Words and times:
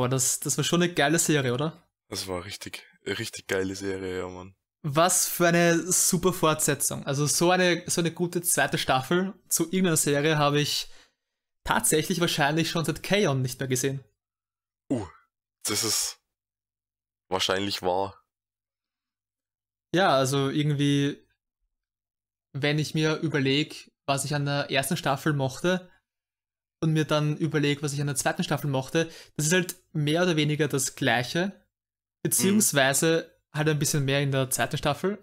Boah, 0.00 0.08
das, 0.08 0.40
das 0.40 0.56
war 0.56 0.64
schon 0.64 0.82
eine 0.82 0.94
geile 0.94 1.18
Serie, 1.18 1.52
oder? 1.52 1.86
Das 2.08 2.26
war 2.26 2.46
richtig, 2.46 2.86
richtig 3.04 3.46
geile 3.48 3.76
Serie, 3.76 4.20
ja, 4.20 4.28
Mann. 4.28 4.54
Was 4.80 5.28
für 5.28 5.48
eine 5.48 5.78
super 5.92 6.32
Fortsetzung. 6.32 7.04
Also 7.04 7.26
so 7.26 7.50
eine, 7.50 7.84
so 7.86 8.00
eine 8.00 8.10
gute 8.10 8.40
zweite 8.40 8.78
Staffel 8.78 9.34
zu 9.50 9.64
irgendeiner 9.64 9.98
Serie 9.98 10.38
habe 10.38 10.58
ich 10.58 10.88
tatsächlich 11.64 12.18
wahrscheinlich 12.18 12.70
schon 12.70 12.86
seit 12.86 13.02
Kaon 13.02 13.42
nicht 13.42 13.60
mehr 13.60 13.68
gesehen. 13.68 14.02
Uh, 14.90 15.06
das 15.64 15.84
ist 15.84 16.18
wahrscheinlich 17.28 17.82
wahr. 17.82 18.24
Ja, 19.94 20.16
also 20.16 20.48
irgendwie, 20.48 21.22
wenn 22.54 22.78
ich 22.78 22.94
mir 22.94 23.16
überlege, 23.16 23.76
was 24.06 24.24
ich 24.24 24.34
an 24.34 24.46
der 24.46 24.70
ersten 24.70 24.96
Staffel 24.96 25.34
mochte 25.34 25.90
und 26.80 26.92
mir 26.92 27.04
dann 27.04 27.36
überlege, 27.36 27.82
was 27.82 27.92
ich 27.92 28.00
an 28.00 28.06
der 28.06 28.16
zweiten 28.16 28.42
Staffel 28.42 28.68
mochte, 28.70 29.08
das 29.36 29.46
ist 29.46 29.52
halt 29.52 29.76
mehr 29.92 30.22
oder 30.22 30.36
weniger 30.36 30.68
das 30.68 30.94
Gleiche, 30.94 31.52
beziehungsweise 32.22 33.30
mhm. 33.52 33.58
halt 33.58 33.68
ein 33.68 33.78
bisschen 33.78 34.04
mehr 34.04 34.20
in 34.20 34.32
der 34.32 34.50
zweiten 34.50 34.78
Staffel 34.78 35.18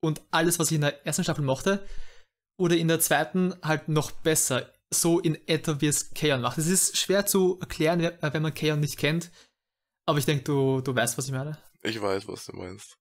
und 0.00 0.22
alles, 0.30 0.58
was 0.58 0.70
ich 0.70 0.76
in 0.76 0.82
der 0.82 1.06
ersten 1.06 1.24
Staffel 1.24 1.44
mochte, 1.44 1.86
oder 2.60 2.76
in 2.76 2.88
der 2.88 3.00
zweiten 3.00 3.54
halt 3.62 3.88
noch 3.88 4.10
besser, 4.10 4.72
so 4.92 5.20
in 5.20 5.38
etwa 5.46 5.80
wie 5.80 5.86
es 5.86 6.12
Kaon 6.14 6.40
macht. 6.40 6.58
Es 6.58 6.66
ist 6.66 6.96
schwer 6.96 7.26
zu 7.26 7.58
erklären, 7.60 8.10
wenn 8.20 8.42
man 8.42 8.54
Kaon 8.54 8.80
nicht 8.80 8.98
kennt, 8.98 9.30
aber 10.06 10.18
ich 10.18 10.24
denke, 10.24 10.44
du, 10.44 10.80
du 10.80 10.94
weißt, 10.94 11.18
was 11.18 11.26
ich 11.26 11.32
meine. 11.32 11.58
Ich 11.82 12.00
weiß, 12.00 12.26
was 12.26 12.46
du 12.46 12.56
meinst. 12.56 12.96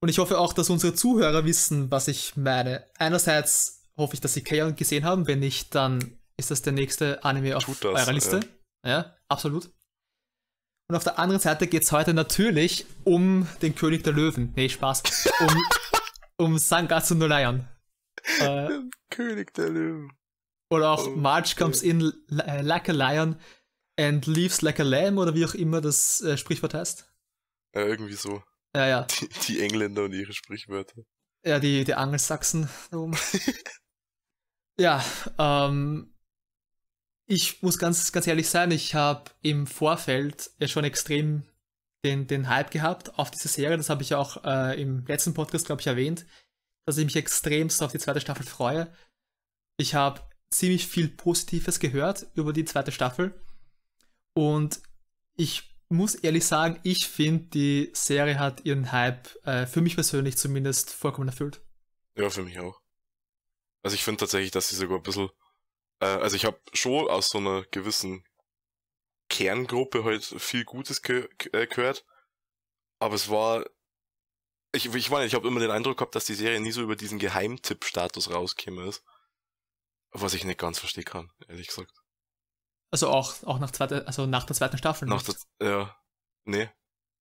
Und 0.00 0.10
ich 0.10 0.18
hoffe 0.18 0.38
auch, 0.38 0.52
dass 0.52 0.70
unsere 0.70 0.94
Zuhörer 0.94 1.44
wissen, 1.44 1.90
was 1.90 2.08
ich 2.08 2.36
meine. 2.36 2.84
Einerseits 2.98 3.88
hoffe 3.96 4.14
ich, 4.14 4.20
dass 4.20 4.34
sie 4.34 4.44
Kaon 4.44 4.76
gesehen 4.76 5.04
haben. 5.04 5.26
Wenn 5.26 5.38
nicht, 5.38 5.74
dann 5.74 6.15
ist 6.36 6.50
das 6.50 6.62
der 6.62 6.72
nächste 6.72 7.24
Anime 7.24 7.56
auf 7.56 7.64
das, 7.66 7.84
eurer 7.84 8.12
Liste. 8.12 8.40
Ja. 8.84 8.90
ja, 8.90 9.16
absolut. 9.28 9.70
Und 10.88 10.94
auf 10.94 11.04
der 11.04 11.18
anderen 11.18 11.40
Seite 11.40 11.66
geht 11.66 11.82
es 11.82 11.92
heute 11.92 12.14
natürlich 12.14 12.86
um 13.04 13.48
den 13.62 13.74
König 13.74 14.04
der 14.04 14.12
Löwen. 14.12 14.52
Nee, 14.54 14.68
Spaß. 14.68 15.02
Um, 15.40 15.62
um 16.36 16.58
Sangatsu 16.58 17.14
no 17.16 17.26
Lion. 17.26 17.66
Äh, 18.38 18.68
König 19.10 19.52
der 19.54 19.70
Löwen. 19.70 20.12
Oder 20.70 20.90
auch 20.90 21.06
oh, 21.06 21.10
March 21.10 21.56
comes 21.56 21.78
okay. 21.78 21.90
in 21.90 22.12
like 22.28 22.88
a 22.88 22.92
lion 22.92 23.36
and 23.98 24.26
leaves 24.26 24.62
like 24.62 24.80
a 24.80 24.82
lamb 24.82 25.18
oder 25.18 25.34
wie 25.34 25.44
auch 25.44 25.54
immer 25.54 25.80
das 25.80 26.20
äh, 26.20 26.36
Sprichwort 26.36 26.74
heißt. 26.74 27.12
Ja, 27.74 27.82
irgendwie 27.84 28.14
so. 28.14 28.42
Ja, 28.74 28.86
ja. 28.86 29.02
Die, 29.04 29.28
die 29.46 29.60
Engländer 29.60 30.04
und 30.04 30.12
ihre 30.12 30.32
Sprichwörter. 30.32 31.02
Ja, 31.44 31.58
die, 31.60 31.84
die 31.84 31.94
Angelsachsen. 31.94 32.68
ja, 34.78 35.04
ähm, 35.38 36.15
ich 37.26 37.62
muss 37.62 37.78
ganz, 37.78 38.12
ganz 38.12 38.26
ehrlich 38.26 38.48
sein, 38.48 38.70
ich 38.70 38.94
habe 38.94 39.30
im 39.42 39.66
Vorfeld 39.66 40.50
ja 40.58 40.68
schon 40.68 40.84
extrem 40.84 41.42
den, 42.04 42.26
den 42.26 42.48
Hype 42.48 42.70
gehabt 42.70 43.18
auf 43.18 43.30
diese 43.30 43.48
Serie. 43.48 43.76
Das 43.76 43.90
habe 43.90 44.02
ich 44.02 44.14
auch 44.14 44.44
äh, 44.44 44.80
im 44.80 45.04
letzten 45.06 45.34
Podcast, 45.34 45.66
glaube 45.66 45.80
ich, 45.80 45.86
erwähnt, 45.86 46.24
dass 46.84 46.98
ich 46.98 47.04
mich 47.04 47.16
extremst 47.16 47.82
auf 47.82 47.92
die 47.92 47.98
zweite 47.98 48.20
Staffel 48.20 48.46
freue. 48.46 48.92
Ich 49.76 49.94
habe 49.94 50.22
ziemlich 50.50 50.86
viel 50.86 51.08
Positives 51.08 51.80
gehört 51.80 52.26
über 52.34 52.52
die 52.52 52.64
zweite 52.64 52.92
Staffel. 52.92 53.34
Und 54.34 54.80
ich 55.34 55.74
muss 55.88 56.14
ehrlich 56.14 56.44
sagen, 56.44 56.78
ich 56.82 57.08
finde, 57.08 57.44
die 57.46 57.90
Serie 57.92 58.38
hat 58.38 58.64
ihren 58.64 58.92
Hype 58.92 59.28
äh, 59.44 59.66
für 59.66 59.80
mich 59.80 59.94
persönlich 59.94 60.36
zumindest 60.36 60.90
vollkommen 60.90 61.28
erfüllt. 61.28 61.60
Ja, 62.16 62.30
für 62.30 62.42
mich 62.42 62.58
auch. 62.60 62.80
Also 63.82 63.94
ich 63.94 64.04
finde 64.04 64.20
tatsächlich, 64.20 64.50
dass 64.50 64.68
sie 64.68 64.76
sogar 64.76 64.98
ein 64.98 65.02
bisschen, 65.02 65.28
äh, 66.00 66.06
also 66.06 66.36
ich 66.36 66.44
habe 66.44 66.60
schon 66.72 67.08
aus 67.08 67.30
so 67.30 67.38
einer 67.38 67.62
gewissen 67.70 68.24
Kerngruppe 69.28 70.04
halt 70.04 70.24
viel 70.24 70.64
Gutes 70.64 71.02
ge 71.02 71.28
äh, 71.52 71.66
gehört, 71.66 72.04
aber 73.00 73.14
es 73.14 73.28
war, 73.28 73.64
ich, 74.72 74.92
ich 74.94 75.10
meine, 75.10 75.26
ich 75.26 75.34
habe 75.34 75.48
immer 75.48 75.60
den 75.60 75.70
Eindruck 75.70 75.98
gehabt, 75.98 76.14
dass 76.14 76.26
die 76.26 76.34
Serie 76.34 76.60
nie 76.60 76.72
so 76.72 76.82
über 76.82 76.96
diesen 76.96 77.18
Geheimtipp-Status 77.18 78.30
rauskäme 78.30 78.86
ist, 78.86 79.04
was 80.12 80.34
ich 80.34 80.44
nicht 80.44 80.58
ganz 80.58 80.78
verstehen 80.78 81.04
kann, 81.04 81.32
ehrlich 81.48 81.68
gesagt. 81.68 81.92
Also 82.90 83.08
auch, 83.08 83.42
auch 83.42 83.58
nach, 83.58 83.72
zweite, 83.72 84.06
also 84.06 84.26
nach 84.26 84.44
der 84.44 84.56
zweiten 84.56 84.78
Staffel. 84.78 85.08
Nach 85.08 85.22
der, 85.22 85.34
ja, 85.60 85.96
nee. 86.44 86.70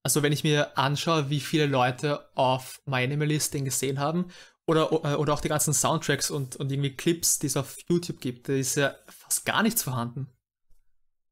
Also 0.03 0.21
wenn 0.21 0.31
ich 0.31 0.43
mir 0.43 0.77
anschaue, 0.77 1.31
wie 1.31 1.39
viele 1.39 1.65
Leute 1.65 2.29
auf 2.35 2.79
My 2.85 3.03
Animalist 3.03 3.55
den 3.55 3.65
gesehen 3.65 3.99
haben, 3.99 4.31
oder, 4.67 4.91
äh, 4.91 5.15
oder 5.15 5.33
auch 5.33 5.41
die 5.41 5.49
ganzen 5.49 5.73
Soundtracks 5.73 6.31
und, 6.31 6.55
und 6.55 6.71
irgendwie 6.71 6.95
Clips, 6.95 7.39
die 7.39 7.47
es 7.47 7.57
auf 7.57 7.77
YouTube 7.87 8.19
gibt, 8.19 8.49
da 8.49 8.53
ist 8.53 8.75
ja 8.75 8.95
fast 9.07 9.45
gar 9.45 9.63
nichts 9.63 9.83
vorhanden. 9.83 10.27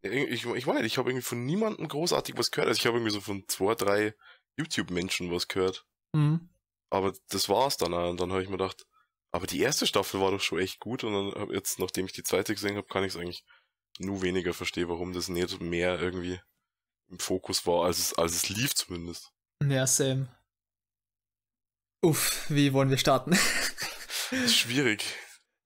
Ich, 0.01 0.45
ich 0.45 0.65
meine, 0.65 0.85
ich 0.85 0.97
habe 0.97 1.09
irgendwie 1.09 1.25
von 1.25 1.45
niemandem 1.45 1.87
großartig 1.87 2.37
was 2.37 2.51
gehört. 2.51 2.67
Also 2.67 2.79
ich 2.79 2.85
habe 2.85 2.97
irgendwie 2.97 3.13
so 3.13 3.21
von 3.21 3.45
zwei, 3.47 3.73
drei 3.73 4.13
YouTube-Menschen 4.57 5.31
was 5.31 5.47
gehört. 5.47 5.85
Mhm. 6.13 6.49
Aber 6.89 7.13
das 7.29 7.47
war's 7.47 7.77
dann. 7.77 7.93
Und 7.93 8.19
dann 8.19 8.31
habe 8.31 8.43
ich 8.43 8.49
mir 8.49 8.57
gedacht, 8.57 8.85
aber 9.31 9.47
die 9.47 9.61
erste 9.61 9.87
Staffel 9.87 10.19
war 10.19 10.31
doch 10.31 10.41
schon 10.41 10.59
echt 10.59 10.79
gut. 10.79 11.03
Und 11.03 11.13
dann 11.13 11.41
habe 11.41 11.53
jetzt, 11.53 11.79
nachdem 11.79 12.05
ich 12.05 12.11
die 12.11 12.23
zweite 12.23 12.53
gesehen 12.53 12.75
habe, 12.75 12.87
kann 12.87 13.03
ich 13.03 13.15
es 13.15 13.19
eigentlich 13.19 13.45
nur 13.97 14.21
weniger 14.21 14.53
verstehe, 14.53 14.89
warum 14.89 15.13
das 15.13 15.29
nicht 15.29 15.61
mehr 15.61 15.99
irgendwie 15.99 16.39
im 17.07 17.19
Fokus 17.19 17.65
war, 17.65 17.85
als 17.85 17.99
es, 17.99 18.13
als 18.13 18.35
es 18.35 18.49
lief 18.49 18.75
zumindest. 18.75 19.31
Ja, 19.63 19.87
same. 19.87 20.27
Uff, 22.03 22.45
wie 22.49 22.73
wollen 22.73 22.89
wir 22.89 22.97
starten? 22.97 23.31
das 23.31 24.31
ist 24.31 24.55
schwierig. 24.55 25.05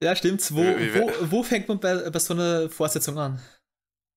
Ja, 0.02 0.16
stimmt's. 0.16 0.54
Wo, 0.54 0.62
wo, 0.62 1.32
wo 1.32 1.44
fängt 1.44 1.68
man 1.68 1.80
bei, 1.80 2.10
bei 2.10 2.20
so 2.20 2.36
einer 2.36 2.70
Fortsetzung 2.70 3.18
an? 3.18 3.42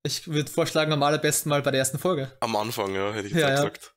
Ich 0.02 0.28
würde 0.28 0.50
vorschlagen, 0.50 0.92
am 0.92 1.02
allerbesten 1.02 1.48
mal 1.48 1.62
bei 1.62 1.70
der 1.70 1.80
ersten 1.80 1.98
Folge. 1.98 2.36
Am 2.40 2.56
Anfang, 2.56 2.94
ja, 2.94 3.12
hätte 3.12 3.28
ich 3.28 3.32
jetzt 3.32 3.42
ja, 3.42 3.54
gesagt. 3.54 3.94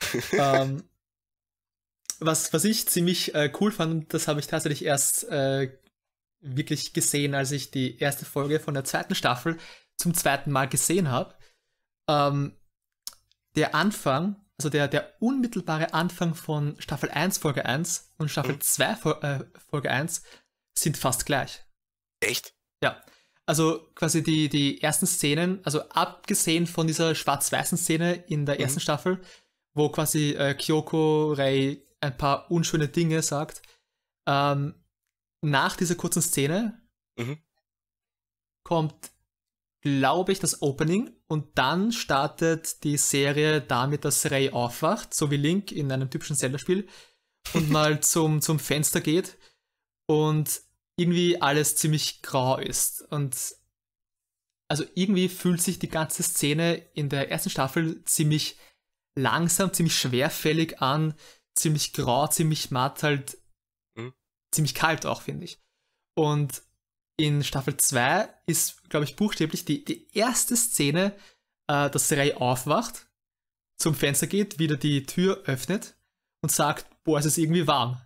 ähm, 0.32 0.88
was, 2.18 2.52
was 2.54 2.64
ich 2.64 2.88
ziemlich 2.88 3.34
äh, 3.34 3.52
cool 3.60 3.70
fand, 3.70 4.12
das 4.14 4.26
habe 4.26 4.40
ich 4.40 4.46
tatsächlich 4.46 4.84
erst 4.84 5.28
äh, 5.28 5.78
wirklich 6.40 6.94
gesehen, 6.94 7.34
als 7.34 7.52
ich 7.52 7.70
die 7.70 7.98
erste 7.98 8.24
Folge 8.24 8.58
von 8.58 8.72
der 8.72 8.84
zweiten 8.84 9.14
Staffel 9.14 9.58
zum 9.98 10.14
zweiten 10.14 10.50
Mal 10.50 10.68
gesehen 10.68 11.10
habe. 11.10 11.34
Ähm, 12.08 12.56
der 13.54 13.74
Anfang, 13.74 14.45
also 14.58 14.70
der, 14.70 14.88
der 14.88 15.14
unmittelbare 15.20 15.92
Anfang 15.92 16.34
von 16.34 16.76
Staffel 16.78 17.10
1, 17.10 17.38
Folge 17.38 17.66
1 17.66 18.14
und 18.18 18.30
Staffel 18.30 18.54
mhm. 18.54 18.60
2, 18.60 18.84
äh, 19.20 19.44
Folge 19.68 19.90
1 19.90 20.22
sind 20.76 20.96
fast 20.96 21.26
gleich. 21.26 21.64
Echt? 22.20 22.54
Ja. 22.82 23.02
Also 23.44 23.88
quasi 23.94 24.22
die, 24.22 24.48
die 24.48 24.82
ersten 24.82 25.06
Szenen, 25.06 25.60
also 25.64 25.88
abgesehen 25.90 26.66
von 26.66 26.86
dieser 26.86 27.14
schwarz-weißen 27.14 27.78
Szene 27.78 28.14
in 28.14 28.44
der 28.44 28.58
ersten 28.58 28.78
mhm. 28.78 28.82
Staffel, 28.82 29.20
wo 29.74 29.88
quasi 29.90 30.32
äh, 30.32 30.54
Kyoko 30.54 31.32
Rei 31.32 31.82
ein 32.00 32.16
paar 32.16 32.50
unschöne 32.50 32.88
Dinge 32.88 33.22
sagt, 33.22 33.62
ähm, 34.26 34.74
nach 35.42 35.76
dieser 35.76 35.94
kurzen 35.94 36.22
Szene 36.22 36.80
mhm. 37.16 37.38
kommt, 38.64 39.12
glaube 39.86 40.32
ich, 40.32 40.40
das 40.40 40.62
Opening 40.62 41.14
und 41.28 41.56
dann 41.56 41.92
startet 41.92 42.82
die 42.82 42.96
Serie 42.96 43.60
damit, 43.60 44.04
dass 44.04 44.30
Ray 44.30 44.50
aufwacht, 44.50 45.14
so 45.14 45.30
wie 45.30 45.36
Link 45.36 45.70
in 45.70 45.92
einem 45.92 46.10
typischen 46.10 46.36
Zelda-Spiel 46.36 46.88
und 47.54 47.70
mal 47.70 48.00
zum, 48.00 48.42
zum 48.42 48.58
Fenster 48.58 49.00
geht 49.00 49.38
und 50.06 50.60
irgendwie 50.98 51.40
alles 51.40 51.76
ziemlich 51.76 52.22
grau 52.22 52.58
ist. 52.58 53.02
Und 53.02 53.36
also 54.68 54.84
irgendwie 54.94 55.28
fühlt 55.28 55.62
sich 55.62 55.78
die 55.78 55.88
ganze 55.88 56.22
Szene 56.22 56.76
in 56.94 57.08
der 57.08 57.30
ersten 57.30 57.50
Staffel 57.50 58.02
ziemlich 58.04 58.56
langsam, 59.14 59.72
ziemlich 59.72 59.96
schwerfällig 59.96 60.82
an, 60.82 61.14
ziemlich 61.54 61.92
grau, 61.92 62.26
ziemlich 62.26 62.70
matt, 62.70 63.02
halt 63.04 63.38
ziemlich 64.56 64.74
kalt 64.74 65.06
auch, 65.06 65.22
finde 65.22 65.44
ich. 65.44 65.60
Und 66.16 66.62
in 67.16 67.42
Staffel 67.42 67.76
2 67.76 68.28
ist, 68.46 68.88
glaube 68.90 69.04
ich, 69.04 69.16
buchstäblich 69.16 69.64
die, 69.64 69.84
die 69.84 70.06
erste 70.12 70.56
Szene, 70.56 71.12
äh, 71.66 71.90
dass 71.90 72.12
Ray 72.12 72.34
aufwacht, 72.34 73.06
zum 73.78 73.94
Fenster 73.94 74.26
geht, 74.26 74.58
wieder 74.58 74.76
die 74.76 75.04
Tür 75.04 75.42
öffnet 75.44 75.96
und 76.42 76.50
sagt, 76.50 76.86
boah, 77.04 77.18
es 77.18 77.26
ist 77.26 77.38
irgendwie 77.38 77.66
warm. 77.66 78.00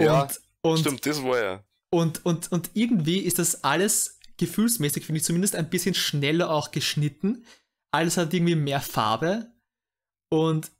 Ja, 0.00 0.28
und, 0.62 0.78
stimmt, 0.78 1.06
das 1.06 1.22
war 1.22 1.42
ja. 1.42 1.64
Und, 1.92 2.24
und, 2.24 2.50
und 2.52 2.70
irgendwie 2.74 3.18
ist 3.18 3.38
das 3.38 3.64
alles 3.64 4.18
gefühlsmäßig, 4.36 5.04
finde 5.04 5.18
ich 5.18 5.24
zumindest, 5.24 5.56
ein 5.56 5.68
bisschen 5.68 5.94
schneller 5.94 6.50
auch 6.50 6.70
geschnitten. 6.70 7.44
Alles 7.92 8.16
hat 8.16 8.32
irgendwie 8.32 8.54
mehr 8.54 8.80
Farbe. 8.80 9.52
Und 10.30 10.70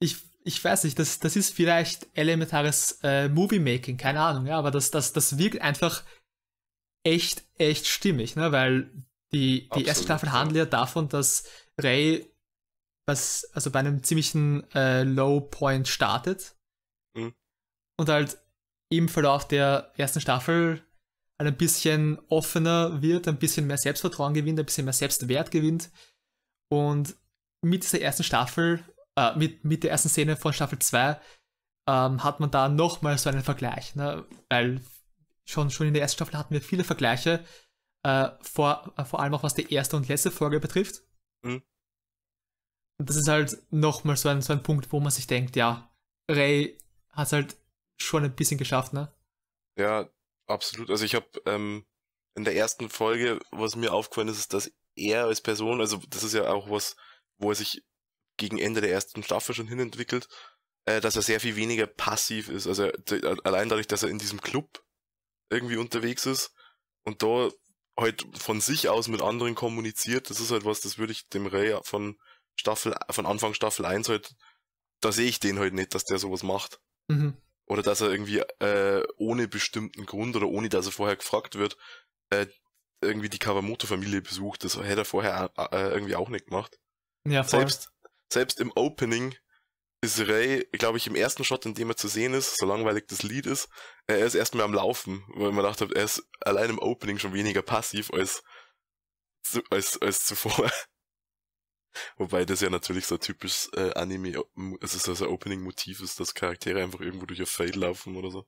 ich 0.00 0.16
ich 0.48 0.64
weiß 0.64 0.84
nicht, 0.84 0.98
das, 0.98 1.18
das 1.18 1.36
ist 1.36 1.52
vielleicht 1.54 2.06
elementares 2.14 3.00
äh, 3.02 3.28
Movie-Making, 3.28 3.98
keine 3.98 4.20
Ahnung, 4.20 4.46
ja, 4.46 4.58
aber 4.58 4.70
das, 4.70 4.90
das, 4.90 5.12
das 5.12 5.36
wirkt 5.36 5.60
einfach 5.60 6.02
echt, 7.04 7.44
echt 7.56 7.86
stimmig, 7.86 8.36
ne? 8.36 8.52
weil 8.52 8.90
die, 9.32 9.68
die 9.74 9.84
erste 9.84 10.04
Staffel 10.04 10.32
handelt 10.32 10.56
ja 10.56 10.64
davon, 10.64 11.08
dass 11.08 11.44
Ray 11.78 12.30
was, 13.06 13.48
also 13.54 13.70
bei 13.70 13.80
einem 13.80 14.02
ziemlichen 14.02 14.70
äh, 14.72 15.02
Low 15.02 15.40
Point 15.40 15.88
startet 15.88 16.56
mhm. 17.14 17.34
und 17.98 18.08
halt 18.08 18.38
im 18.90 19.08
Verlauf 19.08 19.48
der 19.48 19.92
ersten 19.96 20.20
Staffel 20.20 20.82
halt 21.38 21.48
ein 21.48 21.56
bisschen 21.56 22.18
offener 22.28 23.00
wird, 23.00 23.28
ein 23.28 23.38
bisschen 23.38 23.66
mehr 23.66 23.78
Selbstvertrauen 23.78 24.34
gewinnt, 24.34 24.58
ein 24.58 24.66
bisschen 24.66 24.84
mehr 24.84 24.92
Selbstwert 24.92 25.50
gewinnt 25.50 25.90
Und 26.70 27.16
mit 27.62 27.82
dieser 27.82 28.00
ersten 28.00 28.24
Staffel, 28.24 28.84
äh, 29.16 29.36
mit, 29.36 29.64
mit 29.64 29.84
der 29.84 29.90
ersten 29.90 30.08
Szene 30.08 30.36
von 30.36 30.52
Staffel 30.52 30.78
2, 30.78 31.20
ähm, 31.88 32.24
hat 32.24 32.40
man 32.40 32.50
da 32.50 32.68
nochmal 32.68 33.18
so 33.18 33.30
einen 33.30 33.42
Vergleich. 33.42 33.94
Ne? 33.94 34.26
Weil 34.48 34.80
schon, 35.48 35.70
schon 35.70 35.86
in 35.86 35.94
der 35.94 36.02
ersten 36.02 36.16
Staffel 36.16 36.38
hatten 36.38 36.54
wir 36.54 36.60
viele 36.60 36.84
Vergleiche, 36.84 37.44
äh, 38.04 38.28
vor, 38.42 38.92
äh, 38.96 39.04
vor 39.04 39.20
allem 39.20 39.34
auch 39.34 39.42
was 39.42 39.54
die 39.54 39.72
erste 39.72 39.96
und 39.96 40.08
letzte 40.08 40.30
Folge 40.30 40.60
betrifft. 40.60 41.02
Mhm. 41.42 41.62
Und 43.00 43.08
das 43.08 43.16
ist 43.16 43.28
halt 43.28 43.56
nochmal 43.70 44.16
so 44.16 44.28
ein, 44.28 44.42
so 44.42 44.52
ein 44.52 44.62
Punkt, 44.62 44.92
wo 44.92 45.00
man 45.00 45.10
sich 45.10 45.26
denkt, 45.26 45.56
ja, 45.56 45.90
Ray 46.30 46.78
hat 47.10 47.28
es 47.28 47.32
halt 47.32 47.56
schon 47.96 48.24
ein 48.24 48.34
bisschen 48.34 48.58
geschafft, 48.58 48.92
ne? 48.92 49.12
Ja, 49.78 50.10
absolut. 50.46 50.90
Also 50.90 51.04
ich 51.04 51.14
habe 51.14 51.26
ähm, 51.46 51.86
in 52.34 52.44
der 52.44 52.56
ersten 52.56 52.90
Folge, 52.90 53.40
was 53.50 53.76
mir 53.76 53.92
aufgefallen 53.92 54.28
ist, 54.28 54.38
ist, 54.38 54.52
dass 54.52 54.70
er 54.96 55.24
als 55.24 55.40
Person, 55.40 55.80
also 55.80 55.98
das 56.08 56.24
ist 56.24 56.34
ja 56.34 56.50
auch 56.50 56.70
was, 56.70 56.96
wo 57.38 57.50
er 57.50 57.54
sich 57.54 57.84
gegen 58.36 58.58
Ende 58.58 58.80
der 58.80 58.90
ersten 58.90 59.22
Staffel 59.22 59.54
schon 59.54 59.68
hinentwickelt, 59.68 60.28
äh, 60.84 61.00
dass 61.00 61.16
er 61.16 61.22
sehr 61.22 61.40
viel 61.40 61.56
weniger 61.56 61.86
passiv 61.86 62.48
ist. 62.48 62.66
Also 62.66 62.90
allein 63.44 63.68
dadurch, 63.68 63.86
dass 63.86 64.02
er 64.02 64.10
in 64.10 64.18
diesem 64.18 64.40
Club 64.40 64.84
irgendwie 65.50 65.76
unterwegs 65.76 66.26
ist 66.26 66.52
und 67.04 67.22
da 67.22 67.50
halt 67.98 68.24
von 68.38 68.60
sich 68.60 68.88
aus 68.88 69.08
mit 69.08 69.22
anderen 69.22 69.54
kommuniziert, 69.54 70.30
das 70.30 70.40
ist 70.40 70.50
halt 70.50 70.64
was, 70.64 70.80
das 70.80 70.98
würde 70.98 71.12
ich 71.12 71.28
dem 71.28 71.46
Ray 71.46 71.78
von 71.82 72.16
Staffel, 72.54 72.94
von 73.10 73.26
Anfang 73.26 73.54
Staffel 73.54 73.84
1 73.84 74.08
halt, 74.08 74.34
da 75.00 75.12
sehe 75.12 75.28
ich 75.28 75.40
den 75.40 75.58
halt 75.58 75.74
nicht, 75.74 75.94
dass 75.94 76.04
der 76.04 76.18
sowas 76.18 76.42
macht. 76.42 76.80
Mhm. 77.08 77.36
Oder 77.66 77.82
dass 77.82 78.00
er 78.00 78.10
irgendwie 78.10 78.38
äh, 78.38 79.06
ohne 79.16 79.46
bestimmten 79.46 80.06
Grund 80.06 80.36
oder 80.36 80.46
ohne 80.46 80.68
dass 80.68 80.86
er 80.86 80.92
vorher 80.92 81.16
gefragt 81.16 81.56
wird, 81.56 81.76
äh, 82.30 82.46
irgendwie 83.00 83.28
die 83.28 83.38
Kawamoto-Familie 83.38 84.22
besucht. 84.22 84.64
Das 84.64 84.76
hätte 84.76 85.02
er 85.02 85.04
vorher 85.04 85.52
äh, 85.56 85.90
irgendwie 85.90 86.16
auch 86.16 86.30
nicht 86.30 86.46
gemacht. 86.46 86.78
Ja, 87.24 87.44
voll. 87.44 87.60
Selbst, 87.60 87.92
selbst 88.32 88.60
im 88.60 88.72
Opening 88.74 89.34
ist 90.00 90.20
Ray, 90.20 90.64
glaube 90.72 90.98
ich, 90.98 91.06
im 91.06 91.16
ersten 91.16 91.44
Shot, 91.44 91.66
in 91.66 91.74
dem 91.74 91.90
er 91.90 91.96
zu 91.96 92.08
sehen 92.08 92.34
ist, 92.34 92.58
so 92.58 92.66
langweilig 92.66 93.06
das 93.08 93.22
Lied 93.22 93.46
ist, 93.46 93.68
er 94.06 94.18
ist 94.18 94.34
erstmal 94.34 94.64
am 94.64 94.74
Laufen, 94.74 95.24
weil 95.34 95.52
man 95.52 95.64
dachte, 95.64 95.88
er 95.94 96.04
ist 96.04 96.22
allein 96.40 96.70
im 96.70 96.78
Opening 96.78 97.18
schon 97.18 97.34
weniger 97.34 97.62
passiv 97.62 98.12
als, 98.12 98.42
als, 99.70 100.00
als 100.00 100.24
zuvor. 100.24 100.70
Wobei 102.16 102.44
das 102.44 102.60
ja 102.60 102.70
natürlich 102.70 103.06
so 103.06 103.18
typisch 103.18 103.68
äh, 103.74 103.92
Anime, 103.94 104.44
also 104.80 105.14
so 105.14 105.24
ein 105.24 105.30
Opening-Motiv 105.30 106.00
ist, 106.00 106.20
dass 106.20 106.34
Charaktere 106.34 106.82
einfach 106.82 107.00
irgendwo 107.00 107.26
durch 107.26 107.40
ihr 107.40 107.46
Fade 107.46 107.78
laufen 107.78 108.16
oder 108.16 108.30
so. 108.30 108.46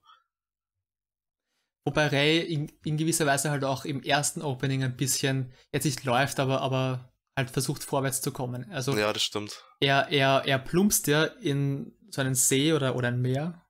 Wobei 1.83 2.07
Ray 2.07 2.39
in, 2.41 2.71
in, 2.85 2.95
gewisser 2.95 3.25
Weise 3.25 3.49
halt 3.49 3.63
auch 3.63 3.85
im 3.85 4.03
ersten 4.03 4.41
Opening 4.41 4.83
ein 4.83 4.95
bisschen, 4.95 5.51
jetzt 5.73 5.83
nicht 5.83 6.03
läuft, 6.03 6.39
aber, 6.39 6.61
aber 6.61 7.10
halt 7.37 7.49
versucht 7.51 7.83
vorwärts 7.83 8.21
zu 8.21 8.31
kommen. 8.31 8.69
Also 8.71 8.97
ja, 8.97 9.11
das 9.13 9.23
stimmt. 9.23 9.63
Er, 9.79 10.09
er, 10.09 10.43
er 10.45 10.59
plumpst 10.59 11.07
ja 11.07 11.23
in 11.23 11.93
so 12.09 12.21
einen 12.21 12.35
See 12.35 12.73
oder, 12.73 12.95
oder 12.95 13.07
ein 13.07 13.21
Meer 13.21 13.61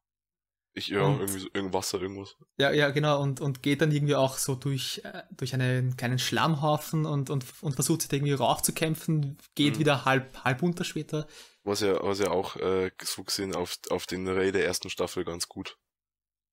ich, 0.73 0.87
ja, 0.87 1.01
und, 1.01 1.19
irgendwie 1.19 1.39
so, 1.39 1.47
irgend 1.53 1.73
Wasser, 1.73 2.01
irgendwas. 2.01 2.37
Ja, 2.57 2.71
ja, 2.71 2.91
genau, 2.91 3.21
und, 3.21 3.41
und 3.41 3.61
geht 3.61 3.81
dann 3.81 3.91
irgendwie 3.91 4.15
auch 4.15 4.37
so 4.37 4.55
durch, 4.55 5.01
äh, 5.03 5.23
durch 5.31 5.53
einen 5.53 5.97
kleinen 5.97 6.17
Schlammhaufen 6.17 7.05
und, 7.05 7.29
und, 7.29 7.45
und 7.61 7.73
versucht 7.73 8.03
sich 8.03 8.13
irgendwie 8.13 8.33
raufzukämpfen, 8.33 9.37
geht 9.55 9.75
mhm. 9.75 9.79
wieder 9.79 10.05
halb, 10.05 10.43
halb 10.45 10.63
unter 10.63 10.85
später. 10.85 11.27
Was 11.63 11.81
ja, 11.81 12.01
was 12.01 12.19
ja 12.19 12.31
auch 12.31 12.55
äh, 12.55 12.91
so 13.03 13.23
gesehen 13.23 13.53
auf, 13.53 13.77
auf 13.89 14.05
den 14.05 14.27
Ray 14.27 14.51
der 14.53 14.65
ersten 14.65 14.89
Staffel 14.89 15.25
ganz 15.25 15.49
gut 15.49 15.77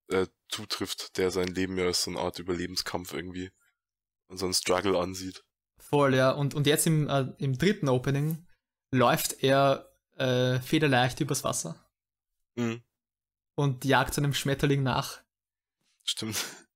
äh, 0.08 0.26
zutrifft, 0.48 1.16
der 1.16 1.30
sein 1.30 1.48
Leben 1.48 1.78
ja 1.78 1.84
als 1.84 2.02
so 2.02 2.10
eine 2.10 2.18
Art 2.18 2.40
Überlebenskampf 2.40 3.14
irgendwie 3.14 3.50
und 4.26 4.38
so 4.38 4.46
ein 4.46 4.54
Struggle 4.54 4.98
ansieht. 4.98 5.44
Voll, 5.88 6.14
ja, 6.14 6.30
und, 6.30 6.54
und 6.54 6.66
jetzt 6.66 6.86
im, 6.86 7.08
äh, 7.08 7.32
im 7.38 7.56
dritten 7.56 7.88
Opening 7.88 8.46
läuft 8.90 9.42
er 9.42 9.90
äh, 10.16 10.60
federleicht 10.60 11.20
übers 11.20 11.44
Wasser. 11.44 11.76
Mhm 12.56 12.82
und 13.58 13.84
jagt 13.84 14.14
seinem 14.14 14.34
Schmetterling 14.34 14.84
nach. 14.84 15.20
Stimmt. 16.04 16.36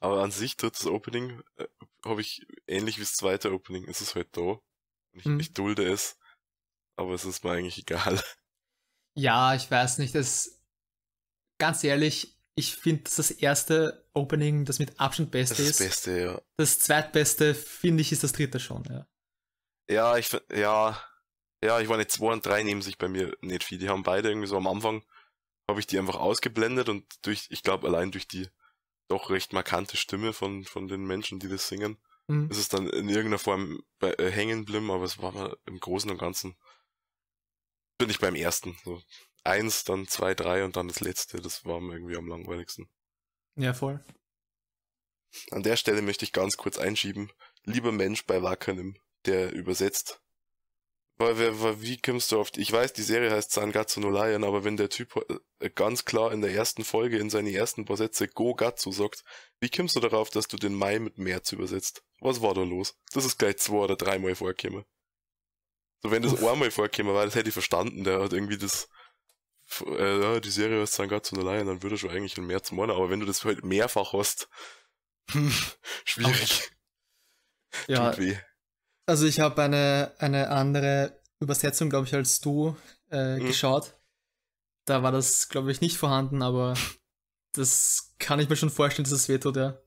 Aber 0.00 0.22
an 0.22 0.30
sich, 0.30 0.58
drittes 0.58 0.84
Opening, 0.84 1.42
äh, 1.56 1.66
habe 2.04 2.20
ich 2.20 2.46
ähnlich 2.66 2.96
wie 2.96 3.02
das 3.02 3.14
zweite 3.14 3.52
Opening, 3.52 3.84
ist 3.84 4.02
es 4.02 4.14
halt 4.14 4.36
da. 4.36 4.60
Ich, 5.12 5.24
hm. 5.24 5.40
ich 5.40 5.54
dulde 5.54 5.90
es, 5.90 6.18
aber 6.96 7.12
es 7.12 7.24
ist 7.24 7.44
mir 7.44 7.52
eigentlich 7.52 7.78
egal. 7.78 8.22
Ja, 9.14 9.54
ich 9.54 9.70
weiß 9.70 9.98
nicht, 9.98 10.14
das 10.14 10.62
ganz 11.58 11.84
ehrlich, 11.84 12.34
ich 12.54 12.76
finde 12.76 13.04
das 13.04 13.30
erste 13.30 14.06
Opening, 14.12 14.64
das 14.64 14.78
mit 14.78 15.00
Abstand 15.00 15.30
beste 15.30 15.62
ist. 15.62 15.80
Das 15.80 15.86
Beste, 15.86 16.20
ja. 16.20 16.42
Das 16.56 16.78
zweitbeste, 16.78 17.54
finde 17.54 18.02
ich, 18.02 18.12
ist 18.12 18.22
das 18.22 18.32
dritte 18.32 18.60
schon, 18.60 18.84
ja. 18.84 19.06
Ja, 19.88 20.16
ich 20.16 20.30
ja, 20.54 21.02
ja, 21.62 21.80
ich 21.80 21.88
war 21.88 21.96
nicht 21.96 22.10
zwei 22.10 22.32
und 22.32 22.44
drei 22.44 22.62
nehmen 22.62 22.82
sich 22.82 22.98
bei 22.98 23.08
mir 23.08 23.36
nicht 23.40 23.64
viel. 23.64 23.78
Die 23.78 23.88
haben 23.88 24.02
beide 24.02 24.28
irgendwie 24.28 24.48
so 24.48 24.56
am 24.56 24.66
Anfang, 24.66 25.04
habe 25.68 25.80
ich 25.80 25.86
die 25.86 25.98
einfach 25.98 26.16
ausgeblendet 26.16 26.88
und 26.88 27.04
durch, 27.26 27.46
ich 27.50 27.62
glaube 27.62 27.86
allein 27.86 28.10
durch 28.10 28.28
die 28.28 28.48
doch 29.08 29.30
recht 29.30 29.52
markante 29.52 29.96
Stimme 29.96 30.32
von, 30.32 30.64
von 30.64 30.88
den 30.88 31.04
Menschen, 31.04 31.38
die 31.38 31.48
das 31.48 31.68
singen, 31.68 31.98
mhm. 32.28 32.48
ist 32.50 32.58
es 32.58 32.68
dann 32.68 32.86
in 32.88 33.08
irgendeiner 33.08 33.38
Form 33.38 33.82
bei, 33.98 34.12
äh, 34.14 34.30
hängen 34.30 34.64
geblieben, 34.64 34.90
aber 34.90 35.04
es 35.04 35.20
war 35.20 35.32
mal 35.32 35.56
im 35.66 35.78
Großen 35.78 36.10
und 36.10 36.18
Ganzen, 36.18 36.56
bin 37.98 38.10
ich 38.10 38.18
beim 38.18 38.34
ersten. 38.34 38.76
So. 38.84 39.02
Eins, 39.44 39.84
dann 39.84 40.06
zwei, 40.06 40.34
drei 40.34 40.64
und 40.64 40.76
dann 40.76 40.88
das 40.88 41.00
letzte, 41.00 41.40
das 41.40 41.64
war 41.64 41.80
mir 41.80 41.94
irgendwie 41.94 42.16
am 42.16 42.28
langweiligsten. 42.28 42.88
Ja, 43.56 43.74
voll. 43.74 44.04
An 45.50 45.62
der 45.62 45.76
Stelle 45.76 46.02
möchte 46.02 46.24
ich 46.24 46.32
ganz 46.32 46.56
kurz 46.56 46.78
einschieben, 46.78 47.32
lieber 47.64 47.90
Mensch 47.90 48.26
bei 48.26 48.42
Wakanim, 48.42 48.96
der 49.24 49.52
übersetzt 49.52 50.22
weil, 51.22 51.80
wie 51.80 52.00
kommst 52.00 52.32
du 52.32 52.40
auf 52.40 52.50
ich 52.56 52.72
weiß, 52.72 52.92
die 52.94 53.02
Serie 53.02 53.30
heißt 53.30 53.52
Sangatsu 53.52 54.00
no 54.00 54.10
Lion, 54.10 54.44
aber 54.44 54.64
wenn 54.64 54.76
der 54.76 54.88
Typ 54.88 55.14
äh, 55.60 55.70
ganz 55.70 56.04
klar 56.04 56.32
in 56.32 56.40
der 56.40 56.52
ersten 56.52 56.84
Folge 56.84 57.18
in 57.18 57.30
seine 57.30 57.52
ersten 57.52 57.84
paar 57.84 57.96
Sätze 57.96 58.28
Go 58.28 58.54
Gatsu 58.54 58.92
sagt, 58.92 59.22
wie 59.60 59.70
kommst 59.70 59.94
du 59.94 60.00
darauf, 60.00 60.30
dass 60.30 60.48
du 60.48 60.56
den 60.56 60.74
Mai 60.74 60.98
mit 60.98 61.18
März 61.18 61.52
übersetzt? 61.52 62.02
Was 62.20 62.42
war 62.42 62.54
da 62.54 62.62
los? 62.62 62.96
Das 63.12 63.24
ist 63.24 63.38
gleich 63.38 63.58
zwei 63.58 63.76
oder 63.76 63.96
dreimal 63.96 64.34
vorgekommen. 64.34 64.84
So, 66.02 66.10
wenn 66.10 66.22
das 66.22 66.32
Uff. 66.32 66.44
einmal 66.44 66.70
vorgekommen 66.70 67.14
war, 67.14 67.24
das 67.24 67.34
hätte 67.34 67.48
ich 67.48 67.54
verstanden, 67.54 68.04
der 68.04 68.20
hat 68.20 68.32
irgendwie 68.32 68.58
das, 68.58 68.88
äh, 69.80 70.40
die 70.40 70.50
Serie 70.50 70.80
heißt 70.82 70.94
Sangatsu 70.94 71.36
no 71.36 71.42
Lion, 71.42 71.66
dann 71.66 71.82
würde 71.82 71.98
schon 71.98 72.10
eigentlich 72.10 72.36
in 72.36 72.46
März 72.46 72.72
meinen, 72.72 72.90
aber 72.90 73.10
wenn 73.10 73.20
du 73.20 73.26
das 73.26 73.44
halt 73.44 73.64
mehrfach 73.64 74.12
hast, 74.12 74.48
schwierig. 76.04 76.70
Ja. 77.88 78.10
Tut 78.10 78.20
weh. 78.20 78.36
Also 79.06 79.26
ich 79.26 79.40
habe 79.40 79.62
eine, 79.62 80.14
eine 80.18 80.48
andere 80.48 81.20
Übersetzung, 81.40 81.90
glaube 81.90 82.06
ich, 82.06 82.14
als 82.14 82.40
du 82.40 82.76
äh, 83.10 83.38
mhm. 83.38 83.46
geschaut. 83.46 83.96
Da 84.84 85.02
war 85.02 85.12
das, 85.12 85.48
glaube 85.48 85.70
ich, 85.72 85.80
nicht 85.80 85.96
vorhanden, 85.96 86.42
aber 86.42 86.74
das 87.52 88.14
kann 88.18 88.40
ich 88.40 88.48
mir 88.48 88.56
schon 88.56 88.70
vorstellen, 88.70 89.04
dass 89.04 89.12
es 89.12 89.28
wehtut, 89.28 89.56
ja. 89.56 89.78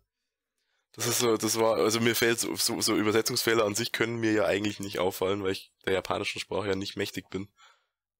Das 0.93 1.07
ist 1.07 1.19
so, 1.19 1.35
das 1.35 1.59
war, 1.59 1.75
also 1.75 1.99
mir 1.99 2.15
fällt 2.15 2.39
so, 2.39 2.55
so, 2.55 2.79
so 2.79 2.95
Übersetzungsfehler 2.95 3.65
an 3.65 3.75
sich 3.75 3.91
können 3.91 4.17
mir 4.17 4.31
ja 4.31 4.45
eigentlich 4.45 4.79
nicht 4.79 4.99
auffallen, 4.99 5.43
weil 5.43 5.51
ich 5.51 5.73
der 5.85 5.93
japanischen 5.93 6.39
Sprache 6.39 6.69
ja 6.69 6.75
nicht 6.75 6.95
mächtig 6.95 7.29
bin. 7.29 7.49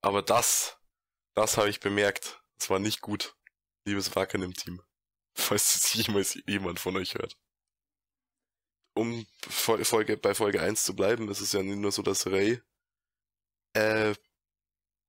Aber 0.01 0.21
das, 0.21 0.77
das 1.35 1.57
habe 1.57 1.69
ich 1.69 1.79
bemerkt. 1.79 2.41
Das 2.57 2.69
war 2.69 2.79
nicht 2.79 3.01
gut. 3.01 3.35
Liebes 3.85 4.15
Wacken 4.15 4.41
im 4.41 4.53
Team. 4.53 4.81
Falls 5.35 5.75
es 5.75 5.93
jemals 5.93 6.39
jemand 6.47 6.79
von 6.79 6.95
euch 6.95 7.15
hört 7.15 7.37
um 8.95 9.27
Folge, 9.47 10.17
bei 10.17 10.33
Folge 10.33 10.61
1 10.61 10.83
zu 10.83 10.95
bleiben, 10.95 11.29
ist 11.29 11.41
es 11.41 11.51
ja 11.51 11.61
nicht 11.61 11.77
nur 11.77 11.91
so, 11.91 12.01
dass 12.01 12.27
Ray 12.27 12.61
äh, 13.73 14.15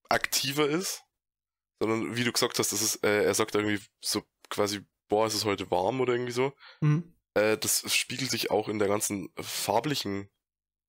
aktiver 0.08 0.68
ist, 0.68 1.04
sondern 1.80 2.16
wie 2.16 2.24
du 2.24 2.32
gesagt 2.32 2.58
hast, 2.58 2.72
das 2.72 2.82
ist, 2.82 3.04
äh, 3.04 3.24
er 3.24 3.34
sagt 3.34 3.54
irgendwie 3.54 3.80
so 4.00 4.22
quasi, 4.50 4.84
boah, 5.08 5.26
ist 5.26 5.34
es 5.34 5.44
heute 5.44 5.70
warm 5.70 6.00
oder 6.00 6.14
irgendwie 6.14 6.32
so. 6.32 6.52
Mhm. 6.80 7.14
Äh, 7.34 7.56
das 7.58 7.94
spiegelt 7.94 8.30
sich 8.30 8.50
auch 8.50 8.68
in 8.68 8.78
der 8.78 8.88
ganzen 8.88 9.32
farblichen 9.38 10.28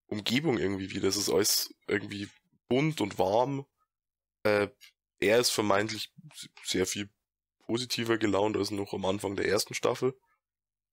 Umgebung 0.07 0.57
irgendwie 0.57 0.89
wieder. 0.89 1.07
Das 1.07 1.17
ist 1.17 1.29
alles 1.29 1.73
irgendwie 1.87 2.29
bunt 2.67 2.99
und 2.99 3.19
warm. 3.19 3.65
Äh, 4.43 4.69
er 5.19 5.39
ist 5.39 5.49
vermeintlich 5.49 6.11
sehr 6.63 6.85
viel 6.85 7.09
positiver 7.65 8.17
gelaunt 8.17 8.57
als 8.57 8.71
noch 8.71 8.93
am 8.93 9.05
Anfang 9.05 9.35
der 9.35 9.47
ersten 9.47 9.73
Staffel 9.73 10.13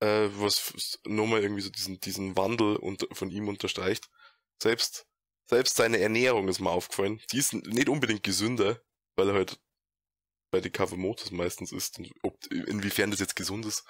äh, 0.01 0.29
was 0.39 0.99
nochmal 1.07 1.43
irgendwie 1.43 1.63
so 1.63 1.71
diesen, 1.71 2.01
diesen 2.01 2.37
Wandel 2.37 2.77
und, 2.77 3.07
von 3.13 3.31
ihm 3.31 3.49
unterstreicht. 3.49 4.11
Selbst, 4.63 5.07
selbst 5.49 5.77
seine 5.77 5.99
Ernährung 5.99 6.49
ist 6.49 6.61
mir 6.61 6.71
aufgefallen. 6.71 7.21
Die 7.33 7.39
ist 7.39 7.53
nicht 7.53 7.89
unbedingt 7.89 8.23
gesünder, 8.23 8.81
weil 9.17 9.29
er 9.29 9.35
halt 9.35 9.61
bei 10.51 10.61
den 10.61 10.73
Kawamotos 10.73 11.31
meistens 11.31 11.73
ist. 11.73 11.99
Und 11.99 12.13
ob, 12.23 12.39
inwiefern 12.51 13.11
das 13.11 13.21
jetzt 13.21 13.37
gesund 13.37 13.67
ist, 13.67 13.85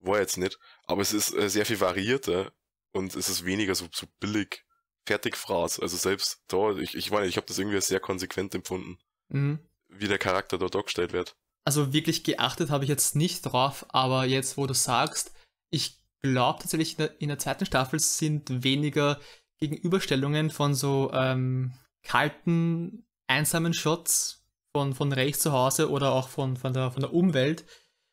war 0.00 0.18
jetzt 0.18 0.38
nicht. 0.38 0.58
Aber 0.84 1.02
es 1.02 1.12
ist 1.12 1.34
äh, 1.34 1.48
sehr 1.48 1.66
viel 1.66 1.80
variierter 1.80 2.52
und 2.92 3.14
es 3.14 3.28
ist 3.28 3.44
weniger 3.44 3.74
so, 3.74 3.88
so 3.92 4.06
billig 4.18 4.64
Fertigfraß. 5.06 5.80
Also 5.80 5.96
selbst 5.96 6.42
da, 6.48 6.76
ich, 6.76 6.94
ich 6.94 7.10
meine, 7.10 7.26
ich 7.26 7.36
habe 7.36 7.46
das 7.46 7.58
irgendwie 7.58 7.80
sehr 7.80 8.00
konsequent 8.00 8.54
empfunden, 8.54 8.98
mhm. 9.28 9.69
Wie 9.90 10.08
der 10.08 10.18
Charakter 10.18 10.58
dort 10.58 10.74
dargestellt 10.74 11.12
wird. 11.12 11.36
Also 11.64 11.92
wirklich 11.92 12.24
geachtet 12.24 12.70
habe 12.70 12.84
ich 12.84 12.90
jetzt 12.90 13.16
nicht 13.16 13.42
drauf, 13.42 13.86
aber 13.90 14.24
jetzt, 14.24 14.56
wo 14.56 14.66
du 14.66 14.74
sagst, 14.74 15.32
ich 15.70 15.98
glaube 16.22 16.60
tatsächlich, 16.60 16.92
in 16.92 16.96
der, 16.98 17.20
in 17.20 17.28
der, 17.28 17.38
zweiten 17.38 17.66
Staffel 17.66 18.00
sind 18.00 18.64
weniger 18.64 19.20
Gegenüberstellungen 19.58 20.50
von 20.50 20.74
so 20.74 21.10
ähm, 21.12 21.72
kalten, 22.02 23.06
einsamen 23.26 23.74
Shots 23.74 24.42
von, 24.74 24.94
von 24.94 25.12
Rey 25.12 25.32
zu 25.32 25.52
Hause 25.52 25.90
oder 25.90 26.12
auch 26.12 26.28
von, 26.28 26.56
von, 26.56 26.72
der, 26.72 26.90
von 26.90 27.02
der 27.02 27.12
Umwelt 27.12 27.64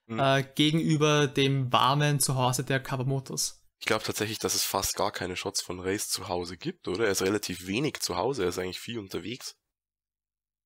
mhm. 0.08 0.20
äh, 0.20 0.44
gegenüber 0.56 1.28
dem 1.28 1.72
warmen 1.72 2.20
Zuhause 2.20 2.64
der 2.64 2.80
Kawamotos. 2.82 3.64
Ich 3.80 3.86
glaube 3.86 4.04
tatsächlich, 4.04 4.40
dass 4.40 4.56
es 4.56 4.64
fast 4.64 4.96
gar 4.96 5.12
keine 5.12 5.36
Shots 5.36 5.62
von 5.62 5.80
Reis 5.80 6.10
zu 6.10 6.28
Hause 6.28 6.58
gibt, 6.58 6.88
oder? 6.88 7.06
Er 7.06 7.12
ist 7.12 7.22
relativ 7.22 7.68
wenig 7.68 8.00
zu 8.00 8.18
Hause, 8.18 8.44
er 8.44 8.50
ist 8.50 8.58
eigentlich 8.58 8.80
viel 8.80 8.98
unterwegs. 8.98 9.56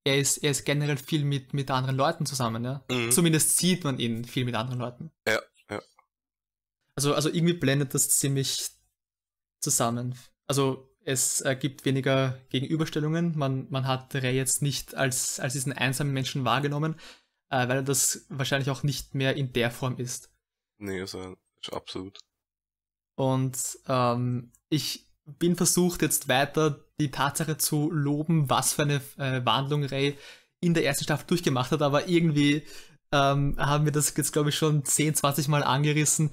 Er 0.03 0.17
ist, 0.17 0.37
er 0.37 0.51
ist 0.51 0.65
generell 0.65 0.97
viel 0.97 1.23
mit, 1.23 1.53
mit 1.53 1.69
anderen 1.69 1.95
Leuten 1.95 2.25
zusammen, 2.25 2.63
ja. 2.63 2.83
Mhm. 2.89 3.11
Zumindest 3.11 3.57
sieht 3.57 3.83
man 3.83 3.99
ihn 3.99 4.25
viel 4.25 4.45
mit 4.45 4.55
anderen 4.55 4.79
Leuten. 4.79 5.11
Ja, 5.27 5.39
ja. 5.69 5.81
Also, 6.95 7.13
also 7.13 7.29
irgendwie 7.29 7.53
blendet 7.53 7.93
das 7.93 8.09
ziemlich 8.09 8.71
zusammen. 9.59 10.15
Also 10.47 10.91
es 11.03 11.41
äh, 11.41 11.55
gibt 11.55 11.85
weniger 11.85 12.39
Gegenüberstellungen. 12.49 13.37
Man, 13.37 13.67
man 13.69 13.87
hat 13.87 14.13
Ray 14.15 14.35
jetzt 14.35 14.61
nicht 14.61 14.95
als, 14.95 15.39
als 15.39 15.53
diesen 15.53 15.73
einsamen 15.73 16.13
Menschen 16.13 16.45
wahrgenommen, 16.45 16.95
äh, 17.49 17.67
weil 17.67 17.77
er 17.77 17.83
das 17.83 18.25
wahrscheinlich 18.29 18.69
auch 18.69 18.83
nicht 18.83 19.15
mehr 19.15 19.35
in 19.35 19.53
der 19.53 19.71
Form 19.71 19.97
ist. 19.97 20.31
Nee, 20.77 20.99
er 20.99 21.37
absolut. 21.71 22.19
Und 23.15 23.57
ähm, 23.87 24.51
ich 24.69 25.10
bin 25.25 25.55
versucht, 25.55 26.01
jetzt 26.01 26.27
weiter 26.27 26.83
die 26.99 27.11
Tatsache 27.11 27.57
zu 27.57 27.91
loben, 27.91 28.49
was 28.49 28.73
für 28.73 28.83
eine 28.83 29.01
äh, 29.17 29.45
Wandlung 29.45 29.83
Ray 29.83 30.17
in 30.61 30.73
der 30.73 30.85
ersten 30.85 31.03
Staffel 31.03 31.25
durchgemacht 31.27 31.71
hat, 31.71 31.81
aber 31.81 32.07
irgendwie 32.07 32.63
ähm, 33.11 33.55
haben 33.57 33.85
wir 33.85 33.91
das 33.91 34.13
jetzt, 34.15 34.31
glaube 34.31 34.49
ich, 34.49 34.55
schon 34.55 34.85
10, 34.85 35.15
20 35.15 35.47
Mal 35.47 35.63
angerissen. 35.63 36.31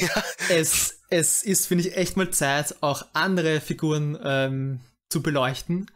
Ja. 0.00 0.24
Es, 0.48 1.00
es 1.10 1.44
ist, 1.44 1.66
finde 1.66 1.86
ich, 1.86 1.96
echt 1.96 2.16
mal 2.16 2.30
Zeit, 2.30 2.76
auch 2.80 3.06
andere 3.12 3.60
Figuren 3.60 4.18
ähm, 4.22 4.80
zu 5.08 5.22
beleuchten. 5.22 5.90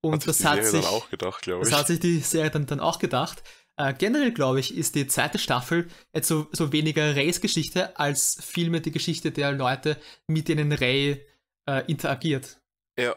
Und 0.00 0.22
hat 0.22 0.28
das, 0.28 0.44
hat 0.44 0.64
sich, 0.64 0.84
gedacht, 1.10 1.46
das 1.46 1.72
hat 1.72 1.86
sich 1.86 2.00
die 2.00 2.20
Serie 2.20 2.50
dann, 2.50 2.66
dann 2.66 2.80
auch 2.80 2.98
gedacht. 2.98 3.42
Äh, 3.76 3.94
generell, 3.94 4.32
glaube 4.32 4.60
ich, 4.60 4.76
ist 4.76 4.94
die 4.94 5.06
zweite 5.06 5.38
Staffel 5.38 5.88
jetzt 6.14 6.28
so, 6.28 6.46
so 6.52 6.72
weniger 6.72 7.16
Rays 7.16 7.40
Geschichte 7.40 7.98
als 7.98 8.38
vielmehr 8.40 8.80
die 8.80 8.92
Geschichte 8.92 9.32
der 9.32 9.52
Leute, 9.52 9.96
mit 10.28 10.48
denen 10.48 10.72
Ray 10.72 11.24
äh, 11.66 11.84
interagiert. 11.86 12.60
Ja. 12.98 13.16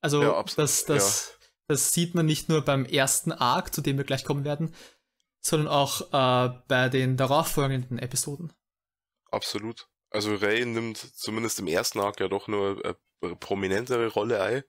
Also, 0.00 0.22
ja, 0.22 0.42
das, 0.56 0.84
das, 0.84 1.28
ja. 1.28 1.48
das 1.68 1.92
sieht 1.92 2.14
man 2.14 2.26
nicht 2.26 2.48
nur 2.48 2.62
beim 2.62 2.84
ersten 2.84 3.32
Arc, 3.32 3.74
zu 3.74 3.80
dem 3.80 3.96
wir 3.96 4.04
gleich 4.04 4.24
kommen 4.24 4.44
werden, 4.44 4.74
sondern 5.40 5.68
auch 5.68 6.12
äh, 6.12 6.60
bei 6.68 6.88
den 6.88 7.16
darauffolgenden 7.16 7.98
Episoden. 7.98 8.52
Absolut. 9.30 9.88
Also 10.10 10.34
Ray 10.34 10.64
nimmt 10.64 10.98
zumindest 10.98 11.58
im 11.58 11.66
ersten 11.66 12.00
Arc 12.00 12.20
ja 12.20 12.28
doch 12.28 12.48
nur 12.48 12.96
eine 13.22 13.36
prominentere 13.36 14.08
Rolle 14.08 14.42
ein, 14.42 14.62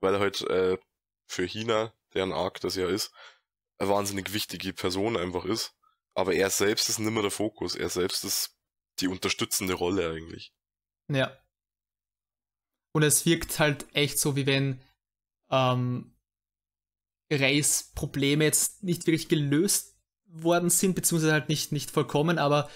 weil 0.00 0.14
er 0.14 0.20
halt 0.20 0.42
äh, 0.42 0.78
für 1.26 1.44
China, 1.44 1.94
deren 2.14 2.32
Arc 2.32 2.60
das 2.60 2.76
ja 2.76 2.88
ist, 2.88 3.12
eine 3.78 3.88
wahnsinnig 3.88 4.32
wichtige 4.32 4.72
Person 4.72 5.16
einfach 5.16 5.44
ist. 5.44 5.74
Aber 6.14 6.34
er 6.34 6.50
selbst 6.50 6.88
ist 6.88 6.98
nicht 6.98 7.10
mehr 7.10 7.22
der 7.22 7.30
Fokus. 7.30 7.74
Er 7.74 7.88
selbst 7.88 8.24
ist 8.24 8.56
die 9.00 9.08
unterstützende 9.08 9.74
Rolle 9.74 10.10
eigentlich. 10.10 10.52
Ja. 11.08 11.36
Und 12.92 13.02
es 13.02 13.24
wirkt 13.24 13.58
halt 13.58 13.86
echt 13.94 14.18
so, 14.18 14.36
wie 14.36 14.46
wenn 14.46 14.80
ähm, 15.50 16.12
Rays 17.32 17.92
Probleme 17.94 18.44
jetzt 18.44 18.82
nicht 18.82 19.06
wirklich 19.06 19.28
gelöst 19.28 19.96
worden 20.26 20.70
sind, 20.70 20.94
beziehungsweise 20.94 21.32
halt 21.32 21.48
nicht, 21.48 21.72
nicht 21.72 21.90
vollkommen, 21.90 22.38
aber 22.38 22.68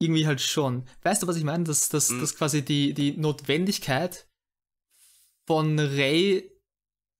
irgendwie 0.00 0.26
halt 0.26 0.40
schon. 0.40 0.86
Weißt 1.02 1.22
du, 1.22 1.26
was 1.26 1.36
ich 1.36 1.44
meine? 1.44 1.64
Dass, 1.64 1.88
dass, 1.88 2.10
mhm. 2.10 2.20
dass 2.20 2.36
quasi 2.36 2.62
die, 2.62 2.94
die 2.94 3.16
Notwendigkeit 3.16 4.28
von 5.46 5.78
Ray 5.78 6.50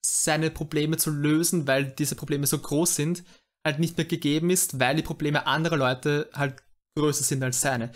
seine 0.05 0.51
Probleme 0.51 0.97
zu 0.97 1.11
lösen, 1.11 1.67
weil 1.67 1.87
diese 1.87 2.17
Probleme 2.17 2.47
so 2.47 2.59
groß 2.59 2.97
sind, 2.97 3.25
halt 3.65 3.79
nicht 3.79 3.97
mehr 3.97 4.07
gegeben 4.07 4.51
ist, 4.51 4.79
weil 4.79 4.97
die 4.97 5.03
Probleme 5.03 5.47
anderer 5.47 5.77
Leute 5.77 6.29
halt 6.35 6.63
größer 6.97 7.25
sind 7.25 7.43
als 7.43 7.61
seine. 7.61 7.91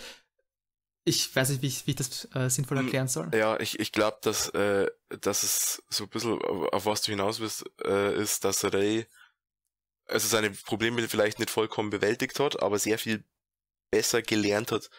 Ich 1.08 1.34
weiß 1.34 1.50
nicht, 1.50 1.62
wie 1.62 1.66
ich, 1.68 1.86
wie 1.86 1.92
ich 1.92 1.96
das 1.96 2.28
äh, 2.34 2.48
sinnvoll 2.50 2.78
hm, 2.78 2.86
erklären 2.86 3.08
soll. 3.08 3.30
Ja, 3.34 3.58
ich, 3.58 3.78
ich 3.80 3.92
glaube, 3.92 4.18
dass, 4.22 4.48
äh, 4.50 4.86
dass 5.20 5.42
es 5.42 5.82
so 5.88 6.04
ein 6.04 6.10
bisschen, 6.10 6.40
auf 6.42 6.86
was 6.86 7.02
du 7.02 7.12
hinaus 7.12 7.40
willst, 7.40 7.64
äh, 7.84 8.20
ist, 8.20 8.44
dass 8.44 8.64
Ray 8.64 9.06
also 10.08 10.26
seine 10.26 10.50
Probleme 10.50 11.06
vielleicht 11.08 11.38
nicht 11.38 11.50
vollkommen 11.50 11.90
bewältigt 11.90 12.40
hat, 12.40 12.62
aber 12.62 12.78
sehr 12.78 12.98
viel 12.98 13.24
besser 13.90 14.22
gelernt 14.22 14.72
hat, 14.72 14.90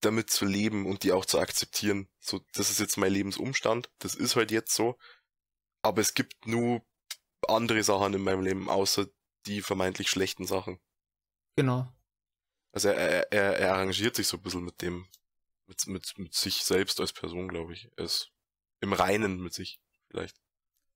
damit 0.00 0.30
zu 0.30 0.44
leben 0.44 0.86
und 0.86 1.02
die 1.02 1.12
auch 1.12 1.24
zu 1.24 1.38
akzeptieren. 1.38 2.08
So, 2.20 2.40
das 2.52 2.70
ist 2.70 2.80
jetzt 2.80 2.96
mein 2.96 3.12
Lebensumstand, 3.12 3.90
das 3.98 4.14
ist 4.14 4.36
halt 4.36 4.50
jetzt 4.50 4.74
so. 4.74 4.98
Aber 5.82 6.00
es 6.00 6.14
gibt 6.14 6.46
nur 6.46 6.82
andere 7.48 7.82
Sachen 7.82 8.14
in 8.14 8.22
meinem 8.22 8.42
Leben, 8.42 8.70
außer 8.70 9.06
die 9.46 9.62
vermeintlich 9.62 10.08
schlechten 10.08 10.46
Sachen. 10.46 10.80
Genau. 11.56 11.92
Also 12.72 12.88
er, 12.88 13.32
er, 13.32 13.58
er 13.58 13.74
arrangiert 13.74 14.16
sich 14.16 14.26
so 14.26 14.36
ein 14.36 14.42
bisschen 14.42 14.64
mit 14.64 14.82
dem, 14.82 15.06
mit, 15.66 15.86
mit, 15.86 16.18
mit 16.18 16.34
sich 16.34 16.64
selbst 16.64 17.00
als 17.00 17.12
Person, 17.12 17.48
glaube 17.48 17.72
ich. 17.72 17.90
Er 17.96 18.04
ist 18.04 18.30
im 18.80 18.92
Reinen 18.92 19.40
mit 19.40 19.54
sich, 19.54 19.80
vielleicht. 20.08 20.40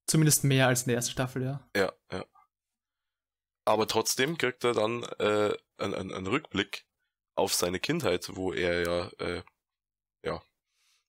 Zumindest 0.07 0.45
mehr 0.45 0.67
als 0.67 0.83
in 0.83 0.89
der 0.89 0.97
ersten 0.97 1.13
Staffel, 1.13 1.43
ja. 1.43 1.69
Ja, 1.77 1.93
ja. 2.11 2.25
Aber 3.65 3.87
trotzdem 3.87 4.39
kriegt 4.39 4.65
er 4.65 4.73
dann 4.73 5.05
äh, 5.19 5.57
einen, 5.79 6.13
einen 6.13 6.27
Rückblick 6.27 6.87
auf 7.37 7.55
seine 7.55 7.79
Kindheit, 7.79 8.35
wo 8.35 8.53
er 8.53 8.83
ja, 8.83 9.09
äh, 9.19 9.43
ja 10.25 10.43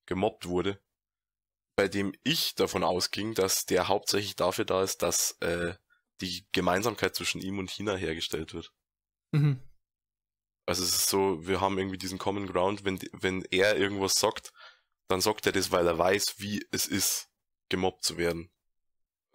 gemobbt 0.05 0.47
wurde, 0.47 0.79
bei 1.75 1.87
dem 1.87 2.13
ich 2.23 2.55
davon 2.55 2.83
ausging, 2.83 3.33
dass 3.33 3.65
der 3.65 3.87
hauptsächlich 3.87 4.35
dafür 4.35 4.65
da 4.65 4.83
ist, 4.83 5.01
dass 5.01 5.37
äh, 5.39 5.75
die 6.21 6.45
Gemeinsamkeit 6.51 7.15
zwischen 7.15 7.41
ihm 7.41 7.57
und 7.57 7.71
China 7.71 7.95
hergestellt 7.95 8.53
wird. 8.53 8.71
Mhm. 9.31 9.59
Also 10.71 10.83
es 10.83 10.95
ist 10.95 11.09
so, 11.09 11.45
wir 11.45 11.59
haben 11.59 11.77
irgendwie 11.77 11.97
diesen 11.97 12.17
Common 12.17 12.47
Ground, 12.47 12.85
wenn, 12.85 12.97
wenn 13.11 13.43
er 13.51 13.75
irgendwas 13.75 14.13
sagt, 14.13 14.53
dann 15.09 15.19
sagt 15.19 15.45
er 15.45 15.51
das, 15.51 15.69
weil 15.69 15.85
er 15.85 15.97
weiß, 15.97 16.35
wie 16.37 16.65
es 16.71 16.87
ist, 16.87 17.27
gemobbt 17.67 18.05
zu 18.05 18.15
werden. 18.17 18.49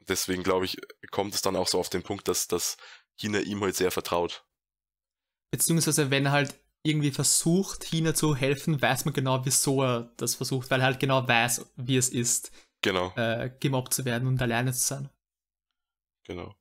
Deswegen 0.08 0.42
glaube 0.42 0.64
ich, 0.64 0.78
kommt 1.10 1.34
es 1.34 1.42
dann 1.42 1.54
auch 1.54 1.68
so 1.68 1.78
auf 1.78 1.90
den 1.90 2.02
Punkt, 2.02 2.26
dass, 2.26 2.48
dass 2.48 2.78
China 3.16 3.40
ihm 3.40 3.60
halt 3.60 3.76
sehr 3.76 3.90
vertraut. 3.90 4.46
Beziehungsweise 5.50 6.10
wenn 6.10 6.24
er 6.24 6.32
halt 6.32 6.58
irgendwie 6.82 7.10
versucht, 7.10 7.84
China 7.84 8.14
zu 8.14 8.34
helfen, 8.34 8.80
weiß 8.80 9.04
man 9.04 9.12
genau, 9.12 9.44
wieso 9.44 9.82
er 9.82 10.14
das 10.16 10.36
versucht, 10.36 10.70
weil 10.70 10.80
er 10.80 10.86
halt 10.86 11.00
genau 11.00 11.28
weiß, 11.28 11.70
wie 11.76 11.98
es 11.98 12.08
ist, 12.08 12.50
genau. 12.80 13.12
äh, 13.14 13.50
gemobbt 13.60 13.92
zu 13.92 14.06
werden 14.06 14.26
und 14.26 14.40
alleine 14.40 14.72
zu 14.72 14.80
sein. 14.80 15.10
Genau. 16.24 16.54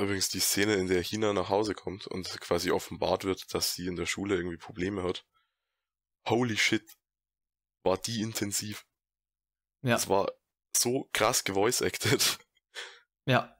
Übrigens 0.00 0.28
die 0.28 0.40
Szene, 0.40 0.74
in 0.74 0.86
der 0.86 1.02
China 1.02 1.32
nach 1.32 1.48
Hause 1.48 1.74
kommt 1.74 2.06
und 2.06 2.40
quasi 2.40 2.70
offenbart 2.70 3.24
wird, 3.24 3.52
dass 3.54 3.74
sie 3.74 3.86
in 3.86 3.96
der 3.96 4.06
Schule 4.06 4.36
irgendwie 4.36 4.56
Probleme 4.56 5.02
hat. 5.02 5.26
Holy 6.28 6.56
shit. 6.56 6.98
War 7.82 7.98
die 7.98 8.20
intensiv. 8.20 8.86
Ja. 9.82 9.92
Das 9.92 10.08
war 10.08 10.32
so 10.76 11.08
krass 11.12 11.44
gevoice-acted. 11.44 12.38
Ja. 13.26 13.56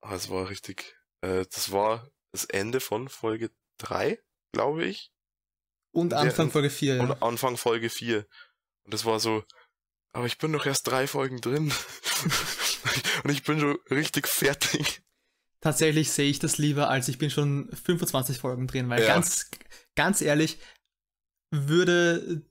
Ah, 0.00 0.14
es 0.14 0.28
war 0.28 0.48
richtig, 0.48 0.96
äh, 1.20 1.44
das 1.46 1.72
war 1.72 2.10
das 2.32 2.44
Ende 2.44 2.80
von 2.80 3.08
Folge 3.08 3.50
3, 3.78 4.18
glaube 4.52 4.84
ich. 4.84 5.12
Und 5.92 6.12
Anfang 6.12 6.46
Der, 6.46 6.52
Folge 6.52 6.70
4, 6.70 6.96
ja. 6.96 7.02
Und 7.02 7.22
Anfang 7.22 7.56
Folge 7.56 7.88
4. 7.88 8.26
Und 8.84 8.94
das 8.94 9.04
war 9.04 9.20
so, 9.20 9.44
aber 10.12 10.26
ich 10.26 10.38
bin 10.38 10.52
doch 10.52 10.66
erst 10.66 10.86
drei 10.86 11.06
Folgen 11.06 11.40
drin. 11.40 11.72
und 13.24 13.30
ich 13.30 13.42
bin 13.44 13.60
schon 13.60 13.78
richtig 13.90 14.28
fertig. 14.28 15.02
Tatsächlich 15.64 16.12
sehe 16.12 16.28
ich 16.28 16.38
das 16.38 16.58
lieber, 16.58 16.90
als 16.90 17.08
ich 17.08 17.16
bin 17.16 17.30
schon 17.30 17.70
25 17.72 18.36
Folgen 18.36 18.66
drin, 18.66 18.90
weil 18.90 19.00
ja. 19.00 19.06
ganz, 19.06 19.50
ganz 19.96 20.20
ehrlich, 20.20 20.58
würde 21.50 22.42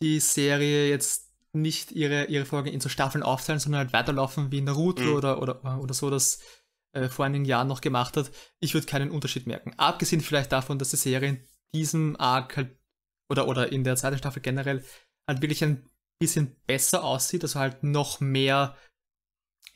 die 0.00 0.20
Serie 0.20 0.88
jetzt 0.88 1.30
nicht 1.52 1.92
ihre, 1.92 2.24
ihre 2.28 2.46
Folgen 2.46 2.70
in 2.70 2.80
so 2.80 2.88
Staffeln 2.88 3.22
aufteilen, 3.22 3.60
sondern 3.60 3.80
halt 3.80 3.92
weiterlaufen 3.92 4.50
wie 4.52 4.62
Naruto 4.62 5.02
mhm. 5.02 5.14
oder, 5.16 5.42
oder, 5.42 5.82
oder 5.82 5.92
so, 5.92 6.08
das 6.08 6.40
äh, 6.92 7.10
vor 7.10 7.26
einigen 7.26 7.44
Jahren 7.44 7.68
noch 7.68 7.82
gemacht 7.82 8.16
hat, 8.16 8.30
ich 8.58 8.72
würde 8.72 8.86
keinen 8.86 9.10
Unterschied 9.10 9.46
merken. 9.46 9.74
Abgesehen 9.76 10.22
vielleicht 10.22 10.50
davon, 10.50 10.78
dass 10.78 10.88
die 10.88 10.96
Serie 10.96 11.28
in 11.28 11.48
diesem 11.74 12.18
Arc 12.18 12.56
halt 12.56 12.78
oder, 13.28 13.48
oder 13.48 13.70
in 13.70 13.84
der 13.84 13.96
zweiten 13.96 14.16
Staffel 14.16 14.40
generell 14.40 14.82
halt 15.28 15.42
wirklich 15.42 15.62
ein 15.62 15.90
bisschen 16.18 16.56
besser 16.66 17.04
aussieht, 17.04 17.42
also 17.42 17.60
halt 17.60 17.82
noch 17.82 18.20
mehr, 18.20 18.78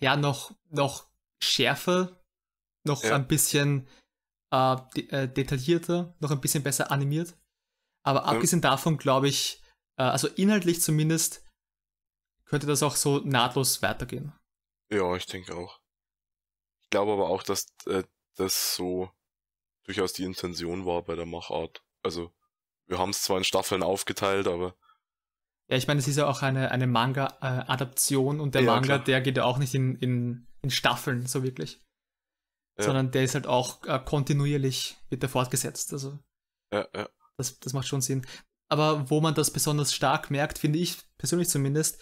ja, 0.01 0.17
noch, 0.17 0.55
noch 0.71 1.11
schärfer, 1.43 2.23
noch 2.87 3.05
ja. 3.05 3.15
ein 3.15 3.29
bisschen 3.29 3.87
äh, 4.51 4.77
de 4.97 5.09
äh, 5.11 5.29
detaillierter, 5.29 6.15
noch 6.21 6.31
ein 6.31 6.41
bisschen 6.41 6.63
besser 6.63 6.91
animiert. 6.91 7.37
Aber 8.03 8.21
ja. 8.21 8.27
abgesehen 8.27 8.63
davon 8.63 8.99
glaube 8.99 9.29
ich, 9.29 9.63
äh, 9.99 10.03
also 10.03 10.29
inhaltlich 10.29 10.81
zumindest, 10.81 11.45
könnte 12.45 12.67
das 12.67 12.83
auch 12.83 12.97
so 12.97 13.19
nahtlos 13.19 13.83
weitergehen. 13.83 14.33
Ja, 14.91 15.17
ich 15.17 15.27
denke 15.27 15.55
auch. 15.57 15.81
Ich 16.83 16.91
glaube 16.91 17.13
aber 17.13 17.29
auch, 17.29 17.43
dass 17.43 17.67
äh, 17.87 18.05
das 18.37 18.77
so 18.77 19.11
durchaus 19.85 20.13
die 20.13 20.25
Intention 20.25 20.87
war 20.87 21.03
bei 21.03 21.17
der 21.17 21.27
Machart. 21.27 21.83
Also, 22.03 22.33
wir 22.87 22.99
haben 22.99 23.11
es 23.11 23.23
zwar 23.23 23.39
in 23.39 23.45
Staffeln 23.45 23.83
aufgeteilt, 23.83 24.47
aber 24.47 24.77
Ja, 25.69 25.77
ich 25.77 25.89
meine, 25.89 25.99
es 25.99 26.07
ist 26.07 26.17
ja 26.17 26.29
auch 26.29 26.43
eine, 26.43 26.71
eine 26.71 26.87
Manga-Adaption 26.87 28.41
und 28.41 28.55
der 28.55 28.63
ja, 28.63 28.73
Manga, 28.73 28.87
klar. 28.87 29.05
der 29.05 29.21
geht 29.21 29.37
ja 29.37 29.45
auch 29.45 29.59
nicht 29.59 29.75
in, 29.75 29.97
in, 29.97 30.47
in 30.63 30.71
Staffeln 30.71 31.27
so 31.27 31.43
wirklich. 31.43 31.81
Ja. 32.79 32.85
Sondern 32.85 33.11
der 33.11 33.25
ist 33.25 33.35
halt 33.35 33.47
auch 33.47 33.85
äh, 33.87 33.99
kontinuierlich, 34.05 34.97
wird 35.09 35.23
der 35.23 35.31
fortgesetzt. 35.31 35.93
Also 35.93 36.19
ja, 36.73 36.87
ja. 36.95 37.09
Das, 37.39 37.59
das 37.61 37.73
macht 37.73 37.87
schon 37.87 38.01
Sinn. 38.01 38.27
Aber 38.69 39.09
wo 39.11 39.21
man 39.21 39.35
das 39.35 39.51
besonders 39.51 39.95
stark 39.95 40.31
merkt, 40.31 40.59
finde 40.59 40.79
ich 40.79 40.99
persönlich 41.19 41.49
zumindest, 41.49 42.01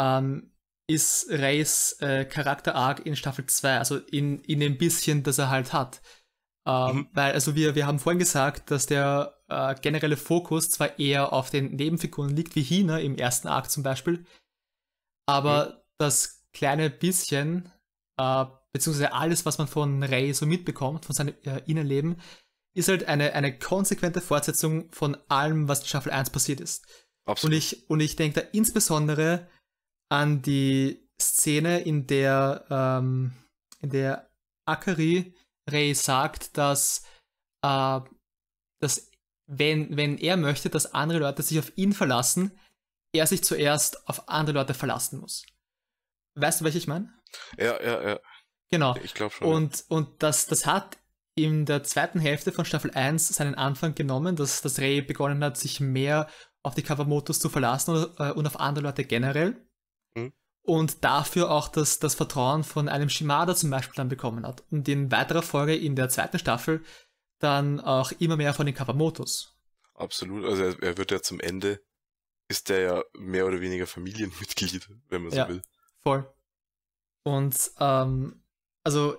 ähm, 0.00 0.52
ist 0.88 1.30
Reys 1.30 1.92
äh, 2.00 2.24
Charakter-Arc 2.24 3.06
in 3.06 3.14
Staffel 3.14 3.46
2, 3.46 3.78
also 3.78 3.96
in, 3.96 4.40
in 4.40 4.58
dem 4.58 4.76
bisschen, 4.76 5.22
das 5.22 5.38
er 5.38 5.48
halt 5.48 5.72
hat. 5.72 6.02
Ähm, 6.66 6.96
mhm. 6.96 7.08
Weil, 7.12 7.32
also 7.32 7.54
wir, 7.54 7.74
wir 7.74 7.86
haben 7.86 8.00
vorhin 8.00 8.18
gesagt, 8.18 8.70
dass 8.70 8.86
der 8.86 9.40
äh, 9.48 9.74
generelle 9.80 10.16
Fokus 10.16 10.70
zwar 10.70 10.98
eher 10.98 11.32
auf 11.32 11.50
den 11.50 11.76
Nebenfiguren 11.76 12.34
liegt, 12.34 12.56
wie 12.56 12.62
Hina 12.62 12.98
im 12.98 13.16
ersten 13.16 13.46
Arc 13.46 13.70
zum 13.70 13.82
Beispiel, 13.82 14.26
aber 15.26 15.66
mhm. 15.66 15.74
das 15.98 16.44
kleine 16.52 16.90
bisschen, 16.90 17.72
äh, 18.18 18.44
beziehungsweise 18.72 19.12
alles, 19.12 19.46
was 19.46 19.58
man 19.58 19.68
von 19.68 20.02
Ray 20.02 20.32
so 20.32 20.46
mitbekommt, 20.46 21.04
von 21.04 21.14
seinem 21.14 21.34
äh, 21.44 21.60
Innenleben, 21.66 22.20
ist 22.74 22.88
halt 22.88 23.04
eine, 23.04 23.32
eine 23.34 23.58
konsequente 23.58 24.20
Fortsetzung 24.20 24.90
von 24.92 25.16
allem, 25.28 25.68
was 25.68 25.80
in 25.80 25.86
Staffel 25.86 26.12
1 26.12 26.30
passiert 26.30 26.60
ist. 26.60 26.86
Absolut. 27.24 27.52
Und 27.52 27.58
ich, 27.58 27.90
und 27.90 28.00
ich 28.00 28.16
denke 28.16 28.40
da 28.40 28.46
insbesondere 28.52 29.48
an 30.08 30.42
die 30.42 31.08
Szene, 31.20 31.80
in 31.80 32.06
der, 32.06 32.64
ähm, 32.70 33.32
in 33.80 33.90
der 33.90 34.30
Akari 34.66 35.34
Ray 35.68 35.94
sagt, 35.94 36.56
dass, 36.56 37.04
äh, 37.62 38.00
dass 38.80 39.10
wenn, 39.46 39.96
wenn 39.96 40.16
er 40.18 40.36
möchte, 40.36 40.70
dass 40.70 40.94
andere 40.94 41.18
Leute 41.18 41.42
sich 41.42 41.58
auf 41.58 41.76
ihn 41.76 41.92
verlassen, 41.92 42.58
er 43.12 43.26
sich 43.26 43.42
zuerst 43.42 44.08
auf 44.08 44.28
andere 44.28 44.58
Leute 44.58 44.74
verlassen 44.74 45.18
muss. 45.20 45.44
Weißt 46.36 46.60
du, 46.60 46.64
was 46.64 46.74
ich 46.76 46.86
meine? 46.86 47.12
Ja, 47.58 47.80
ja, 47.82 48.08
ja. 48.10 48.20
Genau. 48.70 48.94
Ich 49.02 49.14
glaube 49.14 49.34
schon. 49.34 49.48
Und, 49.48 49.84
und 49.88 50.22
das, 50.22 50.46
das 50.46 50.66
hat 50.66 50.98
in 51.34 51.64
der 51.64 51.82
zweiten 51.84 52.20
Hälfte 52.20 52.52
von 52.52 52.64
Staffel 52.64 52.90
1 52.92 53.28
seinen 53.28 53.54
Anfang 53.54 53.94
genommen, 53.94 54.36
dass, 54.36 54.62
dass 54.62 54.78
Ray 54.78 55.02
begonnen 55.02 55.42
hat, 55.42 55.56
sich 55.56 55.80
mehr 55.80 56.28
auf 56.62 56.74
die 56.74 56.82
Kawamotos 56.82 57.40
zu 57.40 57.48
verlassen 57.48 57.96
und, 57.96 58.20
äh, 58.20 58.32
und 58.32 58.46
auf 58.46 58.60
andere 58.60 58.86
Leute 58.86 59.04
generell. 59.04 59.56
Mhm. 60.14 60.32
Und 60.62 61.04
dafür 61.04 61.50
auch 61.50 61.68
das, 61.68 61.98
das 61.98 62.14
Vertrauen 62.14 62.64
von 62.64 62.88
einem 62.88 63.08
Shimada 63.08 63.54
zum 63.54 63.70
Beispiel 63.70 63.96
dann 63.96 64.08
bekommen 64.08 64.46
hat. 64.46 64.62
Und 64.70 64.88
in 64.88 65.10
weiterer 65.10 65.42
Folge 65.42 65.74
in 65.74 65.96
der 65.96 66.08
zweiten 66.08 66.38
Staffel 66.38 66.84
dann 67.38 67.80
auch 67.80 68.12
immer 68.12 68.36
mehr 68.36 68.52
von 68.52 68.66
den 68.66 68.74
Kawamotos. 68.74 69.56
Absolut, 69.94 70.44
also 70.44 70.62
er, 70.62 70.82
er 70.82 70.98
wird 70.98 71.10
ja 71.10 71.22
zum 71.22 71.40
Ende, 71.40 71.80
ist 72.48 72.68
der 72.68 72.80
ja 72.80 73.02
mehr 73.18 73.46
oder 73.46 73.60
weniger 73.60 73.86
Familienmitglied, 73.86 74.88
wenn 75.08 75.22
man 75.22 75.30
so 75.30 75.38
ja, 75.38 75.48
will. 75.48 75.62
Voll. 76.02 76.30
Und 77.22 77.70
ähm, 77.78 78.42
also 78.84 79.16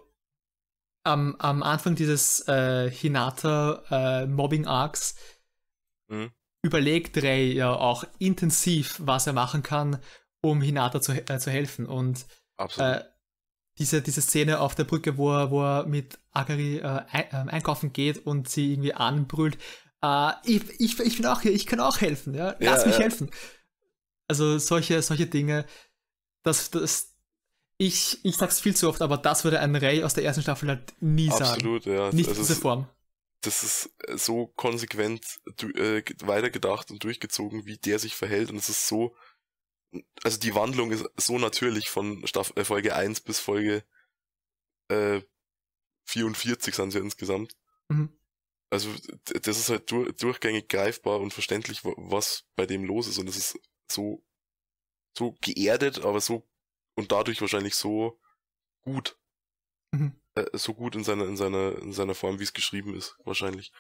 am, 1.04 1.36
am 1.40 1.64
Anfang 1.64 1.96
dieses 1.96 2.48
äh, 2.48 2.90
Hinata 2.90 4.24
äh, 4.24 4.28
mhm. 4.28 6.32
überlegt 6.62 7.24
Ray 7.24 7.54
ja 7.54 7.74
auch 7.74 8.04
intensiv, 8.20 8.98
was 9.00 9.28
er 9.28 9.34
machen 9.34 9.64
kann, 9.64 10.00
um 10.42 10.62
Hinata 10.62 11.02
zu, 11.02 11.14
äh, 11.14 11.40
zu 11.40 11.52
helfen. 11.52 11.86
Und 11.86 12.26
äh, 12.78 13.02
diese, 13.78 14.02
diese 14.02 14.22
Szene 14.22 14.60
auf 14.60 14.76
der 14.76 14.84
Brücke, 14.84 15.18
wo 15.18 15.32
er, 15.32 15.52
wo 15.52 15.64
er 15.64 15.86
mit 15.86 16.20
Agari 16.32 16.78
äh, 16.78 17.04
ein, 17.12 17.26
ähm, 17.32 17.50
einkaufen 17.50 17.94
geht 17.94 18.26
und 18.26 18.50
sie 18.50 18.74
irgendwie 18.74 18.94
anbrüllt, 18.94 19.58
äh, 20.04 20.32
ich, 20.44 20.80
ich, 20.80 21.00
ich 21.00 21.18
bin 21.18 21.26
auch 21.26 21.42
hier, 21.42 21.52
ich 21.52 21.66
kann 21.66 21.80
auch 21.80 22.02
helfen, 22.02 22.34
ja? 22.34 22.56
lass 22.60 22.82
ja, 22.82 22.88
mich 22.88 22.98
ja. 22.98 23.04
helfen. 23.04 23.32
Also 24.28 24.58
solche, 24.60 25.02
solche 25.02 25.28
Dinge, 25.28 25.66
das, 26.44 26.72
das, 26.72 27.11
ich, 27.82 28.24
ich 28.24 28.38
sag's 28.38 28.60
viel 28.60 28.76
zu 28.76 28.88
oft, 28.88 29.02
aber 29.02 29.18
das 29.18 29.44
würde 29.44 29.60
ein 29.60 29.76
Ray 29.76 30.04
aus 30.04 30.14
der 30.14 30.24
ersten 30.24 30.44
Staffel 30.44 30.70
halt 30.70 30.94
nie 31.02 31.32
Absolut, 31.32 31.48
sagen. 31.48 31.56
Absolut, 31.56 31.86
ja. 31.88 32.12
Nicht 32.14 32.30
also 32.30 32.42
in 32.42 32.48
dieser 32.48 32.62
Form. 32.62 32.88
Das 33.42 33.64
ist 33.64 33.90
so 34.24 34.54
konsequent 34.56 35.40
äh, 35.74 36.04
weitergedacht 36.22 36.92
und 36.92 37.04
durchgezogen, 37.04 37.66
wie 37.66 37.78
der 37.78 37.98
sich 37.98 38.16
verhält. 38.16 38.52
Und 38.52 38.58
es 38.58 38.70
ist 38.70 38.88
so, 38.88 39.16
also 40.24 40.38
die 40.38 40.54
Wandlung 40.54 40.92
ist 40.92 41.06
so 41.18 41.40
natürlich 41.40 41.90
von 41.90 42.28
Staffel, 42.28 42.60
äh, 42.60 42.66
Folge 42.66 42.96
1 42.96 43.22
bis 43.22 43.40
Folge 43.40 43.84
äh, 44.90 45.22
44 46.06 46.76
sind 46.76 46.92
sie 46.92 47.00
ja 47.00 47.04
insgesamt. 47.04 47.58
Mhm. 47.90 48.10
Also 48.70 48.90
das 49.26 49.58
ist 49.58 49.70
halt 49.70 49.90
dur 49.90 50.14
durchgängig 50.14 50.70
greifbar 50.70 51.20
und 51.20 51.34
verständlich, 51.34 51.84
was 51.84 52.46
bei 52.56 52.68
dem 52.68 52.84
los 52.84 53.08
ist. 53.08 53.18
Und 53.18 53.28
es 53.28 53.38
ist 53.38 53.60
so, 53.92 54.24
so 55.18 55.36
geerdet, 55.42 56.06
aber 56.06 56.22
so 56.22 56.48
und 56.96 57.12
dadurch 57.12 57.42
wahrscheinlich 57.42 57.76
so 57.76 58.20
gut. 58.82 59.18
Mhm. 59.92 60.16
Äh, 60.36 60.46
so 60.54 60.74
gut 60.74 60.96
in 60.96 61.04
seiner, 61.04 61.26
in 61.26 61.38
seiner, 61.38 61.78
in 61.80 61.94
seiner 61.94 62.16
Form, 62.16 62.40
wie 62.40 62.44
es 62.44 62.54
geschrieben 62.54 62.96
ist, 62.96 63.18
wahrscheinlich. 63.26 63.72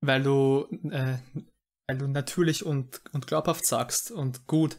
Weil 0.00 0.22
du, 0.22 0.68
äh, 0.90 1.18
weil 1.88 1.98
du 1.98 2.06
natürlich 2.06 2.64
und, 2.64 3.02
und 3.12 3.26
glaubhaft 3.26 3.66
sagst 3.66 4.10
und 4.10 4.46
gut. 4.46 4.76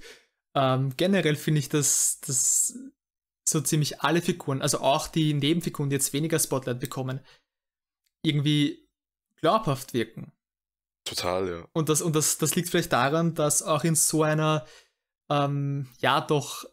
Ähm, 0.55 0.95
generell 0.95 1.35
finde 1.35 1.59
ich, 1.59 1.69
dass, 1.69 2.19
dass 2.21 2.77
so 3.47 3.61
ziemlich 3.61 4.01
alle 4.01 4.21
Figuren, 4.21 4.61
also 4.61 4.79
auch 4.79 5.07
die 5.07 5.33
Nebenfiguren, 5.33 5.89
die 5.89 5.95
jetzt 5.95 6.13
weniger 6.13 6.39
Spotlight 6.39 6.79
bekommen, 6.79 7.19
irgendwie 8.23 8.87
glaubhaft 9.35 9.93
wirken. 9.93 10.31
Total, 11.03 11.47
ja. 11.47 11.67
Und 11.73 11.89
das, 11.89 12.01
und 12.01 12.15
das, 12.15 12.37
das 12.39 12.55
liegt 12.55 12.69
vielleicht 12.69 12.91
daran, 12.91 13.35
dass 13.35 13.61
auch 13.61 13.83
in 13.83 13.95
so 13.95 14.23
einer, 14.23 14.65
ähm, 15.29 15.89
ja, 15.99 16.21
doch 16.21 16.65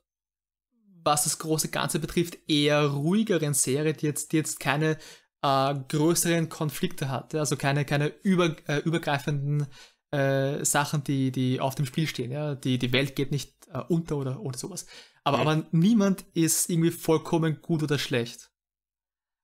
was 1.05 1.25
das 1.25 1.39
große 1.39 1.69
Ganze 1.69 1.99
betrifft, 1.99 2.39
eher 2.49 2.87
ruhigeren 2.87 3.55
Serie, 3.55 3.95
die 3.95 4.07
jetzt, 4.07 4.33
die 4.33 4.37
jetzt 4.37 4.61
keine 4.61 4.99
äh, 5.43 5.75
größeren 5.89 6.49
Konflikte 6.49 7.09
hat, 7.09 7.35
also 7.35 7.57
keine, 7.57 7.85
keine 7.85 8.09
über, 8.23 8.57
äh, 8.69 8.79
übergreifenden 8.79 9.67
äh, 10.13 10.65
Sachen, 10.65 11.05
die, 11.05 11.33
die 11.33 11.61
auf 11.61 11.75
dem 11.75 11.87
Spiel 11.87 12.07
stehen. 12.07 12.31
Ja? 12.31 12.55
Die, 12.55 12.79
die 12.79 12.93
Welt 12.93 13.17
geht 13.17 13.31
nicht 13.31 13.55
äh, 13.73 13.81
unter 13.89 14.17
oder, 14.17 14.41
oder 14.41 14.59
sowas. 14.59 14.87
Aber, 15.25 15.39
mhm. 15.39 15.47
aber 15.47 15.67
niemand 15.73 16.23
ist 16.35 16.71
irgendwie 16.71 16.91
vollkommen 16.91 17.61
gut 17.63 17.83
oder 17.83 17.99
schlecht. 17.99 18.53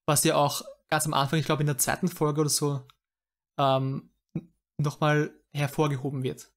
Was 0.07 0.25
ja 0.25 0.37
auch 0.37 0.63
ganz 0.89 1.07
am 1.07 1.15
Anfang, 1.15 1.39
ich 1.39 1.47
glaube 1.47 1.63
in 1.63 1.67
der 1.67 1.79
zweiten 1.79 2.09
Folge 2.09 2.41
oder 2.41 2.51
so, 2.51 2.87
ähm, 3.59 4.11
nochmal 4.79 5.35
hervorgehoben 5.53 6.23
wird. 6.23 6.53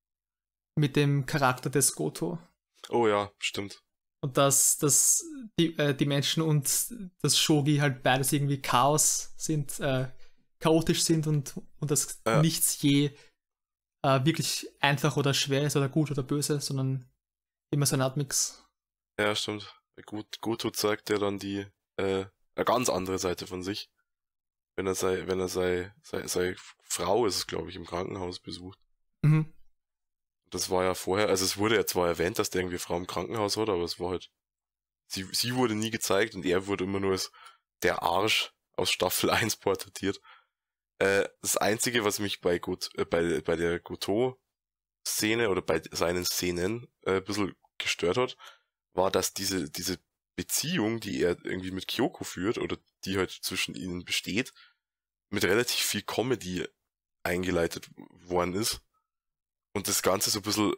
Mit 0.75 0.95
dem 0.95 1.25
Charakter 1.25 1.69
des 1.69 1.95
Goto. 1.95 2.39
Oh 2.89 3.07
ja, 3.07 3.31
stimmt. 3.39 3.83
Und 4.23 4.37
dass, 4.37 4.77
dass 4.77 5.25
die, 5.59 5.77
äh, 5.77 5.95
die 5.95 6.05
Menschen 6.05 6.43
und 6.43 6.93
das 7.21 7.37
Shogi 7.37 7.77
halt 7.77 8.03
beides 8.03 8.31
irgendwie 8.31 8.61
Chaos 8.61 9.33
sind, 9.35 9.79
äh, 9.79 10.07
chaotisch 10.59 11.03
sind 11.03 11.25
und, 11.25 11.59
und 11.79 11.91
dass 11.91 12.21
ja. 12.25 12.41
nichts 12.41 12.81
je 12.81 13.15
äh, 14.03 14.23
wirklich 14.23 14.69
einfach 14.79 15.17
oder 15.17 15.33
schwer 15.33 15.63
ist 15.63 15.75
oder 15.75 15.89
gut 15.89 16.11
oder 16.11 16.23
böse, 16.23 16.61
sondern 16.61 17.09
immer 17.71 17.85
so 17.85 17.95
eine 17.95 18.03
Art 18.03 18.17
Mix. 18.17 18.63
Ja, 19.19 19.35
stimmt. 19.35 19.75
Gut, 20.05 20.39
Goto 20.41 20.71
zeigt 20.71 21.09
ja 21.09 21.17
dann 21.17 21.37
die 21.37 21.65
äh, 21.97 22.25
eine 22.55 22.65
ganz 22.65 22.89
andere 22.89 23.19
Seite 23.19 23.47
von 23.47 23.63
sich. 23.63 23.89
Wenn 24.75 24.87
er 24.87 24.95
sei, 24.95 25.27
wenn 25.27 25.39
er 25.39 25.49
sei, 25.49 25.93
sei, 26.01 26.25
sei 26.27 26.55
Frau 26.83 27.25
ist 27.25 27.35
es, 27.35 27.47
glaube 27.47 27.69
ich, 27.69 27.75
im 27.75 27.85
Krankenhaus 27.85 28.39
besucht. 28.39 28.79
Mhm. 29.23 29.53
Das 30.51 30.69
war 30.69 30.83
ja 30.83 30.93
vorher, 30.93 31.29
also 31.29 31.45
es 31.45 31.57
wurde 31.57 31.75
ja 31.77 31.85
zwar 31.85 32.07
erwähnt, 32.07 32.37
dass 32.37 32.49
der 32.49 32.61
irgendwie 32.61 32.77
Frau 32.77 32.97
im 32.97 33.07
Krankenhaus 33.07 33.55
hat, 33.57 33.69
aber 33.69 33.83
es 33.83 33.99
war 33.99 34.11
halt, 34.11 34.29
sie, 35.07 35.25
sie 35.31 35.55
wurde 35.55 35.75
nie 35.75 35.91
gezeigt 35.91 36.35
und 36.35 36.45
er 36.45 36.67
wurde 36.67 36.83
immer 36.83 36.99
nur 36.99 37.13
als 37.13 37.31
der 37.83 38.03
Arsch 38.03 38.53
aus 38.75 38.91
Staffel 38.91 39.29
1 39.31 39.57
porträtiert. 39.57 40.19
Äh, 40.99 41.27
das 41.41 41.57
einzige, 41.57 42.03
was 42.03 42.19
mich 42.19 42.41
bei 42.41 42.59
Gut, 42.59 42.89
äh, 42.97 43.05
bei, 43.05 43.41
bei 43.41 43.55
der 43.55 43.79
Goto-Szene 43.79 45.49
oder 45.49 45.61
bei 45.61 45.81
seinen 45.91 46.25
Szenen 46.25 46.87
äh, 47.03 47.17
ein 47.17 47.23
bisschen 47.23 47.55
gestört 47.77 48.17
hat, 48.17 48.37
war, 48.93 49.09
dass 49.09 49.33
diese, 49.33 49.69
diese 49.69 49.99
Beziehung, 50.35 50.99
die 50.99 51.21
er 51.23 51.37
irgendwie 51.45 51.71
mit 51.71 51.87
Kyoko 51.87 52.25
führt 52.25 52.57
oder 52.57 52.77
die 53.05 53.17
halt 53.17 53.31
zwischen 53.31 53.73
ihnen 53.75 54.03
besteht, 54.03 54.53
mit 55.29 55.45
relativ 55.45 55.85
viel 55.85 56.01
Comedy 56.01 56.67
eingeleitet 57.23 57.89
worden 57.95 58.53
ist 58.53 58.81
und 59.73 59.87
das 59.87 60.01
Ganze 60.01 60.29
so 60.29 60.39
ein 60.39 60.43
bisschen 60.43 60.73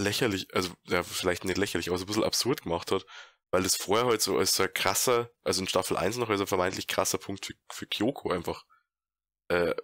lächerlich, 0.00 0.54
also 0.54 0.72
ja, 0.86 1.02
vielleicht 1.02 1.44
nicht 1.44 1.58
lächerlich, 1.58 1.88
aber 1.88 1.98
so 1.98 2.04
ein 2.04 2.06
bisschen 2.08 2.24
absurd 2.24 2.62
gemacht 2.62 2.90
hat, 2.90 3.06
weil 3.50 3.62
das 3.62 3.76
vorher 3.76 4.06
halt 4.06 4.22
so 4.22 4.36
als 4.38 4.54
so 4.54 4.64
ein 4.64 4.74
krasser, 4.74 5.30
also 5.44 5.60
in 5.60 5.68
Staffel 5.68 5.96
1 5.96 6.16
noch 6.16 6.30
als 6.30 6.40
ein 6.40 6.46
vermeintlich 6.46 6.86
krasser 6.86 7.18
Punkt 7.18 7.46
für, 7.46 7.54
für 7.70 7.86
Kyoko 7.86 8.30
einfach 8.30 8.64
äh, 9.48 9.74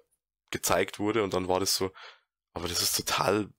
gezeigt 0.50 0.98
wurde 0.98 1.22
und 1.22 1.34
dann 1.34 1.48
war 1.48 1.60
das 1.60 1.76
so, 1.76 1.92
aber 2.52 2.68
das 2.68 2.82
ist 2.82 2.96
total 2.96 3.52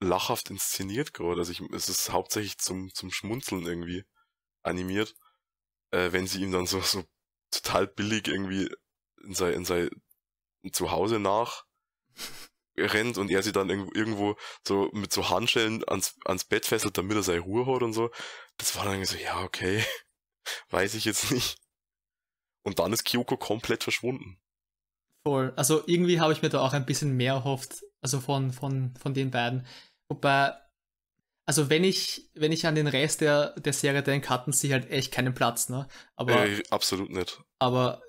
lachhaft 0.00 0.50
inszeniert 0.50 1.14
gerade, 1.14 1.40
also 1.40 1.52
ich, 1.52 1.60
es 1.72 1.88
ist 1.88 2.10
hauptsächlich 2.10 2.58
zum, 2.58 2.92
zum 2.92 3.10
Schmunzeln 3.10 3.66
irgendwie 3.66 4.04
animiert, 4.62 5.14
äh, 5.92 6.12
wenn 6.12 6.26
sie 6.26 6.42
ihm 6.42 6.52
dann 6.52 6.66
so, 6.66 6.80
so 6.80 7.04
total 7.50 7.86
billig 7.86 8.28
irgendwie 8.28 8.70
in 9.22 9.34
sein, 9.34 9.54
in 9.54 9.64
sein 9.64 9.90
Zuhause 10.72 11.18
nach 11.18 11.64
rennt 12.76 13.18
und 13.18 13.30
er 13.30 13.42
sie 13.42 13.52
dann 13.52 13.70
irgendwo 13.70 14.36
so 14.66 14.90
mit 14.92 15.12
so 15.12 15.28
Handschellen 15.30 15.84
ans, 15.88 16.16
ans 16.24 16.44
Bett 16.44 16.66
fesselt, 16.66 16.98
damit 16.98 17.16
er 17.16 17.22
seine 17.22 17.40
Ruhe 17.40 17.66
hat 17.66 17.82
und 17.82 17.92
so. 17.92 18.10
Das 18.56 18.76
war 18.76 18.84
dann 18.84 19.04
so, 19.04 19.16
ja, 19.16 19.42
okay. 19.42 19.84
Weiß 20.70 20.94
ich 20.94 21.04
jetzt 21.04 21.30
nicht. 21.30 21.58
Und 22.62 22.78
dann 22.78 22.92
ist 22.92 23.04
Kyoko 23.04 23.36
komplett 23.36 23.82
verschwunden. 23.82 24.38
Voll. 25.26 25.52
Also 25.56 25.82
irgendwie 25.86 26.20
habe 26.20 26.32
ich 26.32 26.42
mir 26.42 26.50
da 26.50 26.60
auch 26.60 26.72
ein 26.72 26.86
bisschen 26.86 27.16
mehr 27.16 27.34
erhofft, 27.34 27.82
also 28.00 28.20
von, 28.20 28.52
von, 28.52 28.94
von 28.96 29.14
den 29.14 29.30
beiden. 29.30 29.66
Wobei, 30.08 30.54
also 31.46 31.70
wenn 31.70 31.84
ich, 31.84 32.30
wenn 32.34 32.52
ich 32.52 32.66
an 32.66 32.74
den 32.74 32.86
Rest 32.86 33.20
der, 33.20 33.58
der 33.58 33.72
Serie 33.72 34.02
denke, 34.02 34.28
hatten 34.28 34.52
sie 34.52 34.72
halt 34.72 34.90
echt 34.90 35.12
keinen 35.12 35.34
Platz, 35.34 35.68
ne? 35.68 35.88
Aber. 36.16 36.46
Äh, 36.46 36.62
absolut 36.70 37.10
nicht. 37.10 37.42
Aber 37.58 38.02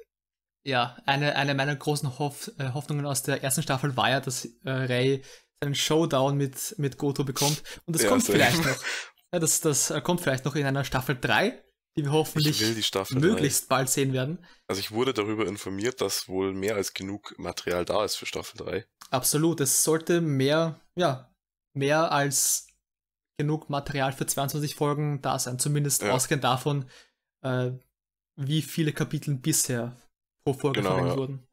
ja, 0.66 0.98
eine, 1.06 1.36
eine 1.36 1.54
meiner 1.54 1.76
großen 1.76 2.18
Hoff, 2.20 2.52
äh, 2.58 2.72
Hoffnungen 2.74 3.06
aus 3.06 3.24
der 3.24 3.44
ersten 3.44 3.62
Staffel 3.62 3.96
war 3.96 4.10
ja, 4.10 4.20
dass 4.20 4.46
äh, 4.64 4.72
Ray 4.72 5.24
seinen 5.62 5.76
Showdown 5.76 6.36
mit, 6.36 6.76
mit 6.78 6.98
Goto 6.98 7.24
bekommt. 7.24 7.64
Und 7.86 7.96
das 7.96 8.04
ja, 8.04 8.10
kommt 8.10 8.24
vielleicht 8.24 8.58
noch. 8.66 8.84
Ja, 9.32 9.40
das, 9.40 9.62
das 9.62 9.92
äh, 9.92 10.02
kommt 10.02 10.22
vielleicht 10.22 10.46
noch 10.46 10.56
in 10.56 10.66
einer 10.66 10.84
Staffel 10.84 11.18
3, 11.20 11.64
die 11.98 12.04
wir 12.04 12.12
hoffentlich 12.12 12.58
die 12.58 13.20
möglichst 13.20 13.64
3. 13.64 13.68
bald 13.68 13.90
sehen 13.90 14.14
werden. 14.14 14.46
Also 14.68 14.80
ich 14.80 14.92
wurde 14.92 15.14
darüber 15.14 15.46
informiert, 15.46 16.02
dass 16.02 16.28
wohl 16.28 16.54
mehr 16.54 16.76
als 16.76 16.94
genug 16.94 17.38
Material 17.38 17.86
da 17.86 18.04
ist 18.04 18.16
für 18.16 18.26
Staffel 18.26 18.58
3. 18.58 18.86
Absolut, 19.12 19.62
es 19.62 19.84
sollte 19.84 20.22
mehr, 20.22 20.82
ja, 20.96 21.32
mehr 21.74 22.12
als 22.12 22.68
genug 23.38 23.70
Material 23.70 24.14
für 24.14 24.26
22 24.26 24.76
Folgen 24.76 25.22
da 25.22 25.38
sein, 25.38 25.60
zumindest 25.60 26.02
ja. 26.02 26.12
ausgehend 26.12 26.44
davon, 26.44 26.90
äh, 27.42 27.72
wie 28.36 28.62
viele 28.62 28.94
Kapitel 28.94 29.36
bisher 29.36 29.96
Folge 30.54 30.80
genau, 30.80 30.92
verwendet 30.92 31.14
ja. 31.14 31.18
wurden. 31.18 31.48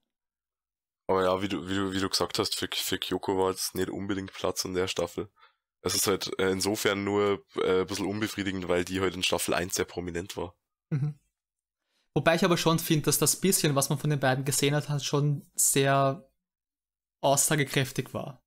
Aber 1.08 1.24
ja, 1.24 1.42
wie 1.42 1.48
du, 1.48 1.68
wie 1.68 1.74
du, 1.74 1.92
wie 1.92 2.00
du 2.00 2.08
gesagt 2.08 2.38
hast, 2.38 2.54
für, 2.54 2.68
für 2.72 2.98
Kyoko 2.98 3.36
war 3.36 3.50
es 3.50 3.74
nicht 3.74 3.90
unbedingt 3.90 4.32
Platz 4.32 4.64
in 4.64 4.74
der 4.74 4.88
Staffel. 4.88 5.30
Es 5.82 5.94
ist 5.94 6.06
halt 6.06 6.30
äh, 6.38 6.50
insofern 6.50 7.04
nur 7.04 7.44
äh, 7.56 7.80
ein 7.80 7.86
bisschen 7.86 8.06
unbefriedigend, 8.06 8.68
weil 8.68 8.84
die 8.84 9.00
halt 9.00 9.14
in 9.14 9.22
Staffel 9.22 9.52
1 9.52 9.74
sehr 9.74 9.84
prominent 9.84 10.36
war. 10.36 10.56
Mhm. 10.90 11.18
Wobei 12.14 12.36
ich 12.36 12.44
aber 12.44 12.56
schon 12.56 12.78
finde, 12.78 13.06
dass 13.06 13.18
das 13.18 13.40
bisschen, 13.40 13.74
was 13.74 13.88
man 13.88 13.98
von 13.98 14.10
den 14.10 14.20
beiden 14.20 14.44
gesehen 14.44 14.74
hat, 14.74 14.88
halt 14.88 15.02
schon 15.02 15.50
sehr 15.54 16.30
aussagekräftig 17.22 18.14
war, 18.14 18.44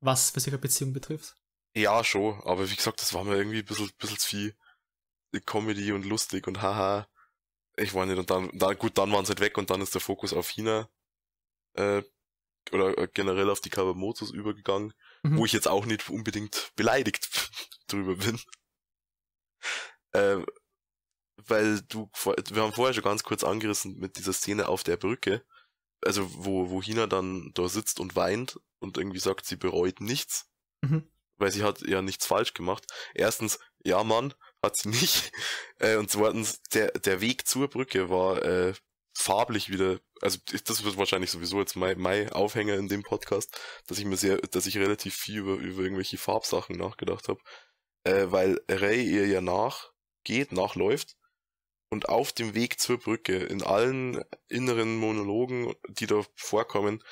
was 0.00 0.30
für 0.30 0.40
ihre 0.40 0.58
Beziehung 0.58 0.92
betrifft. 0.92 1.36
Ja, 1.74 2.04
schon, 2.04 2.40
aber 2.42 2.70
wie 2.70 2.76
gesagt, 2.76 3.00
das 3.00 3.14
war 3.14 3.24
mir 3.24 3.36
irgendwie 3.36 3.58
ein 3.58 3.64
bisschen, 3.64 3.90
bisschen 3.98 4.18
zu 4.18 4.28
viel 4.28 4.56
Comedy 5.46 5.92
und 5.92 6.04
lustig 6.04 6.46
und 6.46 6.62
haha 6.62 7.08
ich 7.78 7.94
war 7.94 8.06
nicht, 8.06 8.18
und 8.18 8.30
dann, 8.30 8.50
dann 8.52 8.76
gut, 8.78 8.98
dann 8.98 9.12
waren 9.12 9.24
sie 9.24 9.30
halt 9.30 9.40
weg 9.40 9.58
und 9.58 9.70
dann 9.70 9.80
ist 9.80 9.94
der 9.94 10.00
Fokus 10.00 10.32
auf 10.32 10.48
China 10.48 10.88
äh, 11.74 12.02
oder 12.72 12.96
äh, 12.98 13.08
generell 13.12 13.50
auf 13.50 13.60
die 13.60 13.70
Kawamotos 13.70 14.30
übergegangen, 14.30 14.92
mhm. 15.22 15.38
wo 15.38 15.44
ich 15.44 15.52
jetzt 15.52 15.68
auch 15.68 15.86
nicht 15.86 16.08
unbedingt 16.10 16.72
beleidigt 16.76 17.28
drüber 17.88 18.16
bin. 18.16 18.40
Äh, 20.12 20.44
weil 21.46 21.80
du, 21.82 22.10
wir 22.24 22.62
haben 22.62 22.72
vorher 22.72 22.94
schon 22.94 23.04
ganz 23.04 23.22
kurz 23.22 23.44
angerissen 23.44 23.96
mit 23.98 24.16
dieser 24.16 24.32
Szene 24.32 24.68
auf 24.68 24.82
der 24.82 24.96
Brücke, 24.96 25.44
also 26.04 26.28
wo, 26.44 26.70
wo 26.70 26.82
Hina 26.82 27.06
dann 27.06 27.52
da 27.54 27.68
sitzt 27.68 28.00
und 28.00 28.16
weint 28.16 28.60
und 28.80 28.98
irgendwie 28.98 29.20
sagt, 29.20 29.46
sie 29.46 29.56
bereut 29.56 30.00
nichts, 30.00 30.50
mhm. 30.82 31.08
weil 31.36 31.52
sie 31.52 31.62
hat 31.62 31.82
ja 31.82 32.02
nichts 32.02 32.26
falsch 32.26 32.54
gemacht. 32.54 32.86
Erstens, 33.14 33.58
ja 33.84 34.02
Mann, 34.04 34.34
hat 34.62 34.76
sie 34.76 34.88
nicht. 34.88 35.32
Äh, 35.80 35.94
und 35.94 36.10
zweitens, 36.10 36.60
der, 36.74 36.90
der 36.90 37.20
Weg 37.20 37.46
zur 37.46 37.68
Brücke 37.68 38.10
war 38.10 38.42
äh, 38.42 38.74
farblich 39.16 39.70
wieder, 39.70 40.00
also 40.20 40.38
das 40.64 40.82
wird 40.82 40.96
wahrscheinlich 40.96 41.30
sowieso 41.30 41.60
jetzt 41.60 41.76
mein, 41.76 42.00
mein 42.00 42.32
Aufhänger 42.32 42.74
in 42.74 42.88
dem 42.88 43.04
Podcast, 43.04 43.56
dass 43.86 44.00
ich 44.00 44.04
mir 44.04 44.16
sehr, 44.16 44.38
dass 44.38 44.66
ich 44.66 44.76
relativ 44.76 45.14
viel 45.14 45.38
über, 45.38 45.54
über 45.54 45.82
irgendwelche 45.82 46.18
Farbsachen 46.18 46.76
nachgedacht 46.76 47.28
habe. 47.28 47.40
Äh, 48.02 48.26
weil 48.32 48.60
Ray 48.68 49.04
ihr 49.04 49.28
ja 49.28 49.40
nachgeht, 49.40 50.50
nachläuft 50.50 51.16
und 51.90 52.08
auf 52.08 52.32
dem 52.32 52.54
Weg 52.54 52.80
zur 52.80 52.98
Brücke, 52.98 53.36
in 53.36 53.62
allen 53.62 54.24
inneren 54.48 54.96
Monologen, 54.96 55.74
die 55.88 56.06
da 56.06 56.22
vorkommen, 56.34 57.02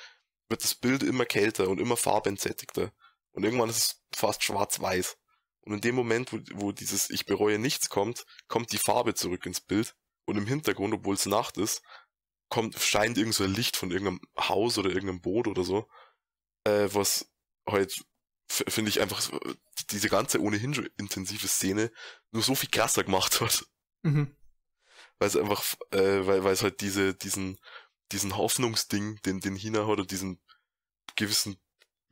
wird 0.48 0.62
das 0.62 0.74
Bild 0.74 1.02
immer 1.02 1.24
kälter 1.24 1.68
und 1.68 1.80
immer 1.80 1.96
farbentsättigter. 1.96 2.92
Und 3.32 3.44
irgendwann 3.44 3.70
ist 3.70 3.76
es 3.76 4.02
fast 4.14 4.42
schwarz-weiß. 4.42 5.16
Und 5.66 5.74
in 5.74 5.80
dem 5.80 5.96
Moment, 5.96 6.32
wo, 6.32 6.38
wo 6.54 6.72
dieses 6.72 7.10
Ich 7.10 7.26
bereue 7.26 7.58
nichts 7.58 7.88
kommt, 7.88 8.24
kommt 8.46 8.72
die 8.72 8.78
Farbe 8.78 9.14
zurück 9.14 9.44
ins 9.46 9.60
Bild. 9.60 9.96
Und 10.24 10.36
im 10.36 10.46
Hintergrund, 10.46 10.94
obwohl 10.94 11.16
es 11.16 11.26
Nacht 11.26 11.58
ist, 11.58 11.82
kommt, 12.48 12.78
scheint 12.78 13.18
irgend 13.18 13.34
so 13.34 13.44
ein 13.44 13.52
Licht 13.52 13.76
von 13.76 13.90
irgendeinem 13.90 14.20
Haus 14.38 14.78
oder 14.78 14.90
irgendeinem 14.90 15.20
Boot 15.20 15.48
oder 15.48 15.64
so. 15.64 15.88
Äh, 16.64 16.88
was 16.92 17.28
halt, 17.68 18.00
finde 18.48 18.90
ich 18.90 19.00
einfach, 19.00 19.28
diese 19.90 20.08
ganze 20.08 20.40
ohnehin 20.40 20.72
schon 20.72 20.88
intensive 20.98 21.48
Szene 21.48 21.90
nur 22.30 22.44
so 22.44 22.54
viel 22.54 22.70
krasser 22.70 23.02
gemacht 23.02 23.40
hat. 23.40 23.66
Mhm. 24.02 24.36
Weil 25.18 25.28
es 25.28 25.36
einfach, 25.36 25.64
äh, 25.90 26.26
weil, 26.26 26.44
weil 26.44 26.52
es 26.52 26.62
halt 26.62 26.80
diese, 26.80 27.14
diesen, 27.14 27.58
diesen 28.12 28.36
Hoffnungsding, 28.36 29.20
den, 29.22 29.40
den 29.40 29.56
China 29.56 29.88
hat 29.88 29.98
und 29.98 30.10
diesen 30.12 30.40
gewissen 31.16 31.56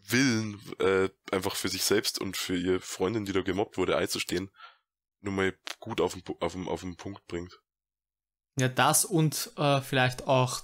Willen, 0.06 0.60
äh, 0.78 1.08
einfach 1.32 1.56
für 1.56 1.68
sich 1.68 1.82
selbst 1.82 2.20
und 2.20 2.36
für 2.36 2.56
ihre 2.56 2.80
Freundin, 2.80 3.24
die 3.24 3.32
da 3.32 3.42
gemobbt 3.42 3.78
wurde, 3.78 3.96
einzustehen, 3.96 4.50
nur 5.20 5.32
mal 5.32 5.58
gut 5.80 6.00
auf 6.00 6.14
den, 6.14 6.22
auf 6.40 6.52
den, 6.52 6.68
auf 6.68 6.80
den 6.80 6.96
Punkt 6.96 7.26
bringt. 7.26 7.60
Ja, 8.58 8.68
das 8.68 9.04
und 9.04 9.52
äh, 9.56 9.80
vielleicht 9.80 10.26
auch 10.26 10.62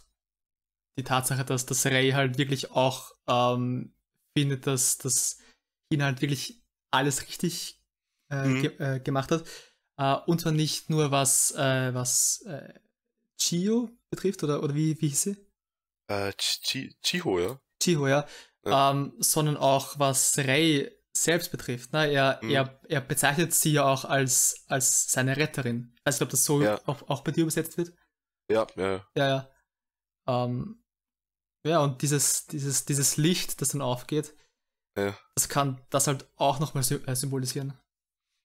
die 0.98 1.04
Tatsache, 1.04 1.44
dass 1.44 1.66
das 1.66 1.86
Ray 1.86 2.10
halt 2.10 2.38
wirklich 2.38 2.72
auch 2.72 3.12
ähm, 3.26 3.94
findet, 4.36 4.66
dass 4.66 4.98
das 4.98 5.38
ihn 5.90 6.02
halt 6.02 6.20
wirklich 6.20 6.62
alles 6.92 7.22
richtig 7.22 7.80
äh, 8.30 8.46
mhm. 8.46 8.62
ge 8.62 8.76
äh, 8.78 9.00
gemacht 9.00 9.30
hat. 9.30 9.48
Äh, 9.96 10.16
und 10.26 10.40
zwar 10.40 10.52
nicht 10.52 10.90
nur 10.90 11.10
was, 11.10 11.52
äh, 11.52 11.94
was 11.94 12.42
äh, 12.42 12.74
Chio 13.40 13.90
betrifft, 14.10 14.44
oder, 14.44 14.62
oder 14.62 14.74
wie, 14.74 15.00
wie 15.00 15.08
hieß 15.08 15.22
sie? 15.22 15.36
Äh, 16.08 16.32
Ch 16.34 16.60
Chiho, 17.02 17.40
ja. 17.40 17.60
Chiho, 17.82 18.06
ja 18.06 18.26
ja. 18.64 18.90
ähm, 18.90 19.14
sondern 19.18 19.56
auch 19.56 19.98
was 19.98 20.36
Rey 20.38 20.90
selbst 21.12 21.50
betrifft. 21.50 21.92
Ne? 21.92 22.10
Er, 22.12 22.40
mhm. 22.42 22.50
er, 22.50 22.80
er 22.88 23.00
bezeichnet 23.00 23.54
sie 23.54 23.72
ja 23.72 23.84
auch 23.84 24.04
als, 24.04 24.64
als 24.68 25.10
seine 25.10 25.36
Retterin. 25.36 25.92
Ich 25.96 26.06
weiß 26.06 26.16
nicht, 26.16 26.22
ob 26.22 26.30
das 26.30 26.44
so 26.44 26.62
ja. 26.62 26.80
auch, 26.86 27.08
auch 27.08 27.22
bei 27.22 27.32
dir 27.32 27.42
übersetzt 27.42 27.76
wird. 27.78 27.92
Ja, 28.50 28.66
ja. 28.76 29.06
Ja, 29.14 29.28
ja. 29.28 29.50
Ähm, 30.26 30.82
ja, 31.64 31.80
und 31.80 32.02
dieses, 32.02 32.46
dieses, 32.46 32.84
dieses 32.84 33.16
Licht, 33.16 33.60
das 33.60 33.68
dann 33.68 33.82
aufgeht, 33.82 34.34
ja. 34.96 35.16
das 35.34 35.48
kann 35.48 35.84
das 35.90 36.06
halt 36.06 36.28
auch 36.36 36.58
nochmal 36.58 36.84
äh, 37.06 37.14
symbolisieren. 37.14 37.78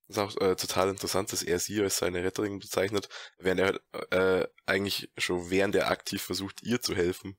Das 0.07 0.17
ist 0.17 0.23
auch 0.23 0.41
äh, 0.41 0.55
total 0.55 0.89
interessant, 0.89 1.31
dass 1.31 1.41
er 1.41 1.57
sie 1.59 1.81
als 1.81 1.97
seine 1.97 2.23
Retterin 2.23 2.59
bezeichnet, 2.59 3.09
während 3.39 3.81
er 4.11 4.41
äh, 4.41 4.47
eigentlich 4.65 5.11
schon 5.17 5.49
während 5.49 5.75
er 5.75 5.89
aktiv 5.89 6.21
versucht, 6.21 6.61
ihr 6.61 6.81
zu 6.81 6.95
helfen. 6.95 7.37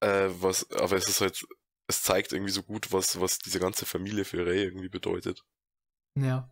Äh, 0.00 0.30
was, 0.40 0.68
aber 0.72 0.96
es 0.96 1.08
ist 1.08 1.20
halt 1.20 1.46
es 1.92 2.02
zeigt 2.02 2.32
irgendwie 2.32 2.52
so 2.52 2.62
gut, 2.62 2.90
was, 2.92 3.20
was 3.20 3.38
diese 3.38 3.60
ganze 3.60 3.86
Familie 3.86 4.24
für 4.24 4.46
Ray 4.46 4.64
irgendwie 4.64 4.88
bedeutet. 4.88 5.44
Ja. 6.18 6.50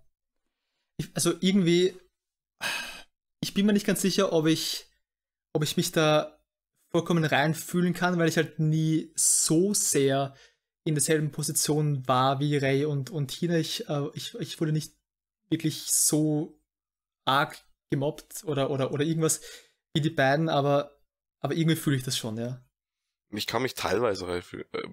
Ich, 0.98 1.10
also 1.14 1.32
irgendwie, 1.40 1.98
ich 3.42 3.54
bin 3.54 3.66
mir 3.66 3.72
nicht 3.72 3.86
ganz 3.86 4.02
sicher, 4.02 4.32
ob 4.32 4.46
ich, 4.46 4.86
ob 5.54 5.62
ich 5.64 5.76
mich 5.76 5.92
da 5.92 6.38
vollkommen 6.92 7.24
reinfühlen 7.24 7.94
kann, 7.94 8.18
weil 8.18 8.28
ich 8.28 8.36
halt 8.36 8.58
nie 8.58 9.12
so 9.16 9.72
sehr 9.72 10.34
in 10.84 10.94
derselben 10.94 11.30
Position 11.30 12.06
war 12.06 12.40
wie 12.40 12.56
Ray 12.56 12.84
und, 12.84 13.10
und 13.10 13.28
Tina. 13.28 13.56
Ich, 13.56 13.88
äh, 13.88 14.08
ich, 14.14 14.34
ich 14.34 14.60
wurde 14.60 14.72
nicht 14.72 14.94
wirklich 15.48 15.90
so 15.90 16.60
arg 17.26 17.64
gemobbt 17.90 18.44
oder, 18.44 18.70
oder, 18.70 18.92
oder 18.92 19.04
irgendwas 19.04 19.40
wie 19.94 20.00
die 20.00 20.10
beiden, 20.10 20.48
aber, 20.48 21.00
aber 21.42 21.54
irgendwie 21.54 21.76
fühle 21.76 21.96
ich 21.96 22.02
das 22.02 22.16
schon, 22.16 22.36
ja 22.36 22.62
ich 23.38 23.46
kann 23.46 23.62
mich 23.62 23.74
teilweise 23.74 24.26
äh, 24.26 24.42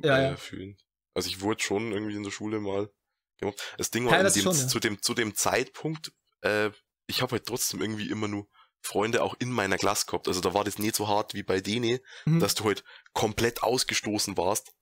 ja, 0.03 0.21
ja. 0.21 0.35
fühlen. 0.35 0.77
Also 1.13 1.29
ich 1.29 1.41
wurde 1.41 1.63
schon 1.63 1.91
irgendwie 1.91 2.15
in 2.15 2.23
der 2.23 2.31
Schule 2.31 2.59
mal 2.59 2.89
gemobbt. 3.37 3.61
Das 3.77 3.91
Ding 3.91 4.05
war 4.05 4.23
dem, 4.23 4.41
schon, 4.41 4.55
ja. 4.55 4.67
zu, 4.67 4.79
dem, 4.79 5.01
zu 5.01 5.13
dem 5.13 5.35
Zeitpunkt, 5.35 6.11
äh, 6.41 6.69
ich 7.07 7.21
habe 7.21 7.33
halt 7.33 7.45
trotzdem 7.45 7.81
irgendwie 7.81 8.09
immer 8.09 8.27
nur 8.27 8.47
Freunde 8.81 9.23
auch 9.23 9.35
in 9.39 9.51
meiner 9.51 9.77
Klasse 9.77 10.05
gehabt. 10.05 10.27
Also 10.27 10.41
da 10.41 10.53
war 10.53 10.63
das 10.63 10.77
nicht 10.77 10.95
so 10.95 11.07
hart 11.07 11.33
wie 11.33 11.43
bei 11.43 11.59
denen, 11.59 11.99
mhm. 12.25 12.39
dass 12.39 12.55
du 12.55 12.65
halt 12.65 12.83
komplett 13.13 13.63
ausgestoßen 13.63 14.37
warst. 14.37 14.73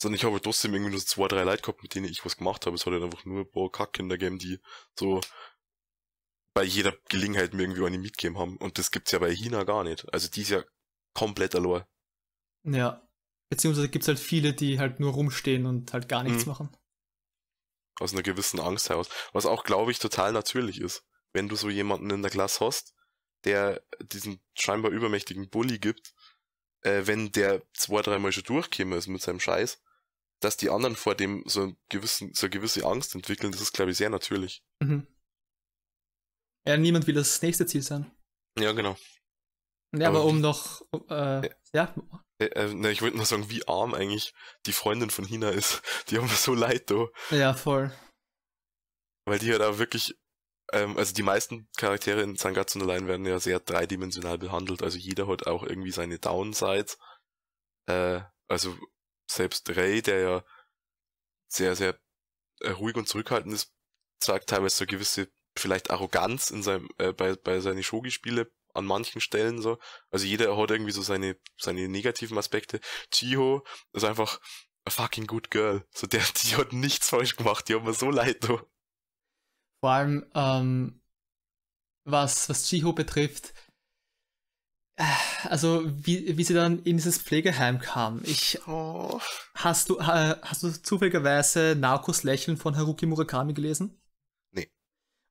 Sondern 0.00 0.16
ich 0.16 0.24
habe 0.24 0.34
halt 0.34 0.44
trotzdem 0.44 0.74
irgendwie 0.74 0.92
nur 0.92 1.00
so 1.00 1.06
zwei, 1.06 1.28
drei 1.28 1.42
Leute 1.42 1.62
gehabt, 1.62 1.82
mit 1.82 1.94
denen 1.94 2.06
ich 2.06 2.24
was 2.24 2.36
gemacht 2.36 2.66
habe. 2.66 2.76
Es 2.76 2.86
hat 2.86 2.92
halt 2.92 3.02
einfach 3.02 3.24
nur 3.24 3.40
ein 3.40 3.50
paar 3.50 3.70
Kackkinder 3.70 4.16
gegeben, 4.16 4.38
die 4.38 4.60
so 4.96 5.20
bei 6.54 6.62
jeder 6.62 6.92
Gelegenheit 7.08 7.52
mir 7.52 7.62
irgendwie 7.62 7.84
eine 7.84 7.98
mitgegeben 7.98 8.38
haben. 8.38 8.56
Und 8.58 8.78
das 8.78 8.90
gibt's 8.90 9.12
ja 9.12 9.18
bei 9.18 9.32
China 9.32 9.64
gar 9.64 9.84
nicht. 9.84 10.12
Also 10.12 10.28
die 10.28 10.42
ist 10.42 10.50
ja 10.50 10.64
komplett 11.14 11.54
allein. 11.54 11.84
Ja. 12.74 13.08
Beziehungsweise 13.50 13.88
gibt 13.88 14.02
es 14.02 14.08
halt 14.08 14.18
viele, 14.18 14.52
die 14.52 14.78
halt 14.78 15.00
nur 15.00 15.12
rumstehen 15.12 15.66
und 15.66 15.92
halt 15.92 16.08
gar 16.08 16.22
nichts 16.22 16.44
mhm. 16.44 16.52
machen. 16.52 16.76
Aus 17.98 18.12
einer 18.12 18.22
gewissen 18.22 18.60
Angst 18.60 18.90
heraus. 18.90 19.08
Was 19.32 19.46
auch, 19.46 19.64
glaube 19.64 19.90
ich, 19.90 19.98
total 19.98 20.32
natürlich 20.32 20.80
ist. 20.80 21.04
Wenn 21.32 21.48
du 21.48 21.56
so 21.56 21.68
jemanden 21.68 22.10
in 22.10 22.22
der 22.22 22.30
Klasse 22.30 22.64
hast, 22.64 22.94
der 23.44 23.82
diesen 24.02 24.40
scheinbar 24.54 24.90
übermächtigen 24.90 25.48
Bully 25.48 25.78
gibt, 25.78 26.14
äh, 26.82 27.06
wenn 27.06 27.32
der 27.32 27.62
zwei, 27.72 28.02
dreimal 28.02 28.32
schon 28.32 28.44
durchgekommen 28.44 28.98
ist 28.98 29.08
mit 29.08 29.22
seinem 29.22 29.40
Scheiß, 29.40 29.82
dass 30.40 30.56
die 30.56 30.70
anderen 30.70 30.96
vor 30.96 31.14
dem 31.14 31.42
so, 31.46 31.62
einen 31.62 31.76
gewissen, 31.88 32.32
so 32.34 32.46
eine 32.46 32.50
gewisse 32.50 32.84
Angst 32.84 33.14
entwickeln, 33.14 33.52
das 33.52 33.60
ist, 33.60 33.72
glaube 33.72 33.90
ich, 33.90 33.96
sehr 33.96 34.10
natürlich. 34.10 34.62
Mhm. 34.80 35.06
Ja, 36.66 36.76
niemand 36.76 37.06
will 37.06 37.14
das 37.14 37.40
nächste 37.42 37.66
Ziel 37.66 37.82
sein. 37.82 38.10
Ja, 38.58 38.72
genau. 38.72 38.96
Ja, 39.96 40.08
aber, 40.08 40.18
aber 40.18 40.26
um 40.26 40.40
noch, 40.40 40.82
äh, 41.08 41.46
äh, 41.46 41.50
ja. 41.72 41.94
Äh, 42.38 42.46
äh, 42.46 42.74
ne, 42.74 42.90
ich 42.90 43.02
wollte 43.02 43.16
nur 43.16 43.26
sagen, 43.26 43.50
wie 43.50 43.66
arm 43.66 43.94
eigentlich 43.94 44.34
die 44.66 44.72
Freundin 44.72 45.10
von 45.10 45.24
Hina 45.24 45.50
ist. 45.50 45.82
Die 46.08 46.18
haben 46.18 46.28
so 46.28 46.54
leid, 46.54 46.90
du. 46.90 47.08
Ja, 47.30 47.54
voll. 47.54 47.92
Weil 49.24 49.38
die 49.38 49.48
ja 49.48 49.58
da 49.58 49.78
wirklich, 49.78 50.14
ähm, 50.72 50.96
also 50.96 51.12
die 51.12 51.22
meisten 51.22 51.68
Charaktere 51.76 52.22
in 52.22 52.36
Sangatsu 52.36 52.78
no 52.78 52.86
Line 52.86 53.06
werden 53.06 53.26
ja 53.26 53.38
sehr 53.38 53.60
dreidimensional 53.60 54.38
behandelt. 54.38 54.82
Also 54.82 54.96
jeder 54.96 55.26
hat 55.28 55.46
auch 55.46 55.64
irgendwie 55.64 55.90
seine 55.90 56.18
Downside. 56.18 56.92
Äh, 57.86 58.20
also 58.48 58.76
selbst 59.30 59.68
Ray, 59.76 60.00
der 60.00 60.20
ja 60.20 60.44
sehr, 61.50 61.76
sehr 61.76 61.98
äh, 62.60 62.70
ruhig 62.70 62.96
und 62.96 63.06
zurückhaltend 63.06 63.54
ist, 63.54 63.70
zeigt 64.20 64.48
teilweise 64.48 64.76
so 64.76 64.86
gewisse 64.86 65.28
vielleicht 65.56 65.90
Arroganz 65.90 66.50
in 66.50 66.62
seinem, 66.62 66.88
äh, 66.98 67.12
bei, 67.12 67.34
bei 67.34 67.60
seinen 67.60 67.82
Shogi-Spiele 67.82 68.50
an 68.78 68.86
manchen 68.86 69.20
Stellen 69.20 69.60
so. 69.60 69.78
Also 70.10 70.26
jeder 70.26 70.56
hat 70.56 70.70
irgendwie 70.70 70.92
so 70.92 71.02
seine, 71.02 71.36
seine 71.58 71.88
negativen 71.88 72.38
Aspekte. 72.38 72.80
Chiho 73.10 73.64
ist 73.92 74.04
einfach 74.04 74.40
a 74.84 74.90
fucking 74.90 75.26
good 75.26 75.50
girl. 75.50 75.84
So 75.92 76.06
der, 76.06 76.22
die 76.42 76.56
hat 76.56 76.72
nichts 76.72 77.10
falsch 77.10 77.36
gemacht, 77.36 77.68
die 77.68 77.74
hat 77.74 77.84
mir 77.84 77.94
so 77.94 78.10
leid, 78.10 78.44
du. 78.44 78.58
Vor 79.80 79.90
allem, 79.90 80.26
ähm, 80.34 81.00
was, 82.04 82.48
was 82.48 82.68
Chiho 82.68 82.92
betrifft, 82.92 83.52
äh, 84.96 85.04
also 85.44 85.84
wie, 85.86 86.36
wie 86.36 86.44
sie 86.44 86.54
dann 86.54 86.82
in 86.82 86.96
dieses 86.96 87.18
Pflegeheim 87.18 87.78
kam. 87.78 88.20
Ich, 88.24 88.58
oh. 88.66 89.20
hast 89.54 89.88
du, 89.90 89.98
äh, 89.98 90.36
hast 90.42 90.62
du 90.62 90.70
zufälligerweise 90.70 91.76
Narcos 91.78 92.24
Lächeln 92.24 92.56
von 92.56 92.76
Haruki 92.76 93.06
Murakami 93.06 93.54
gelesen? 93.54 94.00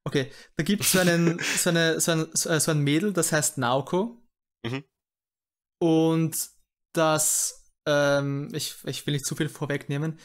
Okay, 0.08 0.32
da 0.56 0.64
gibt 0.64 0.84
es 0.84 0.94
so, 0.94 1.00
einen, 1.00 1.38
so, 1.58 1.70
eine, 1.70 2.00
so, 2.00 2.12
ein, 2.14 2.28
so 2.34 2.72
ein 2.72 2.80
Mädel, 2.80 3.12
das 3.12 3.34
heißt 3.34 3.58
Naoko. 3.58 4.18
Mhm. 4.64 4.86
Und 5.80 6.50
das, 6.94 7.74
ähm, 7.86 8.50
ich, 8.54 8.78
ich 8.86 9.06
will 9.06 9.14
nicht 9.14 9.26
zu 9.26 9.36
viel 9.36 9.50
vorwegnehmen, 9.50 10.18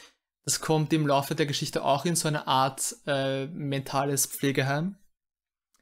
das 0.45 0.61
kommt 0.61 0.93
im 0.93 1.07
Laufe 1.07 1.35
der 1.35 1.47
Geschichte 1.47 1.85
auch 1.85 2.05
in 2.05 2.15
so 2.15 2.29
eine 2.29 2.47
Art 2.47 2.97
äh, 3.07 3.47
mentales 3.47 4.27
Pflegeheim. 4.27 4.97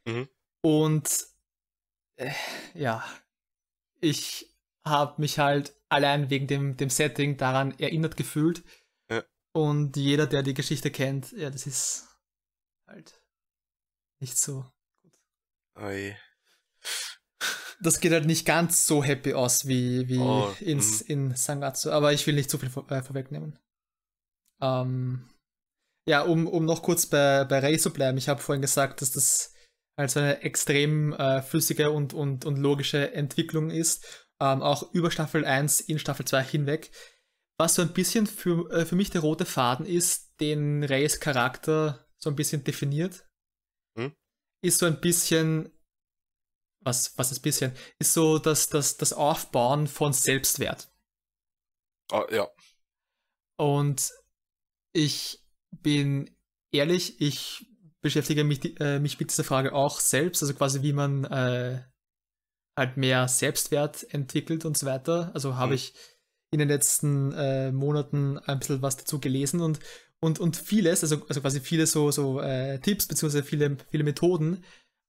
Mhm. 0.06 0.28
Und 0.62 1.26
äh, 2.16 2.32
ja, 2.72 3.04
ich 4.00 4.50
habe 4.82 5.20
mich 5.20 5.38
halt 5.38 5.74
allein 5.90 6.30
wegen 6.30 6.46
dem, 6.46 6.78
dem 6.78 6.88
Setting 6.88 7.36
daran 7.36 7.78
erinnert 7.78 8.16
gefühlt. 8.16 8.62
Ja. 9.10 9.22
Und 9.52 9.96
jeder, 9.98 10.26
der 10.26 10.42
die 10.42 10.54
Geschichte 10.54 10.90
kennt, 10.90 11.32
ja, 11.32 11.50
das 11.50 11.66
ist 11.66 12.08
halt 12.86 13.19
nicht 14.20 14.38
so 14.38 14.64
gut. 15.02 15.12
Oi. 15.82 16.16
Das 17.80 18.00
geht 18.00 18.12
halt 18.12 18.26
nicht 18.26 18.44
ganz 18.44 18.86
so 18.86 19.02
happy 19.02 19.32
aus 19.32 19.66
wie, 19.66 20.06
wie 20.08 20.18
oh, 20.18 20.54
ins, 20.60 21.02
mhm. 21.04 21.10
in 21.10 21.34
Sangatsu, 21.34 21.90
aber 21.90 22.12
ich 22.12 22.26
will 22.26 22.34
nicht 22.34 22.50
zu 22.50 22.58
viel 22.58 22.68
vor, 22.68 22.90
äh, 22.90 23.02
vorwegnehmen. 23.02 23.58
Ähm, 24.60 25.28
ja, 26.06 26.22
um, 26.22 26.46
um 26.46 26.64
noch 26.64 26.82
kurz 26.82 27.06
bei, 27.06 27.44
bei 27.44 27.60
Rei 27.60 27.76
zu 27.76 27.92
bleiben, 27.92 28.18
ich 28.18 28.28
habe 28.28 28.42
vorhin 28.42 28.62
gesagt, 28.62 29.00
dass 29.00 29.12
das 29.12 29.54
halt 29.96 30.10
so 30.10 30.20
eine 30.20 30.42
extrem 30.42 31.12
äh, 31.14 31.40
flüssige 31.42 31.90
und, 31.90 32.12
und, 32.12 32.44
und 32.44 32.56
logische 32.56 33.12
Entwicklung 33.12 33.70
ist, 33.70 34.26
ähm, 34.40 34.62
auch 34.62 34.92
über 34.92 35.10
Staffel 35.10 35.44
1 35.44 35.80
in 35.80 35.98
Staffel 35.98 36.26
2 36.26 36.42
hinweg. 36.42 36.90
Was 37.58 37.74
so 37.74 37.82
ein 37.82 37.92
bisschen 37.92 38.26
für, 38.26 38.70
äh, 38.72 38.86
für 38.86 38.96
mich 38.96 39.10
der 39.10 39.20
rote 39.20 39.44
Faden 39.44 39.86
ist, 39.86 40.40
den 40.40 40.82
Reis 40.82 41.20
Charakter 41.20 42.06
so 42.16 42.30
ein 42.30 42.36
bisschen 42.36 42.64
definiert? 42.64 43.29
Ist 44.62 44.78
so 44.78 44.86
ein 44.86 45.00
bisschen, 45.00 45.70
was, 46.80 47.16
was 47.18 47.32
ist 47.32 47.40
bisschen, 47.40 47.72
ist 47.98 48.12
so 48.12 48.38
das, 48.38 48.68
das, 48.68 48.96
das 48.96 49.12
Aufbauen 49.12 49.86
von 49.86 50.12
Selbstwert. 50.12 50.90
Ah, 52.10 52.26
ja. 52.30 52.48
Und 53.56 54.10
ich 54.92 55.44
bin 55.70 56.34
ehrlich, 56.72 57.20
ich 57.20 57.66
beschäftige 58.00 58.44
mich, 58.44 58.80
äh, 58.80 58.98
mich 58.98 59.18
mit 59.20 59.30
dieser 59.30 59.44
Frage 59.44 59.74
auch 59.74 60.00
selbst, 60.00 60.42
also 60.42 60.54
quasi 60.54 60.82
wie 60.82 60.92
man 60.92 61.24
äh, 61.24 61.82
halt 62.76 62.96
mehr 62.96 63.28
Selbstwert 63.28 64.12
entwickelt 64.12 64.64
und 64.64 64.76
so 64.76 64.86
weiter. 64.86 65.30
Also 65.34 65.56
habe 65.56 65.72
hm. 65.72 65.76
ich 65.76 65.94
in 66.50 66.58
den 66.58 66.68
letzten 66.68 67.32
äh, 67.32 67.70
Monaten 67.70 68.38
ein 68.38 68.58
bisschen 68.58 68.82
was 68.82 68.96
dazu 68.96 69.20
gelesen 69.20 69.60
und 69.60 69.78
und, 70.22 70.38
und 70.38 70.56
vieles, 70.56 71.02
also, 71.02 71.24
also 71.26 71.40
quasi 71.40 71.60
viele 71.60 71.86
so, 71.86 72.10
so 72.10 72.40
äh, 72.40 72.78
Tipps 72.80 73.06
beziehungsweise 73.06 73.44
viele, 73.44 73.76
viele 73.90 74.04
Methoden, 74.04 74.64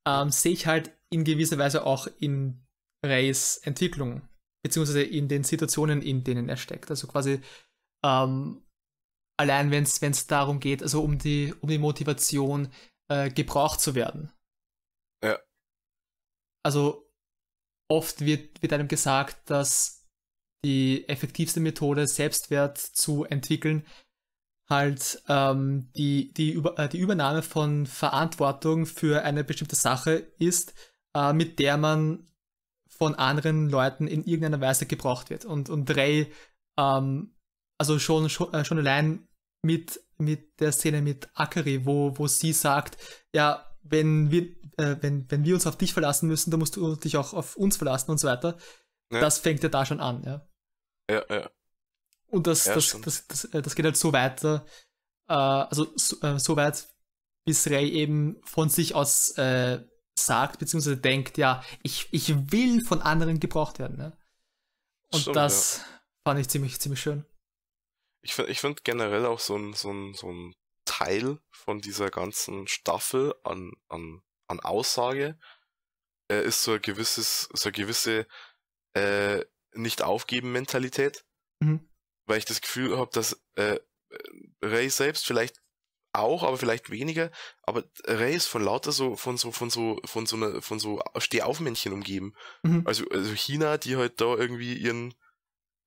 ähm, 0.07 0.31
sehe 0.31 0.53
ich 0.53 0.67
halt 0.67 0.91
in 1.09 1.23
gewisser 1.23 1.57
Weise 1.57 1.85
auch 1.85 2.07
in 2.19 2.65
Rays 3.05 3.57
Entwicklung, 3.57 4.21
beziehungsweise 4.63 5.03
in 5.03 5.27
den 5.27 5.43
Situationen, 5.43 6.01
in 6.01 6.23
denen 6.23 6.49
er 6.49 6.57
steckt. 6.57 6.89
Also 6.89 7.07
quasi 7.07 7.41
ähm, 8.03 8.63
allein 9.41 9.71
wenn 9.71 9.83
es 9.83 10.27
darum 10.27 10.59
geht, 10.59 10.83
also 10.83 11.03
um 11.03 11.17
die, 11.17 11.53
um 11.61 11.69
die 11.69 11.79
Motivation, 11.79 12.71
äh, 13.09 13.29
gebraucht 13.29 13.81
zu 13.81 13.95
werden. 13.95 14.31
Ja. 15.23 15.39
Also 16.63 17.11
oft 17.89 18.21
wird, 18.21 18.61
wird 18.61 18.73
einem 18.73 18.87
gesagt, 18.87 19.49
dass 19.49 20.07
die 20.63 21.07
effektivste 21.09 21.59
Methode, 21.59 22.07
Selbstwert 22.07 22.77
zu 22.77 23.25
entwickeln, 23.25 23.85
halt 24.71 25.21
ähm, 25.29 25.91
die, 25.95 26.33
die, 26.33 26.51
Über 26.51 26.79
äh, 26.79 26.89
die 26.89 26.97
Übernahme 26.97 27.43
von 27.43 27.85
Verantwortung 27.85 28.87
für 28.87 29.21
eine 29.21 29.43
bestimmte 29.43 29.75
Sache 29.75 30.13
ist, 30.39 30.73
äh, 31.15 31.33
mit 31.33 31.59
der 31.59 31.77
man 31.77 32.27
von 32.87 33.13
anderen 33.15 33.69
Leuten 33.69 34.07
in 34.07 34.23
irgendeiner 34.23 34.61
Weise 34.61 34.87
gebraucht 34.87 35.29
wird. 35.29 35.45
Und, 35.45 35.69
und 35.69 35.95
Ray, 35.95 36.31
ähm, 36.79 37.35
also 37.79 37.99
schon, 37.99 38.29
schon, 38.29 38.53
äh, 38.53 38.65
schon 38.65 38.79
allein 38.79 39.27
mit, 39.63 40.03
mit 40.17 40.59
der 40.59 40.71
Szene 40.71 41.01
mit 41.01 41.29
Akari, 41.35 41.85
wo, 41.85 42.17
wo 42.17 42.27
sie 42.27 42.53
sagt, 42.53 42.97
ja, 43.35 43.67
wenn 43.83 44.31
wir, 44.31 44.43
äh, 44.77 44.97
wenn, 45.01 45.29
wenn 45.29 45.45
wir 45.45 45.53
uns 45.53 45.67
auf 45.67 45.77
dich 45.77 45.93
verlassen 45.93 46.27
müssen, 46.27 46.51
dann 46.51 46.59
musst 46.59 46.75
du 46.75 46.95
dich 46.95 47.17
auch 47.17 47.33
auf 47.33 47.55
uns 47.55 47.77
verlassen 47.77 48.11
und 48.11 48.19
so 48.19 48.27
weiter. 48.27 48.57
Ja. 49.11 49.19
Das 49.19 49.39
fängt 49.39 49.63
ja 49.63 49.69
da 49.69 49.85
schon 49.85 49.99
an, 49.99 50.23
ja. 50.23 50.47
Ja, 51.09 51.23
ja. 51.29 51.49
Und 52.31 52.47
das, 52.47 52.65
ja, 52.65 52.75
das, 52.75 52.99
das, 53.01 53.27
das, 53.27 53.43
äh, 53.45 53.61
das, 53.61 53.75
geht 53.75 53.85
halt 53.85 53.97
so 53.97 54.13
weiter, 54.13 54.65
äh, 55.27 55.33
also 55.33 55.91
so, 55.95 56.19
äh, 56.21 56.39
so, 56.39 56.55
weit, 56.55 56.87
bis 57.45 57.67
Ray 57.67 57.89
eben 57.89 58.41
von 58.45 58.69
sich 58.69 58.95
aus 58.95 59.37
äh, 59.37 59.83
sagt, 60.17 60.59
beziehungsweise 60.59 60.97
denkt, 60.97 61.37
ja, 61.37 61.61
ich, 61.83 62.07
ich 62.11 62.51
will 62.51 62.83
von 62.85 63.01
anderen 63.01 63.41
gebraucht 63.41 63.79
werden. 63.79 63.97
Ne? 63.97 64.17
Und 65.11 65.21
Stimmt, 65.21 65.35
das 65.35 65.79
ja. 65.79 65.83
fand 66.23 66.39
ich 66.39 66.47
ziemlich, 66.47 66.79
ziemlich 66.79 67.01
schön. 67.01 67.25
Ich 68.21 68.33
finde 68.33 68.51
ich 68.51 68.61
find 68.61 68.85
generell 68.85 69.25
auch 69.25 69.39
so 69.39 69.57
ein, 69.57 69.73
so, 69.73 69.91
ein, 69.91 70.13
so 70.13 70.31
ein 70.31 70.55
Teil 70.85 71.39
von 71.49 71.81
dieser 71.81 72.09
ganzen 72.11 72.67
Staffel 72.67 73.35
an, 73.43 73.73
an, 73.89 74.21
an 74.47 74.61
Aussage 74.61 75.37
äh, 76.29 76.45
ist 76.45 76.63
so 76.63 76.73
ein 76.73 76.81
gewisses, 76.81 77.49
so 77.53 77.67
eine 77.67 77.73
gewisse 77.73 78.25
äh, 78.93 79.43
Nicht-Aufgeben-Mentalität. 79.73 81.25
Mhm 81.59 81.90
weil 82.31 82.37
ich 82.37 82.45
das 82.45 82.61
Gefühl 82.61 82.97
habe, 82.97 83.11
dass 83.11 83.41
äh, 83.55 83.77
Ray 84.61 84.89
selbst 84.89 85.25
vielleicht 85.25 85.61
auch, 86.13 86.43
aber 86.43 86.57
vielleicht 86.57 86.89
weniger, 86.89 87.29
aber 87.61 87.83
Ray 88.05 88.33
ist 88.33 88.47
von 88.47 88.63
lauter 88.63 88.93
so, 88.93 89.17
von 89.17 89.35
so, 89.35 89.51
von 89.51 89.69
so, 89.69 89.99
von 90.05 90.25
so 90.25 90.37
einer, 90.37 90.61
von 90.61 90.79
so 90.79 91.03
Stehaufmännchen 91.17 91.91
umgeben. 91.91 92.33
Mhm. 92.63 92.83
Also, 92.85 93.05
also 93.09 93.33
China, 93.33 93.77
die 93.77 93.97
halt 93.97 94.21
da 94.21 94.35
irgendwie 94.37 94.77
ihren, 94.77 95.13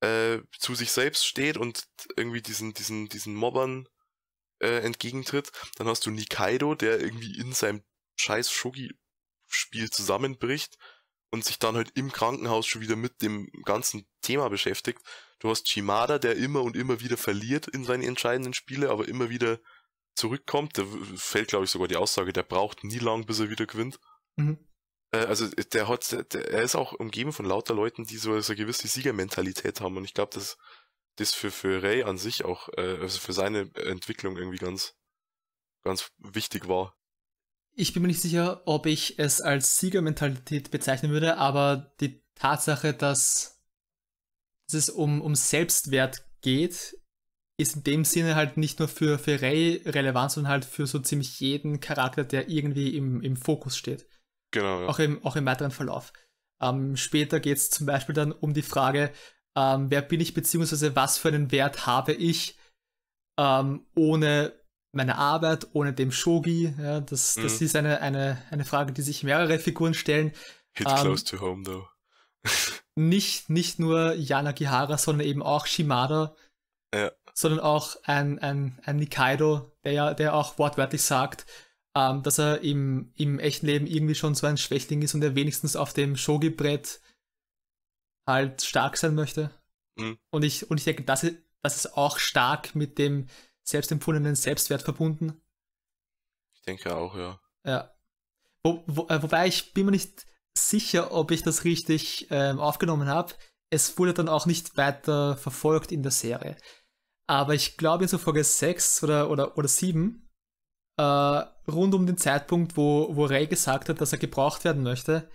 äh, 0.01 0.37
zu 0.59 0.75
sich 0.75 0.91
selbst 0.91 1.25
steht 1.25 1.57
und 1.57 1.87
irgendwie 2.15 2.43
diesen, 2.43 2.75
diesen, 2.75 3.09
diesen 3.09 3.33
Mobbern 3.33 3.89
äh, 4.59 4.81
entgegentritt. 4.81 5.51
Dann 5.77 5.87
hast 5.87 6.05
du 6.05 6.11
Nikaido, 6.11 6.75
der 6.75 7.01
irgendwie 7.01 7.39
in 7.39 7.53
seinem 7.53 7.83
scheiß 8.17 8.51
Shogi-Spiel 8.51 9.89
zusammenbricht 9.89 10.77
und 11.31 11.43
sich 11.43 11.57
dann 11.57 11.75
halt 11.75 11.91
im 11.95 12.11
Krankenhaus 12.11 12.67
schon 12.67 12.81
wieder 12.81 12.95
mit 12.95 13.23
dem 13.23 13.49
ganzen 13.63 14.07
Thema 14.21 14.49
beschäftigt. 14.49 15.01
Du 15.39 15.49
hast 15.49 15.69
Shimada, 15.69 16.17
der 16.17 16.37
immer 16.37 16.61
und 16.61 16.75
immer 16.75 17.01
wieder 17.01 17.17
verliert 17.17 17.67
in 17.67 17.83
seinen 17.83 18.03
entscheidenden 18.03 18.53
Spiele, 18.53 18.89
aber 18.89 19.07
immer 19.07 19.29
wieder 19.29 19.59
zurückkommt. 20.15 20.77
Da 20.77 20.85
fällt, 21.15 21.49
glaube 21.49 21.65
ich, 21.65 21.71
sogar 21.71 21.87
die 21.87 21.97
Aussage, 21.97 22.33
der 22.33 22.43
braucht 22.43 22.83
nie 22.83 22.99
lang, 22.99 23.25
bis 23.25 23.39
er 23.39 23.49
wieder 23.49 23.65
gewinnt. 23.65 23.99
Mhm. 24.37 24.57
Äh, 25.11 25.25
also 25.25 25.47
der 25.47 25.87
hat, 25.87 26.11
der, 26.11 26.23
der, 26.23 26.49
er 26.51 26.63
ist 26.63 26.75
auch 26.75 26.93
umgeben 26.93 27.33
von 27.33 27.45
lauter 27.45 27.73
Leuten, 27.73 28.05
die 28.05 28.17
so, 28.17 28.39
so 28.39 28.53
eine 28.53 28.57
gewisse 28.57 28.87
Siegermentalität 28.87 29.81
haben. 29.81 29.97
Und 29.97 30.05
ich 30.05 30.13
glaube, 30.13 30.33
dass 30.33 30.57
das 31.17 31.33
für, 31.33 31.51
für 31.51 31.81
Ray 31.83 32.03
an 32.03 32.17
sich 32.17 32.45
auch, 32.45 32.69
äh, 32.77 32.97
also 33.01 33.19
für 33.19 33.33
seine 33.33 33.69
Entwicklung 33.75 34.37
irgendwie 34.37 34.57
ganz, 34.57 34.95
ganz 35.83 36.11
wichtig 36.17 36.67
war. 36.67 36.97
Ich 37.77 37.93
bin 37.93 38.01
mir 38.01 38.07
nicht 38.07 38.21
sicher, 38.21 38.61
ob 38.65 38.85
ich 38.85 39.19
es 39.19 39.41
als 39.41 39.77
Siegermentalität 39.79 40.71
bezeichnen 40.71 41.11
würde, 41.11 41.37
aber 41.37 41.93
die 41.99 42.23
Tatsache, 42.35 42.93
dass, 42.93 43.54
dass 44.67 44.75
es 44.75 44.89
um, 44.89 45.21
um 45.21 45.35
Selbstwert 45.35 46.25
geht, 46.41 46.97
ist 47.57 47.75
in 47.77 47.83
dem 47.83 48.05
Sinne 48.05 48.35
halt 48.35 48.57
nicht 48.57 48.79
nur 48.79 48.87
für, 48.87 49.17
für 49.17 49.41
Ray 49.41 49.81
relevant, 49.85 50.31
sondern 50.31 50.51
halt 50.51 50.65
für 50.65 50.87
so 50.87 50.99
ziemlich 50.99 51.39
jeden 51.39 51.79
Charakter, 51.79 52.23
der 52.23 52.49
irgendwie 52.49 52.95
im, 52.95 53.21
im 53.21 53.37
Fokus 53.37 53.77
steht. 53.77 54.05
Genau. 54.51 54.81
Ja. 54.81 54.87
Auch, 54.87 54.99
im, 54.99 55.23
auch 55.25 55.35
im 55.35 55.45
weiteren 55.45 55.71
Verlauf. 55.71 56.11
Ähm, 56.61 56.97
später 56.97 57.39
geht 57.39 57.57
es 57.57 57.69
zum 57.69 57.85
Beispiel 57.85 58.15
dann 58.15 58.31
um 58.31 58.53
die 58.53 58.61
Frage, 58.61 59.11
ähm, 59.55 59.89
wer 59.89 60.01
bin 60.01 60.19
ich, 60.19 60.33
beziehungsweise 60.33 60.95
was 60.95 61.17
für 61.17 61.29
einen 61.29 61.51
Wert 61.51 61.85
habe 61.85 62.13
ich 62.13 62.57
ähm, 63.37 63.85
ohne 63.95 64.53
meine 64.91 65.17
Arbeit, 65.17 65.67
ohne 65.73 65.93
dem 65.93 66.11
Shogi. 66.11 66.73
Ja, 66.77 67.01
das, 67.01 67.35
das 67.35 67.59
mhm. 67.59 67.65
ist 67.65 67.75
eine, 67.75 68.01
eine, 68.01 68.41
eine 68.49 68.65
Frage, 68.65 68.93
die 68.93 69.01
sich 69.01 69.23
mehrere 69.23 69.59
Figuren 69.59 69.93
stellen. 69.93 70.31
Hit 70.73 70.87
ähm, 70.89 70.95
close 70.95 71.23
to 71.25 71.39
home, 71.39 71.63
though. 71.63 71.87
nicht, 72.95 73.49
nicht 73.49 73.79
nur 73.79 74.13
Yana 74.13 74.51
Gihara, 74.51 74.97
sondern 74.97 75.27
eben 75.27 75.43
auch 75.43 75.65
Shimada. 75.65 76.35
Ja. 76.93 77.11
Sondern 77.33 77.59
auch 77.59 77.97
ein, 78.03 78.39
ein, 78.39 78.79
ein 78.85 78.95
Nikaido, 78.95 79.71
der 79.83 79.91
ja 79.91 80.13
der 80.13 80.33
auch 80.33 80.57
wortwörtlich 80.57 81.01
sagt, 81.01 81.45
ähm, 81.95 82.23
dass 82.23 82.39
er 82.39 82.61
im, 82.61 83.11
im 83.15 83.39
echten 83.39 83.65
Leben 83.65 83.87
irgendwie 83.87 84.15
schon 84.15 84.35
so 84.35 84.47
ein 84.47 84.57
Schwächling 84.57 85.01
ist 85.01 85.13
und 85.13 85.23
er 85.23 85.35
wenigstens 85.35 85.75
auf 85.75 85.93
dem 85.93 86.15
Shogi-Brett 86.15 87.01
halt 88.25 88.61
stark 88.61 88.97
sein 88.97 89.15
möchte. 89.15 89.51
Mhm. 89.95 90.17
Und, 90.29 90.43
ich, 90.43 90.69
und 90.69 90.77
ich 90.77 90.85
denke, 90.85 91.03
das 91.03 91.23
ist, 91.23 91.37
das 91.61 91.77
ist 91.77 91.97
auch 91.97 92.19
stark 92.19 92.75
mit 92.75 92.97
dem 92.97 93.27
selbstempfundenen 93.63 94.35
Selbstwert 94.35 94.83
verbunden. 94.83 95.41
Ich 96.53 96.61
denke 96.61 96.95
auch, 96.95 97.15
ja. 97.15 97.39
Ja. 97.65 97.95
Wo, 98.63 98.83
wo, 98.87 99.07
äh, 99.07 99.21
wobei 99.21 99.47
ich 99.47 99.73
bin 99.73 99.85
mir 99.85 99.91
nicht 99.91 100.25
sicher, 100.57 101.11
ob 101.11 101.31
ich 101.31 101.43
das 101.43 101.63
richtig 101.63 102.27
ähm, 102.31 102.59
aufgenommen 102.59 103.07
habe. 103.07 103.33
Es 103.69 103.97
wurde 103.97 104.13
dann 104.13 104.29
auch 104.29 104.45
nicht 104.45 104.77
weiter 104.77 105.37
verfolgt 105.37 105.91
in 105.91 106.03
der 106.03 106.11
Serie. 106.11 106.57
Aber 107.27 107.53
ich 107.53 107.77
glaube 107.77 108.03
in 108.03 108.07
so 108.07 108.17
Folge 108.17 108.43
6 108.43 109.03
oder, 109.03 109.29
oder, 109.29 109.57
oder 109.57 109.67
7, 109.67 110.29
äh, 110.97 111.01
rund 111.01 111.93
um 111.93 112.05
den 112.05 112.17
Zeitpunkt, 112.17 112.77
wo, 112.77 113.15
wo 113.15 113.25
Ray 113.25 113.47
gesagt 113.47 113.89
hat, 113.89 113.99
dass 113.99 114.11
er 114.11 114.19
gebraucht 114.19 114.63
werden 114.63 114.83
möchte, 114.83 115.29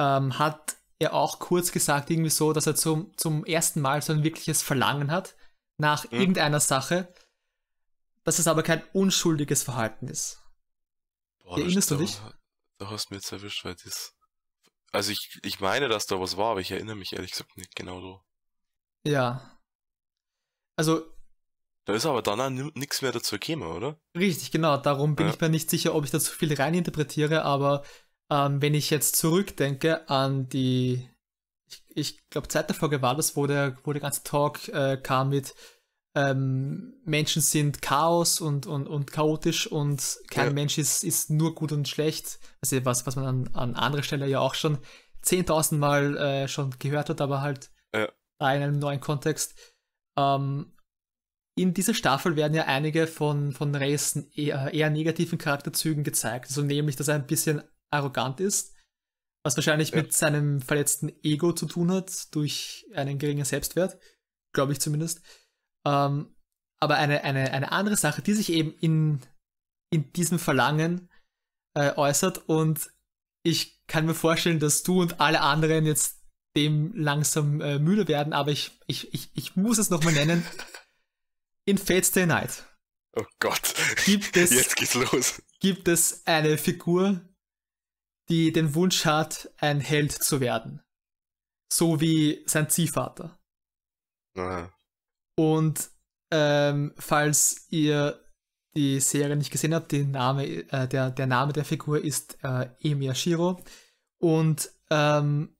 ähm, 0.00 0.38
hat 0.38 0.76
er 0.98 1.14
auch 1.14 1.38
kurz 1.38 1.70
gesagt, 1.70 2.10
irgendwie 2.10 2.30
so, 2.30 2.52
dass 2.52 2.66
er 2.66 2.74
zum, 2.74 3.16
zum 3.16 3.44
ersten 3.44 3.80
Mal 3.80 4.02
so 4.02 4.12
ein 4.12 4.24
wirkliches 4.24 4.62
Verlangen 4.62 5.10
hat 5.10 5.36
nach 5.76 6.10
mhm. 6.10 6.18
irgendeiner 6.18 6.60
Sache, 6.60 7.12
dass 8.24 8.38
es 8.38 8.48
aber 8.48 8.62
kein 8.62 8.82
unschuldiges 8.92 9.62
Verhalten 9.62 10.08
ist. 10.08 10.42
Boah, 11.44 11.58
Erinnerst 11.58 11.90
du 11.90 11.96
dich? 11.96 12.18
Da, 12.78 12.90
hast 12.90 13.08
du 13.08 13.14
mir 13.14 13.18
jetzt 13.18 13.32
erwischt, 13.32 13.64
weil 13.64 13.74
das 13.76 14.14
also 14.92 15.12
ich, 15.12 15.38
ich 15.42 15.60
meine, 15.60 15.88
dass 15.88 16.06
da 16.06 16.20
was 16.20 16.36
war, 16.36 16.52
aber 16.52 16.60
ich 16.60 16.70
erinnere 16.70 16.96
mich 16.96 17.12
ehrlich 17.12 17.32
gesagt 17.32 17.56
nicht 17.56 17.76
genau 17.76 18.00
so. 18.00 18.20
Ja. 19.06 19.58
Also. 20.76 21.02
Da 21.84 21.94
ist 21.94 22.06
aber 22.06 22.22
dann 22.22 22.70
nichts 22.74 23.00
mehr 23.00 23.12
dazu 23.12 23.38
gekommen, 23.38 23.70
oder? 23.70 23.98
Richtig, 24.16 24.50
genau. 24.50 24.76
Darum 24.76 25.16
bin 25.16 25.26
ja. 25.26 25.32
ich 25.32 25.40
mir 25.40 25.48
nicht 25.48 25.70
sicher, 25.70 25.94
ob 25.94 26.04
ich 26.04 26.10
da 26.10 26.20
zu 26.20 26.32
viel 26.32 26.52
reininterpretiere, 26.52 27.44
aber 27.44 27.82
ähm, 28.30 28.60
wenn 28.60 28.74
ich 28.74 28.90
jetzt 28.90 29.16
zurückdenke 29.16 30.08
an 30.08 30.48
die, 30.50 31.08
ich, 31.66 31.82
ich 31.94 32.28
glaube, 32.28 32.48
Zeit 32.48 32.68
der 32.68 32.76
Folge 32.76 33.00
war 33.00 33.16
das, 33.16 33.36
wo 33.36 33.46
der, 33.46 33.78
wo 33.84 33.92
der 33.92 34.02
ganze 34.02 34.22
Talk 34.22 34.68
äh, 34.68 34.98
kam 34.98 35.30
mit 35.30 35.54
ähm, 36.14 36.94
Menschen 37.04 37.42
sind 37.42 37.82
Chaos 37.82 38.40
und, 38.40 38.66
und, 38.66 38.86
und 38.86 39.12
chaotisch 39.12 39.66
und 39.66 40.18
kein 40.30 40.48
ja. 40.48 40.52
Mensch 40.52 40.78
ist, 40.78 41.04
ist 41.04 41.30
nur 41.30 41.54
gut 41.54 41.72
und 41.72 41.88
schlecht. 41.88 42.38
Also 42.60 42.84
was, 42.84 43.06
was 43.06 43.16
man 43.16 43.24
an, 43.24 43.50
an 43.54 43.74
anderer 43.74 44.02
Stelle 44.02 44.26
ja 44.26 44.40
auch 44.40 44.54
schon 44.54 44.78
10.000 45.24 45.76
Mal 45.76 46.16
äh, 46.16 46.48
schon 46.48 46.74
gehört 46.78 47.10
hat, 47.10 47.20
aber 47.20 47.40
halt 47.42 47.70
ja. 47.94 48.04
in 48.04 48.62
einem 48.62 48.78
neuen 48.78 49.00
Kontext. 49.00 49.54
Ähm, 50.18 50.72
in 51.56 51.74
dieser 51.74 51.94
Staffel 51.94 52.36
werden 52.36 52.54
ja 52.54 52.64
einige 52.64 53.06
von, 53.06 53.52
von 53.52 53.74
Reys 53.74 54.16
eher, 54.34 54.72
eher 54.72 54.90
negativen 54.90 55.38
Charakterzügen 55.38 56.04
gezeigt. 56.04 56.46
Also 56.48 56.62
nämlich, 56.62 56.96
dass 56.96 57.08
er 57.08 57.16
ein 57.16 57.26
bisschen 57.26 57.62
arrogant 57.90 58.40
ist, 58.40 58.74
was 59.44 59.56
wahrscheinlich 59.56 59.90
ja. 59.90 59.98
mit 59.98 60.12
seinem 60.12 60.60
verletzten 60.60 61.12
Ego 61.22 61.52
zu 61.52 61.66
tun 61.66 61.90
hat, 61.92 62.34
durch 62.34 62.86
einen 62.94 63.18
geringen 63.18 63.44
Selbstwert, 63.44 63.98
glaube 64.52 64.72
ich 64.72 64.80
zumindest. 64.80 65.20
Ähm, 65.86 66.34
aber 66.80 66.96
eine, 66.96 67.24
eine, 67.24 67.52
eine 67.52 67.72
andere 67.72 67.96
Sache, 67.96 68.22
die 68.22 68.34
sich 68.34 68.50
eben 68.50 68.72
in, 68.80 69.20
in 69.90 70.12
diesem 70.12 70.38
Verlangen 70.38 71.10
äh, 71.74 71.94
äußert 71.96 72.48
und 72.48 72.90
ich 73.42 73.84
kann 73.86 74.06
mir 74.06 74.14
vorstellen, 74.14 74.60
dass 74.60 74.82
du 74.82 75.00
und 75.00 75.20
alle 75.20 75.40
anderen 75.40 75.86
jetzt 75.86 76.18
dem 76.56 76.92
langsam 76.94 77.60
äh, 77.60 77.78
müde 77.78 78.08
werden, 78.08 78.32
aber 78.32 78.50
ich, 78.50 78.78
ich, 78.86 79.12
ich, 79.14 79.30
ich 79.34 79.56
muss 79.56 79.78
es 79.78 79.90
nochmal 79.90 80.12
nennen. 80.12 80.44
In 81.66 81.78
Fates 81.78 82.12
Day 82.12 82.26
Night. 82.26 82.64
Oh 83.14 83.26
Gott. 83.40 83.74
Gibt 84.04 84.36
es, 84.36 84.50
Jetzt 84.50 84.76
geht's 84.76 84.94
los. 84.94 85.42
Gibt 85.60 85.86
es 85.88 86.26
eine 86.26 86.56
Figur, 86.56 87.20
die 88.28 88.52
den 88.52 88.74
Wunsch 88.74 89.04
hat, 89.04 89.50
ein 89.58 89.80
Held 89.80 90.12
zu 90.12 90.40
werden. 90.40 90.82
So 91.70 92.00
wie 92.00 92.42
sein 92.46 92.70
Ziehvater. 92.70 93.38
Aha. 94.36 94.72
Und 95.38 95.90
ähm, 96.32 96.92
falls 96.98 97.68
ihr 97.70 98.24
die 98.74 98.98
Serie 98.98 99.36
nicht 99.36 99.52
gesehen 99.52 99.72
habt, 99.72 99.92
Name, 99.92 100.44
äh, 100.44 100.88
der, 100.88 101.12
der 101.12 101.26
Name 101.28 101.52
der 101.52 101.64
Figur 101.64 102.02
ist 102.02 102.38
äh, 102.42 102.68
Emiya 102.80 103.14
Shiro. 103.14 103.60
Und 104.20 104.68
ähm, 104.90 105.56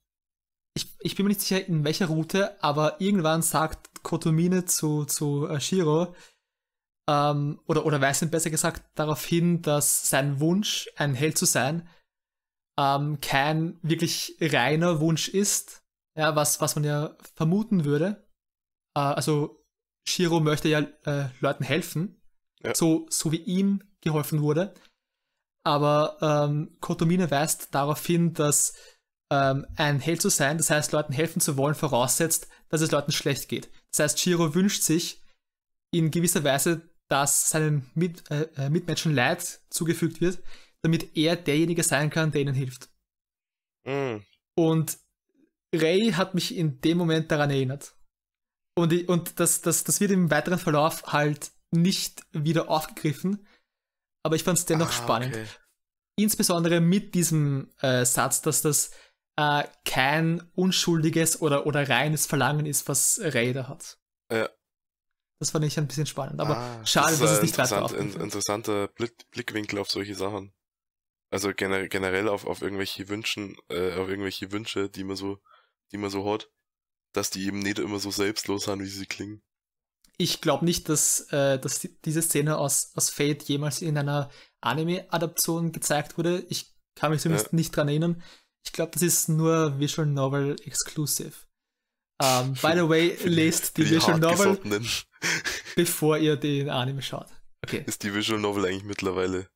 ich, 0.75 0.97
ich 0.99 1.15
bin 1.15 1.27
mir 1.27 1.29
nicht 1.29 1.43
sicher, 1.43 1.65
in 1.65 1.85
welcher 1.85 2.07
Route, 2.07 2.61
aber 2.61 3.01
irgendwann 3.01 3.43
sagt 3.43 4.03
Kotomine 4.03 4.65
zu, 4.65 5.05
zu 5.05 5.47
äh, 5.47 5.61
Shiro, 5.61 6.13
ähm, 7.09 7.61
oder, 7.67 7.87
oder 7.87 8.01
weist 8.01 8.23
ihn 8.23 8.31
besser 8.31 8.51
gesagt 8.51 8.83
darauf 8.97 9.25
hin, 9.25 9.63
dass 9.63 10.11
sein 10.11 10.41
Wunsch, 10.41 10.91
ein 10.97 11.15
Held 11.15 11.39
zu 11.39 11.47
sein, 11.47 11.89
ähm, 12.77 13.21
kein 13.21 13.79
wirklich 13.83 14.39
reiner 14.41 14.99
Wunsch 14.99 15.29
ist, 15.29 15.85
ja, 16.17 16.35
was, 16.35 16.61
was 16.61 16.75
man 16.75 16.85
ja 16.85 17.17
vermuten 17.37 17.85
würde. 17.85 18.29
Äh, 18.97 19.01
also 19.01 19.58
Shiro 20.09 20.41
möchte 20.41 20.69
ja 20.69 20.81
äh, 21.05 21.29
Leuten 21.41 21.65
helfen, 21.65 22.19
ja. 22.63 22.75
So, 22.75 23.07
so 23.11 23.33
wie 23.33 23.37
ihm 23.37 23.83
geholfen 24.01 24.43
wurde. 24.43 24.75
Aber 25.65 26.19
ähm, 26.21 26.77
Kotomine 26.81 27.31
weist 27.31 27.75
darauf 27.75 28.05
hin, 28.05 28.33
dass 28.33 28.75
ähm, 29.31 29.67
ein 29.77 30.01
Held 30.01 30.23
zu 30.23 30.31
sein, 30.31 30.59
das 30.59 30.71
heißt 30.71 30.93
Leuten 30.93 31.13
helfen 31.13 31.41
zu 31.41 31.57
wollen, 31.57 31.75
voraussetzt, 31.75 32.49
dass 32.69 32.81
es 32.81 32.91
Leuten 32.91 33.13
schlecht 33.13 33.49
geht. 33.49 33.71
Das 33.91 34.01
heißt, 34.01 34.21
Shiro 34.21 34.55
wünscht 34.55 34.83
sich 34.83 35.23
in 35.91 36.11
gewisser 36.11 36.45
Weise, 36.45 36.89
dass 37.09 37.51
seinen 37.51 37.91
Mit, 37.95 38.31
äh, 38.31 38.49
äh 38.57 38.71
Mitmenschen 38.71 39.15
Leid 39.15 39.61
zugefügt 39.71 40.21
wird, 40.21 40.43
damit 40.83 41.17
er 41.17 41.37
derjenige 41.37 41.83
sein 41.83 42.11
kann, 42.11 42.33
der 42.33 42.43
ihnen 42.43 42.55
hilft. 42.55 42.91
Mhm. 43.85 44.25
Und 44.55 44.99
Ray 45.75 46.13
hat 46.13 46.35
mich 46.35 46.57
in 46.57 46.81
dem 46.81 46.99
Moment 46.99 47.31
daran 47.31 47.51
erinnert. 47.51 47.95
Und, 48.79 49.09
und 49.09 49.41
das, 49.41 49.61
das, 49.61 49.83
das 49.83 50.01
wird 50.01 50.13
im 50.13 50.31
weiteren 50.31 50.59
Verlauf 50.59 51.03
halt 51.09 51.51
nicht 51.73 52.23
wieder 52.31 52.71
aufgegriffen. 52.71 53.45
Aber 54.23 54.37
ich 54.37 54.45
fand 54.45 54.59
es 54.59 54.67
dennoch 54.67 54.91
ah, 54.91 54.93
spannend. 54.93 55.35
Okay. 55.35 55.47
Insbesondere 56.17 56.81
mit 56.81 57.15
diesem 57.15 57.71
äh, 57.81 58.05
Satz, 58.05 58.41
dass 58.41 58.63
das 58.63 58.93
äh, 59.37 59.65
kein 59.85 60.49
unschuldiges 60.55 61.43
oder, 61.43 61.67
oder 61.67 61.89
reines 61.89 62.27
Verlangen 62.27 62.67
ist, 62.67 62.89
was 62.89 63.21
Raider 63.21 63.69
hat. 63.69 63.99
Ja. 64.31 64.49
Das 65.41 65.51
fand 65.51 65.65
ich 65.65 65.77
ein 65.77 65.89
bisschen 65.89 66.07
spannend. 66.07 66.41
Aber 66.41 66.57
ah, 66.57 66.87
schade, 66.87 67.11
das 67.11 67.21
dass 67.21 67.31
es 67.33 67.43
nicht 67.43 67.59
weiter 67.59 67.97
in, 67.97 68.13
Interessanter 68.15 68.89
Blickwinkel 68.89 69.81
auf 69.81 69.91
solche 69.91 70.15
Sachen. 70.15 70.53
Also 71.31 71.53
generell 71.53 72.29
auf, 72.29 72.47
auf 72.47 72.63
irgendwelche 72.63 73.09
Wünschen, 73.09 73.57
äh, 73.69 73.95
auf 73.95 74.09
irgendwelche 74.09 74.53
Wünsche, 74.53 74.89
die 74.89 75.03
man 75.03 75.17
so, 75.17 75.41
die 75.91 75.99
man 75.99 76.11
so 76.11 76.33
hat 76.33 76.49
dass 77.13 77.31
die 77.31 77.47
eben 77.47 77.59
nicht 77.59 77.79
immer 77.79 77.99
so 77.99 78.11
selbstlos 78.11 78.65
sind, 78.65 78.81
wie 78.81 78.87
sie 78.87 79.07
klingen. 79.07 79.43
Ich 80.17 80.41
glaube 80.41 80.65
nicht, 80.65 80.89
dass, 80.89 81.21
äh, 81.33 81.59
dass 81.59 81.79
die, 81.79 81.97
diese 82.05 82.23
Szene 82.23 82.59
aus, 82.59 82.91
aus 82.95 83.09
Fate 83.09 83.45
jemals 83.45 83.83
in 83.83 83.97
einer 83.97 84.31
Anime-Adaption 84.61 85.71
gezeigt 85.71 86.19
wurde. 86.19 86.45
Ich 86.49 86.75
kann 86.97 87.13
mich 87.13 87.21
zumindest 87.21 87.53
ja. 87.53 87.57
nicht 87.57 87.77
dran 87.77 87.89
erinnern. 87.89 88.23
Ich 88.65 88.73
glaube, 88.73 88.91
das 88.93 89.03
ist 89.03 89.29
nur 89.29 89.79
Visual 89.79 90.07
Novel 90.07 90.57
Exclusive. 90.65 91.33
Um, 92.21 92.27
ähm, 92.29 92.53
by 92.55 92.73
the 92.75 92.89
way, 92.89 93.17
lest 93.25 93.77
die, 93.77 93.85
die 93.85 93.91
Visual 93.93 94.19
Novel, 94.19 94.59
bevor 95.77 96.19
ihr 96.19 96.35
den 96.35 96.69
Anime 96.69 97.01
schaut. 97.01 97.29
Okay. 97.65 97.85
Ist 97.87 98.03
die 98.03 98.13
Visual 98.13 98.41
Novel 98.41 98.67
eigentlich 98.67 98.83
mittlerweile 98.83 99.49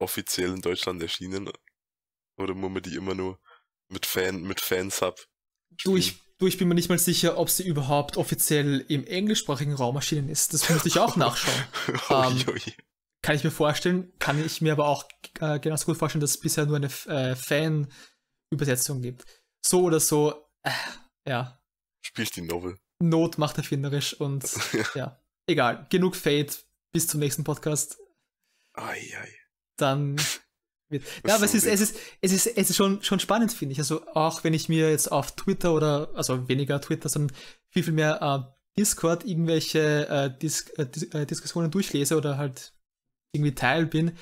offiziell 0.00 0.50
in 0.52 0.60
Deutschland 0.60 1.00
erschienen? 1.00 1.48
Oder 2.36 2.54
muss 2.54 2.70
man 2.70 2.82
die 2.82 2.96
immer 2.96 3.14
nur 3.14 3.40
mit 3.88 4.04
Fan, 4.04 4.42
mit 4.42 4.60
Fansub? 4.60 5.28
Du, 5.84 5.96
ich 5.96 6.20
Du, 6.38 6.46
ich 6.46 6.56
bin 6.56 6.68
mir 6.68 6.76
nicht 6.76 6.88
mal 6.88 6.98
sicher, 6.98 7.36
ob 7.36 7.50
sie 7.50 7.66
überhaupt 7.66 8.16
offiziell 8.16 8.84
im 8.88 9.04
englischsprachigen 9.04 9.74
Raum 9.74 9.96
erschienen 9.96 10.28
ist. 10.28 10.54
Das 10.54 10.68
müsste 10.70 10.88
ich 10.88 10.98
auch 11.00 11.16
nachschauen. 11.16 11.64
ähm, 12.10 12.44
kann 13.22 13.34
ich 13.34 13.42
mir 13.42 13.50
vorstellen, 13.50 14.12
kann 14.20 14.42
ich 14.44 14.60
mir 14.60 14.72
aber 14.72 14.86
auch 14.86 15.04
äh, 15.40 15.58
genauso 15.58 15.86
gut 15.86 15.96
vorstellen, 15.96 16.20
dass 16.20 16.30
es 16.30 16.40
bisher 16.40 16.66
nur 16.66 16.76
eine 16.76 16.86
äh, 17.06 17.34
Fan-Übersetzung 17.34 19.02
gibt. 19.02 19.24
So 19.66 19.82
oder 19.82 19.98
so, 19.98 20.46
äh, 20.62 20.70
ja. 21.28 21.60
Spielst 22.00 22.36
die 22.36 22.42
Novel. 22.42 22.78
Not 23.00 23.38
macht 23.38 23.58
erfinderisch 23.58 24.14
und 24.14 24.44
ja. 24.94 25.20
egal, 25.48 25.86
genug 25.90 26.14
Fate 26.14 26.64
bis 26.92 27.08
zum 27.08 27.18
nächsten 27.18 27.42
Podcast. 27.42 27.98
Ei, 28.74 29.00
ei. 29.20 29.34
Dann 29.76 30.16
wird. 30.90 31.04
Ja, 31.26 31.36
aber 31.36 31.44
es 31.44 31.54
ist, 31.54 31.66
es 31.66 31.80
ist, 31.80 31.96
es 32.20 32.32
ist, 32.32 32.46
es 32.46 32.70
ist 32.70 32.76
schon, 32.76 33.02
schon 33.02 33.20
spannend, 33.20 33.52
finde 33.52 33.72
ich. 33.72 33.78
Also 33.78 34.06
auch 34.14 34.44
wenn 34.44 34.54
ich 34.54 34.68
mir 34.68 34.90
jetzt 34.90 35.10
auf 35.10 35.34
Twitter 35.34 35.74
oder, 35.74 36.10
also 36.14 36.48
weniger 36.48 36.80
Twitter, 36.80 37.08
sondern 37.08 37.36
viel, 37.70 37.82
viel 37.82 37.92
mehr 37.92 38.20
äh, 38.22 38.58
Discord 38.78 39.24
irgendwelche 39.24 40.08
äh, 40.08 40.26
äh, 40.26 40.38
Dis 40.38 40.70
äh, 41.12 41.26
Diskussionen 41.26 41.70
durchlese 41.70 42.16
oder 42.16 42.38
halt 42.38 42.72
irgendwie 43.32 43.54
Teil 43.54 43.86
bin, 43.86 44.12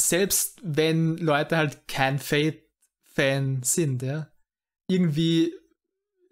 selbst 0.00 0.60
wenn 0.62 1.16
Leute 1.18 1.56
halt 1.56 1.86
kein 1.86 2.18
Fate-Fan 2.18 3.62
sind, 3.62 4.02
ja, 4.02 4.28
irgendwie 4.88 5.54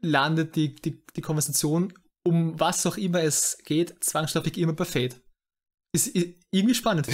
landet 0.00 0.56
die, 0.56 0.74
die, 0.74 1.04
die 1.14 1.20
Konversation, 1.20 1.92
um 2.24 2.58
was 2.58 2.86
auch 2.86 2.96
immer 2.96 3.22
es 3.22 3.58
geht, 3.64 4.02
zwangsläufig 4.02 4.56
immer 4.58 4.72
bei 4.72 4.84
Fate. 4.84 5.20
Ist, 5.96 6.08
ist 6.08 6.34
irgendwie 6.50 6.74
spannend. 6.74 7.08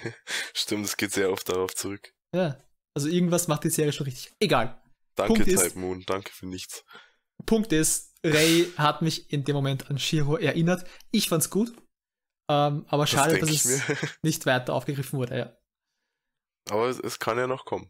Stimmt, 0.54 0.86
es 0.86 0.96
geht 0.96 1.12
sehr 1.12 1.30
oft 1.30 1.48
darauf 1.48 1.72
zurück. 1.72 2.12
Ja, 2.34 2.60
also 2.92 3.06
irgendwas 3.06 3.46
macht 3.46 3.62
die 3.62 3.70
Serie 3.70 3.92
schon 3.92 4.06
richtig. 4.06 4.32
Egal. 4.40 4.82
Danke, 5.14 5.34
Punkt 5.34 5.44
Type 5.44 5.62
ist, 5.62 5.76
Moon, 5.76 6.02
danke 6.04 6.32
für 6.32 6.46
nichts. 6.46 6.84
Punkt 7.46 7.72
ist, 7.72 8.12
Ray 8.24 8.72
hat 8.76 9.02
mich 9.02 9.32
in 9.32 9.44
dem 9.44 9.54
Moment 9.54 9.88
an 9.88 10.00
Shiro 10.00 10.36
erinnert. 10.36 10.84
Ich 11.12 11.28
fand's 11.28 11.48
gut. 11.48 11.76
Ähm, 12.50 12.84
aber 12.88 13.06
schade, 13.06 13.38
das 13.38 13.48
dass 13.48 13.64
es 13.64 14.18
nicht 14.22 14.46
weiter 14.46 14.74
aufgegriffen 14.74 15.16
wurde, 15.16 15.38
ja. 15.38 15.56
Aber 16.70 16.88
es, 16.88 16.98
es, 16.98 17.20
kann 17.20 17.38
ja 17.38 17.46
noch 17.46 17.66
kommen. 17.66 17.88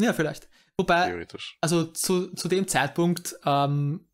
Ja, 0.00 0.12
vielleicht. 0.12 0.48
Wobei, 0.76 1.24
also 1.60 1.84
zu, 1.84 2.34
zu 2.34 2.48
dem 2.48 2.66
Zeitpunkt 2.66 3.38
ähm, 3.44 4.10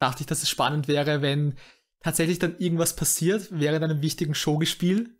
dachte 0.00 0.22
ich, 0.22 0.26
dass 0.26 0.44
es 0.44 0.48
spannend 0.48 0.86
wäre, 0.86 1.20
wenn 1.20 1.58
tatsächlich 2.00 2.38
dann 2.38 2.58
irgendwas 2.58 2.94
passiert 2.94 3.48
während 3.50 3.84
einem 3.84 4.02
wichtigen 4.02 4.34
Showgespiel 4.34 5.16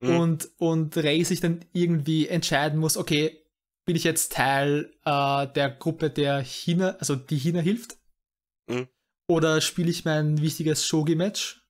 mhm. 0.00 0.16
und, 0.16 0.50
und 0.58 0.96
Ray 0.96 1.24
sich 1.24 1.40
dann 1.40 1.64
irgendwie 1.72 2.28
entscheiden 2.28 2.78
muss, 2.78 2.96
okay, 2.96 3.40
bin 3.84 3.96
ich 3.96 4.04
jetzt 4.04 4.32
Teil 4.32 4.94
äh, 5.04 5.46
der 5.48 5.70
Gruppe 5.70 6.10
der 6.10 6.40
Hina, 6.40 6.96
also 6.96 7.16
die 7.16 7.36
Hina 7.36 7.60
hilft? 7.60 7.96
Mhm. 8.66 8.88
Oder 9.28 9.60
spiele 9.60 9.90
ich 9.90 10.04
mein 10.04 10.40
wichtiges 10.40 10.86
Shogi-Match? 10.86 11.62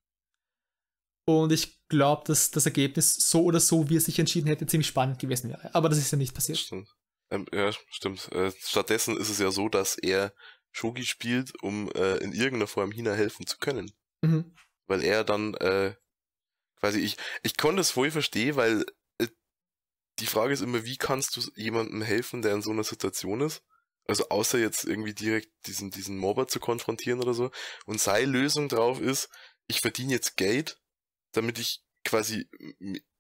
Und 1.27 1.53
ich 1.53 1.89
glaube, 1.89 2.25
dass 2.27 2.51
das 2.51 2.67
Ergebnis 2.67 3.15
so 3.15 3.43
oder 3.45 3.61
so, 3.61 3.89
wie 3.89 3.97
er 3.97 4.01
sich 4.01 4.19
entschieden 4.19 4.49
hätte, 4.49 4.67
ziemlich 4.67 4.89
spannend 4.89 5.19
gewesen 5.19 5.51
wäre. 5.51 5.75
Aber 5.75 5.89
das 5.89 5.99
ist 5.99 6.11
ja 6.11 6.19
nicht 6.19 6.35
passiert. 6.35 6.59
Stimmt. 6.59 6.95
Ähm, 7.31 7.47
ja, 7.53 7.73
stimmt. 7.91 8.31
Äh, 8.33 8.53
stattdessen 8.59 9.17
ist 9.17 9.31
es 9.31 9.39
ja 9.39 9.51
so, 9.51 9.69
dass 9.69 9.97
er 9.97 10.35
Shogi 10.73 11.05
spielt, 11.05 11.53
um 11.63 11.91
äh, 11.93 12.17
in 12.19 12.33
irgendeiner 12.33 12.67
Form 12.67 12.93
Hina 12.93 13.13
helfen 13.13 13.47
zu 13.47 13.59
können. 13.59 13.91
Mhm. 14.25 14.57
Weil 14.87 15.03
er 15.03 15.25
dann 15.25 15.55
äh, 15.55 15.95
quasi, 16.81 17.01
ich, 17.01 17.17
ich 17.43 17.57
konnte 17.57 17.81
es 17.81 17.91
voll 17.91 18.11
verstehen, 18.11 18.57
weil 18.57 18.85
äh, 19.19 19.29
die 20.19 20.27
Frage 20.27 20.53
ist 20.53 20.61
immer, 20.61 20.85
wie 20.85 20.97
kannst 20.97 21.37
du 21.37 21.41
jemandem 21.57 22.03
helfen, 22.03 22.43
der 22.43 22.55
in 22.55 22.63
so 22.63 22.71
einer 22.71 22.85
Situation 22.85 23.41
ist? 23.41 23.63
Also 24.07 24.29
außer 24.29 24.59
jetzt 24.59 24.85
irgendwie 24.85 25.15
direkt 25.15 25.49
diesen, 25.67 25.91
diesen 25.91 26.19
Mobber 26.19 26.47
zu 26.47 26.61
konfrontieren 26.61 27.21
oder 27.21 27.33
so. 27.33 27.51
Und 27.87 28.01
seine 28.01 28.31
Lösung 28.31 28.69
drauf 28.69 29.01
ist, 29.01 29.31
ich 29.67 29.81
verdiene 29.81 30.13
jetzt 30.13 30.37
Geld, 30.37 30.79
damit 31.33 31.59
ich 31.59 31.83
quasi 32.05 32.49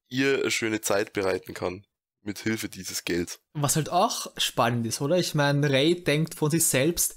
ihr 0.08 0.40
eine 0.40 0.50
schöne 0.50 0.80
Zeit 0.80 1.12
bereiten 1.12 1.54
kann. 1.54 1.86
Mit 2.26 2.38
Hilfe 2.38 2.70
dieses 2.70 3.04
Gelds. 3.04 3.38
Was 3.52 3.76
halt 3.76 3.90
auch 3.90 4.32
spannend 4.38 4.86
ist, 4.86 5.02
oder? 5.02 5.18
Ich 5.18 5.34
meine, 5.34 5.68
Ray 5.68 6.02
denkt 6.02 6.34
von 6.34 6.50
sich 6.50 6.64
selbst, 6.64 7.16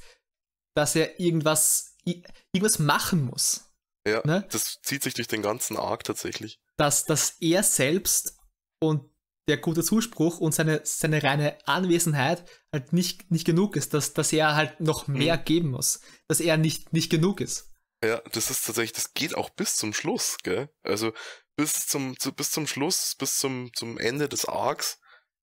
dass 0.76 0.98
er 0.98 1.18
irgendwas, 1.18 1.96
irgendwas 2.04 2.80
machen 2.80 3.24
muss. 3.24 3.67
Ja, 4.08 4.22
ne? 4.26 4.48
das 4.52 4.80
zieht 4.82 5.04
sich 5.04 5.14
durch 5.14 5.28
den 5.28 5.42
ganzen 5.42 5.78
Arc 5.78 6.04
tatsächlich. 6.04 6.60
Dass, 6.78 7.06
dass 7.06 7.36
er 7.42 7.64
selbst 7.64 8.38
und 8.80 9.10
der 9.48 9.58
gute 9.58 9.84
Zuspruch 9.84 10.40
und 10.40 10.54
seine, 10.54 10.82
seine 10.84 11.24
reine 11.24 11.58
Anwesenheit 11.66 12.46
halt 12.72 12.94
nicht, 12.94 13.32
nicht 13.32 13.46
genug 13.46 13.76
ist, 13.76 13.94
dass, 13.94 14.14
dass 14.14 14.34
er 14.34 14.56
halt 14.56 14.80
noch 14.80 15.08
mhm. 15.08 15.18
mehr 15.18 15.38
mhm. 15.38 15.44
geben 15.46 15.70
muss, 15.72 16.02
dass 16.28 16.40
er 16.40 16.58
nicht, 16.58 16.94
nicht 16.94 17.10
genug 17.10 17.42
ist. 17.42 17.74
Ja, 18.04 18.22
das 18.32 18.52
ist 18.52 18.66
tatsächlich, 18.66 18.94
das 18.94 19.14
geht 19.14 19.36
auch 19.36 19.50
bis 19.50 19.76
zum 19.76 19.94
Schluss, 19.94 20.38
gell? 20.44 20.70
Also 20.84 21.14
bis 21.56 21.88
zum, 21.88 22.20
zu, 22.20 22.32
bis 22.32 22.52
zum 22.52 22.68
Schluss, 22.68 23.16
bis 23.18 23.38
zum, 23.38 23.72
zum 23.74 23.98
Ende 23.98 24.30
des 24.30 24.46
Arcs, 24.46 25.00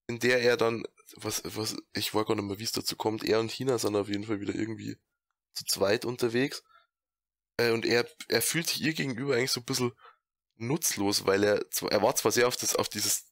in 0.07 0.19
der 0.19 0.41
er 0.41 0.55
dann, 0.55 0.83
was, 1.17 1.41
was, 1.43 1.75
ich 1.93 2.13
weiß 2.13 2.25
gar 2.25 2.35
nicht 2.35 2.45
mehr, 2.45 2.59
wie 2.59 2.63
es 2.63 2.71
dazu 2.71 2.95
kommt, 2.95 3.23
er 3.23 3.39
und 3.39 3.51
China 3.51 3.77
sind 3.77 3.95
auf 3.95 4.07
jeden 4.07 4.23
Fall 4.23 4.39
wieder 4.39 4.55
irgendwie 4.55 4.97
zu 5.53 5.65
zweit 5.65 6.05
unterwegs. 6.05 6.63
Äh, 7.57 7.71
und 7.71 7.85
er, 7.85 8.07
er 8.27 8.41
fühlt 8.41 8.67
sich 8.67 8.81
ihr 8.81 8.93
gegenüber 8.93 9.35
eigentlich 9.35 9.51
so 9.51 9.61
ein 9.61 9.65
bisschen 9.65 9.93
nutzlos, 10.57 11.25
weil 11.25 11.43
er, 11.43 11.65
er 11.89 12.01
war 12.01 12.15
zwar 12.15 12.31
sehr 12.31 12.47
auf 12.47 12.57
das, 12.57 12.75
auf 12.75 12.89
dieses 12.89 13.31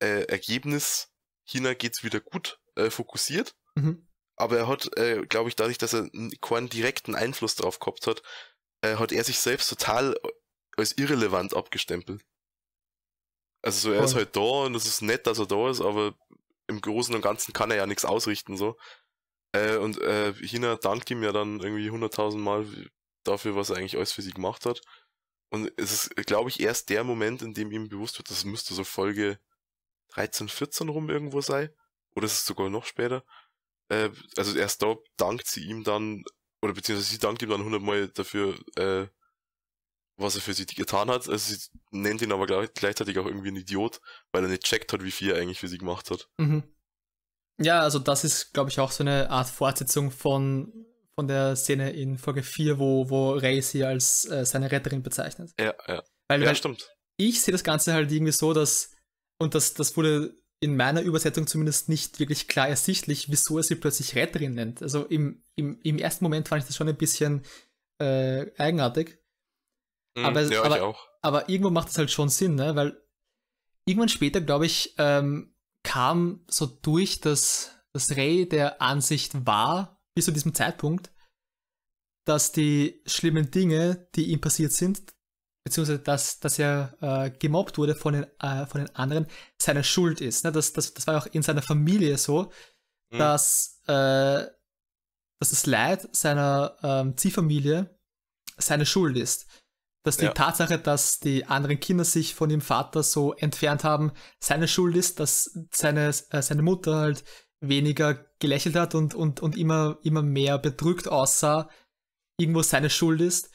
äh, 0.00 0.24
Ergebnis, 0.24 1.12
China 1.44 1.74
geht's 1.74 2.02
wieder 2.02 2.20
gut, 2.20 2.60
äh, 2.76 2.90
fokussiert, 2.90 3.54
mhm. 3.74 4.08
aber 4.36 4.58
er 4.58 4.68
hat, 4.68 4.96
äh, 4.96 5.24
glaube 5.26 5.48
ich, 5.48 5.56
dadurch, 5.56 5.78
dass 5.78 5.92
er 5.92 6.08
keinen 6.40 6.68
direkten 6.68 7.14
Einfluss 7.14 7.54
darauf 7.54 7.78
gehabt 7.78 8.06
hat, 8.06 8.22
äh, 8.82 8.96
hat 8.96 9.12
er 9.12 9.24
sich 9.24 9.38
selbst 9.38 9.68
total 9.68 10.18
als 10.76 10.96
irrelevant 10.98 11.54
abgestempelt. 11.54 12.24
Also 13.62 13.90
so, 13.90 13.92
er 13.92 14.02
ist 14.02 14.16
halt 14.16 14.34
da 14.34 14.40
und 14.40 14.74
es 14.74 14.86
ist 14.86 15.02
nett, 15.02 15.26
dass 15.26 15.38
er 15.38 15.46
da 15.46 15.70
ist, 15.70 15.80
aber 15.80 16.14
im 16.66 16.80
Großen 16.80 17.14
und 17.14 17.22
Ganzen 17.22 17.52
kann 17.52 17.70
er 17.70 17.76
ja 17.76 17.86
nichts 17.86 18.04
ausrichten, 18.04 18.56
so. 18.56 18.76
Äh, 19.52 19.76
und 19.76 20.00
äh, 20.00 20.32
China 20.34 20.76
dankt 20.76 21.10
ihm 21.10 21.22
ja 21.22 21.30
dann 21.30 21.60
irgendwie 21.60 21.90
hunderttausend 21.90 22.42
Mal 22.42 22.66
dafür, 23.24 23.56
was 23.56 23.70
er 23.70 23.76
eigentlich 23.76 23.96
alles 23.96 24.12
für 24.12 24.22
sie 24.22 24.32
gemacht 24.32 24.66
hat. 24.66 24.80
Und 25.50 25.70
es 25.76 25.92
ist, 25.92 26.16
glaube 26.26 26.48
ich, 26.48 26.60
erst 26.60 26.88
der 26.88 27.04
Moment, 27.04 27.42
in 27.42 27.52
dem 27.54 27.70
ihm 27.72 27.88
bewusst 27.88 28.18
wird, 28.18 28.30
das 28.30 28.44
müsste 28.44 28.74
so 28.74 28.84
Folge 28.84 29.38
13, 30.14 30.48
14 30.48 30.88
rum 30.88 31.10
irgendwo 31.10 31.40
sein. 31.40 31.70
Oder 32.14 32.26
ist 32.26 32.32
es 32.32 32.46
sogar 32.46 32.70
noch 32.70 32.86
später? 32.86 33.24
Äh, 33.88 34.10
also 34.36 34.56
erst 34.56 34.82
da 34.82 34.96
dankt 35.16 35.46
sie 35.46 35.64
ihm 35.64 35.84
dann, 35.84 36.24
oder 36.62 36.72
beziehungsweise 36.72 37.10
sie 37.10 37.18
dankt 37.18 37.42
ihm 37.42 37.50
dann 37.50 37.64
hundertmal 37.64 38.08
dafür, 38.08 38.58
äh, 38.76 39.06
was 40.16 40.36
er 40.36 40.40
für 40.40 40.54
sie 40.54 40.66
getan 40.66 41.10
hat. 41.10 41.28
Also 41.28 41.54
sie 41.54 41.68
nennt 41.90 42.22
ihn 42.22 42.32
aber 42.32 42.46
gleichzeitig 42.46 43.18
auch 43.18 43.26
irgendwie 43.26 43.48
ein 43.48 43.56
Idiot, 43.56 44.00
weil 44.30 44.44
er 44.44 44.48
nicht 44.48 44.64
checkt 44.64 44.92
hat, 44.92 45.02
wie 45.02 45.10
viel 45.10 45.32
er 45.32 45.40
eigentlich 45.40 45.60
für 45.60 45.68
sie 45.68 45.78
gemacht 45.78 46.10
hat. 46.10 46.28
Mhm. 46.38 46.62
Ja, 47.58 47.80
also 47.80 47.98
das 47.98 48.24
ist, 48.24 48.52
glaube 48.54 48.70
ich, 48.70 48.80
auch 48.80 48.90
so 48.90 49.02
eine 49.02 49.30
Art 49.30 49.48
Fortsetzung 49.48 50.10
von, 50.10 50.86
von 51.14 51.28
der 51.28 51.56
Szene 51.56 51.92
in 51.92 52.18
Folge 52.18 52.42
4, 52.42 52.78
wo, 52.78 53.10
wo 53.10 53.32
Ray 53.32 53.60
sie 53.60 53.84
als 53.84 54.24
äh, 54.26 54.44
seine 54.44 54.70
Retterin 54.70 55.02
bezeichnet. 55.02 55.52
Ja, 55.58 55.74
ja. 55.86 56.02
Weil, 56.28 56.40
ja, 56.40 56.48
weil 56.48 56.56
stimmt. 56.56 56.90
Ich 57.18 57.42
sehe 57.42 57.52
das 57.52 57.64
Ganze 57.64 57.92
halt 57.92 58.10
irgendwie 58.10 58.32
so, 58.32 58.52
dass, 58.52 58.92
und 59.38 59.54
das, 59.54 59.74
das 59.74 59.96
wurde 59.96 60.34
in 60.60 60.76
meiner 60.76 61.02
Übersetzung 61.02 61.46
zumindest 61.46 61.88
nicht 61.88 62.20
wirklich 62.20 62.46
klar 62.46 62.68
ersichtlich, 62.68 63.30
wieso 63.30 63.58
er 63.58 63.64
sie 63.64 63.74
plötzlich 63.74 64.14
Retterin 64.14 64.54
nennt. 64.54 64.80
Also 64.80 65.04
im, 65.04 65.44
im, 65.56 65.80
im 65.82 65.98
ersten 65.98 66.24
Moment 66.24 66.48
fand 66.48 66.62
ich 66.62 66.68
das 66.68 66.76
schon 66.76 66.88
ein 66.88 66.96
bisschen 66.96 67.44
äh, 67.98 68.46
eigenartig. 68.58 69.18
Mm, 70.16 70.24
aber, 70.24 70.42
ja, 70.42 70.62
aber, 70.62 70.96
aber, 71.20 71.48
irgendwo 71.48 71.70
macht 71.70 71.88
es 71.88 71.98
halt 71.98 72.10
schon 72.10 72.28
Sinn, 72.28 72.54
ne? 72.54 72.76
weil 72.76 72.96
irgendwann 73.86 74.08
später, 74.08 74.40
glaube 74.40 74.66
ich, 74.66 74.94
ähm, 74.98 75.54
kam 75.82 76.44
so 76.48 76.66
durch, 76.66 77.20
dass, 77.20 77.76
dass 77.92 78.16
Ray 78.16 78.48
der 78.48 78.80
Ansicht 78.80 79.46
war, 79.46 80.01
bis 80.14 80.26
zu 80.26 80.32
diesem 80.32 80.54
Zeitpunkt, 80.54 81.10
dass 82.24 82.52
die 82.52 83.02
schlimmen 83.06 83.50
Dinge, 83.50 84.08
die 84.14 84.30
ihm 84.30 84.40
passiert 84.40 84.72
sind, 84.72 85.02
beziehungsweise 85.64 85.98
dass, 85.98 86.40
dass 86.40 86.58
er 86.58 86.96
äh, 87.00 87.30
gemobbt 87.30 87.78
wurde 87.78 87.94
von 87.94 88.14
den, 88.14 88.26
äh, 88.40 88.66
von 88.66 88.84
den 88.84 88.94
anderen, 88.94 89.26
seine 89.60 89.84
Schuld 89.84 90.20
ist. 90.20 90.44
Ne? 90.44 90.52
Das, 90.52 90.72
das, 90.72 90.94
das 90.94 91.06
war 91.06 91.18
auch 91.18 91.26
in 91.26 91.42
seiner 91.42 91.62
Familie 91.62 92.18
so, 92.18 92.52
mhm. 93.10 93.18
dass, 93.18 93.80
äh, 93.86 94.46
dass 95.40 95.50
das 95.50 95.66
Leid 95.66 96.08
seiner 96.14 96.76
ähm, 96.82 97.16
Ziehfamilie 97.16 97.98
seine 98.58 98.86
Schuld 98.86 99.16
ist. 99.16 99.46
Dass 100.04 100.16
die 100.16 100.24
ja. 100.24 100.32
Tatsache, 100.32 100.78
dass 100.78 101.20
die 101.20 101.46
anderen 101.46 101.78
Kinder 101.78 102.04
sich 102.04 102.34
von 102.34 102.48
dem 102.48 102.60
Vater 102.60 103.04
so 103.04 103.34
entfernt 103.34 103.84
haben, 103.84 104.10
seine 104.40 104.66
Schuld 104.66 104.96
ist, 104.96 105.20
dass 105.20 105.58
seine, 105.72 106.08
äh, 106.08 106.42
seine 106.42 106.62
Mutter 106.62 106.96
halt 106.96 107.24
weniger 107.62 108.26
gelächelt 108.40 108.74
hat 108.74 108.94
und, 108.94 109.14
und, 109.14 109.40
und 109.40 109.56
immer, 109.56 109.98
immer 110.02 110.22
mehr 110.22 110.58
bedrückt 110.58 111.08
aussah, 111.08 111.70
irgendwo 112.36 112.62
seine 112.62 112.90
Schuld 112.90 113.20
ist. 113.20 113.50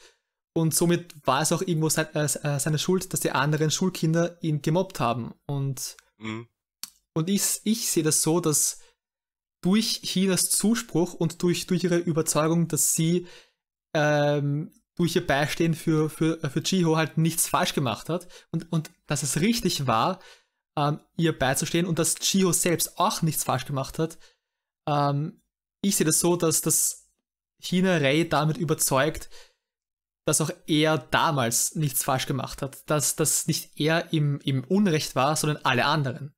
Und 0.54 0.74
somit 0.74 1.14
war 1.24 1.42
es 1.42 1.52
auch 1.52 1.62
irgendwo 1.62 1.88
sein, 1.88 2.06
äh, 2.14 2.24
äh, 2.24 2.58
seine 2.58 2.78
Schuld, 2.78 3.12
dass 3.12 3.20
die 3.20 3.30
anderen 3.30 3.70
Schulkinder 3.70 4.38
ihn 4.42 4.62
gemobbt 4.62 4.98
haben. 4.98 5.34
Und, 5.46 5.96
mhm. 6.16 6.48
und 7.14 7.30
ich, 7.30 7.60
ich 7.64 7.90
sehe 7.90 8.02
das 8.02 8.22
so, 8.22 8.40
dass 8.40 8.80
durch 9.60 10.00
Chinas 10.02 10.50
Zuspruch 10.50 11.14
und 11.14 11.42
durch, 11.42 11.66
durch 11.66 11.84
ihre 11.84 11.98
Überzeugung, 11.98 12.66
dass 12.66 12.94
sie 12.94 13.26
ähm, 13.94 14.72
durch 14.96 15.14
ihr 15.14 15.26
Beistehen 15.26 15.74
für, 15.74 16.10
für, 16.10 16.38
für 16.50 16.62
Chiho 16.62 16.96
halt 16.96 17.18
nichts 17.18 17.46
falsch 17.46 17.74
gemacht 17.74 18.08
hat 18.08 18.26
und, 18.50 18.70
und 18.72 18.90
dass 19.06 19.22
es 19.22 19.40
richtig 19.40 19.86
war, 19.86 20.18
ähm, 20.78 21.00
ihr 21.16 21.36
beizustehen 21.36 21.86
und 21.86 21.98
dass 21.98 22.14
Chiho 22.14 22.52
selbst 22.52 22.98
auch 22.98 23.22
nichts 23.22 23.42
falsch 23.42 23.66
gemacht 23.66 23.98
hat. 23.98 24.18
Ähm, 24.88 25.42
ich 25.82 25.96
sehe 25.96 26.06
das 26.06 26.20
so, 26.20 26.36
dass 26.36 26.60
das 26.60 27.08
Hina 27.60 27.96
Rei 27.96 28.24
damit 28.24 28.56
überzeugt, 28.56 29.28
dass 30.24 30.40
auch 30.40 30.50
er 30.66 30.98
damals 30.98 31.74
nichts 31.74 32.04
falsch 32.04 32.26
gemacht 32.26 32.62
hat, 32.62 32.88
dass 32.88 33.16
das 33.16 33.46
nicht 33.46 33.80
er 33.80 34.12
im, 34.12 34.40
im 34.40 34.62
Unrecht 34.64 35.16
war, 35.16 35.34
sondern 35.34 35.64
alle 35.64 35.86
anderen. 35.86 36.34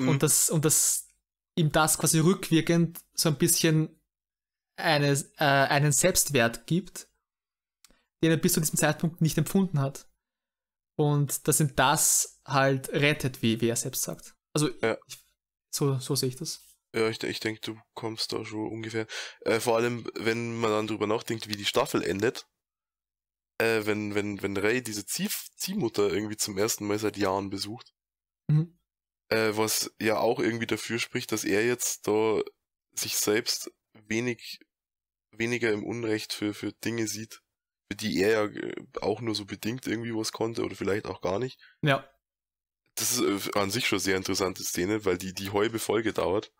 Mhm. 0.00 0.08
Und, 0.08 0.22
das, 0.22 0.50
und 0.50 0.64
dass 0.64 1.08
ihm 1.56 1.70
das 1.70 1.98
quasi 1.98 2.18
rückwirkend 2.18 3.00
so 3.14 3.28
ein 3.28 3.36
bisschen 3.36 4.00
eine, 4.76 5.12
äh, 5.36 5.44
einen 5.44 5.92
Selbstwert 5.92 6.66
gibt, 6.66 7.08
den 8.22 8.30
er 8.30 8.38
bis 8.38 8.54
zu 8.54 8.60
diesem 8.60 8.78
Zeitpunkt 8.78 9.20
nicht 9.20 9.38
empfunden 9.38 9.78
hat. 9.78 10.08
Und 11.02 11.48
dass 11.48 11.58
ihn 11.58 11.72
das 11.74 12.40
halt 12.44 12.88
rettet, 12.90 13.42
wie, 13.42 13.60
wie 13.60 13.68
er 13.68 13.76
selbst 13.76 14.02
sagt. 14.02 14.36
Also 14.52 14.68
ja. 14.82 14.96
ich, 15.08 15.18
so, 15.74 15.98
so 15.98 16.14
sehe 16.14 16.28
ich 16.28 16.36
das. 16.36 16.60
Ja, 16.94 17.08
ich, 17.08 17.20
ich 17.24 17.40
denke, 17.40 17.60
du 17.60 17.80
kommst 17.94 18.32
da 18.32 18.44
schon 18.44 18.70
ungefähr. 18.70 19.08
Äh, 19.40 19.58
vor 19.58 19.76
allem, 19.76 20.08
wenn 20.14 20.54
man 20.60 20.70
dann 20.70 20.86
drüber 20.86 21.08
nachdenkt, 21.08 21.48
wie 21.48 21.56
die 21.56 21.64
Staffel 21.64 22.04
endet, 22.04 22.46
äh, 23.58 23.84
wenn, 23.84 24.14
wenn, 24.14 24.42
wenn 24.42 24.56
Ray 24.56 24.80
diese 24.80 25.04
Zieh 25.04 25.28
Ziehmutter 25.56 26.12
irgendwie 26.12 26.36
zum 26.36 26.56
ersten 26.56 26.86
Mal 26.86 27.00
seit 27.00 27.16
Jahren 27.16 27.50
besucht, 27.50 27.92
mhm. 28.48 28.78
äh, 29.28 29.56
was 29.56 29.92
ja 30.00 30.18
auch 30.18 30.38
irgendwie 30.38 30.66
dafür 30.66 31.00
spricht, 31.00 31.32
dass 31.32 31.42
er 31.42 31.66
jetzt 31.66 32.06
da 32.06 32.42
sich 32.92 33.16
selbst 33.16 33.72
wenig, 34.06 34.60
weniger 35.32 35.72
im 35.72 35.84
Unrecht 35.84 36.32
für, 36.32 36.54
für 36.54 36.72
Dinge 36.72 37.08
sieht, 37.08 37.41
die 37.94 38.20
er 38.20 38.30
ja 38.30 38.44
äh, 38.44 38.74
auch 39.00 39.20
nur 39.20 39.34
so 39.34 39.44
bedingt 39.44 39.86
irgendwie 39.86 40.14
was 40.14 40.32
konnte 40.32 40.64
oder 40.64 40.76
vielleicht 40.76 41.06
auch 41.06 41.20
gar 41.20 41.38
nicht. 41.38 41.58
Ja. 41.82 42.08
Das 42.94 43.12
ist 43.12 43.20
äh, 43.20 43.58
an 43.58 43.70
sich 43.70 43.86
schon 43.86 43.96
eine 43.96 44.04
sehr 44.04 44.16
interessante 44.16 44.62
Szene, 44.62 45.04
weil 45.04 45.18
die, 45.18 45.34
die 45.34 45.52
halbe 45.52 45.78
Folge 45.78 46.12
dauert 46.12 46.52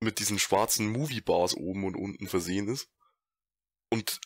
mit 0.00 0.20
diesen 0.20 0.38
schwarzen 0.38 0.88
Movie-Bars 0.88 1.54
oben 1.54 1.84
und 1.84 1.96
unten 1.96 2.28
versehen 2.28 2.68
ist. 2.68 2.88
Und 3.90 4.20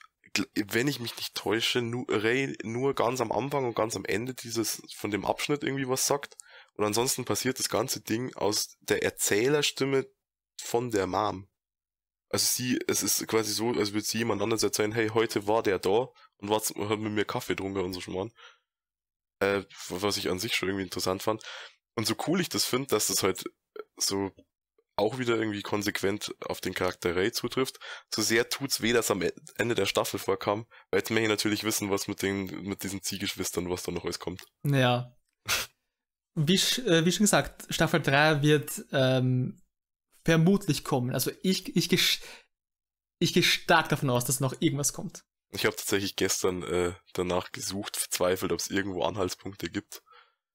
wenn 0.55 0.89
ich 0.89 1.01
mich 1.01 1.17
nicht 1.17 1.35
täusche, 1.35 1.83
nur, 1.83 2.07
Ray 2.09 2.57
nur 2.63 2.95
ganz 2.95 3.21
am 3.21 3.33
Anfang 3.33 3.65
und 3.65 3.75
ganz 3.75 3.97
am 3.97 4.05
Ende 4.05 4.35
dieses 4.35 4.83
von 4.95 5.11
dem 5.11 5.25
Abschnitt 5.25 5.63
irgendwie 5.63 5.89
was 5.89 6.07
sagt. 6.07 6.37
Und 6.75 6.85
ansonsten 6.85 7.25
passiert 7.25 7.59
das 7.59 7.69
ganze 7.69 8.01
Ding 8.01 8.35
aus 8.35 8.77
der 8.81 9.03
Erzählerstimme 9.03 10.07
von 10.61 10.91
der 10.91 11.07
Mom. 11.07 11.49
Also 12.33 12.47
sie, 12.47 12.81
es 12.89 13.03
ist 13.03 13.27
quasi 13.29 13.53
so, 13.53 13.69
als 13.69 13.93
würde 13.93 14.07
sie 14.07 14.19
jemand 14.19 14.41
anders 14.41 14.63
erzählen, 14.63 14.93
hey, 14.93 15.09
heute 15.09 15.47
war 15.47 15.63
der 15.63 15.79
da 15.79 16.09
und 16.39 16.49
war, 16.49 16.61
hat 16.61 16.99
mit 16.99 17.13
mir 17.13 17.27
Kaffee 17.27 17.55
getrunken 17.55 17.81
und 17.81 17.93
so 17.93 18.01
schon. 18.01 18.33
Äh, 19.41 19.65
was 19.89 20.17
ich 20.17 20.31
an 20.31 20.39
sich 20.39 20.55
schon 20.55 20.69
irgendwie 20.69 20.85
interessant 20.85 21.23
fand. 21.23 21.43
Und 21.95 22.07
so 22.07 22.15
cool 22.27 22.41
ich 22.41 22.49
das 22.49 22.65
finde, 22.65 22.89
dass 22.89 23.09
das 23.09 23.23
halt 23.23 23.45
so 23.97 24.33
auch 24.97 25.19
wieder 25.19 25.37
irgendwie 25.37 25.63
konsequent 25.63 26.35
auf 26.47 26.61
den 26.61 26.75
Charakter 26.75 27.17
Ray 27.17 27.33
zutrifft. 27.33 27.79
So 28.15 28.23
sehr 28.23 28.49
tut's 28.49 28.81
weh, 28.83 28.93
dass 28.93 29.11
am 29.11 29.23
e-, 29.23 29.33
Ende 29.57 29.75
der 29.75 29.87
Staffel 29.87 30.19
vorkam, 30.19 30.67
weil 30.91 31.01
jetzt 31.01 31.11
möchte 31.11 31.25
ich 31.25 31.29
natürlich 31.29 31.65
wissen, 31.65 31.91
was 31.91 32.09
mit 32.09 32.23
den, 32.23 32.47
mit 32.63 32.83
diesen 32.83 33.03
Ziehgeschwistern, 33.03 33.71
was 33.71 33.83
da 33.83 33.93
noch 33.93 34.05
alles 34.05 34.19
kommt. 34.19 34.45
Ja. 34.65 35.17
wie, 36.35 36.55
äh, 36.55 37.05
wie 37.05 37.13
schon 37.13 37.25
gesagt, 37.25 37.67
Staffel 37.71 38.01
3 38.01 38.43
wird 38.43 38.85
ähm, 38.93 39.62
vermutlich 40.25 40.85
kommen. 40.85 41.13
Also 41.13 41.31
ich, 41.43 41.77
ich, 41.77 42.23
ich 43.19 43.33
gehe 43.33 43.43
stark 43.43 43.89
davon 43.89 44.11
aus, 44.11 44.25
dass 44.25 44.41
noch 44.41 44.55
irgendwas 44.61 44.93
kommt. 44.93 45.25
Ich 45.51 45.67
habe 45.67 45.77
tatsächlich 45.77 46.17
gestern 46.17 46.63
äh, 46.63 46.95
danach 47.13 47.53
gesucht, 47.53 47.97
verzweifelt, 47.97 48.53
ob 48.53 48.59
es 48.59 48.71
irgendwo 48.71 49.03
Anhaltspunkte 49.03 49.69
gibt. 49.69 50.03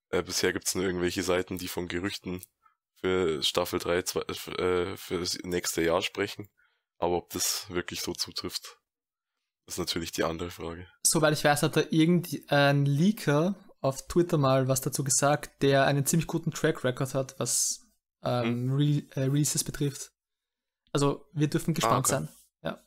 Äh, 0.09 0.23
bisher 0.23 0.53
gibt 0.53 0.67
es 0.67 0.75
nur 0.75 0.85
irgendwelche 0.85 1.21
Seiten, 1.21 1.57
die 1.57 1.67
von 1.67 1.87
Gerüchten 1.87 2.43
für 2.99 3.43
Staffel 3.43 3.79
3 3.79 4.01
zwei, 4.03 4.21
äh, 4.21 4.97
für 4.97 5.19
das 5.19 5.37
nächste 5.43 5.83
Jahr 5.83 6.01
sprechen. 6.01 6.49
Aber 6.97 7.17
ob 7.17 7.29
das 7.29 7.69
wirklich 7.69 8.01
so 8.01 8.13
zutrifft, 8.13 8.79
ist 9.67 9.77
natürlich 9.77 10.11
die 10.11 10.23
andere 10.23 10.49
Frage. 10.49 10.87
Soweit 11.05 11.33
ich 11.33 11.43
weiß, 11.43 11.61
hat 11.61 11.75
da 11.75 11.83
irgendein 11.91 12.85
Leaker 12.85 13.55
auf 13.81 14.07
Twitter 14.07 14.37
mal 14.37 14.67
was 14.67 14.81
dazu 14.81 15.03
gesagt, 15.03 15.61
der 15.61 15.85
einen 15.85 16.05
ziemlich 16.05 16.27
guten 16.27 16.51
Track 16.51 16.83
Record 16.83 17.13
hat, 17.13 17.39
was 17.39 17.86
ähm, 18.27 18.71
hm. 18.71 18.73
Re 18.73 19.03
äh, 19.15 19.25
Releases 19.25 19.63
betrifft. 19.63 20.11
Also 20.91 21.27
wir 21.33 21.47
dürfen 21.47 21.73
gespannt 21.73 22.11
ah, 22.11 22.17
okay. 22.17 22.25
sein. 22.25 22.29
Ja. 22.63 22.83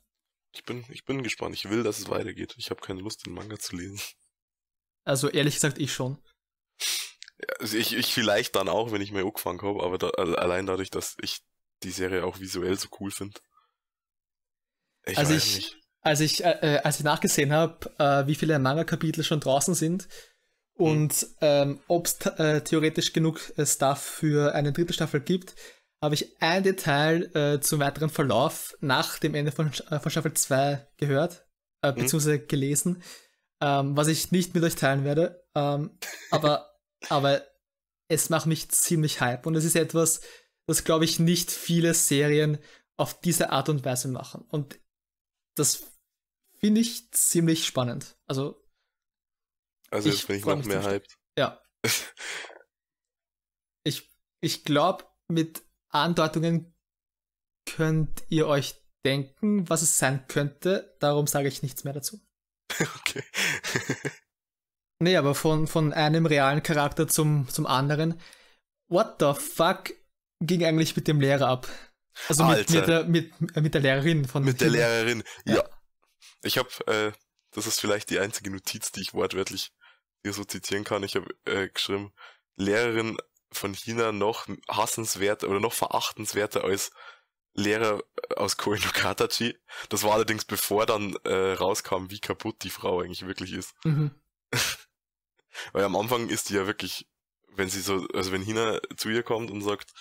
Ich 0.53 0.65
bin, 0.65 0.85
ich 0.89 1.05
bin 1.05 1.23
gespannt. 1.23 1.55
Ich 1.55 1.69
will, 1.69 1.83
dass 1.83 1.99
es 1.99 2.09
weitergeht. 2.09 2.55
Ich 2.59 2.71
habe 2.71 2.81
keine 2.81 3.01
Lust, 3.01 3.27
den 3.27 3.35
Manga 3.35 3.59
zu 3.59 3.77
lesen. 3.77 4.01
Also 5.05 5.29
ehrlich 5.29 5.55
gesagt, 5.55 5.79
ich 5.79 5.93
schon. 5.93 6.19
Also 7.59 7.77
ich, 7.77 7.95
ich 7.95 8.13
vielleicht 8.13 8.57
dann 8.57 8.69
auch, 8.69 8.93
wenn 8.93 9.01
ich 9.01 9.13
mehr 9.13 9.25
angefangen 9.25 9.63
habe, 9.63 9.83
aber 9.83 9.99
da, 9.99 10.09
allein 10.11 10.67
dadurch, 10.67 10.91
dass 10.91 11.17
ich 11.23 11.41
die 11.83 11.91
Serie 11.91 12.25
auch 12.25 12.39
visuell 12.39 12.79
so 12.79 12.89
cool 13.01 13.11
finde. 13.11 13.41
Ich 15.07 15.17
also 15.17 15.35
weiß 15.35 15.47
ich, 15.47 15.57
nicht. 15.57 15.77
Als 16.03 16.21
ich, 16.21 16.45
äh, 16.45 16.77
äh, 16.77 16.79
als 16.79 16.99
ich 16.99 17.05
nachgesehen 17.05 17.53
habe, 17.53 17.91
äh, 17.99 18.27
wie 18.27 18.35
viele 18.35 18.59
Manga-Kapitel 18.59 19.25
schon 19.25 19.41
draußen 19.41 19.75
sind 19.75 20.09
und 20.81 21.13
hm. 21.13 21.29
ähm, 21.41 21.81
ob 21.89 22.07
es 22.07 22.21
äh, 22.27 22.63
theoretisch 22.63 23.13
genug 23.13 23.53
äh, 23.57 23.67
Stuff 23.67 24.01
für 24.01 24.55
eine 24.55 24.73
dritte 24.73 24.93
Staffel 24.93 25.21
gibt, 25.21 25.55
habe 26.03 26.15
ich 26.15 26.41
ein 26.41 26.63
Detail 26.63 27.31
äh, 27.37 27.61
zum 27.61 27.81
weiteren 27.81 28.09
Verlauf 28.09 28.75
nach 28.81 29.19
dem 29.19 29.35
Ende 29.35 29.53
von, 29.53 29.71
äh, 29.91 30.01
von 30.01 30.11
Staffel 30.11 30.33
2 30.33 30.87
gehört, 30.97 31.47
äh, 31.83 31.89
hm. 31.89 31.97
beziehungsweise 31.97 32.41
gelesen, 32.41 33.03
ähm, 33.61 33.97
was 33.97 34.09
ich 34.09 34.33
nicht 34.33 34.55
mit 34.55 34.65
euch 34.65 34.75
teilen 34.75 35.05
werde. 35.05 35.45
Ähm, 35.55 35.99
aber 36.31 36.71
aber 37.09 37.43
es 38.09 38.31
macht 38.31 38.47
mich 38.47 38.71
ziemlich 38.71 39.21
hype 39.21 39.47
und 39.47 39.55
es 39.55 39.65
ist 39.65 39.77
etwas, 39.77 40.21
das 40.67 40.85
glaube 40.85 41.05
ich 41.05 41.19
nicht 41.19 41.51
viele 41.51 41.95
Serien 41.95 42.59
auf 42.97 43.21
diese 43.21 43.51
Art 43.51 43.69
und 43.69 43.85
Weise 43.85 44.09
machen. 44.09 44.45
Und 44.49 44.79
das 45.57 45.85
finde 46.59 46.81
ich 46.81 47.11
ziemlich 47.13 47.67
spannend. 47.67 48.17
Also, 48.27 48.60
also 49.91 50.09
jetzt 50.09 50.27
bin 50.27 50.37
ich 50.37 50.45
noch 50.45 50.65
mehr 50.65 50.85
hyped. 50.85 51.19
Ja. 51.37 51.61
ich 53.85 54.11
ich 54.41 54.65
glaube, 54.65 55.05
mit 55.29 55.63
Andeutungen 55.91 56.75
könnt 57.67 58.23
ihr 58.29 58.47
euch 58.47 58.75
denken, 59.05 59.69
was 59.69 59.83
es 59.83 59.99
sein 59.99 60.27
könnte. 60.29 60.97
Darum 61.01 61.27
sage 61.27 61.49
ich 61.49 61.63
nichts 61.63 61.85
mehr 61.85 61.93
dazu. 61.93 62.21
Okay. 62.97 63.23
Nee, 65.03 65.17
aber 65.17 65.35
von, 65.35 65.67
von 65.67 65.95
einem 65.95 66.27
realen 66.27 66.63
Charakter 66.63 67.09
zum, 67.09 67.49
zum 67.49 67.67
anderen. 67.67 68.21
What 68.89 69.17
the 69.19 69.33
fuck 69.33 69.95
ging 70.41 70.63
eigentlich 70.63 70.95
mit 70.95 71.09
dem 71.09 71.21
Lehrer 71.21 71.49
ab? 71.49 71.69
Also 72.29 72.45
mit, 72.45 72.69
mit, 72.71 72.87
der, 72.87 73.05
mit, 73.05 73.57
mit 73.57 73.73
der 73.73 73.81
Lehrerin 73.81 74.27
von 74.27 74.45
Mit 74.45 74.61
der 74.61 74.69
Lehrerin, 74.69 75.23
ja. 75.47 75.55
ja. 75.55 75.65
Ich 76.43 76.59
habe, 76.59 76.69
äh, 76.87 77.13
das 77.53 77.67
ist 77.67 77.81
vielleicht 77.81 78.11
die 78.11 78.19
einzige 78.19 78.51
Notiz, 78.51 78.93
die 78.93 79.01
ich 79.01 79.15
wortwörtlich 79.15 79.73
hier 80.23 80.33
so 80.33 80.45
zitieren 80.45 80.85
kann. 80.85 81.03
Ich 81.03 81.17
habe 81.17 81.35
äh, 81.45 81.69
geschrieben, 81.69 82.13
Lehrerin 82.57 83.19
von 83.53 83.75
China 83.75 84.13
noch 84.13 84.47
hassenswert 84.69 85.45
oder 85.45 85.61
noch 85.61 85.73
verachtenswerter 85.73 86.65
als 86.65 86.93
Lehrer 87.55 88.03
aus 88.37 88.57
Koinokatachi. 88.57 89.59
Das 89.89 90.03
war 90.05 90.13
allerdings 90.13 90.45
bevor 90.45 90.87
dann 90.87 91.17
äh, 91.25 91.53
rauskam, 91.53 92.11
wie 92.11 92.21
kaputt 92.21 92.63
die 92.63 92.71
Frau 92.71 93.01
eigentlich 93.01 93.27
wirklich 93.27 93.53
ist. 93.53 93.75
Mhm. 93.85 94.13
Weil 95.73 95.85
am 95.85 95.97
Anfang 95.97 96.29
ist 96.29 96.49
die 96.49 96.55
ja 96.55 96.67
wirklich, 96.67 97.09
wenn 97.49 97.69
sie 97.69 97.81
so, 97.81 98.07
also 98.15 98.31
wenn 98.33 98.43
Hina 98.43 98.81
zu 98.97 99.09
ihr 99.09 99.25
kommt 99.25 99.51
und 99.51 99.63
sagt, 99.63 99.93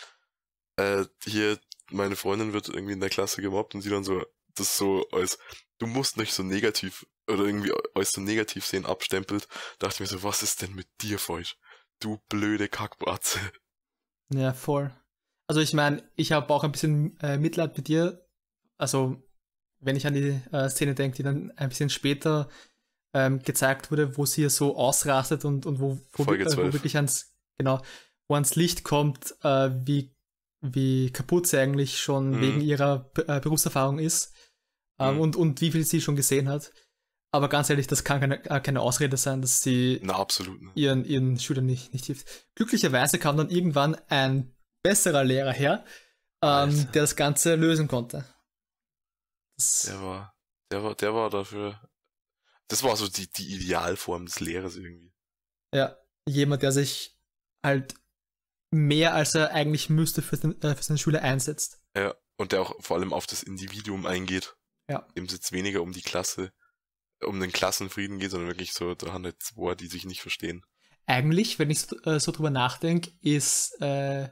äh, 0.75 1.05
hier, 1.23 1.59
meine 1.89 2.15
Freundin 2.15 2.53
wird 2.53 2.69
irgendwie 2.69 2.93
in 2.93 2.99
der 2.99 3.09
Klasse 3.09 3.41
gemobbt 3.41 3.73
und 3.73 3.81
sie 3.81 3.89
dann 3.89 4.03
so, 4.03 4.23
das 4.55 4.77
so 4.77 5.07
als, 5.09 5.39
du 5.79 5.87
musst 5.87 6.17
nicht 6.17 6.33
so 6.33 6.43
negativ 6.43 7.07
oder 7.29 7.45
irgendwie 7.45 7.71
als 7.93 8.11
so 8.11 8.21
negativ 8.21 8.65
sehen 8.65 8.85
abstempelt, 8.85 9.47
dachte 9.79 9.95
ich 9.95 9.99
mir 9.99 10.07
so, 10.07 10.23
was 10.23 10.43
ist 10.43 10.61
denn 10.61 10.75
mit 10.75 10.87
dir 11.01 11.19
falsch? 11.19 11.57
Du 11.99 12.17
blöde 12.29 12.67
Kackbratze. 12.67 13.39
Ja, 14.33 14.53
voll. 14.53 14.91
Also 15.47 15.61
ich 15.61 15.73
meine, 15.73 16.03
ich 16.15 16.31
habe 16.31 16.53
auch 16.53 16.63
ein 16.63 16.71
bisschen 16.71 17.17
äh, 17.21 17.37
Mitleid 17.37 17.75
mit 17.75 17.87
dir. 17.87 18.25
Also 18.77 19.21
wenn 19.79 19.95
ich 19.95 20.05
an 20.05 20.13
die 20.13 20.39
äh, 20.51 20.69
Szene 20.69 20.95
denke, 20.95 21.17
die 21.17 21.23
dann 21.23 21.51
ein 21.57 21.69
bisschen 21.69 21.89
später 21.89 22.49
ähm, 23.13 23.39
gezeigt 23.39 23.91
wurde, 23.91 24.17
wo 24.17 24.25
sie 24.25 24.47
so 24.49 24.77
ausrastet 24.77 25.45
und, 25.45 25.65
und 25.65 25.79
wo, 25.79 25.99
wo, 26.13 26.31
äh, 26.31 26.45
wo 26.57 26.73
wirklich 26.73 26.95
ans, 26.95 27.33
genau, 27.57 27.81
wo 28.27 28.35
ans 28.35 28.55
Licht 28.55 28.83
kommt, 28.83 29.35
äh, 29.43 29.71
wie, 29.85 30.13
wie 30.61 31.11
kaputt 31.11 31.47
sie 31.47 31.57
eigentlich 31.57 31.99
schon 31.99 32.31
mhm. 32.31 32.41
wegen 32.41 32.61
ihrer 32.61 33.09
äh, 33.27 33.39
Berufserfahrung 33.39 33.99
ist 33.99 34.33
ähm, 34.99 35.15
mhm. 35.15 35.21
und, 35.21 35.35
und 35.35 35.61
wie 35.61 35.71
viel 35.71 35.83
sie 35.83 36.01
schon 36.01 36.15
gesehen 36.15 36.49
hat. 36.49 36.71
Aber 37.31 37.47
ganz 37.47 37.69
ehrlich, 37.69 37.87
das 37.87 38.03
kann 38.03 38.19
keine, 38.19 38.43
äh, 38.45 38.59
keine 38.59 38.81
Ausrede 38.81 39.17
sein, 39.17 39.41
dass 39.41 39.61
sie 39.61 39.99
Na, 40.03 40.15
absolut 40.15 40.59
ihren, 40.75 41.05
ihren 41.05 41.39
Schülern 41.39 41.65
nicht, 41.65 41.93
nicht 41.93 42.05
hilft. 42.05 42.27
Glücklicherweise 42.55 43.19
kam 43.19 43.37
dann 43.37 43.49
irgendwann 43.49 43.95
ein 44.09 44.55
besserer 44.81 45.23
Lehrer 45.23 45.53
her, 45.53 45.85
ähm, 46.43 46.91
der 46.93 47.03
das 47.03 47.15
Ganze 47.15 47.55
lösen 47.55 47.87
konnte. 47.87 48.25
Das 49.57 49.83
der 49.83 50.01
war, 50.01 50.33
der 50.71 50.83
war, 50.83 50.95
der 50.95 51.13
war 51.13 51.29
dafür 51.29 51.79
das 52.69 52.83
war 52.83 52.95
so 52.95 53.07
die, 53.07 53.29
die 53.29 53.53
Idealform 53.55 54.25
des 54.25 54.39
Lehrers 54.39 54.75
irgendwie. 54.77 55.11
Ja, 55.73 55.97
jemand, 56.27 56.61
der 56.61 56.71
sich 56.71 57.19
halt 57.65 57.95
mehr 58.71 59.15
als 59.15 59.35
er 59.35 59.51
eigentlich 59.51 59.89
müsste 59.89 60.21
für, 60.21 60.37
den, 60.37 60.61
äh, 60.61 60.75
für 60.75 60.83
seine 60.83 60.99
Schüler 60.99 61.21
einsetzt. 61.23 61.81
Ja, 61.97 62.15
und 62.37 62.51
der 62.51 62.61
auch 62.61 62.81
vor 62.81 62.97
allem 62.97 63.11
auf 63.11 63.25
das 63.25 63.43
Individuum 63.43 64.05
eingeht. 64.05 64.55
Ja. 64.87 65.07
Dem 65.17 65.27
sitzt 65.27 65.51
weniger 65.51 65.81
um 65.81 65.91
die 65.91 66.01
Klasse 66.01 66.53
um 67.23 67.39
den 67.39 67.51
Klassenfrieden 67.51 68.19
geht, 68.19 68.31
sondern 68.31 68.49
wirklich 68.49 68.73
so, 68.73 68.95
da 68.95 69.13
haben 69.13 69.25
halt 69.25 69.41
zwei, 69.41 69.75
die 69.75 69.87
sich 69.87 70.05
nicht 70.05 70.21
verstehen. 70.21 70.63
Eigentlich, 71.05 71.59
wenn 71.59 71.69
ich 71.69 71.81
so, 71.81 71.99
äh, 72.03 72.19
so 72.19 72.31
drüber 72.31 72.49
nachdenke, 72.49 73.11
ist 73.21 73.79
äh, 73.81 74.29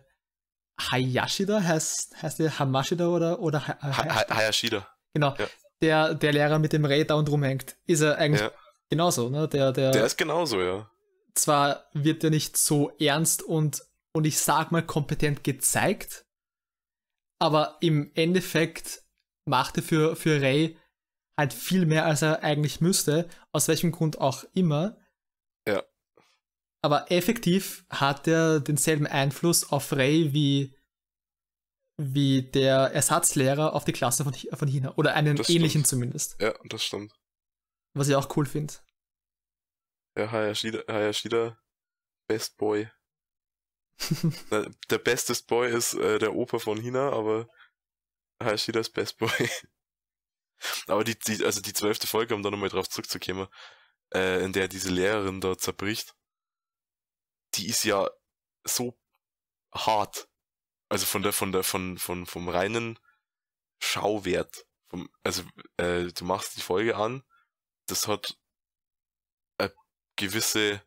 Hayashida, 0.79 1.63
heißt, 1.63 2.21
heißt 2.21 2.39
der 2.39 2.59
Hamashida 2.59 3.07
oder, 3.07 3.39
oder 3.39 3.67
ha 3.67 3.77
ha 3.81 4.35
Hayashida. 4.35 4.87
Genau. 5.13 5.35
Ja. 5.37 5.47
Der, 5.81 6.13
der 6.15 6.33
Lehrer 6.33 6.59
mit 6.59 6.73
dem 6.73 6.85
Ray 6.85 7.05
da 7.05 7.15
und 7.15 7.29
rumhängt. 7.29 7.77
Ist 7.85 8.01
er 8.01 8.17
eigentlich 8.17 8.41
ja. 8.41 8.51
genauso, 8.89 9.29
ne? 9.29 9.47
Der, 9.47 9.71
der, 9.71 9.91
der 9.91 10.05
ist 10.05 10.17
genauso, 10.17 10.61
ja. 10.61 10.89
Zwar 11.33 11.87
wird 11.93 12.23
er 12.23 12.29
nicht 12.29 12.57
so 12.57 12.91
ernst 12.99 13.43
und, 13.43 13.83
und 14.11 14.25
ich 14.25 14.39
sag 14.39 14.71
mal 14.71 14.83
kompetent 14.83 15.43
gezeigt, 15.43 16.25
aber 17.39 17.77
im 17.81 18.11
Endeffekt 18.15 19.03
macht 19.45 19.77
er 19.77 19.83
für, 19.83 20.15
für 20.15 20.41
Ray 20.41 20.77
halt 21.37 21.53
viel 21.53 21.85
mehr, 21.85 22.05
als 22.05 22.21
er 22.23 22.43
eigentlich 22.43 22.81
müsste, 22.81 23.29
aus 23.51 23.67
welchem 23.67 23.91
Grund 23.91 24.19
auch 24.19 24.43
immer. 24.53 24.97
Ja. 25.67 25.83
Aber 26.81 27.11
effektiv 27.11 27.85
hat 27.89 28.27
er 28.27 28.59
denselben 28.59 29.07
Einfluss 29.07 29.71
auf 29.71 29.93
Ray 29.93 30.33
wie, 30.33 30.75
wie 31.97 32.43
der 32.43 32.91
Ersatzlehrer 32.93 33.73
auf 33.73 33.85
die 33.85 33.93
Klasse 33.93 34.23
von, 34.23 34.33
von 34.33 34.67
China. 34.67 34.93
Oder 34.95 35.13
einen 35.13 35.35
das 35.35 35.49
ähnlichen 35.49 35.81
stimmt. 35.81 35.87
zumindest. 35.87 36.41
Ja, 36.41 36.53
das 36.65 36.83
stimmt. 36.83 37.13
Was 37.93 38.09
ich 38.09 38.15
auch 38.15 38.35
cool 38.35 38.45
finde. 38.45 38.73
Ja, 40.17 40.31
Hayashida, 40.31 40.83
Hayashida, 40.87 41.59
Best 42.27 42.57
Boy. 42.57 42.89
der 44.89 44.97
bestest 44.99 45.47
Boy 45.47 45.71
ist 45.71 45.95
äh, 45.95 46.19
der 46.19 46.35
Opa 46.35 46.59
von 46.59 46.79
China, 46.79 47.11
aber 47.11 47.47
Hayashidas 48.41 48.89
Best 48.89 49.17
Boy. 49.17 49.29
aber 50.87 51.03
die, 51.03 51.17
die, 51.17 51.43
also 51.45 51.61
die 51.61 51.73
zwölfte 51.73 52.07
Folge, 52.07 52.35
um 52.35 52.43
da 52.43 52.51
nochmal 52.51 52.69
drauf 52.69 52.89
zurückzukommen, 52.89 53.47
äh, 54.13 54.43
in 54.43 54.53
der 54.53 54.67
diese 54.67 54.89
Lehrerin 54.89 55.41
da 55.41 55.57
zerbricht, 55.57 56.15
die 57.55 57.67
ist 57.67 57.83
ja 57.83 58.09
so 58.63 58.97
hart. 59.73 60.29
Also 60.89 61.05
von 61.05 61.21
der, 61.21 61.33
von 61.33 61.51
der, 61.51 61.63
von, 61.63 61.97
von, 61.97 62.25
vom 62.25 62.49
reinen 62.49 62.99
Schauwert. 63.79 64.65
Vom, 64.87 65.09
also, 65.23 65.43
äh, 65.77 66.05
du 66.05 66.25
machst 66.25 66.55
die 66.57 66.61
Folge 66.61 66.95
an, 66.95 67.23
das 67.87 68.07
hat 68.07 68.37
eine 69.57 69.73
gewisse, 70.15 70.81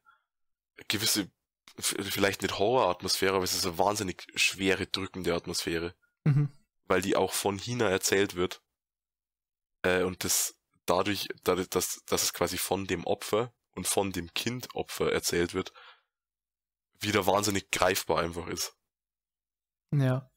gewisse, 0.89 1.31
vielleicht 1.79 2.43
nicht 2.43 2.59
Horroratmosphäre, 2.59 3.35
aber 3.35 3.45
es 3.45 3.55
ist 3.55 3.67
eine 3.67 3.79
wahnsinnig 3.79 4.27
schwere, 4.35 4.87
drückende 4.87 5.35
Atmosphäre. 5.35 5.95
Mhm. 6.25 6.51
Weil 6.87 7.03
die 7.03 7.17
auch 7.17 7.33
von 7.33 7.59
China 7.59 7.89
erzählt 7.89 8.35
wird. 8.35 8.63
Äh, 9.83 10.03
und 10.03 10.25
das 10.25 10.57
dadurch, 10.87 11.29
dadurch 11.45 11.69
dass, 11.71 12.03
dass 12.07 12.23
es 12.23 12.33
quasi 12.33 12.59
von 12.59 12.87
dem 12.87 13.05
Opfer 13.05 13.53
und 13.73 13.87
von 13.87 14.13
dem 14.13 14.33
Kind 14.35 14.75
Opfer 14.75 15.13
erzählt 15.13 15.55
wird, 15.55 15.73
wieder 16.99 17.27
wahnsinnig 17.27 17.71
greifbar 17.71 18.21
einfach 18.21 18.47
ist. 18.49 18.77
Ja. 19.93 20.31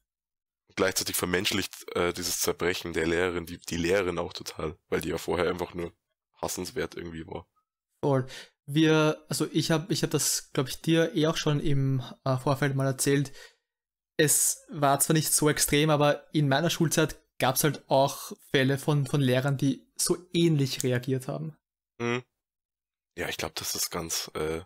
Gleichzeitig 0.76 1.16
vermenschlicht 1.16 1.74
äh, 1.94 2.12
dieses 2.12 2.40
Zerbrechen 2.40 2.92
der 2.92 3.06
Lehrerin, 3.06 3.46
die, 3.46 3.58
die 3.58 3.76
Lehrerin 3.76 4.18
auch 4.18 4.32
total, 4.32 4.78
weil 4.88 5.00
die 5.00 5.10
ja 5.10 5.18
vorher 5.18 5.48
einfach 5.48 5.74
nur 5.74 5.92
hassenswert 6.40 6.96
irgendwie 6.96 7.26
war. 7.26 7.46
Voll. 8.02 8.26
Wir, 8.66 9.24
also 9.28 9.46
ich 9.52 9.70
habe 9.70 9.92
ich 9.92 10.02
hab 10.02 10.10
das, 10.10 10.50
glaube 10.52 10.70
ich, 10.70 10.80
dir 10.80 11.14
eh 11.14 11.26
auch 11.26 11.36
schon 11.36 11.60
im 11.60 12.02
äh, 12.24 12.36
Vorfeld 12.38 12.74
mal 12.74 12.86
erzählt. 12.86 13.32
Es 14.16 14.64
war 14.70 14.98
zwar 15.00 15.14
nicht 15.14 15.32
so 15.32 15.50
extrem, 15.50 15.90
aber 15.90 16.32
in 16.32 16.48
meiner 16.48 16.70
Schulzeit 16.70 17.23
gab 17.38 17.56
es 17.56 17.64
halt 17.64 17.88
auch 17.88 18.32
Fälle 18.50 18.78
von, 18.78 19.06
von 19.06 19.20
Lehrern, 19.20 19.56
die 19.56 19.86
so 19.96 20.16
ähnlich 20.32 20.82
reagiert 20.82 21.28
haben. 21.28 21.56
Mhm. 21.98 22.22
Ja, 23.16 23.28
ich 23.28 23.36
glaube, 23.36 23.54
das 23.56 23.74
ist 23.74 23.90
ganz 23.90 24.30
äh, 24.34 24.62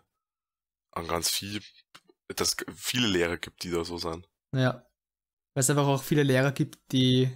an 0.91 1.07
ganz 1.07 1.29
viel, 1.29 1.61
dass 2.27 2.55
viele 2.75 3.07
Lehrer 3.07 3.37
gibt, 3.37 3.63
die 3.63 3.71
da 3.71 3.83
so 3.83 3.97
sind. 3.97 4.27
Ja. 4.53 4.85
Weil 5.53 5.61
es 5.61 5.69
einfach 5.69 5.87
auch 5.87 6.03
viele 6.03 6.23
Lehrer 6.23 6.51
gibt, 6.51 6.79
die, 6.91 7.29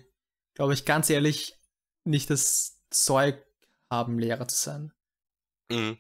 glaube 0.56 0.74
ich, 0.74 0.86
ganz 0.86 1.10
ehrlich, 1.10 1.56
nicht 2.04 2.30
das 2.30 2.80
Zeug 2.90 3.44
haben, 3.92 4.20
Lehrer 4.20 4.48
zu 4.48 4.56
sein. 4.56 4.94
Mhm. 5.70 6.00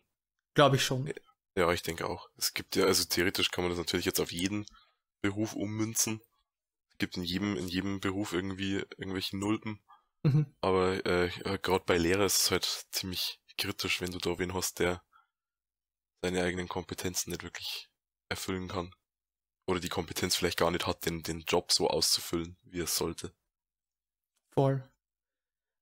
Glaube 0.55 0.75
ich 0.75 0.83
schon. 0.83 1.11
Ja, 1.57 1.71
ich 1.71 1.83
denke 1.83 2.07
auch. 2.07 2.29
Es 2.37 2.53
gibt 2.53 2.75
ja, 2.75 2.85
also 2.85 3.03
theoretisch 3.05 3.51
kann 3.51 3.63
man 3.63 3.71
das 3.71 3.79
natürlich 3.79 4.05
jetzt 4.05 4.19
auf 4.19 4.31
jeden 4.31 4.65
Beruf 5.21 5.53
ummünzen. 5.53 6.21
Gibt 6.97 7.17
in 7.17 7.23
jedem, 7.23 7.55
in 7.57 7.67
jedem 7.67 7.99
Beruf 7.99 8.33
irgendwie 8.33 8.83
irgendwelche 8.97 9.37
Nulpen. 9.37 9.79
Mhm. 10.23 10.45
Aber 10.61 11.05
äh, 11.05 11.29
gerade 11.61 11.83
bei 11.85 11.97
Lehrer 11.97 12.25
ist 12.25 12.41
es 12.43 12.51
halt 12.51 12.87
ziemlich 12.91 13.41
kritisch, 13.57 14.01
wenn 14.01 14.11
du 14.11 14.19
da 14.19 14.39
wen 14.39 14.53
hast, 14.53 14.79
der 14.79 15.03
seine 16.21 16.43
eigenen 16.43 16.69
Kompetenzen 16.69 17.31
nicht 17.31 17.43
wirklich 17.43 17.89
erfüllen 18.29 18.67
kann. 18.67 18.93
Oder 19.67 19.79
die 19.79 19.89
Kompetenz 19.89 20.35
vielleicht 20.35 20.59
gar 20.59 20.71
nicht 20.71 20.87
hat, 20.87 21.05
den, 21.05 21.23
den 21.23 21.41
Job 21.41 21.71
so 21.71 21.89
auszufüllen, 21.89 22.57
wie 22.63 22.79
es 22.79 22.95
sollte. 22.95 23.33
Voll. 24.53 24.89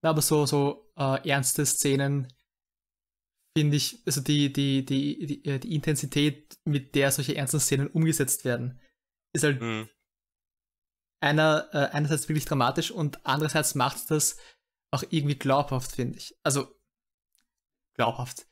Aber 0.04 0.22
so, 0.22 0.46
so 0.46 0.92
äh, 0.98 1.28
ernste 1.28 1.66
Szenen 1.66 2.28
finde 3.58 3.78
ich, 3.78 4.02
also 4.06 4.22
die, 4.22 4.52
die, 4.52 4.86
die, 4.86 5.26
die, 5.26 5.46
äh, 5.46 5.60
die 5.60 5.76
Intensität, 5.76 6.58
mit 6.66 6.96
der 6.96 7.12
solche 7.12 7.36
ernsten 7.36 7.60
Szenen 7.60 7.88
umgesetzt 7.88 8.46
werden, 8.46 8.80
ist 9.34 9.44
halt 9.44 9.62
mhm. 9.62 9.90
Einer, 11.22 11.70
äh, 11.72 11.96
einerseits 11.96 12.28
wirklich 12.28 12.46
dramatisch 12.46 12.92
und 12.92 13.26
andererseits 13.26 13.76
macht 13.76 14.10
das 14.12 14.38
auch 14.92 15.04
irgendwie 15.10 15.36
glaubhaft, 15.36 15.94
finde 15.94 16.18
ich. 16.18 16.36
Also 16.44 16.68
glaubhaft. 17.96 18.48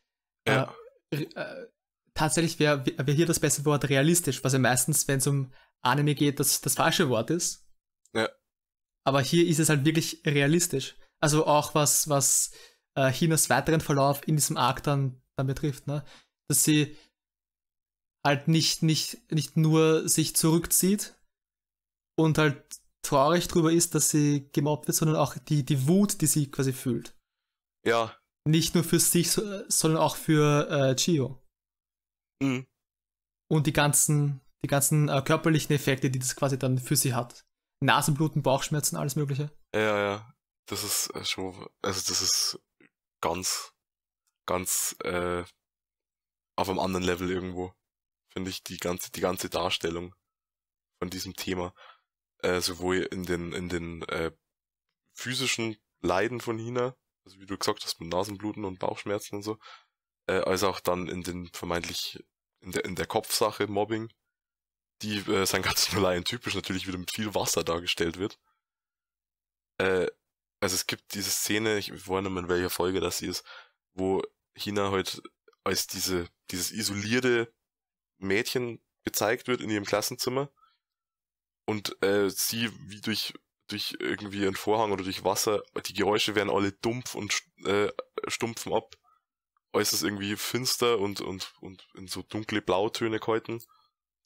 Ja. 0.48 0.74
Äh, 1.10 1.24
äh, 1.24 1.68
tatsächlich 2.14 2.60
wäre 2.60 2.86
wär 2.86 3.14
hier 3.14 3.26
das 3.26 3.40
beste 3.40 3.66
Wort 3.66 3.90
realistisch, 3.90 4.44
was 4.44 4.54
ja 4.54 4.60
meistens, 4.60 5.08
wenn 5.08 5.18
es 5.18 5.28
um 5.28 5.52
Anime 5.82 6.16
geht, 6.16 6.40
das, 6.40 6.62
das 6.62 6.76
falsche 6.76 7.10
Wort 7.10 7.30
ist. 7.30 7.68
Ja. 8.14 8.30
Aber 9.04 9.22
hier 9.22 9.48
ist 9.48 9.60
es 9.60 9.70
halt 9.70 9.86
wirklich 9.86 10.22
realistisch. 10.26 10.96
Also 11.20 11.48
auch 11.48 11.76
was, 11.76 12.08
was 12.08 12.52
äh, 12.96 13.12
Chinas 13.12 13.50
weiteren 13.50 13.82
Verlauf 13.82 14.28
in 14.28 14.36
diesem 14.36 14.58
Arc 14.58 14.84
dann, 14.84 15.22
dann 15.36 15.48
betrifft, 15.48 15.88
ne? 15.88 16.06
Dass 16.48 16.64
sie 16.64 16.98
halt 18.24 18.48
nicht, 18.48 18.84
nicht, 18.84 19.32
nicht 19.32 19.58
nur 19.58 20.08
sich 20.08 20.36
zurückzieht 20.36 21.16
und 22.20 22.38
halt 22.38 22.82
traurig 23.02 23.48
drüber 23.48 23.72
ist, 23.72 23.96
dass 23.96 24.10
sie 24.10 24.50
gemobbt 24.52 24.88
wird, 24.88 24.98
sondern 24.98 25.18
auch 25.18 25.38
die, 25.38 25.64
die 25.64 25.88
Wut, 25.88 26.22
die 26.22 26.28
sie 26.28 26.52
quasi 26.52 26.74
fühlt. 26.74 27.16
Ja. 27.86 28.16
Nicht 28.46 28.76
nur 28.76 28.84
für 28.84 29.00
sich, 29.00 29.32
sondern 29.32 29.98
auch 29.98 30.16
für 30.16 30.70
äh, 30.70 30.96
Chio. 30.96 31.42
Mhm. 32.42 32.68
Und 33.50 33.68
die 33.68 33.74
ganzen, 33.74 34.42
die 34.64 34.68
ganzen 34.68 35.08
äh, 35.08 35.22
körperlichen 35.22 35.74
Effekte, 35.74 36.12
die 36.12 36.20
das 36.20 36.36
quasi 36.36 36.60
dann 36.60 36.78
für 36.78 36.96
sie 36.96 37.14
hat. 37.14 37.46
Nasenbluten, 37.82 38.44
Bauchschmerzen, 38.44 38.98
alles 38.98 39.16
Mögliche. 39.16 39.50
Ja, 39.74 40.00
ja. 40.00 40.34
Das 40.68 40.84
ist 40.84 41.16
äh, 41.16 41.24
schon, 41.24 41.68
also 41.82 42.02
das 42.08 42.22
ist 42.22 42.60
ganz, 43.22 43.74
ganz 44.46 44.96
äh, 45.04 45.44
auf 46.58 46.70
einem 46.70 46.80
anderen 46.80 47.06
Level 47.06 47.32
irgendwo. 47.32 47.74
Finde 48.34 48.50
ich 48.52 48.64
die 48.64 48.78
ganze, 48.78 49.10
die 49.12 49.22
ganze 49.22 49.50
Darstellung 49.50 50.14
von 51.02 51.10
diesem 51.10 51.34
Thema. 51.34 51.74
Äh, 52.42 52.62
sowohl 52.62 52.98
in 52.98 53.26
den, 53.26 53.52
in 53.52 53.70
den 53.70 54.04
äh, 54.04 54.32
physischen 55.14 55.78
Leiden 56.02 56.40
von 56.40 56.58
Hina, 56.58 56.96
also 57.26 57.40
wie 57.40 57.46
du 57.46 57.58
gesagt 57.58 57.84
hast, 57.84 58.00
mit 58.00 58.10
Nasenbluten 58.10 58.64
und 58.64 58.80
Bauchschmerzen 58.80 59.36
und 59.36 59.44
so, 59.44 59.58
äh, 60.28 60.40
als 60.40 60.64
auch 60.64 60.80
dann 60.80 61.10
in 61.10 61.24
den 61.24 61.48
vermeintlich 61.50 62.24
in 62.62 62.72
der, 62.72 62.86
in 62.86 62.96
der 62.96 63.08
Kopfsache 63.08 63.68
Mobbing, 63.68 64.10
die 65.02 65.18
äh, 65.20 65.46
sein 65.46 65.62
ganz 65.62 65.92
Malayen 65.94 66.24
typisch 66.24 66.56
natürlich 66.56 66.88
wieder 66.88 66.98
mit 66.98 67.12
viel 67.12 67.34
Wasser 67.36 67.64
dargestellt 67.64 68.18
wird. 68.18 68.40
Äh, 69.78 70.08
also 70.62 70.76
es 70.76 70.88
gibt 70.88 71.14
diese 71.14 71.32
Szene, 71.32 71.78
ich 71.78 71.92
weiß 71.92 72.24
nicht 72.24 72.32
mehr 72.32 72.44
in 72.44 72.50
welcher 72.50 72.70
Folge 72.70 73.00
das 73.00 73.22
ist, 73.22 73.44
wo 73.94 74.22
Hina 74.56 74.92
halt 74.92 75.22
als 75.64 75.88
diese, 75.88 76.28
dieses 76.52 76.72
isolierte 76.72 77.54
Mädchen 78.18 78.82
gezeigt 79.04 79.48
wird 79.48 79.62
in 79.62 79.70
ihrem 79.70 79.86
Klassenzimmer 79.86 80.52
und 81.70 82.02
äh, 82.02 82.30
sie 82.30 82.70
wie 82.88 83.02
durch 83.02 83.34
durch 83.68 83.96
irgendwie 84.00 84.48
einen 84.48 84.56
Vorhang 84.56 84.92
oder 84.92 85.04
durch 85.04 85.24
Wasser, 85.24 85.62
die 85.86 85.94
Geräusche 85.94 86.34
werden 86.34 86.50
alle 86.50 86.72
dumpf 86.72 87.14
und 87.14 87.44
äh, 87.66 87.92
stumpfen 88.28 88.74
ab 88.74 88.96
äußerst 89.74 90.04
irgendwie 90.04 90.36
finster 90.36 91.00
und, 91.00 91.22
und, 91.22 91.54
und 91.62 91.88
in 91.94 92.08
so 92.08 92.24
dunkle 92.24 92.62
Blautöne 92.62 93.20
gehalten. 93.20 93.62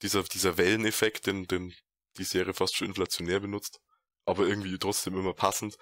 Dieser, 0.01 0.23
dieser 0.23 0.57
Welleneffekt, 0.57 1.27
den, 1.27 1.45
den 1.47 1.73
die 2.17 2.23
Serie 2.23 2.53
fast 2.53 2.75
schon 2.75 2.87
inflationär 2.87 3.39
benutzt, 3.39 3.81
aber 4.25 4.47
irgendwie 4.47 4.77
trotzdem 4.77 5.17
immer 5.17 5.33
passend, 5.33 5.77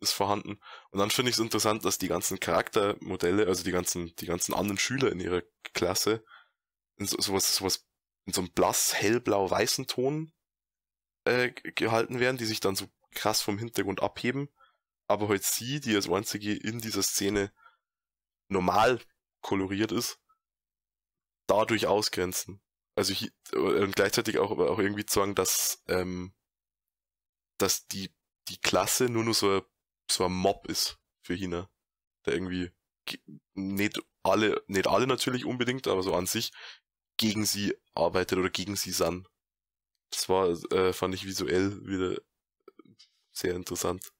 ist 0.00 0.12
vorhanden. 0.12 0.58
Und 0.90 0.98
dann 0.98 1.10
finde 1.10 1.30
ich 1.30 1.36
es 1.36 1.40
interessant, 1.40 1.84
dass 1.84 1.98
die 1.98 2.08
ganzen 2.08 2.40
Charaktermodelle, 2.40 3.46
also 3.46 3.62
die 3.64 3.72
ganzen, 3.72 4.14
die 4.16 4.26
ganzen 4.26 4.54
anderen 4.54 4.78
Schüler 4.78 5.12
in 5.12 5.20
ihrer 5.20 5.42
Klasse, 5.72 6.24
in 6.96 7.06
so, 7.06 7.20
sowas, 7.20 7.54
sowas, 7.54 7.86
in 8.24 8.32
so 8.32 8.40
einem 8.40 8.52
blass, 8.52 8.94
hellblau, 8.94 9.48
weißen 9.50 9.86
Ton 9.86 10.32
äh, 11.26 11.50
gehalten 11.50 12.20
werden, 12.20 12.38
die 12.38 12.44
sich 12.44 12.60
dann 12.60 12.76
so 12.76 12.86
krass 13.12 13.42
vom 13.42 13.58
Hintergrund 13.58 14.02
abheben. 14.02 14.48
Aber 15.08 15.28
halt 15.28 15.44
sie, 15.44 15.80
die 15.80 15.94
als 15.94 16.08
einzige 16.08 16.54
in 16.54 16.80
dieser 16.80 17.02
Szene 17.02 17.52
normal 18.48 19.00
koloriert 19.40 19.92
ist, 19.92 20.20
dadurch 21.46 21.86
ausgrenzen. 21.86 22.60
Also 22.96 23.12
hier, 23.12 23.30
und 23.52 23.94
gleichzeitig 23.94 24.38
auch, 24.38 24.52
auch 24.52 24.78
irgendwie 24.78 25.04
sagen, 25.08 25.34
dass, 25.34 25.82
ähm, 25.86 26.34
dass 27.58 27.86
die, 27.86 28.14
die 28.48 28.58
Klasse 28.58 29.08
nur 29.08 29.24
nur 29.24 29.34
so, 29.34 29.62
so 30.10 30.24
ein 30.24 30.32
Mob 30.32 30.66
ist 30.66 30.98
für 31.22 31.34
China. 31.34 31.70
Der 32.24 32.34
irgendwie 32.34 32.72
nicht 33.54 34.00
alle, 34.22 34.62
nicht 34.66 34.86
alle 34.88 35.06
natürlich 35.06 35.44
unbedingt, 35.44 35.86
aber 35.86 36.02
so 36.02 36.14
an 36.14 36.26
sich 36.26 36.52
gegen 37.16 37.44
sie 37.44 37.76
arbeitet 37.94 38.38
oder 38.38 38.50
gegen 38.50 38.76
sie 38.76 38.90
san. 38.90 39.26
Das 40.10 40.28
war, 40.28 40.48
äh, 40.72 40.92
fand 40.92 41.14
ich 41.14 41.26
visuell 41.26 41.84
wieder 41.86 42.20
sehr 43.32 43.54
interessant. 43.54 44.12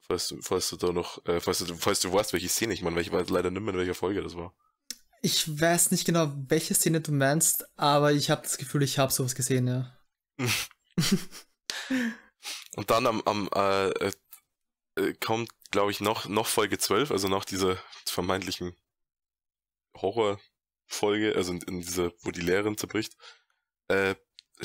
Falls 0.00 0.28
du, 0.28 0.40
falls 0.42 0.68
du 0.70 0.76
da 0.76 0.92
noch, 0.92 1.24
äh, 1.26 1.40
falls 1.40 1.58
du, 1.60 1.74
falls 1.76 2.00
du 2.00 2.12
weißt, 2.12 2.32
welche 2.32 2.48
Szene 2.48 2.74
ich 2.74 2.82
meine, 2.82 2.96
weil 2.96 3.02
ich 3.02 3.12
weiß 3.12 3.30
leider 3.30 3.50
nicht 3.50 3.62
mehr, 3.62 3.72
in 3.72 3.80
welcher 3.80 3.94
Folge 3.94 4.22
das 4.22 4.36
war. 4.36 4.54
Ich 5.22 5.60
weiß 5.60 5.90
nicht 5.90 6.04
genau, 6.04 6.30
welche 6.48 6.74
Szene 6.74 7.00
du 7.00 7.10
meinst, 7.12 7.64
aber 7.78 8.12
ich 8.12 8.28
habe 8.30 8.42
das 8.42 8.58
Gefühl, 8.58 8.82
ich 8.82 8.98
habe 8.98 9.12
sowas 9.12 9.34
gesehen, 9.34 9.66
ja. 9.66 9.98
Und 12.76 12.90
dann 12.90 13.06
am, 13.06 13.22
am 13.22 13.48
äh, 13.54 14.10
äh, 14.96 15.14
kommt, 15.14 15.50
glaube 15.70 15.90
ich, 15.90 16.00
noch, 16.00 16.28
noch 16.28 16.46
Folge 16.46 16.78
12, 16.78 17.10
also 17.10 17.28
nach 17.28 17.44
dieser 17.44 17.78
vermeintlichen 18.06 18.76
Horrorfolge, 19.96 21.34
also 21.36 21.52
in, 21.52 21.62
in 21.62 21.80
dieser, 21.80 22.12
wo 22.20 22.30
die 22.30 22.42
Lehrerin 22.42 22.76
zerbricht, 22.76 23.16
äh, 23.88 24.14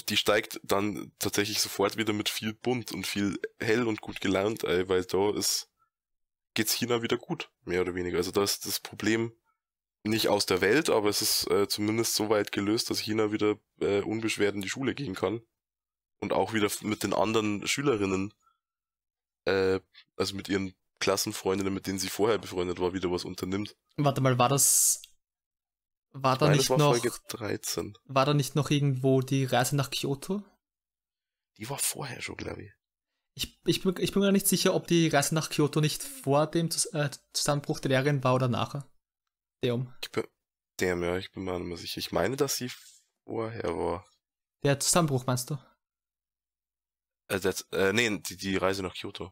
die 0.07 0.17
steigt 0.17 0.59
dann 0.63 1.11
tatsächlich 1.19 1.59
sofort 1.61 1.97
wieder 1.97 2.13
mit 2.13 2.29
viel 2.29 2.53
bunt 2.53 2.91
und 2.91 3.07
viel 3.07 3.39
hell 3.59 3.87
und 3.87 4.01
gut 4.01 4.21
gelaunt, 4.21 4.63
ey, 4.63 4.87
weil 4.87 5.03
da 5.03 5.31
ist, 5.31 5.69
geht's 6.53 6.73
China 6.73 7.01
wieder 7.01 7.17
gut, 7.17 7.49
mehr 7.63 7.81
oder 7.81 7.95
weniger. 7.95 8.17
Also 8.17 8.31
da 8.31 8.43
ist 8.43 8.65
das 8.65 8.79
Problem 8.79 9.33
nicht 10.03 10.27
aus 10.29 10.45
der 10.45 10.61
Welt, 10.61 10.89
aber 10.89 11.09
es 11.09 11.21
ist 11.21 11.49
äh, 11.49 11.67
zumindest 11.67 12.15
so 12.15 12.29
weit 12.29 12.51
gelöst, 12.51 12.89
dass 12.89 12.99
China 12.99 13.31
wieder 13.31 13.57
äh, 13.81 14.01
unbeschwert 14.01 14.55
in 14.55 14.61
die 14.61 14.69
Schule 14.69 14.95
gehen 14.95 15.15
kann. 15.15 15.41
Und 16.19 16.33
auch 16.33 16.53
wieder 16.53 16.69
mit 16.81 17.03
den 17.03 17.13
anderen 17.13 17.65
Schülerinnen, 17.67 18.33
äh, 19.45 19.79
also 20.17 20.35
mit 20.35 20.49
ihren 20.49 20.73
Klassenfreundinnen, 20.99 21.73
mit 21.73 21.87
denen 21.87 21.99
sie 21.99 22.09
vorher 22.09 22.37
befreundet 22.37 22.79
war, 22.79 22.93
wieder 22.93 23.11
was 23.11 23.23
unternimmt. 23.23 23.75
Warte 23.95 24.21
mal, 24.21 24.37
war 24.37 24.49
das 24.49 25.01
war 26.11 26.37
da 26.37 26.49
nicht 26.49 26.69
war 26.69 26.77
noch 26.77 26.91
Folge 26.91 27.11
13. 27.27 27.97
War 28.05 28.25
da 28.25 28.33
nicht 28.33 28.55
noch 28.55 28.69
irgendwo 28.69 29.21
die 29.21 29.45
Reise 29.45 29.75
nach 29.75 29.91
Kyoto? 29.91 30.43
Die 31.57 31.69
war 31.69 31.77
vorher 31.77 32.21
schon, 32.21 32.37
glaube 32.37 32.63
ich. 32.63 32.71
Ich, 33.35 33.59
ich, 33.65 33.81
bin, 33.83 33.95
ich 33.99 34.11
bin 34.11 34.21
mir 34.21 34.31
nicht 34.31 34.47
sicher, 34.47 34.73
ob 34.73 34.87
die 34.87 35.07
Reise 35.07 35.35
nach 35.35 35.49
Kyoto 35.49 35.81
nicht 35.81 36.03
vor 36.03 36.47
dem 36.47 36.69
äh, 36.93 37.09
Zusammenbruch 37.33 37.79
der 37.79 37.89
Lehrerin 37.89 38.23
war 38.23 38.35
oder 38.35 38.47
nachher. 38.47 38.89
Dem. 39.63 39.93
Ich 40.03 40.11
bin, 40.11 40.25
dem, 40.79 41.03
ja, 41.03 41.17
ich 41.17 41.31
bin 41.31 41.43
mir 41.43 41.59
nicht 41.59 41.67
mehr 41.67 41.77
sicher. 41.77 41.99
Ich 41.99 42.11
meine, 42.11 42.35
dass 42.35 42.57
sie 42.57 42.71
vorher 43.25 43.77
war. 43.77 44.05
Der 44.63 44.79
Zusammenbruch 44.79 45.25
meinst 45.25 45.49
du? 45.49 45.57
Äh, 47.27 47.39
das, 47.39 47.61
äh 47.71 47.93
nee, 47.93 48.09
die, 48.17 48.37
die 48.37 48.57
Reise 48.57 48.83
nach 48.83 48.95
Kyoto. 48.95 49.31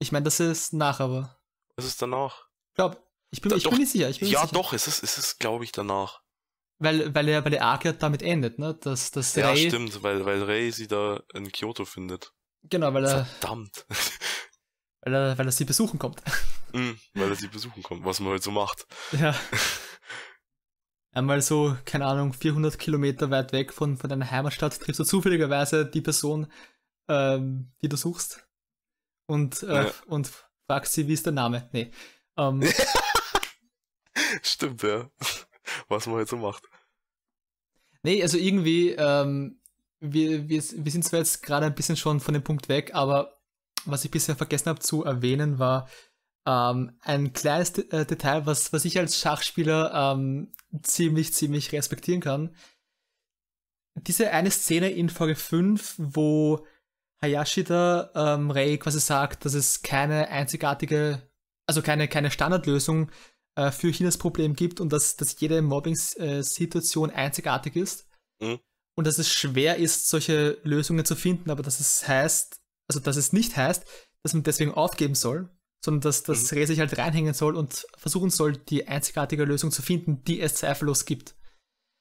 Ich 0.00 0.12
meine, 0.12 0.24
das 0.24 0.38
ist 0.38 0.72
nach, 0.72 1.00
aber. 1.00 1.40
Was 1.76 1.86
ist 1.86 2.02
danach? 2.02 2.48
Ich 2.70 2.74
glaube, 2.74 3.02
ich 3.30 3.40
bin, 3.40 3.50
da, 3.50 3.56
ich 3.56 3.64
doch, 3.64 3.70
bin 3.70 3.80
nicht 3.80 3.92
sicher. 3.92 4.10
Bin 4.10 4.28
ja, 4.28 4.42
sicher. 4.42 4.52
doch, 4.52 4.72
es 4.72 4.86
ist, 4.86 5.02
es 5.02 5.18
ist, 5.18 5.38
glaube 5.38 5.64
ich, 5.64 5.72
danach. 5.72 6.22
Weil, 6.78 7.14
weil 7.14 7.28
er, 7.28 7.44
weil 7.44 7.50
der 7.50 7.64
Arc 7.64 7.84
ja 7.84 7.92
damit 7.92 8.22
endet, 8.22 8.58
ne? 8.58 8.74
Dass, 8.74 9.10
dass 9.10 9.34
ja, 9.34 9.48
Ray, 9.48 9.68
stimmt, 9.68 10.02
weil, 10.02 10.24
weil 10.24 10.42
Ray 10.44 10.70
sie 10.70 10.86
da 10.86 11.22
in 11.34 11.50
Kyoto 11.50 11.84
findet. 11.84 12.32
Genau, 12.62 12.94
weil 12.94 13.04
er. 13.04 13.24
Verdammt. 13.26 13.86
Weil 15.00 15.14
er, 15.14 15.38
weil 15.38 15.46
er 15.46 15.52
sie 15.52 15.64
besuchen 15.64 15.98
kommt. 15.98 16.22
Mm, 16.74 17.00
weil 17.14 17.30
er 17.30 17.34
sie 17.34 17.48
besuchen 17.48 17.82
kommt, 17.82 18.04
was 18.04 18.20
man 18.20 18.32
halt 18.32 18.42
so 18.42 18.50
macht. 18.50 18.86
Ja. 19.12 19.34
Einmal 21.14 21.40
so, 21.40 21.74
keine 21.86 22.04
Ahnung, 22.04 22.34
400 22.34 22.78
Kilometer 22.78 23.30
weit 23.30 23.52
weg 23.52 23.72
von, 23.72 23.96
von 23.96 24.10
deiner 24.10 24.30
Heimatstadt 24.30 24.78
triffst 24.78 25.00
du 25.00 25.04
zufälligerweise 25.04 25.86
die 25.86 26.02
Person, 26.02 26.52
ähm, 27.08 27.72
die 27.80 27.88
du 27.88 27.96
suchst. 27.96 28.46
Und, 29.26 29.62
äh, 29.62 29.84
ja. 29.84 29.92
und 30.08 30.30
fragst 30.66 30.92
sie, 30.92 31.08
wie 31.08 31.14
ist 31.14 31.24
der 31.24 31.32
Name? 31.32 31.70
Nee. 31.72 31.90
Ähm, 32.36 32.62
Stimmt, 34.42 34.82
ja. 34.82 35.10
Was 35.88 36.06
man 36.06 36.16
halt 36.16 36.28
so 36.28 36.36
macht. 36.36 36.64
Nee, 38.02 38.22
also 38.22 38.38
irgendwie, 38.38 38.90
ähm, 38.90 39.60
wir, 40.00 40.48
wir, 40.48 40.62
wir 40.62 40.92
sind 40.92 41.04
zwar 41.04 41.18
jetzt 41.20 41.42
gerade 41.42 41.66
ein 41.66 41.74
bisschen 41.74 41.96
schon 41.96 42.20
von 42.20 42.34
dem 42.34 42.44
Punkt 42.44 42.68
weg, 42.68 42.94
aber 42.94 43.40
was 43.84 44.04
ich 44.04 44.10
bisher 44.10 44.36
vergessen 44.36 44.68
habe 44.68 44.80
zu 44.80 45.04
erwähnen, 45.04 45.58
war 45.58 45.88
ähm, 46.46 46.92
ein 47.00 47.32
kleines 47.32 47.72
De 47.72 47.88
äh, 47.90 48.06
Detail, 48.06 48.46
was, 48.46 48.72
was 48.72 48.84
ich 48.84 48.98
als 48.98 49.18
Schachspieler 49.18 49.92
ähm, 49.94 50.52
ziemlich, 50.82 51.34
ziemlich 51.34 51.72
respektieren 51.72 52.20
kann. 52.20 52.54
Diese 53.94 54.30
eine 54.30 54.50
Szene 54.50 54.90
in 54.90 55.08
Folge 55.08 55.34
5, 55.34 55.96
wo 55.98 56.64
Hayashida 57.20 58.12
ähm, 58.14 58.50
Rei 58.50 58.76
quasi 58.76 59.00
sagt, 59.00 59.44
dass 59.44 59.54
es 59.54 59.82
keine 59.82 60.28
einzigartige, 60.28 61.28
also 61.66 61.82
keine, 61.82 62.06
keine 62.06 62.30
Standardlösung 62.30 63.10
äh, 63.58 63.72
für 63.72 63.90
Chinas 63.90 64.18
Problem 64.18 64.54
gibt 64.54 64.80
und 64.80 64.92
dass, 64.92 65.16
dass 65.16 65.38
jede 65.40 65.60
Mobbing-Situation 65.62 67.10
einzigartig 67.10 67.74
ist. 67.74 68.06
Mhm. 68.40 68.60
Und 68.96 69.06
dass 69.06 69.18
es 69.18 69.28
schwer 69.32 69.76
ist, 69.76 70.08
solche 70.08 70.58
Lösungen 70.62 71.04
zu 71.04 71.16
finden, 71.16 71.50
aber 71.50 71.64
dass 71.64 71.80
es 71.80 72.06
heißt, 72.06 72.60
also 72.88 73.00
dass 73.00 73.16
es 73.16 73.32
nicht 73.32 73.56
heißt, 73.56 73.84
dass 74.22 74.34
man 74.34 74.44
deswegen 74.44 74.72
aufgeben 74.72 75.16
soll, 75.16 75.48
sondern 75.84 76.02
dass 76.02 76.22
das 76.22 76.52
mhm. 76.52 76.58
Reh 76.58 76.66
sich 76.66 76.78
halt 76.78 76.96
reinhängen 76.98 77.34
soll 77.34 77.56
und 77.56 77.86
versuchen 77.96 78.30
soll, 78.30 78.56
die 78.56 78.86
einzigartige 78.86 79.44
Lösung 79.44 79.72
zu 79.72 79.82
finden, 79.82 80.22
die 80.22 80.40
es 80.40 80.54
zweifellos 80.54 81.04
gibt. 81.04 81.34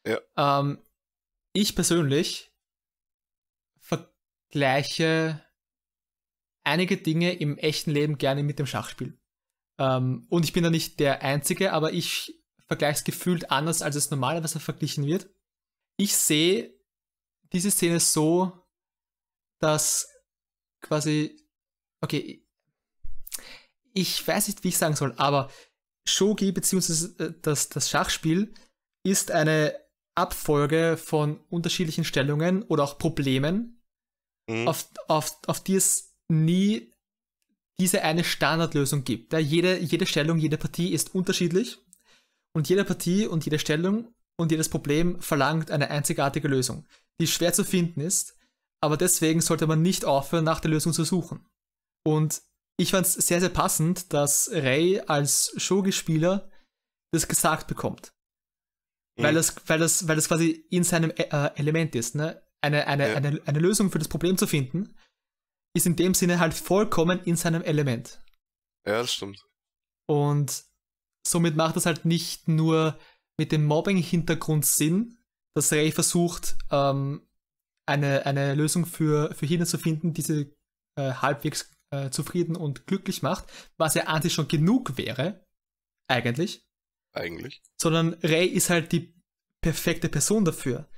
Ja. 0.05 0.19
Ähm, 0.37 0.79
ich 1.53 1.75
persönlich 1.75 2.51
vergleiche 3.79 5.43
einige 6.63 6.97
Dinge 6.97 7.33
im 7.33 7.57
echten 7.57 7.91
Leben 7.91 8.19
gerne 8.19 8.43
mit 8.43 8.59
dem 8.59 8.67
Schachspiel. 8.67 9.17
Ähm, 9.79 10.25
und 10.29 10.43
ich 10.43 10.53
bin 10.53 10.63
da 10.63 10.69
nicht 10.69 10.99
der 10.99 11.21
Einzige, 11.21 11.73
aber 11.73 11.93
ich 11.93 12.39
vergleiche 12.67 12.99
es 12.99 13.03
gefühlt 13.03 13.51
anders, 13.51 13.81
als 13.81 13.95
es 13.95 14.11
normalerweise 14.11 14.59
verglichen 14.59 15.05
wird. 15.05 15.29
Ich 15.97 16.15
sehe 16.15 16.73
diese 17.53 17.71
Szene 17.71 17.99
so, 17.99 18.65
dass 19.59 20.09
quasi, 20.81 21.41
okay, 22.01 22.45
ich 23.93 24.27
weiß 24.27 24.47
nicht, 24.47 24.63
wie 24.63 24.69
ich 24.69 24.77
sagen 24.77 24.95
soll, 24.95 25.13
aber 25.17 25.49
Shogi 26.05 26.51
bzw. 26.51 27.23
Äh, 27.23 27.33
das, 27.41 27.69
das 27.69 27.89
Schachspiel 27.89 28.53
ist 29.03 29.31
eine 29.31 29.75
Abfolge 30.15 30.97
von 30.97 31.39
unterschiedlichen 31.49 32.03
Stellungen 32.03 32.63
oder 32.63 32.83
auch 32.83 32.97
Problemen, 32.97 33.83
mhm. 34.47 34.67
auf, 34.67 34.89
auf, 35.07 35.37
auf 35.47 35.63
die 35.63 35.75
es 35.75 36.15
nie 36.27 36.93
diese 37.79 38.03
eine 38.03 38.23
Standardlösung 38.23 39.03
gibt. 39.03 39.33
Da 39.33 39.37
jede, 39.37 39.77
jede 39.79 40.05
Stellung, 40.05 40.39
jede 40.39 40.57
Partie 40.57 40.93
ist 40.93 41.13
unterschiedlich 41.13 41.79
und 42.55 42.69
jede 42.69 42.83
Partie 42.83 43.27
und 43.27 43.45
jede 43.45 43.59
Stellung 43.59 44.13
und 44.37 44.51
jedes 44.51 44.69
Problem 44.69 45.19
verlangt 45.21 45.71
eine 45.71 45.89
einzigartige 45.89 46.47
Lösung, 46.47 46.87
die 47.19 47.27
schwer 47.27 47.53
zu 47.53 47.63
finden 47.63 48.01
ist, 48.01 48.37
aber 48.81 48.97
deswegen 48.97 49.41
sollte 49.41 49.67
man 49.67 49.81
nicht 49.81 50.05
aufhören, 50.05 50.45
nach 50.45 50.59
der 50.59 50.71
Lösung 50.71 50.93
zu 50.93 51.03
suchen. 51.03 51.45
Und 52.05 52.41
ich 52.79 52.91
fand 52.91 53.07
es 53.07 53.13
sehr, 53.13 53.39
sehr 53.39 53.49
passend, 53.49 54.13
dass 54.13 54.49
Ray 54.51 55.01
als 55.01 55.53
Shogi-Spieler 55.57 56.49
das 57.11 57.27
gesagt 57.27 57.67
bekommt. 57.67 58.13
Mhm. 59.17 59.23
Weil, 59.23 59.33
das, 59.33 59.55
weil, 59.65 59.79
das, 59.79 60.07
weil 60.07 60.15
das 60.15 60.27
quasi 60.27 60.65
in 60.69 60.83
seinem 60.83 61.11
äh, 61.11 61.49
Element 61.55 61.95
ist, 61.95 62.15
ne? 62.15 62.41
Eine, 62.61 62.87
eine, 62.87 63.09
ja. 63.09 63.15
eine, 63.15 63.41
eine 63.45 63.59
Lösung 63.59 63.91
für 63.91 63.99
das 63.99 64.07
Problem 64.07 64.37
zu 64.37 64.47
finden, 64.47 64.95
ist 65.77 65.85
in 65.85 65.95
dem 65.95 66.13
Sinne 66.13 66.39
halt 66.39 66.53
vollkommen 66.53 67.19
in 67.23 67.35
seinem 67.35 67.61
Element. 67.61 68.21
Ja, 68.85 69.01
das 69.01 69.13
stimmt. 69.13 69.45
Und 70.07 70.65
somit 71.25 71.55
macht 71.55 71.77
es 71.77 71.85
halt 71.85 72.05
nicht 72.05 72.47
nur 72.47 72.97
mit 73.39 73.51
dem 73.51 73.65
Mobbing-Hintergrund 73.65 74.65
Sinn, 74.65 75.17
dass 75.55 75.71
Ray 75.71 75.91
versucht, 75.91 76.57
ähm, 76.71 77.27
eine, 77.87 78.25
eine 78.25 78.55
Lösung 78.55 78.85
für, 78.85 79.33
für 79.33 79.45
Hina 79.45 79.65
zu 79.65 79.77
finden, 79.77 80.13
die 80.13 80.21
sie 80.21 80.53
äh, 80.97 81.13
halbwegs 81.13 81.71
äh, 81.91 82.09
zufrieden 82.09 82.55
und 82.55 82.87
glücklich 82.87 83.21
macht, 83.21 83.45
was 83.77 83.93
ja 83.93 84.03
an 84.05 84.21
sich 84.21 84.33
schon 84.33 84.47
genug 84.47 84.97
wäre, 84.97 85.45
eigentlich. 86.09 86.65
Eigentlich. 87.13 87.61
Sondern 87.79 88.13
Ray 88.23 88.45
ist 88.45 88.69
halt 88.69 88.91
die 88.91 89.13
perfekte 89.61 90.09
Person 90.09 90.45
dafür. 90.45 90.89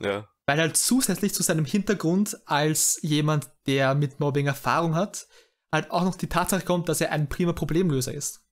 Ja 0.00 0.32
weil 0.52 0.60
halt 0.60 0.76
zusätzlich 0.76 1.32
zu 1.32 1.42
seinem 1.42 1.64
Hintergrund 1.64 2.36
als 2.44 2.98
jemand, 3.00 3.50
der 3.66 3.94
mit 3.94 4.20
Mobbing 4.20 4.46
Erfahrung 4.46 4.94
hat, 4.94 5.26
halt 5.72 5.90
auch 5.90 6.04
noch 6.04 6.14
die 6.14 6.28
Tatsache 6.28 6.62
kommt, 6.62 6.90
dass 6.90 7.00
er 7.00 7.10
ein 7.10 7.30
prima 7.30 7.54
Problemlöser 7.54 8.12
ist. 8.12 8.44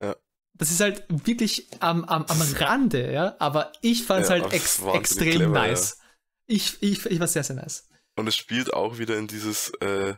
Ja. 0.00 0.14
Das 0.54 0.70
ist 0.70 0.78
halt 0.78 1.04
wirklich 1.08 1.66
am, 1.80 2.04
am, 2.04 2.24
am 2.26 2.40
Rande, 2.40 3.12
ja, 3.12 3.34
aber 3.40 3.72
ich 3.80 4.04
fand 4.04 4.22
es 4.22 4.28
ja, 4.28 4.36
halt 4.36 4.52
ex 4.52 4.80
extrem 4.94 5.32
clever, 5.32 5.50
nice. 5.52 5.98
Ja. 5.98 6.04
Ich, 6.46 6.80
ich, 6.80 7.06
ich 7.06 7.18
war 7.18 7.26
sehr, 7.26 7.42
sehr 7.42 7.56
nice. 7.56 7.88
Und 8.14 8.28
es 8.28 8.36
spielt 8.36 8.72
auch 8.72 8.98
wieder 8.98 9.18
in 9.18 9.26
dieses, 9.26 9.70
äh, 9.80 10.14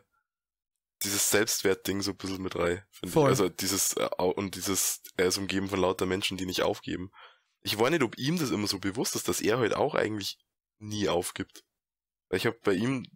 dieses 1.04 1.30
Selbstwertding 1.30 2.02
so 2.02 2.10
ein 2.10 2.18
bisschen 2.18 2.42
mit 2.42 2.54
rein, 2.54 2.82
finde 2.90 3.18
ich. 3.18 3.24
Also 3.24 3.48
dieses, 3.48 3.94
äh, 3.94 4.10
und 4.18 4.56
dieses, 4.56 5.00
er 5.16 5.28
ist 5.28 5.38
umgeben 5.38 5.70
von 5.70 5.80
lauter 5.80 6.04
Menschen, 6.04 6.36
die 6.36 6.44
nicht 6.44 6.64
aufgeben. 6.64 7.10
Ich 7.62 7.78
weiß 7.78 7.88
nicht, 7.92 8.02
ob 8.02 8.18
ihm 8.18 8.38
das 8.38 8.50
immer 8.50 8.66
so 8.66 8.78
bewusst 8.78 9.16
ist, 9.16 9.26
dass 9.26 9.40
er 9.40 9.58
halt 9.58 9.74
auch 9.74 9.94
eigentlich 9.94 10.38
nie 10.89 11.09
aufgibt. 11.09 11.64
Ich 12.30 12.47
habe 12.47 12.59
bei 12.62 12.72
ihm, 12.72 13.07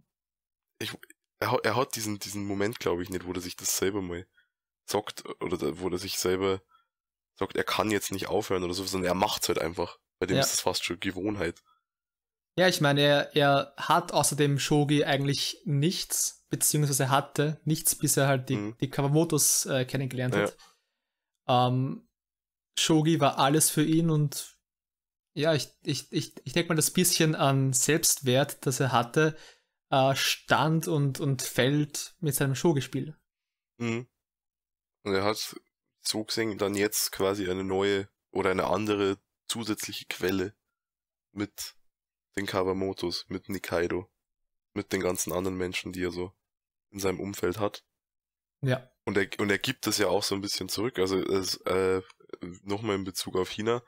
ich, 0.78 0.92
er, 1.40 1.58
er 1.62 1.76
hat 1.76 1.96
diesen, 1.96 2.18
diesen 2.18 2.44
Moment, 2.44 2.78
glaube 2.78 3.02
ich, 3.02 3.10
nicht, 3.10 3.26
wo 3.26 3.32
er 3.32 3.40
sich 3.40 3.56
das 3.56 3.76
selber 3.76 4.02
mal 4.02 4.26
sagt, 4.86 5.24
oder 5.42 5.78
wo 5.80 5.88
er 5.88 5.98
sich 5.98 6.18
selber 6.18 6.62
sagt, 7.38 7.56
er 7.56 7.64
kann 7.64 7.90
jetzt 7.90 8.10
nicht 8.10 8.28
aufhören 8.28 8.64
oder 8.64 8.74
so, 8.74 8.84
sondern 8.84 9.08
er 9.08 9.14
macht's 9.14 9.48
halt 9.48 9.60
einfach. 9.60 9.98
Bei 10.18 10.26
dem 10.26 10.36
ja. 10.36 10.42
ist 10.42 10.52
das 10.52 10.60
fast 10.60 10.84
schon 10.84 10.98
Gewohnheit. 10.98 11.62
Ja, 12.58 12.66
ich 12.66 12.80
meine, 12.80 13.02
er, 13.02 13.36
er 13.36 13.72
hat 13.76 14.12
außerdem 14.12 14.58
Shogi 14.58 15.04
eigentlich 15.04 15.62
nichts, 15.64 16.44
beziehungsweise 16.48 17.08
hatte 17.08 17.60
nichts, 17.64 17.94
bis 17.94 18.16
er 18.16 18.26
halt 18.26 18.48
die, 18.48 18.56
mhm. 18.56 18.76
die 18.80 18.90
Kawamotos 18.90 19.66
äh, 19.66 19.84
kennengelernt 19.84 20.34
hat. 20.34 20.56
Ja. 21.46 21.68
Ähm, 21.68 22.08
Shogi 22.76 23.20
war 23.20 23.38
alles 23.38 23.70
für 23.70 23.84
ihn 23.84 24.10
und 24.10 24.57
ja, 25.38 25.54
ich, 25.54 25.68
ich, 25.84 26.10
ich, 26.10 26.34
ich 26.44 26.52
denke 26.52 26.70
mal, 26.70 26.74
das 26.74 26.90
bisschen 26.90 27.36
an 27.36 27.72
Selbstwert, 27.72 28.66
das 28.66 28.80
er 28.80 28.90
hatte, 28.90 29.36
äh, 29.88 30.16
stand 30.16 30.88
und, 30.88 31.20
und 31.20 31.42
fällt 31.42 32.16
mit 32.18 32.34
seinem 32.34 32.56
Shogi-Spiel. 32.56 33.16
Mhm. 33.78 34.08
Und 35.04 35.14
er 35.14 35.22
hat 35.22 35.56
so 36.00 36.24
gesehen 36.24 36.58
dann 36.58 36.74
jetzt 36.74 37.12
quasi 37.12 37.48
eine 37.48 37.62
neue 37.62 38.08
oder 38.32 38.50
eine 38.50 38.66
andere 38.66 39.18
zusätzliche 39.46 40.06
Quelle 40.06 40.56
mit 41.30 41.76
den 42.36 42.46
Kawamotos, 42.46 43.26
mit 43.28 43.48
Nikaido, 43.48 44.10
mit 44.74 44.92
den 44.92 45.00
ganzen 45.00 45.32
anderen 45.32 45.56
Menschen, 45.56 45.92
die 45.92 46.02
er 46.02 46.10
so 46.10 46.32
in 46.90 46.98
seinem 46.98 47.20
Umfeld 47.20 47.60
hat. 47.60 47.84
Ja. 48.60 48.90
Und 49.04 49.16
er, 49.16 49.28
und 49.38 49.50
er 49.50 49.58
gibt 49.58 49.86
das 49.86 49.98
ja 49.98 50.08
auch 50.08 50.24
so 50.24 50.34
ein 50.34 50.40
bisschen 50.40 50.68
zurück. 50.68 50.98
Also 50.98 51.18
es, 51.20 51.58
äh, 51.58 52.02
nochmal 52.62 52.96
in 52.96 53.04
Bezug 53.04 53.36
auf 53.36 53.50
China. 53.50 53.84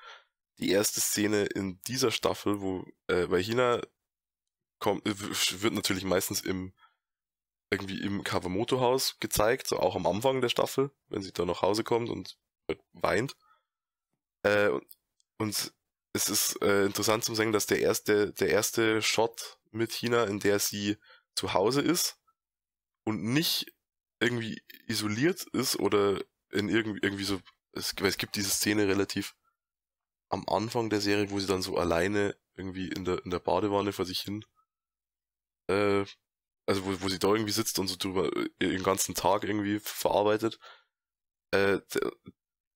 Die 0.60 0.70
erste 0.70 1.00
Szene 1.00 1.44
in 1.46 1.80
dieser 1.82 2.10
Staffel, 2.10 2.60
wo 2.60 2.84
äh, 3.06 3.26
bei 3.26 3.42
China 3.42 3.80
kommt, 4.78 5.02
wird 5.04 5.74
natürlich 5.74 6.04
meistens 6.04 6.40
im 6.42 6.74
irgendwie 7.72 8.00
im 8.02 8.24
Kawamoto-Haus 8.24 9.18
gezeigt, 9.20 9.68
so 9.68 9.78
auch 9.78 9.94
am 9.94 10.06
Anfang 10.06 10.40
der 10.40 10.48
Staffel, 10.48 10.90
wenn 11.08 11.22
sie 11.22 11.32
da 11.32 11.44
nach 11.44 11.62
Hause 11.62 11.84
kommt 11.84 12.10
und 12.10 12.36
weint. 12.92 13.36
Äh, 14.42 14.70
und 15.38 15.72
es 16.12 16.28
ist 16.28 16.60
äh, 16.62 16.86
interessant 16.86 17.24
zu 17.24 17.34
sagen, 17.34 17.52
dass 17.52 17.66
der 17.66 17.80
erste, 17.80 18.32
der 18.32 18.48
erste 18.48 19.00
Shot 19.02 19.58
mit 19.70 19.92
China, 19.92 20.24
in 20.24 20.40
der 20.40 20.58
sie 20.58 20.96
zu 21.36 21.54
Hause 21.54 21.80
ist 21.80 22.18
und 23.04 23.22
nicht 23.22 23.72
irgendwie 24.18 24.62
isoliert 24.86 25.46
ist 25.52 25.78
oder 25.78 26.20
in 26.50 26.68
irgendwie, 26.68 27.00
irgendwie 27.02 27.24
so, 27.24 27.40
es, 27.72 27.94
es 28.02 28.18
gibt 28.18 28.34
diese 28.34 28.50
Szene 28.50 28.88
relativ 28.88 29.36
am 30.30 30.48
Anfang 30.48 30.90
der 30.90 31.00
Serie, 31.00 31.30
wo 31.30 31.38
sie 31.38 31.46
dann 31.46 31.62
so 31.62 31.76
alleine 31.76 32.36
irgendwie 32.56 32.88
in 32.88 33.04
der, 33.04 33.24
in 33.24 33.30
der 33.30 33.40
Badewanne 33.40 33.92
vor 33.92 34.04
sich 34.04 34.20
hin, 34.20 34.44
äh, 35.68 36.04
also 36.66 36.84
wo, 36.86 37.02
wo 37.02 37.08
sie 37.08 37.18
da 37.18 37.28
irgendwie 37.28 37.52
sitzt 37.52 37.78
und 37.78 37.88
so 37.88 37.96
drüber 37.96 38.30
äh, 38.36 38.48
den 38.60 38.82
ganzen 38.82 39.14
Tag 39.14 39.44
irgendwie 39.44 39.80
verarbeitet, 39.80 40.58
äh, 41.52 41.80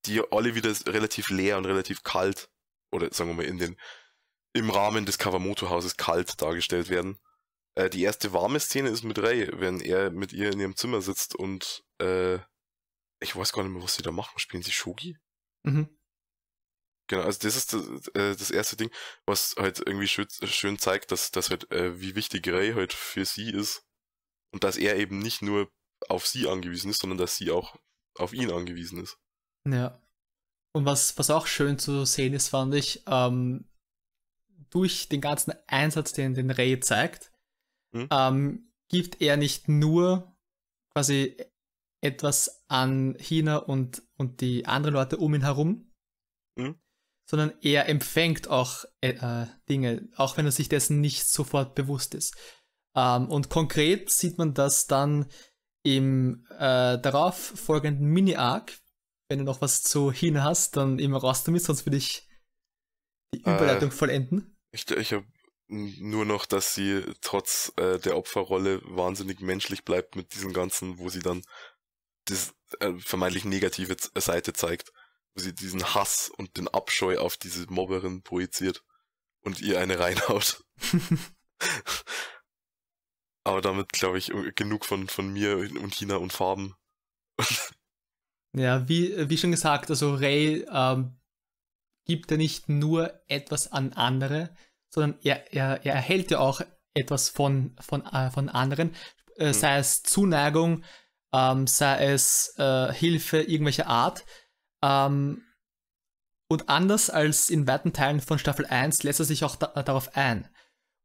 die 0.06 0.20
alle 0.30 0.54
wieder 0.54 0.74
relativ 0.92 1.30
leer 1.30 1.56
und 1.58 1.66
relativ 1.66 2.02
kalt 2.02 2.50
oder 2.92 3.12
sagen 3.12 3.30
wir 3.30 3.34
mal 3.34 3.46
in 3.46 3.58
den 3.58 3.80
im 4.52 4.70
Rahmen 4.70 5.04
des 5.04 5.18
Kawamoto-Hauses 5.18 5.96
kalt 5.96 6.40
dargestellt 6.40 6.88
werden. 6.88 7.18
Äh, 7.76 7.90
die 7.90 8.02
erste 8.02 8.32
warme 8.32 8.60
Szene 8.60 8.88
ist 8.88 9.02
mit 9.02 9.18
Rei, 9.18 9.48
wenn 9.54 9.80
er 9.80 10.10
mit 10.10 10.32
ihr 10.32 10.52
in 10.52 10.60
ihrem 10.60 10.76
Zimmer 10.76 11.02
sitzt 11.02 11.34
und 11.34 11.84
äh, 12.00 12.38
ich 13.20 13.34
weiß 13.34 13.52
gar 13.52 13.62
nicht 13.62 13.72
mehr, 13.72 13.82
was 13.82 13.94
sie 13.96 14.02
da 14.02 14.12
machen. 14.12 14.38
Spielen 14.38 14.62
sie 14.62 14.70
Shogi? 14.72 15.16
Mhm. 15.64 15.88
Genau, 17.08 17.22
also 17.22 17.38
das 17.40 17.56
ist 17.56 17.72
das, 17.72 18.08
äh, 18.08 18.34
das 18.34 18.50
erste 18.50 18.76
Ding, 18.76 18.90
was 19.26 19.54
halt 19.58 19.80
irgendwie 19.80 20.08
schön, 20.08 20.26
schön 20.44 20.78
zeigt, 20.78 21.10
dass, 21.10 21.30
dass 21.30 21.50
halt, 21.50 21.70
äh, 21.70 22.00
wie 22.00 22.14
wichtig 22.14 22.46
Ray 22.48 22.72
halt 22.72 22.92
für 22.92 23.24
sie 23.24 23.50
ist. 23.50 23.84
Und 24.52 24.64
dass 24.64 24.76
er 24.76 24.96
eben 24.96 25.18
nicht 25.18 25.42
nur 25.42 25.70
auf 26.08 26.26
sie 26.26 26.48
angewiesen 26.48 26.90
ist, 26.90 27.00
sondern 27.00 27.18
dass 27.18 27.36
sie 27.36 27.50
auch 27.50 27.76
auf 28.16 28.32
ihn 28.32 28.50
angewiesen 28.50 29.02
ist. 29.02 29.18
Ja. 29.68 30.00
Und 30.72 30.86
was, 30.86 31.18
was 31.18 31.30
auch 31.30 31.46
schön 31.46 31.78
zu 31.78 32.04
sehen 32.04 32.34
ist, 32.34 32.48
fand 32.48 32.74
ich, 32.74 33.02
ähm, 33.06 33.68
durch 34.70 35.08
den 35.08 35.20
ganzen 35.20 35.54
Einsatz, 35.66 36.12
den, 36.12 36.34
den 36.34 36.50
Ray 36.50 36.80
zeigt, 36.80 37.32
hm? 37.94 38.08
ähm, 38.10 38.72
gibt 38.88 39.20
er 39.20 39.36
nicht 39.36 39.68
nur 39.68 40.36
quasi 40.92 41.36
etwas 42.02 42.64
an 42.68 43.16
China 43.18 43.58
und, 43.58 44.02
und 44.16 44.40
die 44.40 44.66
anderen 44.66 44.94
Leute 44.94 45.16
um 45.16 45.34
ihn 45.34 45.42
herum, 45.42 45.92
hm? 46.58 46.78
Sondern 47.26 47.52
er 47.62 47.88
empfängt 47.88 48.48
auch 48.48 48.84
äh, 49.00 49.10
äh, 49.10 49.46
Dinge, 49.68 50.08
auch 50.16 50.36
wenn 50.36 50.46
er 50.46 50.52
sich 50.52 50.68
dessen 50.68 51.00
nicht 51.00 51.26
sofort 51.26 51.74
bewusst 51.74 52.14
ist. 52.14 52.36
Ähm, 52.94 53.28
und 53.28 53.50
konkret 53.50 54.10
sieht 54.10 54.38
man 54.38 54.54
das 54.54 54.86
dann 54.86 55.26
im 55.82 56.46
äh, 56.50 56.98
darauf 56.98 57.36
folgenden 57.36 58.08
Mini-Arc, 58.08 58.78
wenn 59.28 59.38
du 59.38 59.44
noch 59.44 59.60
was 59.60 59.82
zu 59.82 60.10
China 60.12 60.44
hast, 60.44 60.76
dann 60.76 60.98
immer 60.98 61.18
raus 61.18 61.44
damit, 61.44 61.62
sonst 61.62 61.86
würde 61.86 61.96
ich 61.96 62.28
die 63.34 63.38
äh, 63.38 63.54
Überleitung 63.54 63.90
äh, 63.90 63.92
vollenden. 63.92 64.56
Ich, 64.70 64.90
ich 64.90 65.12
habe 65.12 65.26
nur 65.68 66.24
noch, 66.24 66.46
dass 66.46 66.74
sie 66.74 67.02
trotz 67.20 67.72
äh, 67.76 67.98
der 67.98 68.16
Opferrolle 68.16 68.80
wahnsinnig 68.84 69.40
menschlich 69.40 69.84
bleibt 69.84 70.16
mit 70.16 70.34
diesem 70.34 70.52
ganzen, 70.52 70.98
wo 70.98 71.08
sie 71.08 71.20
dann 71.20 71.42
das 72.26 72.54
äh, 72.80 72.92
vermeintlich 72.98 73.44
negative 73.44 73.96
Seite 74.14 74.52
zeigt, 74.52 74.92
sie 75.34 75.54
diesen 75.54 75.94
Hass 75.94 76.30
und 76.36 76.56
den 76.56 76.68
Abscheu 76.68 77.18
auf 77.18 77.36
diese 77.36 77.66
Mobberin 77.70 78.22
projiziert 78.22 78.82
und 79.40 79.60
ihr 79.60 79.80
eine 79.80 79.98
reinhaut. 79.98 80.64
Aber 83.44 83.60
damit, 83.60 83.92
glaube 83.92 84.18
ich, 84.18 84.32
genug 84.54 84.84
von, 84.86 85.08
von 85.08 85.32
mir 85.32 85.58
und 85.58 85.94
China 85.94 86.16
und 86.16 86.32
Farben. 86.32 86.74
Ja, 88.56 88.88
wie, 88.88 89.28
wie 89.28 89.36
schon 89.36 89.50
gesagt, 89.50 89.90
also 89.90 90.14
Ray 90.14 90.64
ähm, 90.70 91.16
gibt 92.06 92.30
ja 92.30 92.36
nicht 92.36 92.68
nur 92.68 93.20
etwas 93.26 93.72
an 93.72 93.92
andere, 93.92 94.54
sondern 94.88 95.18
er, 95.22 95.52
er, 95.52 95.84
er 95.84 95.94
erhält 95.94 96.30
ja 96.30 96.38
auch 96.38 96.60
etwas 96.94 97.28
von, 97.28 97.76
von, 97.80 98.06
äh, 98.06 98.30
von 98.30 98.48
anderen, 98.48 98.94
äh, 99.36 99.48
mhm. 99.48 99.52
sei 99.52 99.78
es 99.78 100.02
Zuneigung, 100.04 100.84
ähm, 101.32 101.66
sei 101.66 102.12
es 102.12 102.54
äh, 102.56 102.92
Hilfe 102.92 103.42
irgendwelcher 103.42 103.88
Art. 103.88 104.24
Ähm, 104.84 105.42
und 106.50 106.68
anders 106.68 107.08
als 107.08 107.48
in 107.48 107.66
weiten 107.66 107.94
Teilen 107.94 108.20
von 108.20 108.38
Staffel 108.38 108.66
1 108.66 109.02
lässt 109.02 109.18
er 109.18 109.24
sich 109.24 109.44
auch 109.44 109.56
da, 109.56 109.68
darauf 109.82 110.14
ein. 110.14 110.48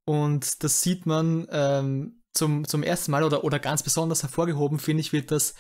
Und 0.06 0.64
das 0.64 0.82
sieht 0.82 1.06
man 1.06 1.48
ähm, 1.50 2.22
zum, 2.34 2.68
zum 2.68 2.84
ersten 2.84 3.12
Mal 3.12 3.24
oder, 3.24 3.44
oder 3.44 3.60
ganz 3.60 3.82
besonders 3.82 4.22
hervorgehoben, 4.22 4.80
finde 4.80 5.02
ich, 5.02 5.14
wird 5.14 5.32
das 5.32 5.56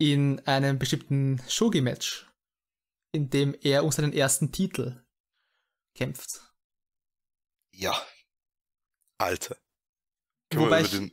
in 0.00 0.38
einem 0.46 0.78
bestimmten 0.78 1.42
Shogi-Match, 1.48 2.30
in 3.12 3.28
dem 3.30 3.54
er 3.60 3.84
um 3.84 3.90
seinen 3.90 4.12
ersten 4.12 4.52
Titel 4.52 5.04
kämpft. 5.96 6.52
Ja. 7.74 8.00
Alter. 9.20 9.56
Können 10.50 10.66
Wobei 10.66 10.82
wir 10.82 10.86
über, 10.86 10.86
ich, 10.86 10.90
den, 10.90 11.12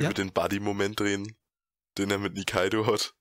ja? 0.00 0.06
über 0.06 0.14
den 0.14 0.32
Buddy-Moment 0.32 1.00
reden, 1.00 1.36
den 1.96 2.10
er 2.10 2.18
mit 2.18 2.34
Nikaido 2.34 2.86
hat? 2.86 3.15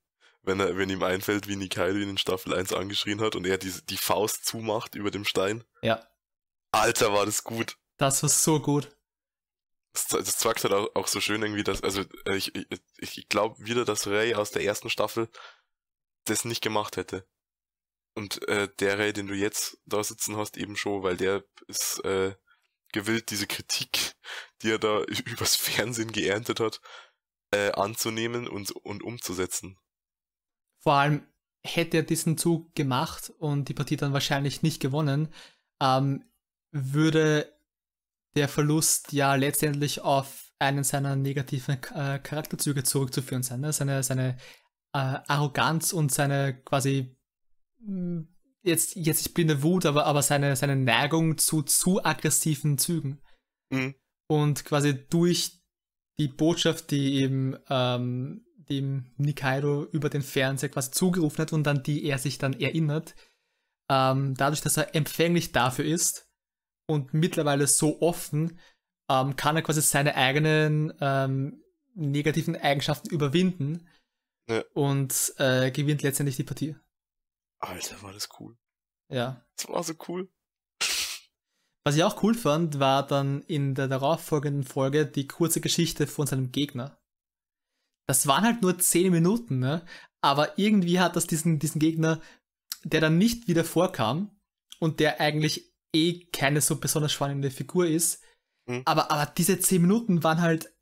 Wenn, 0.46 0.60
er, 0.60 0.78
wenn 0.78 0.90
ihm 0.90 1.04
einfällt, 1.04 1.48
wie 1.48 1.56
Nikaido 1.56 1.98
ihn 1.98 2.10
in 2.10 2.18
Staffel 2.18 2.54
1 2.54 2.74
angeschrien 2.74 3.22
hat 3.22 3.36
und 3.36 3.46
er 3.46 3.58
die, 3.58 3.74
die 3.90 3.98
Faust 3.98 4.46
zumacht 4.46 4.96
über 4.96 5.12
dem 5.12 5.26
Stein. 5.26 5.64
Ja. 5.82 6.06
Alter, 6.72 7.14
war 7.14 7.26
das 7.26 7.44
gut. 7.44 7.78
Das 7.98 8.22
war 8.24 8.30
so 8.30 8.60
gut 8.60 8.96
das, 9.96 10.08
das 10.08 10.38
zeigt 10.38 10.64
halt 10.64 10.74
auch, 10.74 10.90
auch 10.96 11.08
so 11.08 11.22
schön 11.22 11.42
irgendwie, 11.42 11.64
dass, 11.64 11.82
also 11.82 12.04
äh, 12.26 12.36
ich, 12.36 12.54
ich, 12.56 13.18
ich 13.18 13.30
glaube 13.30 13.66
wieder, 13.66 13.86
dass 13.86 14.08
Ray 14.08 14.36
aus 14.36 14.52
der 14.52 14.64
ersten 14.64 14.90
Staffel 14.90 15.30
das 16.26 16.46
nicht 16.46 16.62
gemacht 16.62 16.98
hätte. 16.98 17.28
Und 18.14 18.48
äh, 18.48 18.70
der 18.80 19.00
Ray, 19.00 19.14
den 19.14 19.28
du 19.28 19.34
jetzt 19.34 19.78
da 19.86 20.04
sitzen 20.04 20.38
hast, 20.38 20.58
eben 20.58 20.76
schon, 20.76 21.04
weil 21.04 21.18
der 21.18 21.44
ist 21.68 22.04
äh, 22.06 22.36
gewillt, 22.92 23.30
diese 23.30 23.48
Kritik, 23.48 24.14
die 24.62 24.72
er 24.72 24.80
da 24.80 25.02
übers 25.26 25.56
Fernsehen 25.56 26.12
geerntet 26.12 26.60
hat, 26.60 26.82
äh, 27.52 27.72
anzunehmen 27.72 28.48
und, 28.48 28.72
und 28.72 29.04
umzusetzen. 29.04 29.80
Vor 30.86 30.94
allem 30.94 31.24
hätte 31.66 31.98
er 31.98 32.04
diesen 32.04 32.38
Zug 32.38 32.76
gemacht 32.76 33.34
und 33.40 33.70
die 33.70 33.74
Partie 33.74 33.98
dann 33.98 34.14
wahrscheinlich 34.14 34.62
nicht 34.62 34.80
gewonnen, 34.80 35.30
ähm, 35.82 36.24
würde 36.72 37.52
der 38.36 38.48
Verlust 38.48 39.12
ja 39.12 39.34
letztendlich 39.34 40.02
auf 40.02 40.52
einen 40.60 40.84
seiner 40.84 41.16
negativen 41.16 41.78
äh, 41.96 42.20
Charakterzüge 42.20 42.84
zurückzuführen 42.84 43.42
sein. 43.42 43.62
Ne? 43.62 43.74
Seine, 43.74 44.04
seine 44.04 44.38
äh, 44.94 45.18
Arroganz 45.28 45.92
und 45.92 46.12
seine 46.12 46.62
quasi 46.62 47.18
hm, 47.84 48.28
jetzt, 48.62 48.96
jetzt 48.96 49.24
nicht 49.24 49.34
blinde 49.34 49.64
Wut, 49.64 49.88
aber, 49.88 50.06
aber 50.06 50.22
seine, 50.22 50.56
seine 50.56 50.76
Neigung 50.76 51.40
zu 51.40 51.64
zu 51.64 52.06
aggressiven 52.06 52.78
Zügen. 52.78 53.24
Mhm. 53.72 53.96
Und 54.28 54.66
quasi 54.66 55.08
durch 55.08 55.64
die 56.20 56.28
Botschaft, 56.28 56.92
die 56.92 57.16
eben 57.16 57.58
ähm, 57.72 58.45
dem 58.70 59.06
Nikaido 59.18 59.86
über 59.86 60.10
den 60.10 60.22
Fernseher 60.22 60.70
quasi 60.70 60.92
zugerufen 60.92 61.40
hat 61.40 61.54
und 61.54 61.64
dann 61.64 61.84
die 61.84 62.04
er 62.06 62.18
sich 62.18 62.38
dann 62.38 62.60
erinnert. 62.60 63.16
Ähm, 63.90 64.36
dadurch, 64.36 64.62
dass 64.62 64.78
er 64.78 64.96
empfänglich 64.96 65.52
dafür 65.52 65.86
ist 65.86 66.30
und 66.88 67.14
mittlerweile 67.14 67.68
so 67.68 68.02
offen, 68.02 68.60
ähm, 69.10 69.36
kann 69.36 69.56
er 69.56 69.62
quasi 69.62 69.82
seine 69.82 70.16
eigenen 70.16 70.94
ähm, 71.02 71.64
negativen 71.94 72.56
Eigenschaften 72.56 73.10
überwinden 73.10 73.88
ja. 74.50 74.64
und 74.74 75.34
äh, 75.38 75.72
gewinnt 75.72 76.02
letztendlich 76.02 76.36
die 76.36 76.44
Partie. 76.44 76.76
Alter, 77.60 78.02
war 78.02 78.14
das 78.14 78.30
cool. 78.40 78.58
Ja. 79.10 79.46
Das 79.58 79.70
war 79.70 79.84
so 79.84 79.94
cool. 80.08 80.30
Was 81.86 81.96
ich 81.96 82.04
auch 82.04 82.22
cool 82.24 82.34
fand, 82.34 82.80
war 82.80 83.06
dann 83.06 83.44
in 83.44 83.76
der 83.76 83.88
darauffolgenden 83.88 84.64
Folge 84.64 85.06
die 85.06 85.28
kurze 85.28 85.62
Geschichte 85.62 86.08
von 86.08 86.26
seinem 86.26 86.52
Gegner. 86.52 87.00
Das 88.08 88.28
waren 88.28 88.44
halt 88.44 88.62
nur 88.62 88.78
10 88.78 89.12
Minuten, 89.12 89.60
ne? 89.60 89.86
Aber 90.22 90.58
irgendwie 90.58 91.00
hat 91.00 91.16
das 91.16 91.28
diesen, 91.28 91.60
diesen 91.60 91.80
Gegner, 91.80 92.22
der 92.84 93.02
dann 93.02 93.18
nicht 93.18 93.48
wieder 93.48 93.64
vorkam 93.64 94.40
und 94.80 95.00
der 95.00 95.20
eigentlich 95.20 95.74
eh 95.96 96.26
keine 96.32 96.62
so 96.62 96.80
besonders 96.80 97.14
spannende 97.14 97.52
Figur 97.52 97.88
ist. 97.88 98.24
Mhm. 98.68 98.82
Aber, 98.86 99.12
aber 99.12 99.32
diese 99.32 99.60
10 99.60 99.82
Minuten 99.82 100.24
waren 100.24 100.42
halt 100.42 100.74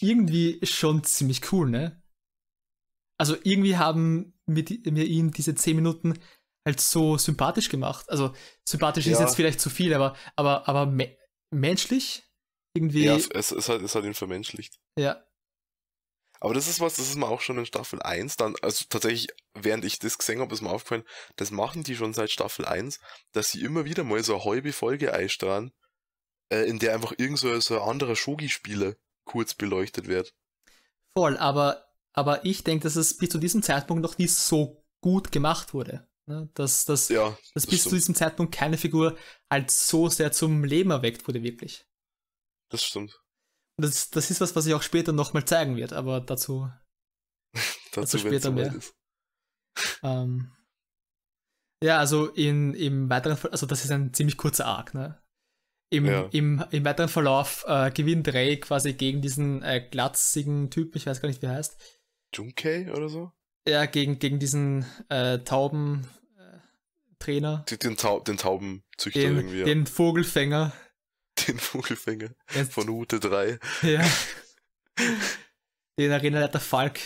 irgendwie 0.00 0.58
schon 0.64 1.04
ziemlich 1.04 1.52
cool, 1.52 1.70
ne? 1.70 2.02
Also 3.18 3.36
irgendwie 3.44 3.76
haben 3.76 4.34
mir, 4.46 4.64
mir 4.90 5.04
ihn 5.04 5.30
diese 5.30 5.54
10 5.54 5.76
Minuten 5.76 6.18
halt 6.66 6.80
so 6.80 7.16
sympathisch 7.18 7.68
gemacht. 7.68 8.08
Also 8.10 8.34
sympathisch 8.68 9.06
ja. 9.06 9.12
ist 9.12 9.20
jetzt 9.20 9.36
vielleicht 9.36 9.60
zu 9.60 9.70
viel, 9.70 9.94
aber, 9.94 10.16
aber, 10.36 10.68
aber 10.68 10.86
me 10.86 11.16
menschlich 11.54 12.24
irgendwie. 12.74 13.04
Ja, 13.04 13.16
es, 13.16 13.52
es, 13.52 13.68
hat, 13.68 13.82
es 13.82 13.94
hat 13.94 14.04
ihn 14.04 14.14
vermenschlicht. 14.14 14.80
Ja. 14.98 15.22
Aber 16.42 16.54
das 16.54 16.66
ist 16.66 16.80
was, 16.80 16.96
das 16.96 17.08
ist 17.08 17.14
mir 17.14 17.28
auch 17.28 17.40
schon 17.40 17.56
in 17.56 17.66
Staffel 17.66 18.02
1 18.02 18.34
dann, 18.34 18.56
also 18.62 18.84
tatsächlich, 18.88 19.28
während 19.54 19.84
ich 19.84 20.00
das 20.00 20.18
gesehen 20.18 20.40
habe, 20.40 20.52
ist 20.52 20.60
mir 20.60 20.70
aufgefallen, 20.70 21.04
das 21.36 21.52
machen 21.52 21.84
die 21.84 21.94
schon 21.94 22.14
seit 22.14 22.32
Staffel 22.32 22.64
1, 22.64 22.98
dass 23.30 23.52
sie 23.52 23.62
immer 23.62 23.84
wieder 23.84 24.02
mal 24.02 24.24
so 24.24 24.34
eine 24.34 24.44
halbe 24.44 24.72
Folge 24.72 25.14
einstrahlen, 25.14 25.70
äh, 26.52 26.64
in 26.68 26.80
der 26.80 26.94
einfach 26.94 27.12
irgend 27.16 27.38
so, 27.38 27.60
so 27.60 27.80
ein 27.80 27.88
anderer 27.88 28.16
Shogi-Spieler 28.16 28.96
kurz 29.24 29.54
beleuchtet 29.54 30.08
wird. 30.08 30.34
Voll, 31.16 31.36
aber, 31.36 31.86
aber 32.12 32.44
ich 32.44 32.64
denke, 32.64 32.82
dass 32.82 32.96
es 32.96 33.16
bis 33.16 33.28
zu 33.28 33.38
diesem 33.38 33.62
Zeitpunkt 33.62 34.02
noch 34.02 34.18
nie 34.18 34.26
so 34.26 34.84
gut 35.00 35.30
gemacht 35.30 35.74
wurde. 35.74 36.08
Ne? 36.26 36.50
Dass, 36.54 36.84
dass, 36.86 37.08
ja, 37.08 37.30
dass 37.30 37.52
das 37.54 37.66
bis 37.68 37.80
stimmt. 37.82 37.90
zu 37.90 37.94
diesem 37.94 38.14
Zeitpunkt 38.16 38.52
keine 38.52 38.78
Figur 38.78 39.16
halt 39.48 39.70
so 39.70 40.08
sehr 40.08 40.32
zum 40.32 40.64
Leben 40.64 40.90
erweckt 40.90 41.28
wurde, 41.28 41.44
wirklich. 41.44 41.86
Das 42.68 42.82
stimmt. 42.82 43.22
Das, 43.76 44.10
das 44.10 44.30
ist 44.30 44.40
was, 44.40 44.54
was 44.54 44.66
ich 44.66 44.74
auch 44.74 44.82
später 44.82 45.12
nochmal 45.12 45.44
zeigen 45.44 45.76
wird, 45.76 45.92
aber 45.92 46.20
dazu, 46.20 46.70
dazu, 47.92 48.16
dazu 48.16 48.18
später 48.18 48.50
mehr. 48.50 48.74
Ähm, 50.02 50.52
ja, 51.82 51.98
also 51.98 52.26
in, 52.26 52.74
im 52.74 53.10
weiteren 53.10 53.36
Ver 53.36 53.52
also 53.52 53.66
das 53.66 53.84
ist 53.84 53.90
ein 53.90 54.12
ziemlich 54.14 54.36
kurzer 54.36 54.66
Arc, 54.66 54.94
ne? 54.94 55.20
Im, 55.90 56.06
ja. 56.06 56.28
im, 56.32 56.64
im 56.70 56.84
weiteren 56.84 57.08
Verlauf 57.08 57.64
äh, 57.66 57.90
gewinnt 57.90 58.32
Ray 58.32 58.58
quasi 58.58 58.94
gegen 58.94 59.20
diesen 59.20 59.62
äh, 59.62 59.86
glatzigen 59.90 60.70
Typ, 60.70 60.96
ich 60.96 61.06
weiß 61.06 61.20
gar 61.20 61.28
nicht, 61.28 61.42
wie 61.42 61.46
er 61.46 61.56
heißt. 61.56 61.78
Junkei 62.34 62.90
oder 62.92 63.08
so? 63.08 63.32
Ja, 63.68 63.84
gegen, 63.84 64.18
gegen 64.18 64.38
diesen 64.38 64.86
äh, 65.10 65.40
Tauben 65.40 66.06
äh, 66.38 66.58
Trainer. 67.18 67.66
Den, 67.68 67.96
Taub, 67.96 68.24
den 68.24 68.38
Taubenzüchter 68.38 69.20
den, 69.20 69.36
irgendwie. 69.36 69.58
Ja. 69.58 69.64
Den 69.64 69.86
Vogelfänger. 69.86 70.72
Den 71.46 71.58
Vogelfänger 71.58 72.30
Jetzt, 72.54 72.72
von 72.72 72.88
Hute 72.88 73.18
3. 73.20 73.58
Ja. 73.82 74.04
den 75.98 76.12
Arenaleiter 76.12 76.60
Falk 76.60 77.00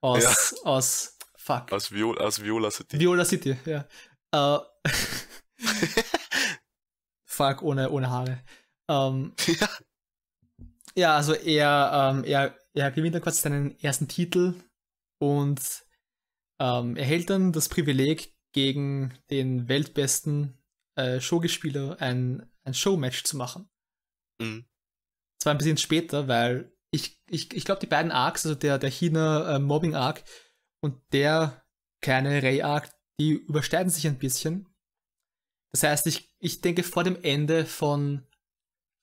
aus, 0.00 0.22
ja. 0.22 0.62
aus 0.64 1.18
Fuck. 1.36 1.72
Aus, 1.72 1.92
Viol 1.92 2.18
aus 2.18 2.42
Viola 2.42 2.70
City. 2.70 3.00
Viola 3.00 3.24
City, 3.24 3.56
ja. 3.64 3.88
Uh, 4.34 4.60
Falk 7.24 7.62
ohne, 7.62 7.90
ohne 7.90 8.10
Haare. 8.10 8.44
Um, 8.86 9.34
ähm, 9.46 9.56
ja. 9.58 9.68
ja, 10.94 11.16
also 11.16 11.34
er, 11.34 12.10
um, 12.12 12.18
ähm, 12.18 12.24
er, 12.24 12.58
er 12.74 12.90
gewinnt 12.90 13.14
dann 13.14 13.22
quasi 13.22 13.40
seinen 13.40 13.78
ersten 13.80 14.08
Titel 14.08 14.54
und 15.18 15.60
ähm, 16.60 16.96
erhält 16.96 17.30
dann 17.30 17.52
das 17.52 17.68
Privileg, 17.68 18.38
gegen 18.52 19.14
den 19.30 19.68
weltbesten 19.68 20.58
äh, 20.96 21.20
Showgespieler 21.20 22.00
ein, 22.00 22.50
ein 22.68 22.74
Showmatch 22.74 23.24
zu 23.24 23.36
machen. 23.36 23.68
Mhm. 24.40 24.66
Zwar 25.40 25.54
ein 25.54 25.58
bisschen 25.58 25.78
später, 25.78 26.28
weil 26.28 26.72
ich, 26.90 27.20
ich, 27.28 27.52
ich 27.54 27.64
glaube, 27.64 27.80
die 27.80 27.86
beiden 27.86 28.12
Arcs, 28.12 28.46
also 28.46 28.54
der, 28.54 28.78
der 28.78 28.90
China 28.90 29.56
äh, 29.56 29.58
Mobbing 29.58 29.94
Arc 29.94 30.24
und 30.80 31.00
der 31.12 31.64
kleine 32.00 32.42
Ray 32.42 32.62
Arc, 32.62 32.90
die 33.20 33.32
übersteigen 33.32 33.90
sich 33.90 34.06
ein 34.06 34.18
bisschen. 34.18 34.68
Das 35.72 35.82
heißt, 35.82 36.06
ich, 36.06 36.34
ich 36.38 36.60
denke, 36.60 36.82
vor 36.82 37.04
dem 37.04 37.22
Ende 37.22 37.66
von, 37.66 38.26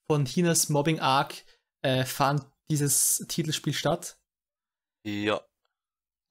von 0.09 0.25
Chinas 0.25 0.69
Mobbing 0.69 0.99
Arc 0.99 1.35
äh, 1.83 2.05
fand 2.05 2.45
dieses 2.69 3.25
Titelspiel 3.27 3.73
statt. 3.73 4.17
Ja. 5.05 5.41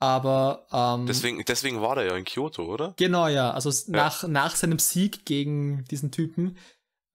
Aber 0.01 0.67
ähm, 0.73 1.07
deswegen, 1.07 1.45
deswegen 1.45 1.81
war 1.81 1.95
der 1.95 2.05
ja 2.07 2.17
in 2.17 2.25
Kyoto, 2.25 2.65
oder? 2.65 2.95
Genau, 2.97 3.29
ja. 3.29 3.53
Also 3.53 3.71
ja. 3.71 3.97
Nach, 3.97 4.23
nach 4.25 4.57
seinem 4.57 4.79
Sieg 4.79 5.25
gegen 5.25 5.85
diesen 5.85 6.11
Typen 6.11 6.59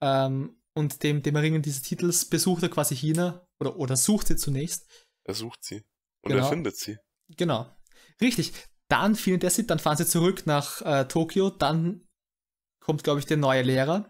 ähm, 0.01 0.61
und 0.73 1.03
dem, 1.03 1.21
dem 1.21 1.35
Erringen 1.35 1.61
dieses 1.61 1.81
Titels 1.81 2.25
besucht 2.25 2.63
er 2.63 2.69
quasi 2.69 2.95
China 2.95 3.45
oder, 3.59 3.75
oder 3.77 3.95
sucht 3.97 4.27
sie 4.27 4.35
zunächst. 4.35 4.87
Er 5.23 5.33
sucht 5.33 5.63
sie. 5.63 5.83
Und 6.21 6.31
genau. 6.31 6.43
er 6.43 6.49
findet 6.49 6.77
sie. 6.77 6.97
Genau. 7.29 7.75
Richtig. 8.21 8.53
Dann 8.87 9.15
findet 9.15 9.43
er 9.43 9.49
sie, 9.51 9.67
dann 9.67 9.79
fahren 9.79 9.97
sie 9.97 10.07
zurück 10.07 10.45
nach 10.45 10.81
äh, 10.81 11.07
Tokio, 11.07 11.49
dann 11.49 12.07
kommt, 12.79 13.03
glaube 13.03 13.19
ich, 13.19 13.25
der 13.27 13.37
neue 13.37 13.61
Lehrer. 13.61 14.09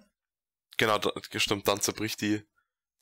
Genau, 0.78 0.98
da, 0.98 1.12
stimmt, 1.36 1.68
dann 1.68 1.82
zerbricht 1.82 2.22
die, 2.22 2.42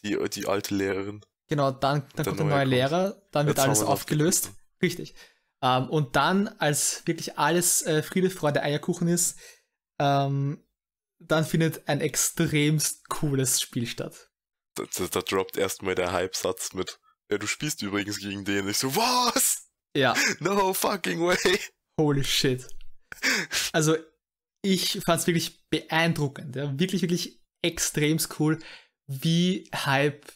die, 0.03 0.17
die 0.29 0.47
alte 0.47 0.73
Lehrerin. 0.73 1.21
Genau, 1.47 1.71
dann, 1.71 2.07
dann 2.15 2.25
kommt 2.25 2.39
der 2.39 2.45
neue 2.47 2.59
kommt. 2.61 2.71
Lehrer, 2.71 3.21
dann 3.31 3.45
wird 3.45 3.57
Jetzt 3.57 3.65
alles 3.65 3.83
aufgelöst. 3.83 4.51
Richtig. 4.81 5.13
Ähm, 5.61 5.89
und 5.89 6.15
dann, 6.15 6.47
als 6.47 7.05
wirklich 7.05 7.37
alles 7.37 7.83
äh, 7.83 8.01
Friede, 8.01 8.29
Freude, 8.29 8.63
Eierkuchen 8.63 9.07
ist, 9.07 9.39
ähm, 9.99 10.66
dann 11.19 11.45
findet 11.45 11.87
ein 11.87 12.01
extremst 12.01 13.07
cooles 13.09 13.61
Spiel 13.61 13.87
statt. 13.87 14.29
Da, 14.75 14.83
da, 14.83 15.07
da 15.07 15.21
droppt 15.21 15.57
erstmal 15.57 15.95
der 15.95 16.11
Hype-Satz 16.11 16.73
mit, 16.73 16.99
ja, 17.31 17.37
du 17.37 17.47
spielst 17.47 17.81
übrigens 17.81 18.19
gegen 18.19 18.45
den. 18.45 18.67
Ich 18.67 18.77
so, 18.77 18.95
was? 18.95 19.69
Ja. 19.95 20.15
No 20.39 20.73
fucking 20.73 21.19
way. 21.19 21.59
Holy 21.99 22.23
shit. 22.23 22.67
Also, 23.73 23.97
ich 24.61 24.99
fand 25.05 25.21
es 25.21 25.27
wirklich 25.27 25.67
beeindruckend. 25.69 26.55
Ja? 26.55 26.77
Wirklich, 26.79 27.01
wirklich 27.01 27.41
extremst 27.63 28.39
cool, 28.39 28.59
wie 29.07 29.69
Hype 29.73 30.31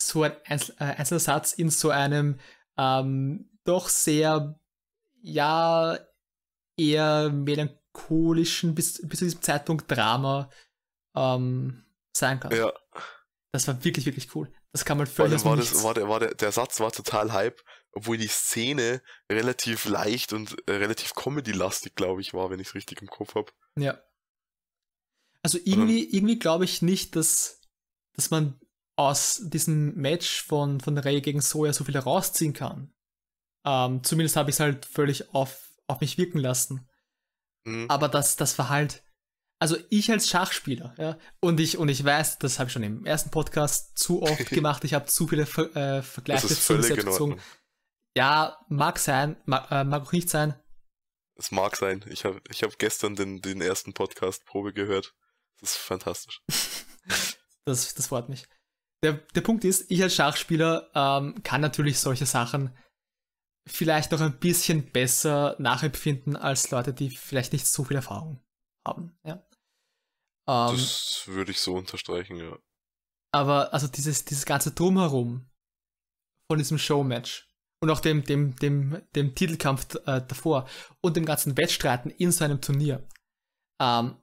so 0.00 0.22
ein 0.22 0.36
Einzel 0.44 0.74
äh, 0.78 0.84
einzelner 0.84 1.20
Satz 1.20 1.52
in 1.52 1.70
so 1.70 1.90
einem 1.90 2.38
ähm, 2.78 3.50
doch 3.64 3.88
sehr, 3.88 4.60
ja, 5.22 5.98
eher 6.78 7.30
melancholischen, 7.96 8.74
bis, 8.74 9.00
bis 9.06 9.18
zu 9.18 9.24
diesem 9.24 9.42
Zeitpunkt 9.42 9.90
Drama 9.90 10.50
ähm, 11.14 11.84
sein 12.16 12.40
kann. 12.40 12.54
Ja. 12.54 12.72
Das 13.52 13.66
war 13.68 13.82
wirklich, 13.84 14.06
wirklich 14.06 14.34
cool. 14.34 14.52
Das 14.72 14.84
kann 14.84 14.98
man 14.98 15.06
völlig 15.06 15.44
war, 15.44 15.56
das, 15.56 15.82
war, 15.82 15.94
der, 15.94 16.08
war 16.08 16.20
der, 16.20 16.34
der 16.34 16.52
Satz 16.52 16.80
war 16.80 16.92
total 16.92 17.32
Hype, 17.32 17.62
obwohl 17.92 18.18
die 18.18 18.26
Szene 18.26 19.00
relativ 19.30 19.86
leicht 19.86 20.32
und 20.32 20.56
äh, 20.68 20.72
relativ 20.72 21.14
Comedy-lastig, 21.14 21.94
glaube 21.94 22.20
ich, 22.20 22.34
war, 22.34 22.50
wenn 22.50 22.60
ich 22.60 22.68
es 22.68 22.74
richtig 22.74 23.00
im 23.00 23.08
Kopf 23.08 23.34
habe. 23.34 23.50
Ja. 23.78 23.98
Also 25.42 25.58
irgendwie, 25.64 26.04
irgendwie 26.14 26.38
glaube 26.38 26.64
ich 26.64 26.82
nicht, 26.82 27.16
dass, 27.16 27.60
dass 28.14 28.30
man 28.30 28.60
aus 28.96 29.42
diesem 29.44 29.94
Match 29.94 30.42
von, 30.42 30.80
von 30.80 30.98
Ray 30.98 31.20
gegen 31.20 31.40
Soja 31.40 31.72
so 31.72 31.84
viel 31.84 31.94
herausziehen 31.94 32.52
kann. 32.52 32.92
Ähm, 33.64 34.02
zumindest 34.02 34.36
habe 34.36 34.50
ich 34.50 34.56
es 34.56 34.60
halt 34.60 34.84
völlig 34.84 35.34
auf, 35.34 35.70
auf 35.86 36.00
mich 36.00 36.18
wirken 36.18 36.38
lassen. 36.38 36.88
Mhm. 37.66 37.90
Aber 37.90 38.08
das, 38.08 38.36
das 38.36 38.58
war 38.58 38.68
halt, 38.68 39.02
also 39.58 39.76
ich 39.90 40.10
als 40.10 40.28
Schachspieler, 40.28 40.94
ja, 40.98 41.18
und 41.40 41.58
ich, 41.60 41.78
und 41.78 41.88
ich 41.88 42.04
weiß, 42.04 42.38
das 42.38 42.58
habe 42.58 42.68
ich 42.68 42.72
schon 42.72 42.82
im 42.82 43.04
ersten 43.04 43.30
Podcast 43.30 43.98
zu 43.98 44.22
oft 44.22 44.50
gemacht, 44.50 44.84
ich 44.84 44.94
habe 44.94 45.06
zu 45.06 45.26
viele 45.26 45.46
Ver, 45.46 45.74
äh, 45.74 46.02
Vergleiche 46.02 46.46
zu 46.46 46.80
selbst 46.80 47.04
gezogen. 47.04 47.40
Ja, 48.16 48.58
mag 48.68 48.98
sein, 48.98 49.36
mag, 49.44 49.70
äh, 49.70 49.84
mag 49.84 50.02
auch 50.02 50.12
nicht 50.12 50.30
sein. 50.30 50.54
Es 51.38 51.50
mag 51.50 51.76
sein. 51.76 52.02
Ich 52.08 52.24
habe 52.24 52.40
ich 52.48 52.62
hab 52.62 52.78
gestern 52.78 53.14
den, 53.14 53.42
den 53.42 53.60
ersten 53.60 53.92
Podcast-Probe 53.92 54.72
gehört. 54.72 55.14
Das 55.60 55.72
ist 55.72 55.76
fantastisch. 55.76 56.40
das, 57.66 57.94
das 57.94 58.06
freut 58.06 58.30
mich. 58.30 58.46
Der, 59.02 59.12
der 59.12 59.42
Punkt 59.42 59.64
ist, 59.64 59.90
ich 59.90 60.02
als 60.02 60.14
Schachspieler 60.14 60.90
ähm, 60.94 61.42
kann 61.42 61.60
natürlich 61.60 61.98
solche 61.98 62.24
Sachen 62.24 62.74
vielleicht 63.66 64.12
noch 64.12 64.20
ein 64.20 64.38
bisschen 64.38 64.90
besser 64.90 65.56
nachempfinden 65.58 66.36
als 66.36 66.70
Leute, 66.70 66.94
die 66.94 67.10
vielleicht 67.10 67.52
nicht 67.52 67.66
so 67.66 67.84
viel 67.84 67.96
Erfahrung 67.96 68.40
haben. 68.86 69.18
Ja. 69.24 69.44
Ähm, 70.48 70.76
das 70.76 71.24
würde 71.26 71.50
ich 71.50 71.60
so 71.60 71.74
unterstreichen, 71.74 72.36
ja. 72.36 72.58
Aber 73.32 73.74
also 73.74 73.88
dieses, 73.88 74.24
dieses 74.24 74.46
ganze 74.46 74.70
Drumherum 74.70 75.50
von 76.48 76.58
diesem 76.58 76.78
Showmatch 76.78 77.48
und 77.80 77.90
auch 77.90 78.00
dem, 78.00 78.24
dem, 78.24 78.56
dem, 78.56 79.02
dem 79.14 79.34
Titelkampf 79.34 79.94
äh, 80.06 80.22
davor 80.26 80.68
und 81.00 81.16
dem 81.16 81.26
ganzen 81.26 81.56
Wettstreiten 81.56 82.10
in 82.10 82.32
so 82.32 82.44
einem 82.44 82.60
Turnier. 82.60 83.06
Ähm, 83.80 84.16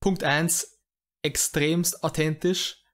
Punkt 0.00 0.24
1, 0.24 0.78
extremst 1.22 2.04
authentisch, 2.04 2.84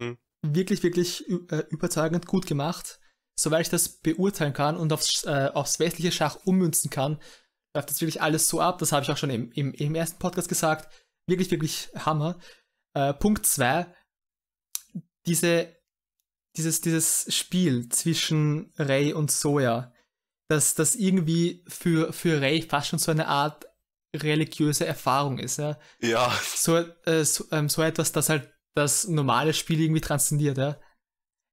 hm. 0.00 0.16
wirklich, 0.42 0.82
wirklich 0.82 1.28
äh, 1.28 1.64
überzeugend 1.70 2.26
gut 2.26 2.46
gemacht. 2.46 3.00
Soweit 3.38 3.62
ich 3.62 3.70
das 3.70 3.88
beurteilen 3.88 4.52
kann 4.52 4.76
und 4.76 4.92
aufs, 4.92 5.24
äh, 5.24 5.50
aufs 5.54 5.78
westliche 5.78 6.12
Schach 6.12 6.36
ummünzen 6.44 6.90
kann, 6.90 7.20
läuft 7.74 7.90
das 7.90 8.00
wirklich 8.00 8.20
alles 8.20 8.48
so 8.48 8.60
ab. 8.60 8.78
Das 8.78 8.92
habe 8.92 9.04
ich 9.04 9.10
auch 9.10 9.16
schon 9.16 9.30
im, 9.30 9.52
im, 9.52 9.72
im 9.74 9.94
ersten 9.94 10.18
Podcast 10.18 10.48
gesagt. 10.48 10.92
Wirklich, 11.26 11.50
wirklich 11.50 11.90
Hammer. 11.94 12.38
Äh, 12.94 13.14
Punkt 13.14 13.46
2, 13.46 13.86
diese 15.26 15.78
dieses, 16.58 16.80
dieses 16.80 17.26
Spiel 17.34 17.88
zwischen 17.88 18.72
Ray 18.76 19.12
und 19.12 19.30
Soja, 19.30 19.92
dass 20.48 20.74
das 20.74 20.96
irgendwie 20.96 21.64
für, 21.68 22.12
für 22.12 22.40
Ray 22.40 22.62
fast 22.62 22.88
schon 22.88 22.98
so 22.98 23.10
eine 23.10 23.28
Art 23.28 23.66
religiöse 24.14 24.86
Erfahrung 24.86 25.38
ist. 25.38 25.58
Ja. 25.58 25.78
ja. 26.00 26.32
So, 26.54 26.76
äh, 26.76 27.24
so, 27.24 27.44
ähm, 27.52 27.68
so 27.68 27.82
etwas, 27.82 28.12
das 28.12 28.28
halt 28.28 28.50
das 28.74 29.06
normale 29.06 29.54
Spiel 29.54 29.80
irgendwie 29.80 30.00
transzendiert. 30.00 30.58
Ja. 30.58 30.80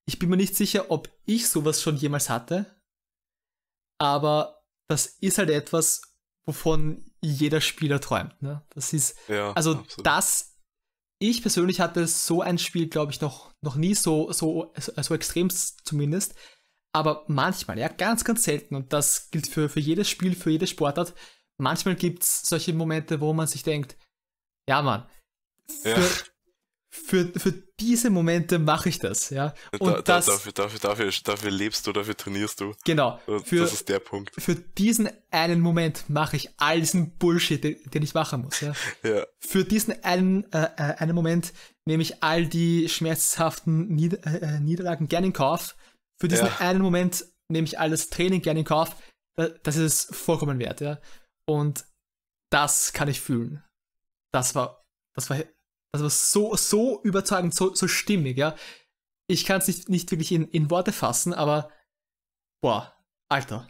Ich 0.07 0.19
bin 0.19 0.29
mir 0.29 0.37
nicht 0.37 0.55
sicher, 0.55 0.91
ob 0.91 1.09
ich 1.25 1.49
sowas 1.49 1.81
schon 1.81 1.97
jemals 1.97 2.29
hatte, 2.29 2.79
aber 3.99 4.63
das 4.87 5.07
ist 5.07 5.37
halt 5.37 5.49
etwas, 5.49 6.01
wovon 6.45 7.11
jeder 7.21 7.59
Spieler 7.59 7.99
träumt. 7.99 8.39
Ne? 8.41 8.63
Das 8.69 8.93
ist, 8.93 9.17
ja, 9.27 9.51
also 9.53 9.77
absolut. 9.77 10.05
das 10.05 10.55
ich 11.19 11.41
persönlich 11.41 11.79
hatte 11.79 12.07
so 12.07 12.41
ein 12.41 12.57
Spiel, 12.57 12.87
glaube 12.87 13.11
ich, 13.11 13.21
noch, 13.21 13.53
noch 13.61 13.75
nie 13.75 13.95
so, 13.95 14.31
so, 14.33 14.73
so 14.77 15.15
extrem 15.15 15.49
zumindest. 15.49 16.35
Aber 16.93 17.23
manchmal, 17.27 17.79
ja, 17.79 17.87
ganz, 17.87 18.23
ganz 18.25 18.43
selten, 18.43 18.75
und 18.75 18.93
das 18.93 19.31
gilt 19.31 19.47
für, 19.47 19.69
für 19.69 19.79
jedes 19.79 20.09
Spiel, 20.09 20.35
für 20.35 20.51
jede 20.51 20.67
Sportart, 20.67 21.13
manchmal 21.57 21.95
gibt 21.95 22.23
es 22.23 22.41
solche 22.41 22.73
Momente, 22.73 23.21
wo 23.21 23.33
man 23.33 23.47
sich 23.47 23.63
denkt, 23.63 23.97
ja, 24.67 24.81
Mann, 24.81 25.09
für, 25.67 25.89
ja 25.89 25.97
für, 26.95 27.31
für 27.35 27.51
diese 27.79 28.09
Momente 28.09 28.57
mache 28.57 28.89
ich 28.89 28.99
das, 28.99 29.29
ja. 29.29 29.53
Und 29.79 29.93
da, 29.93 30.01
das, 30.01 30.27
dafür, 30.27 30.53
dafür, 30.53 30.79
dafür, 30.79 31.11
dafür 31.23 31.51
lebst 31.51 31.85
du, 31.85 31.91
dafür 31.91 32.15
trainierst 32.15 32.61
du. 32.61 32.73
Genau. 32.85 33.19
Für, 33.43 33.57
das 33.57 33.73
ist 33.73 33.89
der 33.89 33.99
Punkt. 33.99 34.31
Für 34.37 34.55
diesen 34.55 35.09
einen 35.29 35.59
Moment 35.59 36.09
mache 36.09 36.37
ich 36.37 36.49
all 36.57 36.79
diesen 36.79 37.11
Bullshit, 37.17 37.63
den, 37.63 37.77
den 37.93 38.01
ich 38.01 38.13
machen 38.13 38.43
muss, 38.43 38.61
ja. 38.61 38.73
ja. 39.03 39.25
Für 39.39 39.65
diesen 39.65 40.03
einen, 40.03 40.51
äh, 40.53 40.69
äh 40.77 40.95
einen 40.97 41.15
Moment 41.15 41.53
nehme 41.85 42.01
ich 42.01 42.23
all 42.23 42.47
die 42.47 42.87
schmerzhaften 42.87 43.87
Nieder 43.93 44.25
äh, 44.25 44.55
äh, 44.55 44.59
Niederlagen 44.59 45.07
gerne 45.07 45.27
in 45.27 45.33
Kauf. 45.33 45.75
Für 46.19 46.27
diesen 46.27 46.47
ja. 46.47 46.57
einen 46.59 46.81
Moment 46.81 47.25
nehme 47.51 47.67
ich 47.67 47.77
all 47.77 47.89
das 47.89 48.09
Training 48.09 48.41
gerne 48.41 48.61
in 48.61 48.65
Kauf. 48.65 48.95
Das 49.35 49.75
ist 49.75 50.09
es 50.09 50.17
vollkommen 50.17 50.59
wert, 50.59 50.79
ja. 50.79 50.99
Und 51.45 51.85
das 52.49 52.93
kann 52.93 53.09
ich 53.09 53.19
fühlen. 53.19 53.63
Das 54.31 54.55
war, 54.55 54.85
das 55.13 55.29
war 55.29 55.37
also 55.95 56.09
so, 56.09 56.55
so 56.55 57.01
überzeugend, 57.03 57.55
so, 57.55 57.73
so 57.73 57.87
stimmig, 57.87 58.37
ja. 58.37 58.55
Ich 59.27 59.45
kann 59.45 59.59
es 59.59 59.67
nicht, 59.67 59.89
nicht 59.89 60.11
wirklich 60.11 60.31
in, 60.31 60.47
in 60.49 60.69
Worte 60.69 60.91
fassen, 60.91 61.33
aber 61.33 61.71
boah, 62.61 62.95
Alter. 63.29 63.69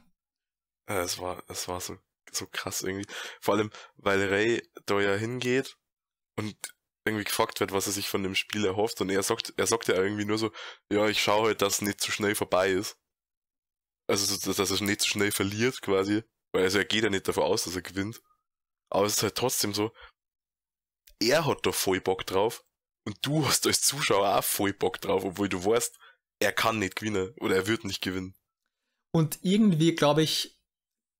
Es 0.88 1.20
war, 1.20 1.44
es 1.48 1.68
war 1.68 1.80
so, 1.82 1.98
so 2.32 2.48
krass 2.48 2.82
irgendwie. 2.82 3.08
Vor 3.40 3.56
allem, 3.56 3.72
weil 3.96 4.28
Ray 4.28 4.68
da 4.86 5.00
ja 5.00 5.16
hingeht 5.16 5.78
und 6.36 6.56
irgendwie 7.06 7.26
gefragt 7.26 7.60
wird, 7.60 7.72
was 7.72 7.86
er 7.86 7.94
sich 7.94 8.10
von 8.10 8.24
dem 8.24 8.36
Spiel 8.36 8.66
erhofft 8.66 9.00
und 9.02 9.10
er 9.10 9.24
sagt, 9.24 9.54
er 9.58 9.68
sagt 9.68 9.88
ja 9.88 9.96
irgendwie 9.96 10.26
nur 10.26 10.40
so, 10.40 10.52
ja, 10.92 11.08
ich 11.08 11.22
schaue 11.22 11.48
halt, 11.48 11.62
dass 11.62 11.76
es 11.76 11.82
nicht 11.82 12.02
zu 12.02 12.12
schnell 12.12 12.36
vorbei 12.36 12.72
ist. 12.72 12.98
Also, 14.08 14.52
dass 14.52 14.72
er 14.72 14.86
nicht 14.86 15.02
zu 15.02 15.10
schnell 15.10 15.32
verliert 15.32 15.82
quasi, 15.82 16.24
weil 16.52 16.64
also 16.64 16.80
er 16.80 16.86
geht 16.86 17.04
ja 17.04 17.10
nicht 17.10 17.28
davon 17.28 17.44
aus, 17.44 17.64
dass 17.64 17.76
er 17.76 17.82
gewinnt. 17.82 18.22
Aber 18.90 19.06
es 19.06 19.18
ist 19.18 19.24
halt 19.24 19.36
trotzdem 19.36 19.74
so, 19.74 19.92
er 21.20 21.46
hat 21.46 21.66
da 21.66 21.72
voll 21.72 22.02
Bock 22.02 22.26
drauf 22.26 22.66
und 23.06 23.18
du 23.22 23.46
hast 23.46 23.66
als 23.68 23.82
Zuschauer 23.82 24.38
auch 24.38 24.44
voll 24.44 24.74
Bock 24.74 25.00
drauf, 25.02 25.24
obwohl 25.24 25.50
du 25.50 25.64
weißt, 25.64 25.98
er 26.40 26.52
kann 26.52 26.80
nicht 26.80 26.96
gewinnen 26.96 27.34
oder 27.40 27.56
er 27.56 27.68
wird 27.68 27.86
nicht 27.86 28.02
gewinnen. 28.02 28.36
Und 29.14 29.40
irgendwie, 29.42 29.96
glaube 29.96 30.24
ich, 30.24 30.60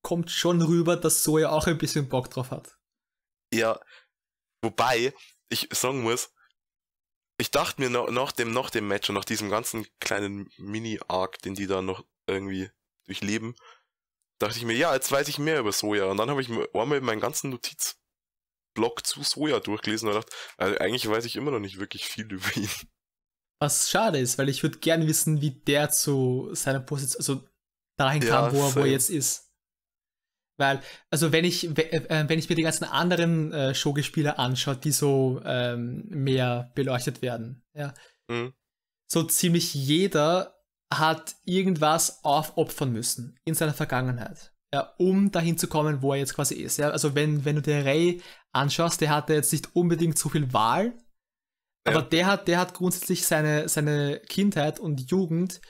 kommt 0.02 0.30
schon 0.30 0.62
rüber, 0.62 0.98
dass 0.98 1.24
Soja 1.24 1.50
auch 1.50 1.68
ein 1.68 1.78
bisschen 1.78 2.10
Bock 2.10 2.30
drauf 2.30 2.52
hat. 2.52 2.78
Ja, 3.54 3.80
wobei 4.62 5.14
ich 5.50 5.70
sagen 5.72 6.02
muss, 6.02 6.32
ich 7.38 7.52
dachte 7.52 7.82
mir 7.82 7.90
nach, 7.90 8.10
nach, 8.10 8.32
dem, 8.32 8.52
nach 8.52 8.70
dem 8.70 8.88
Match 8.88 9.10
und 9.10 9.16
nach 9.16 9.26
diesem 9.26 9.50
ganzen 9.50 9.88
kleinen 10.00 10.50
Mini-Arc, 10.58 11.42
den 11.42 11.56
die 11.56 11.68
da 11.68 11.82
noch 11.82 12.06
irgendwie 12.28 12.70
durchleben, 13.06 13.56
dachte 14.40 14.58
ich 14.58 14.66
mir, 14.66 14.76
ja, 14.76 14.94
jetzt 14.94 15.12
weiß 15.12 15.28
ich 15.28 15.40
mehr 15.40 15.60
über 15.60 15.72
Soja. 15.72 16.06
Und 16.06 16.18
dann 16.18 16.30
habe 16.30 16.42
ich 16.42 16.50
mir 16.50 16.68
einmal 16.74 17.02
meinen 17.02 17.22
ganzen 17.22 17.50
Notiz 17.50 17.98
Blog 18.76 19.08
zu 19.08 19.24
Soja 19.24 19.60
durchgelesen 19.60 20.10
und 20.10 20.16
dachte, 20.16 20.32
also 20.58 20.78
eigentlich 20.78 21.08
weiß 21.08 21.26
ich 21.26 21.36
immer 21.36 21.50
noch 21.50 21.60
nicht 21.60 21.80
wirklich 21.80 22.06
viel 22.06 22.32
über 22.32 22.56
ihn. 22.56 22.70
Was 23.60 23.90
schade 23.90 24.20
ist, 24.20 24.38
weil 24.38 24.50
ich 24.50 24.62
würde 24.62 24.78
gerne 24.78 25.08
wissen, 25.08 25.42
wie 25.42 25.52
der 25.52 25.90
zu 25.90 26.50
seiner 26.54 26.82
Position, 26.82 27.20
also 27.20 27.50
dahin 27.98 28.22
kam, 28.22 28.54
wo, 28.54 28.68
er, 28.68 28.76
wo 28.76 28.80
er 28.82 28.88
jetzt 28.88 29.10
ist. 29.10 29.50
Weil, 30.58 30.82
also 31.10 31.32
wenn 31.32 31.44
ich, 31.44 31.66
äh, 31.78 32.26
wenn 32.28 32.40
ich 32.40 32.50
mir 32.50 32.56
die 32.56 32.64
ganzen 32.64 32.86
anderen 32.86 33.52
äh, 33.52 33.74
Showgespieler 33.74 34.40
anschaue, 34.40 34.78
die 34.78 34.92
so 34.92 35.42
ähm, 35.44 36.06
mehr 36.10 36.72
beleuchtet 36.76 37.22
werden, 37.22 37.64
ja, 37.74 37.94
mhm. 38.28 38.54
so 39.10 39.24
ziemlich 39.24 39.74
jeder 39.74 40.64
hat 40.94 41.36
irgendwas 41.44 42.24
aufopfern 42.24 42.92
müssen 42.92 43.40
in 43.44 43.56
seiner 43.56 43.74
Vergangenheit 43.74 44.56
ja, 44.76 44.94
um 44.98 45.32
dahin 45.32 45.58
zu 45.58 45.68
kommen, 45.68 46.02
wo 46.02 46.12
er 46.12 46.20
jetzt 46.20 46.36
quasi 46.36 46.56
ist. 46.56 46.78
Ja? 46.78 46.90
Also 46.90 47.16
wenn, 47.16 47.46
wenn 47.46 47.56
du 47.56 47.62
dir 47.62 47.86
Ray 47.86 48.22
anschaust, 48.56 49.02
der 49.02 49.10
hatte 49.10 49.34
jetzt 49.34 49.52
nicht 49.52 49.76
unbedingt 49.76 50.18
so 50.18 50.30
viel 50.30 50.54
Wahl, 50.54 50.94
aber 51.86 52.00
ja. 52.00 52.06
der 52.06 52.26
hat, 52.26 52.48
der 52.48 52.60
hat 52.60 52.74
grundsätzlich 52.74 53.26
seine, 53.26 53.70
seine 53.70 54.20
Kindheit 54.28 54.80
und 54.80 55.12
Jugend 55.12 55.62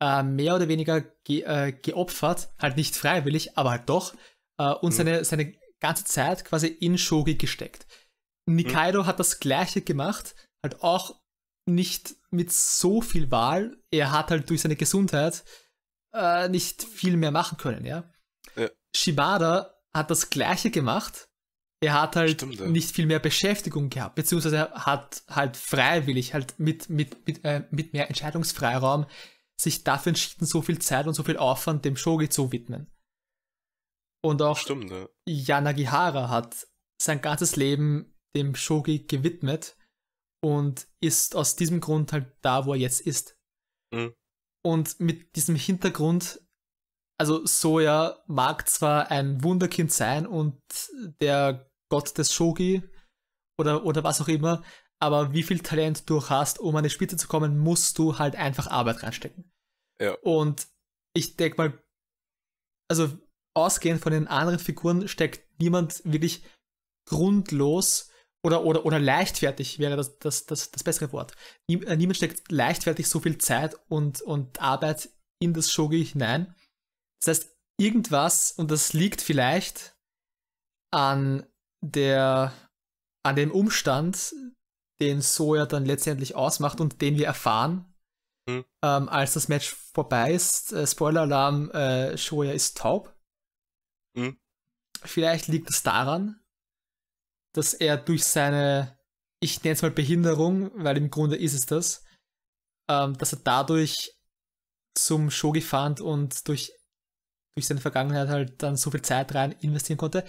äh, 0.00 0.22
mehr 0.22 0.54
oder 0.54 0.68
weniger 0.68 1.00
ge, 1.24 1.42
äh, 1.42 1.72
geopfert, 1.72 2.50
halt 2.58 2.76
nicht 2.76 2.96
freiwillig, 2.96 3.58
aber 3.58 3.70
halt 3.70 3.88
doch, 3.88 4.14
äh, 4.58 4.72
und 4.72 4.90
mhm. 4.92 4.96
seine, 4.96 5.24
seine 5.24 5.54
ganze 5.80 6.04
Zeit 6.04 6.44
quasi 6.44 6.68
in 6.68 6.98
Shogi 6.98 7.36
gesteckt. 7.36 7.86
Nikaido 8.46 9.02
mhm. 9.02 9.06
hat 9.06 9.18
das 9.18 9.40
gleiche 9.40 9.82
gemacht, 9.82 10.34
halt 10.62 10.82
auch 10.82 11.20
nicht 11.66 12.14
mit 12.30 12.52
so 12.52 13.00
viel 13.00 13.30
Wahl. 13.30 13.76
Er 13.90 14.12
hat 14.12 14.30
halt 14.30 14.48
durch 14.50 14.62
seine 14.62 14.76
Gesundheit 14.76 15.44
äh, 16.14 16.48
nicht 16.48 16.82
viel 16.82 17.16
mehr 17.16 17.30
machen 17.30 17.58
können, 17.58 17.84
ja. 17.84 18.10
Shibada 18.94 19.74
hat 19.94 20.10
das 20.10 20.30
gleiche 20.30 20.70
gemacht. 20.70 21.29
Er 21.82 21.94
hat 21.94 22.16
halt 22.16 22.32
Stimmt, 22.32 22.60
ja. 22.60 22.66
nicht 22.66 22.94
viel 22.94 23.06
mehr 23.06 23.20
Beschäftigung 23.20 23.88
gehabt, 23.88 24.14
beziehungsweise 24.14 24.56
er 24.56 24.70
hat 24.86 25.22
halt 25.28 25.56
freiwillig, 25.56 26.34
halt 26.34 26.58
mit, 26.58 26.90
mit, 26.90 27.26
mit, 27.26 27.44
äh, 27.44 27.64
mit 27.70 27.92
mehr 27.94 28.08
Entscheidungsfreiraum 28.08 29.06
sich 29.58 29.82
dafür 29.82 30.10
entschieden, 30.10 30.46
so 30.46 30.62
viel 30.62 30.78
Zeit 30.78 31.06
und 31.06 31.14
so 31.14 31.22
viel 31.22 31.38
Aufwand 31.38 31.84
dem 31.84 31.96
Shogi 31.96 32.28
zu 32.28 32.52
widmen. 32.52 32.90
Und 34.22 34.42
auch 34.42 34.58
Stimmt, 34.58 34.90
ja. 34.90 35.08
Yanagihara 35.26 36.28
hat 36.28 36.66
sein 37.00 37.22
ganzes 37.22 37.56
Leben 37.56 38.14
dem 38.36 38.54
Shogi 38.54 39.06
gewidmet 39.06 39.76
und 40.42 40.86
ist 41.00 41.34
aus 41.34 41.56
diesem 41.56 41.80
Grund 41.80 42.12
halt 42.12 42.36
da, 42.42 42.66
wo 42.66 42.74
er 42.74 42.80
jetzt 42.80 43.00
ist. 43.00 43.38
Mhm. 43.94 44.14
Und 44.62 45.00
mit 45.00 45.34
diesem 45.36 45.56
Hintergrund 45.56 46.40
also 47.20 47.44
Soja 47.44 48.18
mag 48.26 48.66
zwar 48.66 49.10
ein 49.10 49.44
Wunderkind 49.44 49.92
sein 49.92 50.26
und 50.26 50.58
der 51.20 51.69
Gott 51.90 52.16
des 52.16 52.32
Shogi 52.32 52.82
oder, 53.58 53.84
oder 53.84 54.04
was 54.04 54.20
auch 54.20 54.28
immer, 54.28 54.62
aber 55.02 55.32
wie 55.32 55.42
viel 55.42 55.60
Talent 55.60 56.08
du 56.08 56.28
hast, 56.28 56.58
um 56.58 56.76
an 56.76 56.84
die 56.84 56.90
Spitze 56.90 57.16
zu 57.16 57.28
kommen, 57.28 57.58
musst 57.58 57.98
du 57.98 58.18
halt 58.18 58.36
einfach 58.36 58.66
Arbeit 58.68 59.02
reinstecken. 59.02 59.50
Ja. 60.00 60.14
Und 60.22 60.68
ich 61.14 61.36
denke 61.36 61.56
mal, 61.56 61.82
also 62.90 63.18
ausgehend 63.56 64.00
von 64.00 64.12
den 64.12 64.28
anderen 64.28 64.58
Figuren 64.58 65.08
steckt 65.08 65.60
niemand 65.60 66.02
wirklich 66.04 66.44
grundlos 67.08 68.10
oder, 68.44 68.64
oder, 68.64 68.86
oder 68.86 68.98
leichtfertig 68.98 69.78
wäre 69.78 69.96
das, 69.96 70.18
das, 70.18 70.46
das, 70.46 70.70
das 70.70 70.84
bessere 70.84 71.12
Wort. 71.12 71.34
Äh, 71.68 71.96
niemand 71.96 72.16
steckt 72.16 72.50
leichtfertig 72.50 73.08
so 73.08 73.20
viel 73.20 73.38
Zeit 73.38 73.76
und, 73.88 74.22
und 74.22 74.60
Arbeit 74.60 75.10
in 75.42 75.52
das 75.52 75.72
Shogi 75.72 76.04
hinein. 76.04 76.54
Das 77.20 77.28
heißt, 77.38 77.56
irgendwas, 77.78 78.52
und 78.52 78.70
das 78.70 78.92
liegt 78.92 79.20
vielleicht 79.20 79.96
an 80.92 81.46
der, 81.80 82.52
an 83.24 83.36
dem 83.36 83.50
Umstand, 83.50 84.34
den 85.00 85.22
Soja 85.22 85.66
dann 85.66 85.86
letztendlich 85.86 86.34
ausmacht 86.34 86.80
und 86.80 87.00
den 87.00 87.16
wir 87.16 87.26
erfahren, 87.26 87.94
hm. 88.48 88.64
ähm, 88.84 89.08
als 89.08 89.34
das 89.34 89.48
Match 89.48 89.74
vorbei 89.94 90.32
ist. 90.32 90.72
Äh, 90.72 90.86
Spoiler-Alarm, 90.86 91.70
äh, 91.70 92.16
Soja 92.16 92.52
ist 92.52 92.76
taub. 92.76 93.14
Hm. 94.16 94.38
Vielleicht 95.02 95.48
liegt 95.48 95.70
es 95.70 95.82
daran, 95.82 96.40
dass 97.54 97.74
er 97.74 97.96
durch 97.96 98.24
seine, 98.24 98.98
ich 99.40 99.62
nenne 99.62 99.74
es 99.74 99.82
mal 99.82 99.90
Behinderung, 99.90 100.70
weil 100.74 100.98
im 100.98 101.10
Grunde 101.10 101.36
ist 101.36 101.54
es 101.54 101.66
das, 101.66 102.04
ähm, 102.90 103.16
dass 103.16 103.32
er 103.32 103.40
dadurch 103.42 104.12
zum 104.94 105.30
Shogi 105.30 105.62
fand 105.62 106.00
und 106.00 106.46
durch, 106.48 106.72
durch 107.54 107.66
seine 107.66 107.80
Vergangenheit 107.80 108.28
halt 108.28 108.62
dann 108.62 108.76
so 108.76 108.90
viel 108.90 109.02
Zeit 109.02 109.34
rein 109.34 109.52
investieren 109.52 109.98
konnte. 109.98 110.24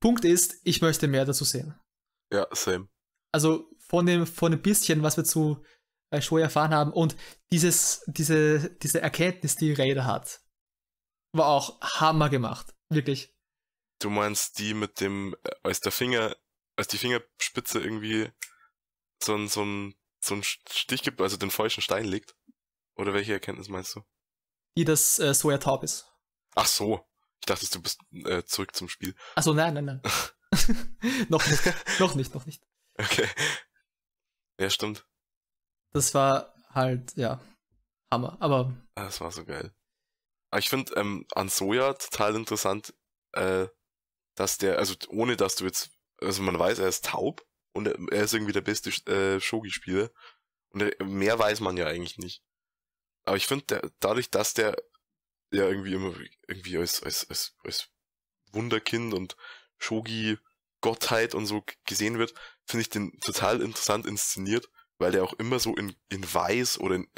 Punkt 0.00 0.24
ist, 0.24 0.60
ich 0.64 0.80
möchte 0.80 1.08
mehr 1.08 1.24
dazu 1.24 1.44
sehen. 1.44 1.78
Ja, 2.32 2.46
same. 2.52 2.88
Also 3.32 3.70
von 3.78 4.06
dem, 4.06 4.26
von 4.26 4.52
dem 4.52 4.62
bisschen, 4.62 5.02
was 5.02 5.16
wir 5.16 5.24
zu 5.24 5.64
äh, 6.10 6.20
Shoei 6.20 6.40
erfahren 6.40 6.72
haben 6.72 6.92
und 6.92 7.16
dieses, 7.52 8.02
diese, 8.06 8.70
diese 8.76 9.00
Erkenntnis, 9.00 9.56
die 9.56 9.72
Raider 9.72 10.04
hat, 10.04 10.40
war 11.32 11.46
auch 11.46 11.80
Hammer 11.80 12.28
gemacht. 12.28 12.74
Wirklich. 12.90 13.34
Du 14.00 14.10
meinst 14.10 14.58
die 14.58 14.74
mit 14.74 15.00
dem, 15.00 15.34
äh, 15.44 15.50
als 15.62 15.80
der 15.80 15.92
Finger, 15.92 16.36
als 16.76 16.88
die 16.88 16.98
Fingerspitze 16.98 17.80
irgendwie 17.80 18.30
so 19.22 19.34
ein, 19.34 19.48
so 19.48 19.64
ein, 19.64 19.94
so 20.20 20.34
ein 20.34 20.42
Stich 20.42 21.02
gibt, 21.02 21.20
also 21.20 21.36
den 21.36 21.50
falschen 21.50 21.80
Stein 21.82 22.04
legt? 22.04 22.36
Oder 22.96 23.14
welche 23.14 23.32
Erkenntnis 23.32 23.68
meinst 23.68 23.94
du? 23.94 24.02
Die, 24.76 24.84
dass 24.84 25.18
äh, 25.18 25.34
Soja 25.34 25.58
taub 25.58 25.82
ist. 25.82 26.12
Ach 26.54 26.66
so. 26.66 27.07
Ich 27.40 27.46
dachte, 27.46 27.66
du 27.70 27.82
bist 27.82 28.00
äh, 28.12 28.42
zurück 28.44 28.74
zum 28.74 28.88
Spiel. 28.88 29.14
Ach 29.36 29.42
so, 29.42 29.54
nein, 29.54 29.74
nein, 29.74 29.84
nein. 29.84 30.02
noch 31.28 31.46
nicht, 31.46 32.00
noch 32.00 32.14
nicht, 32.14 32.34
noch 32.34 32.46
nicht. 32.46 32.62
Okay. 32.98 33.28
Ja, 34.58 34.70
stimmt. 34.70 35.06
Das 35.92 36.14
war 36.14 36.54
halt, 36.70 37.16
ja, 37.16 37.40
Hammer. 38.10 38.36
Aber. 38.40 38.74
Ah, 38.94 39.04
das 39.04 39.20
war 39.20 39.30
so 39.30 39.44
geil. 39.44 39.72
Aber 40.50 40.58
ich 40.58 40.68
finde 40.68 40.94
ähm, 40.94 41.26
an 41.34 41.48
Soja 41.48 41.94
total 41.94 42.34
interessant, 42.34 42.94
äh, 43.32 43.66
dass 44.34 44.58
der, 44.58 44.78
also 44.78 44.94
ohne 45.08 45.36
dass 45.36 45.56
du 45.56 45.64
jetzt, 45.64 45.90
also 46.20 46.42
man 46.42 46.58
weiß, 46.58 46.78
er 46.78 46.88
ist 46.88 47.04
taub 47.04 47.46
und 47.72 47.86
er, 47.86 48.22
ist 48.22 48.34
irgendwie 48.34 48.52
der 48.52 48.62
beste 48.62 48.90
äh, 49.10 49.40
Shogi-Spieler. 49.40 50.10
Und 50.70 50.82
er, 50.82 51.04
mehr 51.04 51.38
weiß 51.38 51.60
man 51.60 51.76
ja 51.76 51.86
eigentlich 51.86 52.18
nicht. 52.18 52.42
Aber 53.24 53.36
ich 53.36 53.46
finde, 53.46 53.92
dadurch, 54.00 54.30
dass 54.30 54.54
der 54.54 54.76
ja 55.50 55.66
irgendwie 55.66 55.94
immer 55.94 56.14
irgendwie 56.46 56.76
als, 56.78 57.02
als, 57.02 57.28
als, 57.28 57.54
als 57.64 57.88
Wunderkind 58.52 59.14
und 59.14 59.36
Shogi-Gottheit 59.78 61.34
und 61.34 61.46
so 61.46 61.64
gesehen 61.84 62.18
wird, 62.18 62.34
finde 62.64 62.82
ich 62.82 62.90
den 62.90 63.18
total 63.20 63.60
interessant 63.60 64.06
inszeniert, 64.06 64.68
weil 64.98 65.12
der 65.12 65.24
auch 65.24 65.34
immer 65.34 65.58
so 65.58 65.74
in, 65.76 65.94
in 66.08 66.22
weiß 66.22 66.80
oder 66.80 66.96
in, 66.96 67.08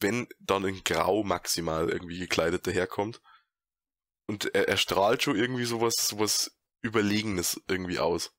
wenn 0.00 0.28
dann 0.40 0.64
in 0.64 0.84
grau 0.84 1.22
maximal 1.22 1.88
irgendwie 1.88 2.18
gekleidet 2.18 2.66
daherkommt. 2.66 3.20
Und 4.26 4.54
er, 4.54 4.68
er 4.68 4.76
strahlt 4.76 5.22
schon 5.22 5.36
irgendwie 5.36 5.64
sowas, 5.64 5.94
sowas 5.96 6.56
Überlegenes 6.82 7.60
irgendwie 7.68 7.98
aus. 7.98 8.32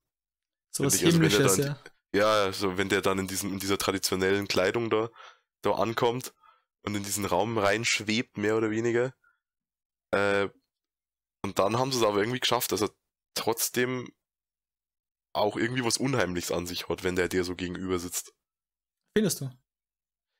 Sowas 0.70 0.94
also, 0.94 1.06
Himmlisches, 1.06 1.56
ja. 1.58 1.78
Ja, 2.14 2.44
also 2.44 2.78
wenn 2.78 2.88
der 2.88 3.02
dann 3.02 3.18
in 3.18 3.26
diesem, 3.26 3.52
in 3.52 3.58
dieser 3.58 3.78
traditionellen 3.78 4.48
Kleidung 4.48 4.88
da, 4.88 5.10
da 5.62 5.72
ankommt 5.72 6.32
und 6.82 6.94
in 6.94 7.02
diesen 7.02 7.24
Raum 7.24 7.58
reinschwebt, 7.58 8.38
mehr 8.38 8.56
oder 8.56 8.70
weniger. 8.70 9.12
Äh, 10.12 10.48
und 11.44 11.58
dann 11.58 11.78
haben 11.78 11.92
sie 11.92 11.98
es 11.98 12.04
aber 12.04 12.18
irgendwie 12.18 12.40
geschafft, 12.40 12.72
dass 12.72 12.82
er 12.82 12.90
trotzdem 13.34 14.12
auch 15.34 15.56
irgendwie 15.56 15.84
was 15.84 15.98
Unheimliches 15.98 16.50
an 16.50 16.66
sich 16.66 16.88
hat, 16.88 17.04
wenn 17.04 17.16
der 17.16 17.28
dir 17.28 17.44
so 17.44 17.54
gegenüber 17.54 17.98
sitzt. 17.98 18.34
Findest 19.16 19.40
du? 19.40 19.50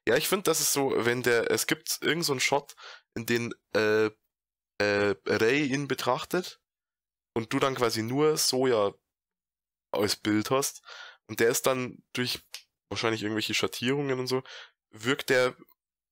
Ja, 0.09 0.17
ich 0.17 0.29
finde, 0.29 0.45
das 0.45 0.61
ist 0.61 0.73
so, 0.73 0.93
wenn 1.05 1.23
der, 1.23 1.51
es 1.51 1.67
gibt 1.67 1.99
irgend 2.01 2.25
so 2.25 2.33
einen 2.33 2.41
Shot, 2.41 2.75
in 3.15 3.27
den 3.27 3.55
äh, 3.75 4.07
äh, 4.79 5.15
Ray 5.27 5.67
ihn 5.67 5.89
betrachtet 5.89 6.61
und 7.35 7.53
du 7.53 7.59
dann 7.59 7.75
quasi 7.75 8.03
nur 8.03 8.37
Soja 8.37 8.95
als 9.93 10.17
Bild 10.17 10.51
hast 10.51 10.83
und 11.29 11.41
der 11.41 11.49
ist 11.49 11.67
dann 11.67 12.03
durch 12.13 12.41
wahrscheinlich 12.89 13.23
irgendwelche 13.23 13.55
Schattierungen 13.55 14.21
und 14.21 14.27
so, 14.27 14.43
wirkt 14.91 15.31
der 15.31 15.57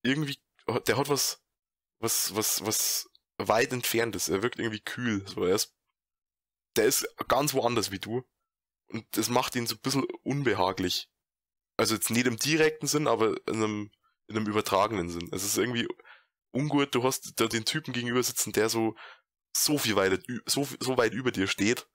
irgendwie, 0.02 0.39
der 0.86 0.97
hat 0.97 1.09
was, 1.09 1.43
was, 2.01 2.35
was, 2.35 2.64
was 2.66 3.10
weit 3.39 3.73
entferntes. 3.73 4.28
Er 4.28 4.43
wirkt 4.43 4.59
irgendwie 4.59 4.81
kühl. 4.81 5.27
So, 5.27 5.44
er 5.44 5.55
ist, 5.55 5.74
der 6.77 6.86
ist 6.86 7.06
ganz 7.28 7.55
woanders 7.55 7.90
wie 7.90 7.98
du. 7.98 8.24
Und 8.89 9.05
das 9.16 9.28
macht 9.28 9.56
ihn 9.56 9.66
so 9.66 9.74
ein 9.74 9.81
bisschen 9.81 10.05
unbehaglich. 10.23 11.09
Also 11.77 11.94
jetzt 11.94 12.11
nicht 12.11 12.27
im 12.27 12.36
direkten 12.36 12.86
Sinn, 12.86 13.09
aber 13.09 13.36
in 13.48 13.55
einem, 13.55 13.90
in 14.28 14.36
einem 14.36 14.47
übertragenen 14.47 15.09
Sinn. 15.09 15.28
Es 15.32 15.44
ist 15.44 15.59
irgendwie 15.59 15.89
ungut, 16.52 16.94
du 16.94 17.02
hast 17.02 17.40
da 17.40 17.47
den 17.47 17.65
Typen 17.65 17.93
gegenüber 17.93 18.23
sitzen, 18.23 18.52
der 18.52 18.69
so, 18.69 18.94
so 19.56 19.78
viel 19.78 19.97
weit, 19.97 20.24
so, 20.47 20.66
so 20.78 20.97
weit 20.97 21.12
über 21.12 21.32
dir 21.32 21.48
steht. 21.48 21.89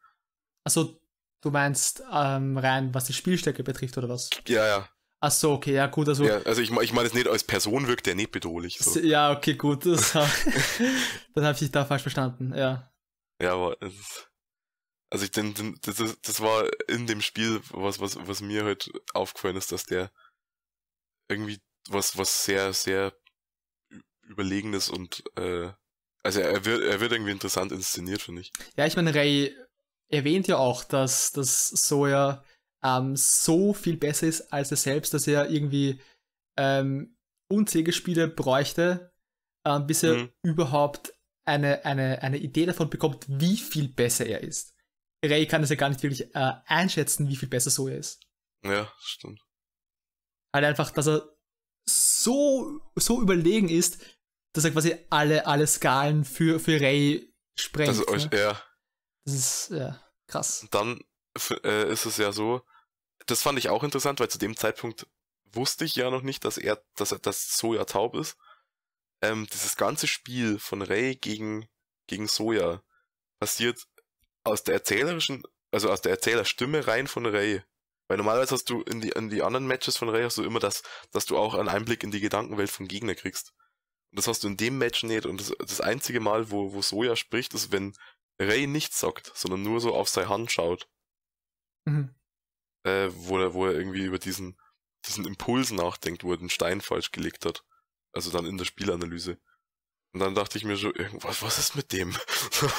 Also, 0.66 0.99
du 1.41 1.52
meinst 1.52 2.03
ähm, 2.11 2.57
rein, 2.57 2.94
was 2.94 3.06
die 3.06 3.14
Spielstärke 3.14 3.64
betrifft, 3.64 3.98
oder 3.98 4.10
was? 4.10 4.30
Ja, 4.48 4.68
ja. 4.68 4.90
Ach 5.22 5.32
so, 5.32 5.52
okay, 5.54 5.74
ja 5.74 5.88
gut, 5.88 6.08
also. 6.08 6.24
Ja, 6.24 6.41
also 6.44 6.62
ich, 6.62 6.72
ich 6.72 6.94
meine 6.94 7.08
es 7.08 7.14
nicht 7.14 7.28
als 7.28 7.44
Person 7.44 7.88
wirkt 7.88 8.06
der 8.06 8.16
nicht 8.16 8.32
bedrohlich. 8.32 8.80
So. 8.80 9.00
Ja, 9.00 9.32
okay, 9.32 9.56
gut. 9.56 9.86
Das, 9.86 10.14
dann 11.34 11.44
habe 11.44 11.54
ich 11.54 11.60
dich 11.60 11.72
da 11.72 11.84
falsch 11.84 12.04
verstanden, 12.04 12.54
ja. 12.56 12.90
Ja, 13.41 13.54
aber 13.54 13.82
es, 13.82 14.30
also 15.10 15.26
ich 15.26 15.32
denke, 15.32 15.74
das, 15.82 15.98
das 16.22 16.41
war 16.41 16.70
in 16.88 17.08
dem 17.08 17.22
Spiel 17.22 17.62
was, 17.72 18.00
was, 18.00 18.18
was 18.28 18.41
mir 18.41 18.64
halt 18.64 18.91
aufgefallen 19.14 19.58
ist, 19.58 19.72
dass 19.72 19.84
der 19.84 20.12
irgendwie 21.28 21.60
was, 21.90 22.18
was 22.18 22.46
sehr, 22.46 22.74
sehr 22.74 23.14
überlegenes 24.22 24.90
und 24.90 25.24
äh, 25.38 25.72
also 26.22 26.41
er 26.41 26.66
wird, 26.66 26.84
er 26.84 27.00
wird 27.00 27.12
irgendwie 27.12 27.32
interessant 27.32 27.72
inszeniert, 27.72 28.22
finde 28.22 28.41
ich. 28.41 28.52
Ja, 28.76 28.86
ich 28.86 28.96
meine, 28.96 29.16
Ray 29.16 29.56
erwähnt 30.10 30.48
ja 30.48 30.58
auch, 30.58 30.84
dass, 30.84 31.32
dass 31.32 31.70
Sawyer 31.70 32.44
ähm, 32.84 33.15
so 33.15 33.73
viel 33.73 33.97
besser 33.97 34.27
ist 34.27 34.53
als 34.53 34.72
er 34.72 34.77
selbst, 34.77 35.14
dass 35.14 35.27
er 35.27 35.49
irgendwie 35.49 36.01
ähm, 36.57 37.18
unzählige 37.49 37.93
Spiele 37.93 38.27
bräuchte, 38.27 39.14
ähm, 39.65 39.88
bis 39.88 40.03
er 40.03 40.15
mhm. 40.15 40.31
überhaupt 40.43 41.14
eine, 41.45 41.84
eine, 41.85 42.22
eine 42.22 42.38
Idee 42.38 42.65
davon 42.65 42.89
bekommt, 42.89 43.26
wie 43.27 43.57
viel 43.57 43.89
besser 43.89 44.26
er 44.26 44.41
ist. 44.41 44.76
Ray 45.26 45.47
kann 45.47 45.64
es 45.64 45.69
ja 45.69 45.76
gar 45.76 45.89
nicht 45.89 46.03
wirklich 46.03 46.34
äh, 46.35 46.53
einschätzen, 46.65 47.27
wie 47.27 47.35
viel 47.35 47.49
besser 47.49 47.69
so 47.69 47.88
er 47.88 47.97
ist. 47.97 48.22
Ja, 48.64 48.91
stimmt. 48.99 49.41
Halt 50.53 50.65
einfach, 50.65 50.91
dass 50.91 51.07
er 51.07 51.35
so, 51.88 52.80
so 52.95 53.22
überlegen 53.22 53.69
ist, 53.69 54.03
dass 54.53 54.65
er 54.65 54.72
quasi 54.72 54.95
alle, 55.10 55.45
alle 55.45 55.68
Skalen 55.68 56.23
für, 56.23 56.60
für 56.60 56.80
Ray 56.80 57.34
sprengt. 57.57 57.89
Also, 57.89 58.03
ne? 58.27 58.30
ja. 58.34 58.61
Das 59.26 59.34
ist, 59.34 59.69
ja, 59.72 60.01
krass. 60.27 60.68
Dann 60.72 61.01
äh, 61.64 61.91
ist 61.91 62.06
es 62.06 62.18
ja 62.18 62.31
so, 62.31 62.61
das 63.30 63.41
fand 63.41 63.60
ich 63.60 63.69
auch 63.69 63.84
interessant, 63.84 64.19
weil 64.19 64.30
zu 64.30 64.39
dem 64.39 64.56
Zeitpunkt 64.56 65.07
wusste 65.51 65.85
ich 65.85 65.95
ja 65.95 66.10
noch 66.10 66.22
nicht, 66.22 66.45
dass 66.45 66.57
er, 66.57 66.84
dass 66.95 67.11
er 67.11 67.19
das 67.19 67.57
Soja 67.57 67.85
taub 67.85 68.15
ist. 68.15 68.38
Ähm, 69.22 69.47
dieses 69.51 69.76
ganze 69.76 70.07
Spiel 70.07 70.60
von 70.60 70.81
Ray 70.81 71.15
gegen, 71.15 71.68
gegen 72.07 72.27
Soja 72.27 72.81
passiert 73.39 73.88
aus 74.43 74.64
der 74.64 74.76
erzählerischen, 74.76 75.43
also 75.72 75.91
aus 75.91 76.01
der 76.01 76.11
Erzählerstimme 76.11 76.88
rein 76.88 77.07
von 77.07 77.26
Ray. 77.26 77.64
Weil 78.07 78.18
normalerweise 78.18 78.56
hast 78.56 78.69
du 78.69 78.81
in 78.84 79.01
die, 79.01 79.10
in 79.10 79.30
die 79.30 79.43
anderen 79.43 79.68
Matches 79.68 79.97
von 79.97 80.10
Ray 80.10 80.23
hast 80.23 80.38
du 80.38 80.43
immer 80.43 80.60
das, 80.60 80.81
dass 81.11 81.26
du 81.26 81.38
auch 81.38 81.53
einen 81.53 81.69
Einblick 81.69 82.03
in 82.03 82.11
die 82.11 82.22
Gedankenwelt 82.22 82.72
vom 82.72 82.88
Gegner 82.88 83.15
kriegst. 83.15 83.53
Und 84.11 84.18
das 84.18 84.27
hast 84.27 84.43
du 84.43 84.47
in 84.47 84.57
dem 84.57 84.77
Match 84.77 85.03
nicht. 85.03 85.26
Und 85.26 85.39
das, 85.39 85.53
das 85.60 85.81
einzige 85.81 86.19
Mal, 86.19 86.49
wo, 86.49 86.73
wo 86.73 86.81
Soja 86.81 87.15
spricht, 87.15 87.53
ist, 87.53 87.72
wenn 87.72 87.93
Ray 88.39 88.65
nichts 88.65 88.99
sagt, 88.99 89.31
sondern 89.35 89.61
nur 89.61 89.80
so 89.80 89.93
auf 89.93 90.10
seine 90.10 90.30
Hand 90.30 90.51
schaut. 90.51 90.88
Mhm. 91.85 92.15
Äh, 92.84 93.10
wo, 93.14 93.39
er, 93.39 93.53
wo 93.53 93.65
er 93.65 93.73
irgendwie 93.73 94.06
über 94.06 94.19
diesen, 94.19 94.57
diesen 95.06 95.26
Impuls 95.26 95.72
nachdenkt, 95.72 96.23
wo 96.23 96.31
er 96.31 96.38
den 96.38 96.49
Stein 96.49 96.81
falsch 96.81 97.11
gelegt 97.11 97.45
hat. 97.45 97.64
Also 98.14 98.31
dann 98.31 98.45
in 98.45 98.57
der 98.57 98.65
Spielanalyse. 98.65 99.38
Und 100.14 100.22
dann 100.22 100.35
dachte 100.35 100.57
ich 100.57 100.64
mir 100.64 100.77
so, 100.77 100.93
irgendwas, 100.93 101.41
was 101.43 101.60
ist 101.60 101.76
mit 101.76 101.91
dem? 101.91 102.15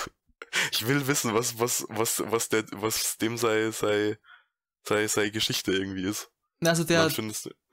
ich 0.72 0.86
will 0.86 1.06
wissen, 1.06 1.34
was, 1.34 1.58
was, 1.58 1.86
was, 1.88 2.22
was 2.26 2.48
der, 2.48 2.64
was 2.72 3.18
dem 3.18 3.36
sei, 3.36 3.70
sei, 3.70 4.18
sei, 4.82 5.06
sei 5.06 5.30
Geschichte 5.30 5.72
irgendwie 5.72 6.04
ist. 6.04 6.30
Also 6.60 6.84
der, 6.84 7.08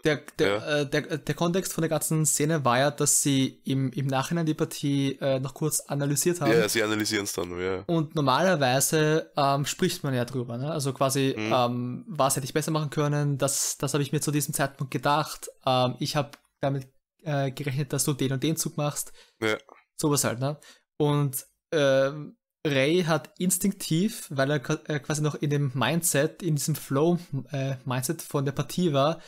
der, 0.08 0.22
der, 0.40 0.48
ja. 0.48 0.78
äh, 0.80 0.90
der, 0.90 1.18
der 1.18 1.36
Kontext 1.36 1.74
von 1.74 1.82
der 1.82 1.90
ganzen 1.90 2.26
Szene 2.26 2.64
war 2.64 2.80
ja, 2.80 2.92
dass 2.92 3.22
sie 3.22 3.62
im, 3.66 3.92
im 3.92 4.08
Nachhinein 4.08 4.46
die 4.46 4.54
Partie 4.54 5.18
äh, 5.20 5.40
noch 5.40 5.54
kurz 5.54 5.82
analysiert 5.82 6.40
haben. 6.40 6.52
Ja, 6.52 6.70
sie 6.70 6.82
analysieren 6.82 7.26
es 7.26 7.34
dann, 7.34 7.60
ja. 7.60 7.84
Und 7.88 8.16
normalerweise 8.16 9.32
ähm, 9.36 9.66
spricht 9.66 10.04
man 10.04 10.14
ja 10.14 10.24
drüber, 10.24 10.58
ne? 10.58 10.72
Also 10.72 10.94
quasi, 10.94 11.36
mhm. 11.38 11.54
ähm, 11.54 12.06
was 12.08 12.36
hätte 12.36 12.46
ich 12.46 12.54
besser 12.54 12.72
machen 12.72 12.90
können, 12.90 13.38
das, 13.38 13.78
das 13.78 13.94
habe 13.94 14.02
ich 14.02 14.14
mir 14.14 14.22
zu 14.22 14.32
diesem 14.32 14.54
Zeitpunkt 14.54 14.92
gedacht. 14.92 15.50
Ähm, 15.66 15.96
ich 16.00 16.16
habe 16.16 16.32
damit 16.62 16.88
äh, 17.24 17.52
gerechnet, 17.52 17.92
dass 17.92 18.06
du 18.06 18.14
den 18.14 18.32
und 18.32 18.44
den 18.44 18.56
Zug 18.56 18.78
machst. 18.78 19.12
Ja. 19.42 19.58
Sowas 19.98 20.24
halt, 20.24 20.40
ne? 20.40 20.58
Und 20.98 21.46
ähm, 21.74 22.38
Ray 22.66 23.04
hat 23.04 23.32
instinktiv, 23.38 24.28
weil 24.30 24.52
er 24.52 24.90
äh, 24.90 25.00
quasi 25.00 25.22
noch 25.22 25.36
in 25.36 25.50
dem 25.50 25.72
Mindset, 25.74 26.42
in 26.42 26.56
diesem 26.56 26.76
Flow-Mindset 26.76 28.22
äh, 28.22 28.26
von 28.26 28.46
der 28.46 28.52
Partie 28.54 28.94
war, 28.94 29.22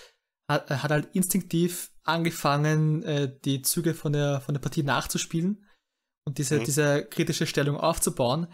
hat, 0.50 0.70
hat 0.70 0.92
halt 0.92 1.16
instinktiv 1.16 1.94
angefangen, 2.04 3.04
äh, 3.04 3.40
die 3.46 3.62
Züge 3.62 3.94
von 3.94 4.12
der, 4.12 4.42
von 4.42 4.54
der 4.54 4.60
Partie 4.60 4.84
nachzuspielen 4.84 5.66
und 6.26 6.38
diese, 6.40 6.60
mhm. 6.60 6.66
diese 6.66 7.06
kritische 7.06 7.48
Stellung 7.48 7.78
aufzubauen. 7.78 8.48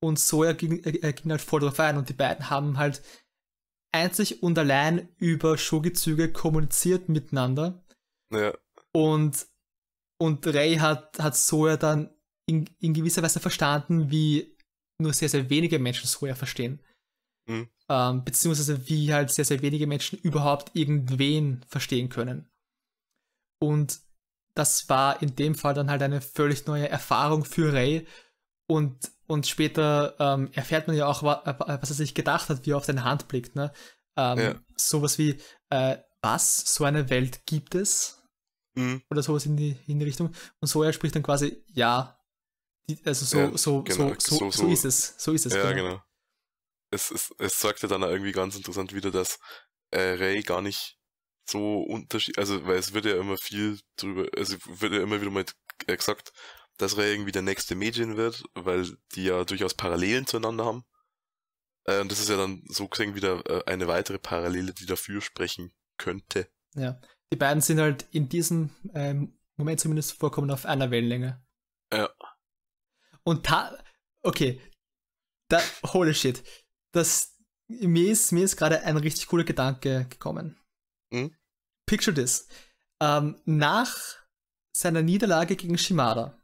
Und 0.00 0.18
so 0.18 0.42
er 0.42 0.54
ging, 0.54 0.82
er 0.82 1.12
ging 1.12 1.30
halt 1.30 1.42
voll 1.42 1.60
drauf 1.60 1.78
ein 1.78 1.98
und 1.98 2.08
die 2.08 2.14
beiden 2.14 2.48
haben 2.48 2.78
halt 2.78 3.02
einzig 3.92 4.42
und 4.42 4.58
allein 4.58 5.08
über 5.18 5.58
Shogi-Züge 5.58 6.32
kommuniziert 6.32 7.08
miteinander. 7.08 7.84
Ja. 8.32 8.54
Und 8.92 9.46
Und 10.18 10.46
Ray 10.46 10.76
hat, 10.76 11.18
hat 11.18 11.36
Soja 11.36 11.76
dann 11.76 12.08
in, 12.46 12.70
in 12.78 12.94
gewisser 12.94 13.22
Weise 13.22 13.40
verstanden, 13.40 14.10
wie 14.10 14.56
nur 15.00 15.12
sehr, 15.12 15.28
sehr 15.28 15.50
wenige 15.50 15.80
Menschen 15.80 16.06
Soja 16.06 16.36
verstehen. 16.36 16.80
Mhm. 17.48 17.68
Ähm, 17.88 18.24
beziehungsweise 18.24 18.88
wie 18.88 19.12
halt 19.12 19.30
sehr, 19.30 19.44
sehr 19.44 19.62
wenige 19.62 19.86
Menschen 19.86 20.18
überhaupt 20.20 20.70
irgendwen 20.74 21.64
verstehen 21.68 22.08
können. 22.08 22.48
Und 23.58 24.00
das 24.54 24.88
war 24.88 25.22
in 25.22 25.34
dem 25.36 25.54
Fall 25.54 25.74
dann 25.74 25.90
halt 25.90 26.02
eine 26.02 26.20
völlig 26.20 26.66
neue 26.66 26.88
Erfahrung 26.88 27.44
für 27.44 27.72
Ray. 27.72 28.06
Und, 28.66 29.10
und 29.26 29.46
später 29.46 30.14
ähm, 30.18 30.50
erfährt 30.52 30.86
man 30.86 30.96
ja 30.96 31.06
auch, 31.06 31.22
was 31.22 31.90
er 31.90 31.96
sich 31.96 32.14
gedacht 32.14 32.48
hat, 32.48 32.64
wie 32.66 32.72
er 32.72 32.76
auf 32.76 32.84
seine 32.84 33.04
Hand 33.04 33.28
blickt. 33.28 33.56
Ne? 33.56 33.72
Ähm, 34.16 34.38
ja. 34.38 34.54
Sowas 34.76 35.18
wie, 35.18 35.38
äh, 35.70 35.96
was, 36.22 36.74
so 36.74 36.84
eine 36.84 37.10
Welt 37.10 37.46
gibt 37.46 37.74
es? 37.74 38.22
Mhm. 38.74 39.02
Oder 39.10 39.22
sowas 39.22 39.46
in 39.46 39.56
die, 39.56 39.76
in 39.86 39.98
die 39.98 40.04
Richtung. 40.04 40.32
Und 40.60 40.68
so 40.68 40.82
er 40.82 40.92
spricht 40.92 41.14
dann 41.14 41.22
quasi, 41.22 41.62
ja. 41.68 42.18
Also 43.04 43.24
so, 43.24 43.38
ja, 43.38 43.58
so, 43.58 43.82
genau. 43.82 44.14
so, 44.18 44.38
so, 44.38 44.50
so, 44.50 44.68
ist 44.68 44.84
es. 44.84 45.14
So 45.18 45.32
ist 45.32 45.46
es. 45.46 45.54
Ja, 45.54 45.72
genau. 45.72 45.88
genau. 45.90 46.02
Es, 46.92 47.10
es, 47.10 47.34
es 47.38 47.58
sagt 47.60 47.82
ja 47.82 47.88
dann 47.88 48.02
irgendwie 48.02 48.32
ganz 48.32 48.54
interessant 48.56 48.94
wieder, 48.94 49.10
dass 49.10 49.38
äh, 49.90 50.14
Ray 50.14 50.42
gar 50.42 50.62
nicht 50.62 50.98
so 51.44 51.80
unterschiedlich, 51.82 52.38
also 52.38 52.64
weil 52.66 52.76
es 52.76 52.92
wird 52.92 53.04
ja 53.04 53.16
immer 53.16 53.36
viel 53.36 53.80
drüber, 53.96 54.28
also 54.36 54.56
wird 54.66 54.92
ja 54.92 55.02
immer 55.02 55.20
wieder 55.20 55.30
mal 55.30 55.44
gesagt, 55.86 56.32
dass 56.78 56.96
Ray 56.96 57.12
irgendwie 57.12 57.32
der 57.32 57.42
nächste 57.42 57.74
Medien 57.74 58.16
wird, 58.16 58.44
weil 58.54 58.96
die 59.14 59.24
ja 59.24 59.44
durchaus 59.44 59.74
Parallelen 59.74 60.26
zueinander 60.26 60.64
haben. 60.64 60.84
Äh, 61.84 62.00
und 62.00 62.10
das 62.12 62.20
ist 62.20 62.28
ja 62.28 62.36
dann 62.36 62.62
so 62.68 62.88
gesehen 62.88 63.14
wieder 63.14 63.44
äh, 63.46 63.64
eine 63.70 63.88
weitere 63.88 64.18
Parallele, 64.18 64.72
die 64.72 64.86
dafür 64.86 65.20
sprechen 65.20 65.72
könnte. 65.98 66.48
Ja, 66.74 67.00
die 67.32 67.36
beiden 67.36 67.60
sind 67.60 67.80
halt 67.80 68.06
in 68.10 68.28
diesem 68.28 68.70
ähm, 68.94 69.38
Moment 69.56 69.80
zumindest 69.80 70.12
vorkommen 70.12 70.50
auf 70.50 70.66
einer 70.66 70.90
Wellenlänge. 70.90 71.44
Ja. 71.92 72.10
Und 73.24 73.50
da, 73.50 73.78
okay, 74.22 74.60
da, 75.48 75.60
holy 75.84 76.14
shit, 76.14 76.42
das, 76.92 77.36
mir 77.68 78.10
ist, 78.10 78.32
mir 78.32 78.44
ist 78.44 78.56
gerade 78.56 78.82
ein 78.82 78.96
richtig 78.96 79.26
cooler 79.26 79.44
Gedanke 79.44 80.06
gekommen. 80.08 80.60
Mhm. 81.12 81.34
Picture 81.86 82.14
this. 82.14 82.48
Ähm, 83.02 83.40
nach 83.44 83.96
seiner 84.76 85.02
Niederlage 85.02 85.56
gegen 85.56 85.76
Shimada 85.76 86.38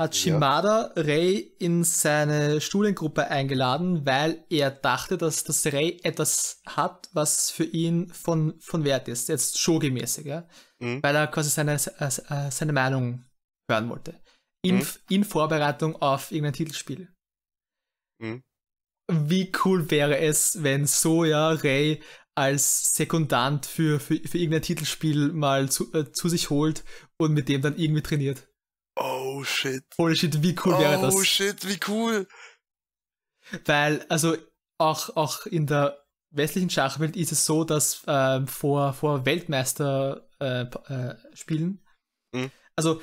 hat 0.00 0.14
Shimada 0.14 0.92
ja. 0.94 1.02
Ray 1.02 1.38
in 1.58 1.82
seine 1.82 2.60
Studiengruppe 2.60 3.28
eingeladen, 3.28 4.06
weil 4.06 4.44
er 4.48 4.70
dachte, 4.70 5.18
dass 5.18 5.42
das 5.42 5.66
Ray 5.66 5.98
etwas 6.04 6.62
hat, 6.66 7.08
was 7.12 7.50
für 7.50 7.64
ihn 7.64 8.08
von, 8.12 8.58
von 8.60 8.84
Wert 8.84 9.08
ist, 9.08 9.28
jetzt 9.28 9.58
Shogi-mäßig, 9.58 10.26
ja? 10.26 10.48
Mhm. 10.80 11.02
weil 11.02 11.16
er 11.16 11.26
quasi 11.26 11.50
seine, 11.50 11.72
äh, 11.74 12.04
äh, 12.06 12.50
seine 12.50 12.72
Meinung 12.72 13.24
hören 13.68 13.88
wollte. 13.88 14.20
In, 14.64 14.76
mhm. 14.76 14.86
in 15.08 15.24
Vorbereitung 15.24 15.96
auf 15.96 16.30
irgendein 16.30 16.52
Titelspiel. 16.52 17.12
Mhm. 18.22 18.42
Wie 19.10 19.50
cool 19.64 19.90
wäre 19.90 20.18
es, 20.18 20.62
wenn 20.62 20.86
Soja 20.86 21.50
Ray 21.50 22.02
als 22.34 22.94
Sekundant 22.94 23.66
für, 23.66 23.98
für, 23.98 24.16
für 24.16 24.38
irgendein 24.38 24.62
Titelspiel 24.62 25.32
mal 25.32 25.70
zu, 25.70 25.92
äh, 25.92 26.12
zu 26.12 26.28
sich 26.28 26.50
holt 26.50 26.84
und 27.18 27.32
mit 27.32 27.48
dem 27.48 27.62
dann 27.62 27.76
irgendwie 27.76 28.02
trainiert. 28.02 28.48
Oh 28.96 29.42
shit. 29.44 29.82
Holy 29.98 30.14
shit, 30.14 30.42
wie 30.42 30.54
cool 30.64 30.78
wäre 30.78 31.00
das? 31.00 31.14
Oh 31.14 31.24
shit, 31.24 31.66
wie 31.66 31.80
cool. 31.88 32.28
Weil, 33.64 34.04
also 34.08 34.36
auch, 34.78 35.16
auch 35.16 35.46
in 35.46 35.66
der 35.66 36.04
westlichen 36.30 36.70
Schachwelt 36.70 37.16
ist 37.16 37.32
es 37.32 37.44
so, 37.44 37.64
dass 37.64 38.04
äh, 38.06 38.46
vor, 38.46 38.92
vor 38.92 39.26
Weltmeisterspielen, 39.26 41.82
äh, 42.34 42.38
äh, 42.38 42.44
mhm. 42.44 42.52
also 42.76 43.02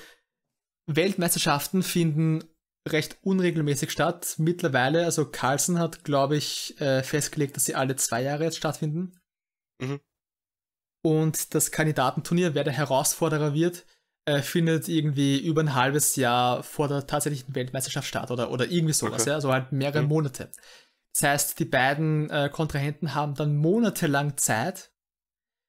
Weltmeisterschaften 0.87 1.83
finden 1.83 2.43
recht 2.87 3.17
unregelmäßig 3.21 3.91
statt. 3.91 4.35
Mittlerweile, 4.37 5.05
also 5.05 5.25
Carlsen 5.25 5.79
hat, 5.79 6.03
glaube 6.03 6.37
ich, 6.37 6.79
äh, 6.79 7.03
festgelegt, 7.03 7.55
dass 7.55 7.65
sie 7.65 7.75
alle 7.75 7.95
zwei 7.95 8.21
Jahre 8.21 8.43
jetzt 8.43 8.57
stattfinden. 8.57 9.19
Mhm. 9.81 9.99
Und 11.03 11.53
das 11.53 11.71
Kandidatenturnier, 11.71 12.55
wer 12.55 12.63
der 12.63 12.73
Herausforderer 12.73 13.53
wird, 13.53 13.85
äh, 14.25 14.41
findet 14.41 14.87
irgendwie 14.87 15.37
über 15.37 15.61
ein 15.61 15.75
halbes 15.75 16.15
Jahr 16.15 16.63
vor 16.63 16.87
der 16.87 17.05
tatsächlichen 17.05 17.53
Weltmeisterschaft 17.53 18.07
statt 18.07 18.31
oder, 18.31 18.49
oder 18.49 18.67
irgendwie 18.67 18.93
sowas, 18.93 19.21
okay. 19.21 19.31
ja, 19.31 19.41
so 19.41 19.51
halt 19.51 19.71
mehrere 19.71 20.01
mhm. 20.01 20.09
Monate. 20.09 20.51
Das 21.13 21.23
heißt, 21.23 21.59
die 21.59 21.65
beiden 21.65 22.29
äh, 22.29 22.49
Kontrahenten 22.51 23.13
haben 23.13 23.35
dann 23.35 23.55
monatelang 23.55 24.37
Zeit, 24.37 24.91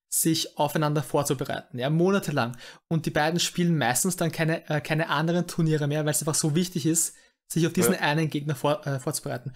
sich 0.09 0.57
aufeinander 0.59 1.03
vorzubereiten, 1.03 1.79
ja, 1.79 1.91
monatelang. 1.91 2.57
Und 2.89 3.07
die 3.07 3.11
beiden 3.11 3.41
spielen 3.41 3.77
meistens 3.77 4.17
dann 4.17 4.33
keine, 4.33 4.69
äh, 4.71 4.81
keine 4.81 5.09
anderen 5.09 5.47
Turniere 5.47 5.87
mehr, 5.87 6.05
weil 6.05 6.13
es 6.13 6.23
einfach 6.23 6.35
so 6.35 6.55
wichtig 6.55 6.87
ist, 6.87 7.17
sich 7.53 7.67
auf 7.67 7.73
diesen 7.73 7.95
ja. 7.95 8.01
einen 8.01 8.31
Gegner 8.31 8.55
vor, 8.55 8.87
äh, 8.87 8.99
vorzubereiten. 8.99 9.53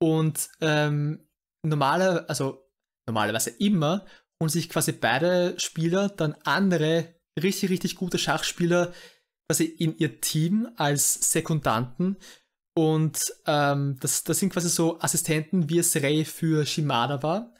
Und 0.00 0.50
ähm, 0.60 1.26
normale, 1.64 2.28
also 2.28 2.70
normalerweise 3.06 3.50
immer, 3.50 4.04
und 4.40 4.48
sich 4.50 4.68
quasi 4.68 4.92
beide 4.92 5.58
Spieler 5.58 6.08
dann 6.08 6.34
andere 6.44 7.14
richtig, 7.40 7.70
richtig 7.70 7.96
gute 7.96 8.18
Schachspieler 8.18 8.92
quasi 9.48 9.64
in 9.64 9.96
ihr 9.98 10.20
Team 10.20 10.68
als 10.76 11.32
Sekundanten. 11.32 12.16
Und 12.76 13.32
ähm, 13.46 13.96
das, 14.00 14.24
das 14.24 14.38
sind 14.38 14.52
quasi 14.52 14.68
so 14.68 15.00
Assistenten, 15.00 15.68
wie 15.68 15.78
es 15.78 15.94
Ray 15.96 16.24
für 16.24 16.66
Shimada 16.66 17.22
war, 17.22 17.54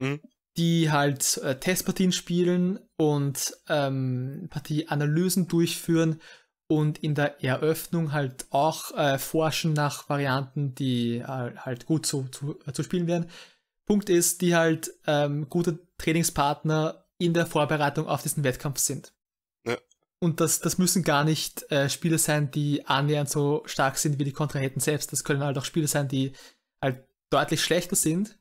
mhm. 0.00 0.20
Die 0.56 0.90
halt 0.90 1.38
äh, 1.38 1.58
Testpartien 1.58 2.12
spielen 2.12 2.78
und 2.96 3.54
ähm, 3.68 4.48
Partieanalysen 4.50 5.48
durchführen 5.48 6.20
und 6.68 6.98
in 6.98 7.14
der 7.14 7.42
Eröffnung 7.42 8.12
halt 8.12 8.46
auch 8.50 8.96
äh, 8.96 9.18
forschen 9.18 9.72
nach 9.72 10.08
Varianten, 10.08 10.74
die 10.74 11.18
äh, 11.18 11.56
halt 11.56 11.86
gut 11.86 12.06
zu, 12.06 12.28
zu, 12.30 12.58
äh, 12.66 12.72
zu 12.72 12.82
spielen 12.82 13.06
werden. 13.06 13.28
Punkt 13.86 14.08
ist, 14.08 14.40
die 14.40 14.54
halt 14.54 14.92
ähm, 15.06 15.48
gute 15.48 15.80
Trainingspartner 15.98 17.06
in 17.18 17.34
der 17.34 17.46
Vorbereitung 17.46 18.06
auf 18.06 18.22
diesen 18.22 18.44
Wettkampf 18.44 18.78
sind. 18.78 19.12
Und 20.20 20.40
das, 20.40 20.60
das 20.60 20.78
müssen 20.78 21.02
gar 21.02 21.24
nicht 21.24 21.70
äh, 21.72 21.88
Spiele 21.88 22.18
sein, 22.18 22.50
die 22.50 22.86
annähernd 22.86 23.30
so 23.30 23.62
stark 23.64 23.96
sind 23.96 24.18
wie 24.18 24.24
die 24.24 24.32
Kontrahenten 24.32 24.80
selbst. 24.80 25.12
Das 25.12 25.24
können 25.24 25.42
halt 25.42 25.56
auch 25.58 25.64
Spiele 25.64 25.88
sein, 25.88 26.08
die 26.08 26.32
halt 26.82 27.04
deutlich 27.30 27.62
schlechter 27.62 27.96
sind, 27.96 28.38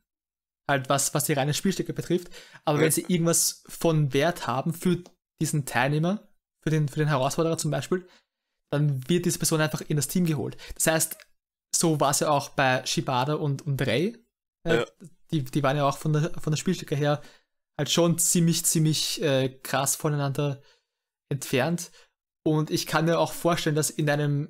halt 0.70 0.88
was, 0.88 1.14
was 1.14 1.26
die 1.26 1.34
reine 1.34 1.54
Spielstücke 1.54 1.94
betrifft. 1.94 2.30
Aber 2.64 2.78
ja. 2.78 2.86
wenn 2.86 2.91
sie 2.91 3.06
irgendwas 3.08 3.64
von 3.68 4.14
Wert 4.14 4.48
haben 4.48 4.74
für 4.74 5.04
diesen 5.41 5.66
Teilnehmer, 5.66 6.30
für 6.62 6.70
den, 6.70 6.88
für 6.88 7.00
den 7.00 7.08
Herausforderer 7.08 7.58
zum 7.58 7.72
Beispiel, 7.72 8.08
dann 8.72 9.08
wird 9.10 9.26
diese 9.26 9.40
Person 9.40 9.62
einfach 9.62 9.82
in 9.82 9.98
das 9.98 10.08
Team 10.08 10.26
geholt. 10.26 10.56
Das 10.76 10.88
heißt, 10.88 11.18
so 11.76 12.00
war 12.00 12.12
es 12.12 12.20
ja 12.20 12.30
auch 12.30 12.50
bei 12.50 12.86
Shibada 12.86 13.34
und, 13.34 13.64
und 13.64 13.82
Rei. 13.86 14.14
Äh, 14.64 14.78
ja. 14.78 14.86
die, 15.32 15.44
die 15.44 15.64
waren 15.64 15.78
ja 15.78 15.88
auch 15.88 15.98
von 15.98 16.14
der, 16.14 16.32
von 16.40 16.52
der 16.52 16.58
Spielstücke 16.58 16.96
her 16.96 17.22
halt 17.78 17.90
schon 17.90 18.18
ziemlich, 18.18 18.66
ziemlich 18.66 19.22
äh, 19.22 19.50
krass 19.64 19.96
voneinander 19.96 20.62
entfernt. 21.30 21.91
Und 22.46 22.72
ich 22.72 22.86
kann 22.86 23.06
mir 23.06 23.20
auch 23.20 23.32
vorstellen, 23.32 23.76
dass 23.76 23.90
in 23.90 24.10
einem 24.10 24.50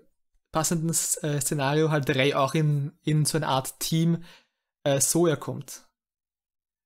passenden 0.51 0.89
äh, 0.89 1.39
Szenario 1.39 1.91
halt 1.91 2.09
Ray 2.09 2.33
auch 2.33 2.55
in, 2.55 2.97
in 3.03 3.25
so 3.25 3.37
eine 3.37 3.47
Art 3.47 3.79
Team 3.79 4.23
äh, 4.83 4.99
Soja 4.99 5.35
kommt. 5.35 5.88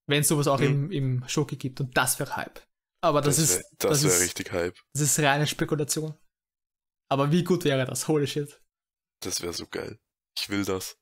Wenn 0.08 0.22
es 0.22 0.28
sowas 0.28 0.48
auch 0.48 0.60
mhm. 0.60 0.92
im, 0.92 0.92
im 0.92 1.28
Shoki 1.28 1.56
gibt. 1.56 1.80
Und 1.82 1.96
das 1.96 2.20
wäre 2.20 2.36
Hype. 2.36 2.62
Aber 3.02 3.22
das, 3.22 3.38
das 3.38 3.50
wär, 3.50 3.60
ist. 3.60 3.70
Das, 3.80 4.02
das 4.02 4.04
wäre 4.04 4.22
richtig 4.22 4.52
Hype. 4.52 4.78
Das 4.94 5.02
ist 5.02 5.20
reine 5.20 5.48
Spekulation. 5.48 6.18
Aber 7.10 7.32
wie 7.32 7.44
gut 7.44 7.66
wäre 7.66 7.86
das? 7.86 8.08
Holy 8.08 8.28
shit. 8.28 8.62
Das 9.22 9.42
wäre 9.42 9.54
so 9.54 9.68
geil. 9.68 10.00
Ich 10.38 10.50
will 10.50 10.66
das. 10.66 10.98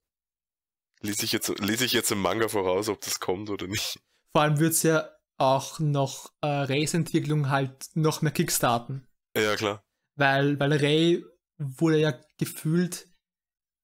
Lese 1.02 1.26
ich, 1.26 1.32
jetzt, 1.32 1.48
lese 1.60 1.86
ich 1.86 1.94
jetzt 1.94 2.12
im 2.12 2.20
Manga 2.20 2.48
voraus, 2.48 2.90
ob 2.90 3.02
das 3.02 3.20
kommt 3.20 3.50
oder 3.50 3.68
nicht. 3.68 4.00
Vor 4.34 4.44
allem 4.44 4.60
wird 4.60 4.74
es 4.74 4.84
ja 4.84 5.10
auch 5.38 5.80
noch 5.80 6.32
äh, 6.42 6.48
Rays 6.48 6.94
Entwicklung 6.94 7.50
halt 7.50 7.90
noch 7.96 8.22
mehr 8.22 8.32
kickstarten. 8.32 9.08
Ja, 9.36 9.56
klar. 9.56 9.84
Weil, 10.16 10.60
weil 10.60 10.74
Ray 10.74 11.26
wurde 11.58 12.00
ja 12.00 12.20
gefühlt 12.38 13.08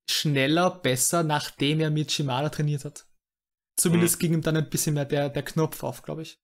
schneller, 0.10 0.69
besser, 0.69 1.23
nachdem 1.23 1.80
er 1.80 1.89
mit 1.89 2.11
Shimada 2.11 2.49
trainiert 2.49 2.85
hat. 2.85 3.06
Zumindest 3.79 4.15
mhm. 4.15 4.19
ging 4.19 4.33
ihm 4.33 4.41
dann 4.41 4.57
ein 4.57 4.69
bisschen 4.69 4.95
mehr 4.95 5.05
der, 5.05 5.29
der 5.29 5.43
Knopf 5.43 5.83
auf, 5.83 6.01
glaube 6.01 6.23
ich. 6.23 6.39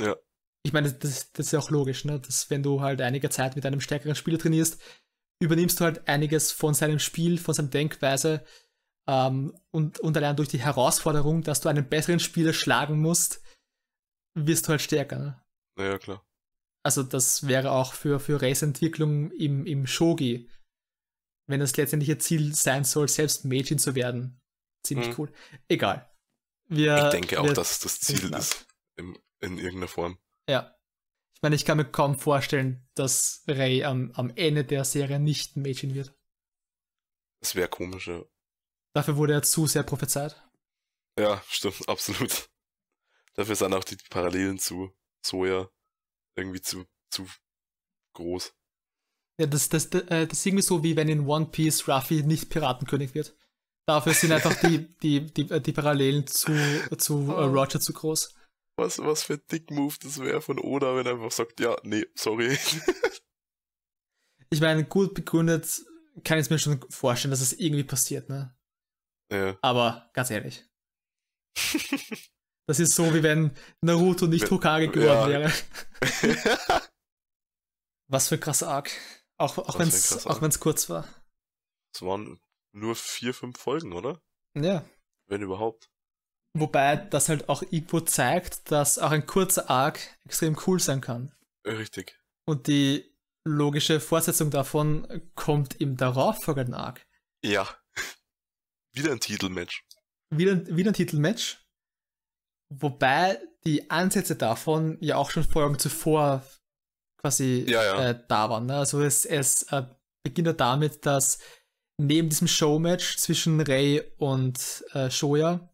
Ja. 0.00 0.16
Ich 0.62 0.72
meine, 0.72 0.92
das, 0.92 1.32
das 1.32 1.46
ist 1.46 1.52
ja 1.52 1.58
auch 1.58 1.70
logisch, 1.70 2.04
ne? 2.04 2.20
dass 2.20 2.50
wenn 2.50 2.62
du 2.62 2.80
halt 2.80 3.00
einige 3.00 3.30
Zeit 3.30 3.56
mit 3.56 3.64
einem 3.64 3.80
stärkeren 3.80 4.14
Spieler 4.14 4.38
trainierst, 4.38 4.80
übernimmst 5.40 5.80
du 5.80 5.84
halt 5.84 6.08
einiges 6.08 6.52
von 6.52 6.74
seinem 6.74 6.98
Spiel, 6.98 7.38
von 7.38 7.54
seiner 7.54 7.68
Denkweise 7.68 8.44
ähm, 9.08 9.56
und, 9.70 10.00
und 10.00 10.16
allein 10.16 10.36
durch 10.36 10.48
die 10.48 10.60
Herausforderung, 10.60 11.42
dass 11.42 11.60
du 11.60 11.68
einen 11.68 11.88
besseren 11.88 12.20
Spieler 12.20 12.52
schlagen 12.52 13.00
musst, 13.00 13.42
wirst 14.34 14.66
du 14.66 14.70
halt 14.70 14.82
stärker. 14.82 15.18
Ne? 15.18 15.42
Ja, 15.78 15.98
klar. 15.98 16.26
Also 16.84 17.02
das 17.02 17.46
wäre 17.46 17.72
auch 17.72 17.94
für, 17.94 18.20
für 18.20 18.40
Race-Entwicklung 18.40 19.30
im, 19.32 19.66
im 19.66 19.86
Shogi, 19.86 20.48
wenn 21.48 21.60
das 21.60 21.76
letztendliche 21.76 22.18
Ziel 22.18 22.54
sein 22.54 22.84
soll, 22.84 23.08
selbst 23.08 23.44
Mädchen 23.44 23.78
zu 23.78 23.94
werden. 23.94 24.40
Ziemlich 24.84 25.08
mhm. 25.08 25.14
cool. 25.18 25.32
Egal. 25.68 26.08
Wir, 26.68 27.06
ich 27.06 27.10
denke 27.10 27.40
auch, 27.40 27.52
dass 27.52 27.78
das 27.80 28.00
Ziel 28.00 28.34
ist. 28.34 28.66
Im, 28.96 29.18
in 29.40 29.58
irgendeiner 29.58 29.88
Form. 29.88 30.18
Ja. 30.48 30.74
Ich 31.34 31.42
meine, 31.42 31.54
ich 31.54 31.64
kann 31.64 31.76
mir 31.76 31.84
kaum 31.84 32.18
vorstellen, 32.18 32.88
dass 32.94 33.44
Rey 33.46 33.84
am, 33.84 34.10
am 34.12 34.30
Ende 34.36 34.64
der 34.64 34.84
Serie 34.84 35.20
nicht 35.20 35.56
ein 35.56 35.62
Mädchen 35.62 35.94
wird. 35.94 36.14
Das 37.40 37.54
wäre 37.54 37.68
komisch, 37.68 38.08
ja. 38.08 38.24
Dafür 38.94 39.16
wurde 39.16 39.34
er 39.34 39.42
zu 39.42 39.66
sehr 39.66 39.82
prophezeit. 39.82 40.42
Ja, 41.18 41.42
stimmt, 41.46 41.76
absolut. 41.88 42.48
Dafür 43.34 43.54
sind 43.54 43.74
auch 43.74 43.84
die 43.84 43.96
Parallelen 44.08 44.58
zu 44.58 44.90
Soja 45.24 45.68
irgendwie 46.36 46.60
zu, 46.60 46.86
zu 47.10 47.26
groß. 48.14 48.54
Ja, 49.38 49.46
das, 49.46 49.68
das, 49.68 49.90
das, 49.90 50.02
äh, 50.02 50.26
das 50.26 50.38
ist 50.38 50.46
irgendwie 50.46 50.62
so, 50.62 50.82
wie 50.82 50.96
wenn 50.96 51.08
in 51.08 51.26
One 51.26 51.46
Piece 51.46 51.86
Ruffy 51.88 52.22
nicht 52.22 52.48
Piratenkönig 52.48 53.14
wird. 53.14 53.36
Dafür 53.86 54.14
sind 54.14 54.32
einfach 54.32 54.54
die, 54.60 54.88
die, 55.02 55.26
die, 55.26 55.60
die 55.60 55.72
Parallelen 55.72 56.26
zu, 56.26 56.52
zu 56.98 57.28
uh, 57.28 57.44
Roger 57.44 57.80
zu 57.80 57.92
groß. 57.92 58.34
Was, 58.78 58.98
was 58.98 59.22
für 59.22 59.34
ein 59.34 59.42
Dick-Move 59.50 59.94
das 60.02 60.20
wäre 60.20 60.42
von 60.42 60.58
Oda, 60.58 60.96
wenn 60.96 61.06
er 61.06 61.12
einfach 61.12 61.30
sagt, 61.30 61.60
ja, 61.60 61.76
nee, 61.82 62.04
sorry. 62.14 62.58
ich 64.50 64.60
meine, 64.60 64.84
gut 64.84 65.14
begründet 65.14 65.82
kann 66.24 66.38
ich 66.38 66.50
mir 66.50 66.58
schon 66.58 66.84
vorstellen, 66.90 67.30
dass 67.30 67.40
es 67.40 67.52
irgendwie 67.52 67.84
passiert, 67.84 68.28
ne? 68.28 68.56
Ja. 69.30 69.56
Aber 69.60 70.10
ganz 70.12 70.30
ehrlich. 70.30 70.64
das 72.66 72.80
ist 72.80 72.94
so, 72.94 73.14
wie 73.14 73.22
wenn 73.22 73.56
Naruto 73.80 74.26
nicht 74.26 74.50
Hokage 74.50 74.88
geworden 74.88 75.30
ja. 75.30 75.40
wäre. 75.40 75.52
was 78.08 78.28
für 78.28 78.36
ein 78.36 78.40
krasser 78.40 78.68
Arc. 78.68 78.90
Auch, 79.38 79.58
auch 79.58 79.78
wenn 79.78 79.88
es 79.88 80.60
kurz 80.60 80.88
war. 80.88 81.06
Es 81.94 82.02
waren 82.02 82.40
nur 82.76 82.94
vier, 82.94 83.34
fünf 83.34 83.58
Folgen, 83.58 83.92
oder? 83.92 84.20
Ja. 84.54 84.84
Wenn 85.26 85.42
überhaupt. 85.42 85.90
Wobei 86.54 86.96
das 86.96 87.28
halt 87.28 87.48
auch 87.48 87.62
irgendwo 87.62 88.00
zeigt, 88.00 88.70
dass 88.70 88.98
auch 88.98 89.10
ein 89.10 89.26
kurzer 89.26 89.68
Arc 89.68 89.98
extrem 90.24 90.56
cool 90.66 90.78
sein 90.78 91.00
kann. 91.00 91.34
Richtig. 91.66 92.18
Und 92.46 92.66
die 92.66 93.12
logische 93.44 94.00
Fortsetzung 94.00 94.50
davon 94.50 95.22
kommt 95.34 95.80
im 95.80 95.96
darauffolgenden 95.96 96.74
Arc. 96.74 97.04
Ja. 97.42 97.68
Wieder 98.92 99.12
ein 99.12 99.20
Titelmatch. 99.20 99.84
Wieder, 100.30 100.66
wieder 100.74 100.90
ein 100.90 100.94
Titelmatch. 100.94 101.58
Wobei 102.68 103.38
die 103.64 103.90
Ansätze 103.90 104.36
davon 104.36 104.98
ja 105.00 105.16
auch 105.16 105.30
schon 105.30 105.44
Folgen 105.44 105.78
zuvor 105.78 106.44
quasi 107.18 107.64
ja, 107.68 107.84
ja. 107.84 108.10
Äh, 108.10 108.24
da 108.28 108.50
waren. 108.50 108.66
Ne? 108.66 108.76
Also 108.76 109.02
es, 109.02 109.24
es 109.24 109.64
äh, 109.64 109.84
beginnt 110.24 110.48
ja 110.48 110.52
damit, 110.52 111.06
dass 111.06 111.38
neben 111.98 112.28
diesem 112.28 112.48
Showmatch 112.48 113.16
zwischen 113.16 113.60
Rey 113.60 114.02
und 114.18 114.84
äh, 114.92 115.10
Shoya, 115.10 115.72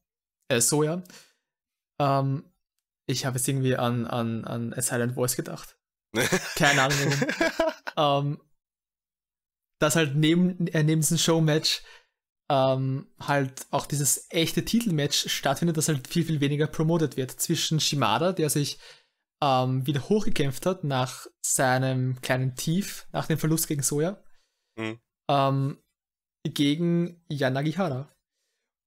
äh, 0.49 0.61
Soya, 0.61 1.03
ähm, 2.01 2.45
ich 3.07 3.27
habe 3.27 3.37
jetzt 3.37 3.49
irgendwie 3.49 3.77
an, 3.77 4.07
an, 4.07 4.45
an 4.45 4.73
A 4.73 4.83
Silent 4.83 5.15
Voice 5.15 5.37
gedacht. 5.37 5.77
Keine 6.57 6.83
Ahnung 6.83 7.13
ähm, 7.97 8.41
dass 9.79 9.97
halt 9.97 10.15
neben, 10.15 10.67
äh, 10.69 10.83
neben 10.83 11.01
diesem 11.01 11.19
Showmatch 11.19 11.83
ähm, 12.51 13.09
halt 13.21 13.67
auch 13.71 13.87
dieses 13.87 14.27
echte 14.31 14.65
Titelmatch 14.65 15.29
stattfindet, 15.29 15.77
das 15.77 15.89
halt 15.89 16.07
viel, 16.07 16.25
viel 16.25 16.41
weniger 16.41 16.67
promotet 16.67 17.17
wird. 17.17 17.33
Zwischen 17.33 17.81
Shimada, 17.81 18.33
der 18.33 18.51
sich 18.51 18.79
ähm, 19.43 19.87
wieder 19.87 20.09
hochgekämpft 20.09 20.67
hat 20.67 20.85
nach 20.85 21.27
seinem 21.45 22.21
kleinen 22.21 22.55
Tief, 22.55 23.09
nach 23.13 23.27
dem 23.27 23.39
Verlust 23.39 23.67
gegen 23.67 23.83
Soja, 23.83 24.23
mhm. 24.77 25.01
ähm, 25.29 25.82
gegen 26.45 27.23
Yanagihara. 27.29 28.09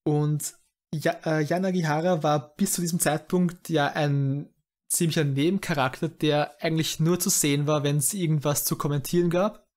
Und 0.04 0.54
ja, 0.94 1.14
äh, 1.26 1.44
Yanagihara 1.44 2.24
war 2.24 2.56
bis 2.56 2.74
zu 2.74 2.82
diesem 2.82 3.00
Zeitpunkt 3.00 3.70
ja 3.70 3.88
ein 3.88 4.54
ziemlicher 4.88 5.24
Nebencharakter, 5.24 6.10
der 6.10 6.62
eigentlich 6.62 7.00
nur 7.00 7.20
zu 7.20 7.30
sehen 7.30 7.68
war, 7.68 7.84
wenn 7.84 7.98
es 7.98 8.14
irgendwas 8.14 8.66
zu 8.66 8.78
kommentieren 8.78 9.30
gab. 9.30 9.68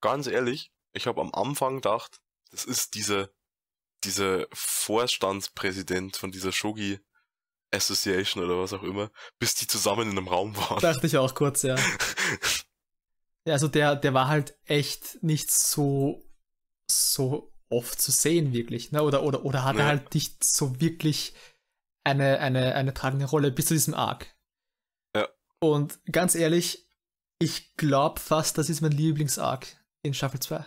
Ganz 0.00 0.26
ehrlich, 0.26 0.72
ich 0.92 1.06
habe 1.06 1.20
am 1.20 1.32
Anfang 1.32 1.76
gedacht, 1.76 2.20
das 2.50 2.64
ist 2.64 2.94
diese, 2.94 3.32
diese 4.04 4.48
Vorstandspräsident 4.52 6.16
von 6.16 6.30
dieser 6.30 6.52
Shogi 6.52 7.00
Association 7.72 8.44
oder 8.44 8.58
was 8.58 8.72
auch 8.72 8.82
immer, 8.82 9.10
bis 9.38 9.54
die 9.54 9.66
zusammen 9.66 10.10
in 10.10 10.18
einem 10.18 10.28
Raum 10.28 10.56
waren. 10.56 10.80
Dachte 10.80 11.06
ich 11.06 11.16
auch 11.16 11.34
kurz, 11.34 11.62
ja. 11.62 11.76
ja, 13.46 13.54
also 13.54 13.68
der, 13.68 13.96
der 13.96 14.12
war 14.12 14.28
halt 14.28 14.56
echt 14.66 15.22
nicht 15.22 15.50
so, 15.50 16.22
so 16.92 17.52
oft 17.68 18.00
zu 18.00 18.10
sehen, 18.10 18.52
wirklich. 18.52 18.92
Ne? 18.92 19.02
Oder, 19.02 19.22
oder, 19.22 19.44
oder 19.44 19.64
hat 19.64 19.76
nee. 19.76 19.82
er 19.82 19.86
halt 19.86 20.14
nicht 20.14 20.44
so 20.44 20.80
wirklich 20.80 21.34
eine, 22.04 22.38
eine, 22.40 22.74
eine 22.74 22.94
tragende 22.94 23.26
Rolle 23.26 23.50
bis 23.50 23.66
zu 23.66 23.74
diesem 23.74 23.94
Arc. 23.94 24.34
Ja. 25.14 25.28
Und 25.60 26.00
ganz 26.10 26.34
ehrlich, 26.34 26.88
ich 27.38 27.74
glaube 27.76 28.20
fast, 28.20 28.58
das 28.58 28.68
ist 28.68 28.80
mein 28.80 28.92
Lieblings-Arc 28.92 29.66
in 30.02 30.14
Staffel 30.14 30.40
2. 30.40 30.64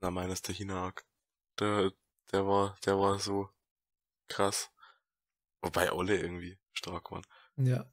Na, 0.00 0.10
meines 0.10 0.42
der 0.42 0.54
Hina-Arc. 0.54 1.04
Der, 1.58 1.92
der 2.32 2.46
war, 2.46 2.76
der 2.84 2.98
war 2.98 3.18
so 3.18 3.48
krass. 4.28 4.70
Wobei 5.62 5.90
alle 5.90 6.16
irgendwie 6.16 6.58
stark 6.72 7.10
waren. 7.10 7.26
Ja. 7.56 7.90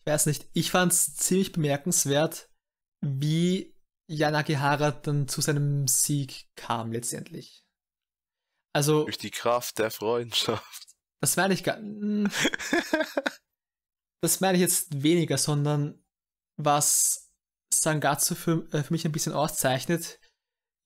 Ich 0.00 0.06
weiß 0.06 0.26
nicht, 0.26 0.48
ich 0.52 0.70
fand 0.70 0.92
es 0.92 1.16
ziemlich 1.16 1.52
bemerkenswert, 1.52 2.50
wie 3.00 3.74
Yanagihara 4.08 4.90
dann 4.90 5.28
zu 5.28 5.40
seinem 5.40 5.88
Sieg 5.88 6.48
kam 6.56 6.92
letztendlich. 6.92 7.64
Also. 8.74 9.04
Durch 9.04 9.18
die 9.18 9.30
Kraft 9.30 9.78
der 9.78 9.90
Freundschaft. 9.90 10.88
Das 11.20 11.36
meine 11.36 11.54
ich 11.54 11.62
gar 11.62 11.76
hm. 11.76 12.28
Das 14.22 14.40
meine 14.40 14.56
ich 14.56 14.60
jetzt 14.60 15.02
weniger, 15.02 15.36
sondern 15.36 16.00
was 16.56 17.32
Sangatsu 17.74 18.34
für, 18.34 18.68
äh, 18.72 18.82
für 18.82 18.92
mich 18.92 19.04
ein 19.04 19.12
bisschen 19.12 19.32
auszeichnet, 19.32 20.20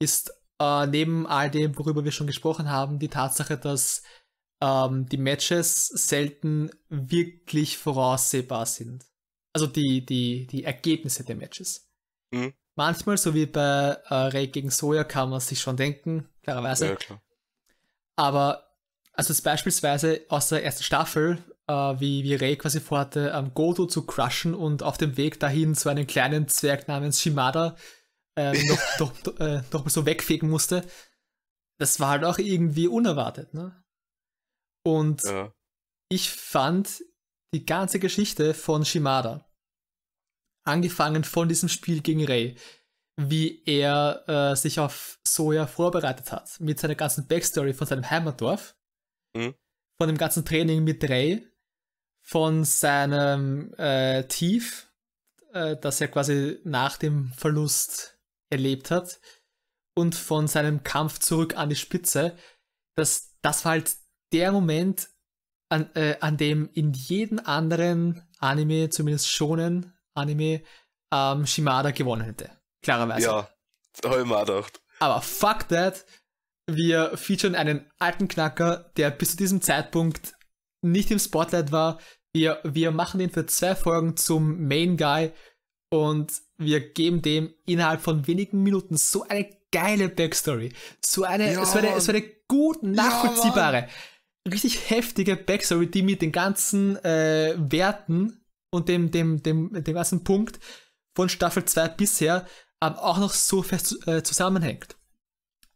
ist 0.01 0.32
äh, 0.60 0.86
neben 0.86 1.26
all 1.26 1.51
dem, 1.51 1.76
worüber 1.78 2.05
wir 2.05 2.12
schon 2.12 2.26
gesprochen 2.26 2.70
haben, 2.70 2.98
die 2.98 3.09
Tatsache, 3.09 3.59
dass 3.59 4.02
ähm, 4.62 5.06
die 5.06 5.18
Matches 5.18 5.86
selten 5.86 6.70
wirklich 6.88 7.76
voraussehbar 7.76 8.64
sind. 8.64 9.05
Also 9.55 9.66
die, 9.66 10.05
die, 10.05 10.47
die 10.47 10.64
Ergebnisse 10.64 11.24
der 11.24 11.36
Matches. 11.36 11.90
Mhm. 12.32 12.55
Manchmal, 12.77 13.16
so 13.16 13.35
wie 13.35 13.47
bei 13.47 13.98
äh, 14.09 14.15
Ray 14.15 14.48
gegen 14.48 14.70
Soja, 14.70 15.03
kann 15.03 15.31
man 15.31 15.40
sich 15.40 15.61
schon 15.61 15.77
denken, 15.77 16.28
klarerweise. 16.43 16.89
Ja, 16.89 16.97
klar. 16.97 17.23
Aber, 18.16 18.70
also 19.12 19.35
beispielsweise 19.43 20.23
aus 20.28 20.51
der 20.51 20.62
ersten 20.62 20.82
Staffel, 20.82 21.39
äh, 21.66 21.73
wie, 21.73 22.23
wie 22.23 22.35
Ray 22.35 22.57
quasi 22.57 22.81
vorhatte, 22.81 23.32
ähm, 23.35 23.53
Godo 23.55 23.86
zu 23.86 24.05
crushen 24.05 24.55
und 24.55 24.82
auf 24.82 24.98
dem 24.98 25.16
Weg 25.16 25.40
dahin 25.40 25.74
zu 25.74 25.89
einem 25.89 26.07
kleinen 26.07 26.48
Zwerg 26.48 26.86
namens 26.86 27.20
Shimada 27.20 27.77
äh, 28.36 28.53
noch, 28.69 28.78
doch, 28.98 29.40
äh, 29.40 29.62
noch 29.73 29.85
mal 29.85 29.90
so 29.90 30.05
wegfegen 30.07 30.48
musste. 30.48 30.85
Das 31.78 31.98
war 31.98 32.11
halt 32.11 32.24
auch 32.24 32.39
irgendwie 32.39 32.89
unerwartet, 32.89 33.55
ne? 33.55 33.82
Und 34.85 35.23
ja. 35.24 35.53
ich 36.09 36.31
fand 36.31 37.03
die 37.53 37.66
ganze 37.66 37.98
Geschichte 37.98 38.55
von 38.55 38.85
Shimada, 38.85 39.45
angefangen 40.66 41.24
von 41.24 41.48
diesem 41.48 41.68
Spiel 41.68 42.01
gegen 42.02 42.24
Ray, 42.24 42.56
wie 43.16 43.62
er 43.64 44.24
äh, 44.28 44.56
sich 44.56 44.78
auf 44.78 45.18
Soja 45.26 45.66
vorbereitet 45.66 46.32
hat, 46.32 46.60
mit 46.60 46.78
seiner 46.78 46.94
ganzen 46.94 47.26
Backstory 47.26 47.72
von 47.72 47.86
seinem 47.86 48.10
Heimatdorf, 48.10 48.76
mhm. 49.34 49.55
von 49.98 50.09
dem 50.09 50.18
ganzen 50.18 50.44
Training 50.44 50.84
mit 50.84 51.09
Ray, 51.09 51.47
von 52.22 52.64
seinem 52.64 53.72
äh, 53.74 54.24
Tief, 54.24 54.93
äh, 55.52 55.76
das 55.76 56.01
er 56.01 56.09
quasi 56.09 56.59
nach 56.64 56.97
dem 56.97 57.32
Verlust 57.32 58.18
erlebt 58.51 58.90
hat, 58.90 59.20
und 59.94 60.14
von 60.14 60.47
seinem 60.47 60.82
Kampf 60.82 61.20
zurück 61.20 61.56
an 61.56 61.70
die 61.70 61.76
Spitze. 61.76 62.36
Das, 62.97 63.34
das 63.40 63.64
war 63.64 63.72
halt 63.72 63.97
der 64.32 64.52
Moment, 64.52 65.09
an, 65.68 65.90
äh, 65.94 66.16
an 66.20 66.36
dem 66.36 66.68
in 66.74 66.93
jedem 66.93 67.38
anderen 67.38 68.22
Anime, 68.38 68.90
zumindest 68.90 69.30
schonen 69.30 69.95
Anime, 70.16 70.62
ähm, 71.12 71.47
Shimada 71.47 71.90
gewonnen 71.90 72.24
hätte. 72.24 72.51
Klarerweise. 72.82 73.26
Ja, 73.26 73.48
habe 74.05 74.20
ich 74.20 74.26
mir 74.26 74.44
gedacht. 74.44 74.80
Aber 74.98 75.20
fuck 75.22 75.68
that. 75.68 76.05
Wir 76.68 77.16
featuren 77.16 77.55
einen 77.55 77.90
alten 77.98 78.28
Knacker, 78.28 78.90
der 78.97 79.10
bis 79.10 79.32
zu 79.32 79.36
diesem 79.36 79.62
Zeitpunkt 79.62 80.34
nicht 80.82 81.10
im 81.10 81.18
Spotlight 81.18 81.70
war. 81.72 82.01
Wir, 82.34 82.60
wir 82.64 82.90
machen 82.90 83.20
ihn 83.20 83.30
für 83.30 83.47
zwei 83.47 83.74
Folgen 83.74 84.16
zum 84.16 84.66
Main 84.66 84.97
Guy 84.97 85.32
und 85.90 86.32
wir 86.59 86.93
geben 86.93 87.22
dem 87.22 87.55
innerhalb 87.66 88.01
von 88.01 88.26
wenigen 88.26 88.62
Minuten 88.62 88.97
so 88.97 89.22
eine 89.22 89.48
geile 89.70 90.09
Backstory. 90.09 90.72
So 91.05 91.24
eine, 91.24 91.52
ja, 91.52 91.62
es, 91.62 91.74
war 91.74 91.82
eine 91.82 91.90
war 91.90 92.09
eine 92.09 92.24
gut 92.48 92.82
nachvollziehbare. 92.82 93.88
Ja, 94.47 94.52
richtig 94.52 94.90
heftige 94.90 95.36
Backstory, 95.36 95.86
die 95.90 96.02
mit 96.02 96.22
den 96.22 96.32
ganzen 96.32 96.97
äh, 97.05 97.55
Werten 97.59 98.44
und 98.77 98.89
dem, 98.89 99.11
dem, 99.11 99.43
dem, 99.43 99.73
dem 99.73 99.94
ganzen 99.94 100.23
Punkt 100.24 100.61
von 101.15 101.28
Staffel 101.28 101.65
2 101.65 101.89
bisher 101.89 102.47
ähm, 102.82 102.94
auch 102.94 103.19
noch 103.19 103.32
so 103.32 103.62
fest 103.62 104.07
äh, 104.07 104.23
zusammenhängt. 104.23 104.97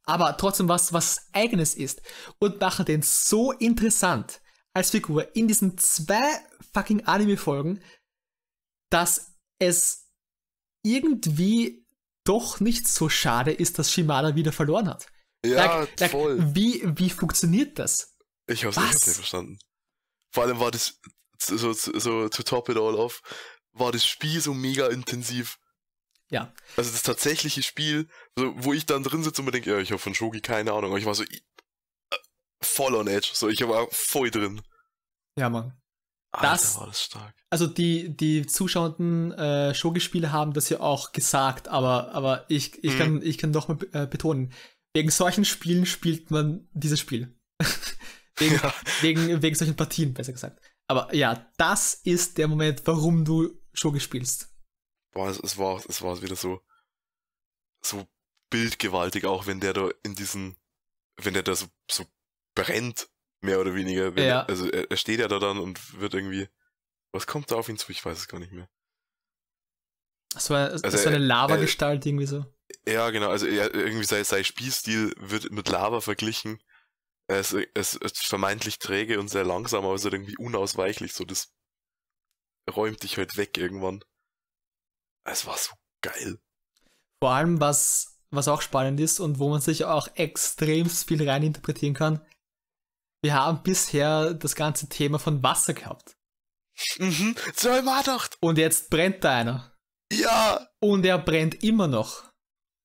Aber 0.05 0.37
trotzdem 0.37 0.69
was, 0.69 0.93
was 0.93 1.29
eigenes 1.33 1.75
ist 1.75 2.03
und 2.39 2.61
machen 2.61 2.85
den 2.85 3.03
so 3.03 3.53
interessant, 3.53 4.41
als 4.75 4.91
Figur 4.91 5.35
in 5.35 5.49
diesen 5.49 5.79
zwei 5.79 6.41
fucking 6.73 7.05
Anime-Folgen, 7.05 7.83
dass 8.91 9.35
es 9.59 10.09
irgendwie 10.85 11.87
doch 12.25 12.61
nicht 12.61 12.87
so 12.87 13.09
schade 13.09 13.53
ist, 13.53 13.79
dass 13.79 13.93
Shimada 13.93 14.35
wieder 14.35 14.53
verloren 14.53 14.89
hat. 14.89 15.07
Ja, 15.45 15.81
like, 15.81 16.01
like, 16.01 16.11
voll. 16.11 16.55
Wie, 16.55 16.83
wie 16.85 17.11
funktioniert 17.11 17.79
das? 17.79 18.17
Ich 18.47 18.65
hab's 18.65 18.77
Was? 18.77 19.07
nicht 19.07 19.17
verstanden. 19.17 19.59
Vor 20.33 20.45
allem 20.45 20.61
war 20.61 20.71
das, 20.71 21.01
so, 21.43 21.73
so, 21.73 22.29
to 22.29 22.43
top 22.43 22.69
it 22.69 22.77
all 22.77 22.95
off, 22.95 23.23
war 23.73 23.93
das 23.93 24.07
Spiel 24.07 24.41
so 24.41 24.55
mega 24.55 24.89
intensiv. 24.89 25.59
Ja. 26.31 26.53
Also 26.77 26.93
das 26.93 27.03
tatsächliche 27.03 27.63
Spiel, 27.63 28.09
so, 28.37 28.53
wo 28.57 28.73
ich 28.73 28.87
dann 28.87 29.03
drin 29.03 29.23
sitze 29.23 29.43
und 29.43 29.47
mir 29.47 29.53
denke, 29.53 29.71
ja, 29.71 29.79
ich 29.79 29.91
habe 29.91 29.99
von 29.99 30.15
Shogi 30.15 30.41
keine 30.41 30.73
Ahnung, 30.73 30.91
aber 30.91 30.99
ich 30.99 31.07
war 31.07 31.15
so 31.15 31.25
äh, 31.25 31.39
voll 32.63 32.95
on 32.95 33.09
edge, 33.09 33.31
so 33.33 33.49
ich 33.49 33.61
war 33.67 33.89
voll 33.91 34.31
drin. 34.31 34.63
Ja, 35.37 35.51
Mann. 35.51 35.77
Alter, 36.33 36.53
das, 36.53 36.79
war 36.79 36.87
das 36.87 37.03
stark. 37.03 37.35
Also 37.51 37.67
die, 37.67 38.17
die 38.17 38.47
zuschauenden 38.47 39.33
äh, 39.33 39.75
Shogi-Spiele 39.75 40.31
haben 40.31 40.53
das 40.53 40.69
ja 40.69 40.79
auch 40.79 41.11
gesagt, 41.11 41.67
aber, 41.67 42.13
aber 42.15 42.45
ich, 42.49 42.83
ich, 42.85 42.95
mhm. 42.95 42.99
kann, 42.99 43.23
ich 43.23 43.39
kann 43.39 43.53
doch 43.53 43.67
mal 43.67 43.79
äh, 43.93 44.07
betonen, 44.07 44.53
wegen 44.95 45.11
solchen 45.11 45.45
Spielen 45.45 45.87
spielt 45.87 46.31
man 46.31 46.69
dieses 46.73 47.01
Spiel. 47.01 47.37
wegen, 48.37 48.55
ja. 48.55 48.75
wegen, 49.01 49.43
wegen 49.43 49.57
solchen 49.57 49.77
Partien, 49.77 50.15
besser 50.15 50.33
gesagt. 50.33 50.61
Aber 50.91 51.15
ja, 51.15 51.49
das 51.57 51.95
ist 51.95 52.37
der 52.37 52.49
Moment, 52.49 52.85
warum 52.85 53.25
du 53.25 53.57
Shogi 53.73 54.01
spielst. 54.01 54.53
Boah, 55.13 55.29
es, 55.29 55.39
es, 55.39 55.57
war, 55.57 55.81
es 55.89 56.03
war 56.03 56.21
wieder 56.21 56.35
so, 56.35 56.63
so 57.81 58.09
bildgewaltig, 58.51 59.25
auch 59.25 59.47
wenn 59.47 59.61
der 59.61 59.73
da 59.73 59.89
in 60.03 60.17
diesen, 60.17 60.57
wenn 61.17 61.35
der 61.35 61.45
da 61.45 61.55
so, 61.55 61.67
so 61.89 62.07
brennt, 62.57 63.09
mehr 63.41 63.61
oder 63.61 63.77
weniger. 63.77 64.11
Ja. 64.19 64.43
Also 64.47 64.69
er, 64.69 64.91
er 64.91 64.97
steht 64.97 65.21
ja 65.21 65.29
da 65.29 65.39
dann 65.39 65.59
und 65.59 66.01
wird 66.01 66.15
irgendwie, 66.15 66.49
was 67.13 67.29
kommt 67.29 67.53
da 67.53 67.55
auf 67.55 67.69
ihn 67.69 67.79
zu? 67.79 67.93
Ich 67.93 68.05
weiß 68.05 68.19
es 68.19 68.27
gar 68.27 68.41
nicht 68.41 68.51
mehr. 68.51 68.69
So, 70.37 70.55
eine, 70.55 70.73
also 70.73 70.97
so 70.97 71.09
eine 71.09 71.19
Lava-Gestalt 71.19 72.05
irgendwie 72.05 72.27
so. 72.27 72.45
Ja, 72.85 73.11
genau. 73.11 73.31
Also 73.31 73.47
er, 73.47 73.73
irgendwie 73.73 74.07
sein, 74.07 74.25
sein 74.25 74.43
Spielstil 74.43 75.15
wird 75.19 75.53
mit 75.53 75.69
Lava 75.69 76.01
verglichen. 76.01 76.61
Er 77.31 77.39
ist, 77.39 77.55
es 77.75 77.95
ist 77.95 78.27
vermeintlich 78.27 78.81
träge 78.81 79.21
und 79.21 79.29
sehr 79.29 79.45
langsam, 79.45 79.85
aber 79.85 79.95
es 79.95 80.05
ist 80.05 80.13
irgendwie 80.13 80.37
unausweichlich. 80.37 81.13
So, 81.13 81.25
das 81.25 81.55
räumt 82.69 83.05
dich 83.05 83.19
halt 83.19 83.37
weg 83.37 83.57
irgendwann. 83.57 84.03
Es 85.25 85.47
war 85.47 85.57
so 85.57 85.73
geil. 86.03 86.41
Vor 87.23 87.31
allem, 87.31 87.61
was, 87.61 88.21
was 88.31 88.49
auch 88.49 88.63
spannend 88.63 88.99
ist 88.99 89.21
und 89.21 89.39
wo 89.39 89.49
man 89.49 89.61
sich 89.61 89.85
auch 89.85 90.09
extrem 90.17 90.91
viel 90.91 91.29
reininterpretieren 91.29 91.95
kann. 91.95 92.27
Wir 93.23 93.35
haben 93.35 93.63
bisher 93.63 94.35
das 94.35 94.57
ganze 94.57 94.89
Thema 94.89 95.21
von 95.21 95.41
Wasser 95.41 95.75
gehabt. 95.75 96.17
Mhm, 96.99 97.37
so 97.55 97.71
immer 97.71 98.01
gedacht. 98.01 98.39
Und 98.41 98.59
jetzt 98.59 98.91
brennt 98.91 99.23
da 99.23 99.37
einer. 99.37 99.79
Ja. 100.13 100.67
Und 100.81 101.07
er 101.07 101.19
brennt 101.19 101.63
immer 101.63 101.87
noch. 101.87 102.29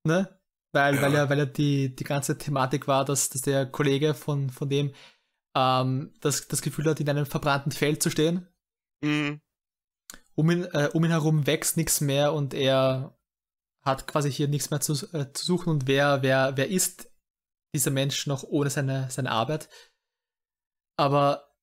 Ne? 0.06 0.40
Weil, 0.76 0.96
ja. 0.96 1.02
weil 1.02 1.14
ja, 1.14 1.30
weil 1.30 1.38
ja 1.40 1.46
die, 1.46 1.96
die 1.96 2.04
ganze 2.04 2.38
Thematik 2.38 2.88
war, 2.88 3.06
dass, 3.06 3.30
dass 3.30 3.42
der 3.42 3.66
Kollege 3.66 4.14
von, 4.14 4.50
von 4.52 4.70
dem 4.70 4.94
ähm, 5.56 6.14
das, 6.22 6.48
das 6.48 6.62
Gefühl 6.62 6.86
hat, 6.86 7.00
in 7.00 7.10
einem 7.10 7.26
verbrannten 7.26 7.72
Feld 7.72 8.04
zu 8.04 8.12
stehen. 8.12 8.48
Mhm 9.02 9.42
um 10.36 10.52
ihn, 10.52 10.66
äh, 10.66 10.90
um 10.94 11.04
ihn 11.04 11.12
herum 11.12 11.48
wächst 11.48 11.78
nichts 11.78 12.02
mehr 12.02 12.34
und 12.34 12.54
er 12.54 13.18
hat 13.82 14.08
quasi 14.08 14.32
hier 14.32 14.48
nichts 14.48 14.70
mehr 14.70 14.82
zu, 14.82 14.94
äh, 15.14 15.32
zu 15.34 15.46
suchen 15.46 15.70
und 15.70 15.88
wer, 15.88 16.22
wer, 16.22 16.58
wer 16.58 16.70
ist 16.70 17.10
dieser 17.74 17.92
Mensch 17.92 18.28
noch 18.28 18.44
ohne 18.44 18.70
seine, 18.70 19.10
seine 19.10 19.32
Arbeit? 19.32 19.70
Aber 20.98 21.56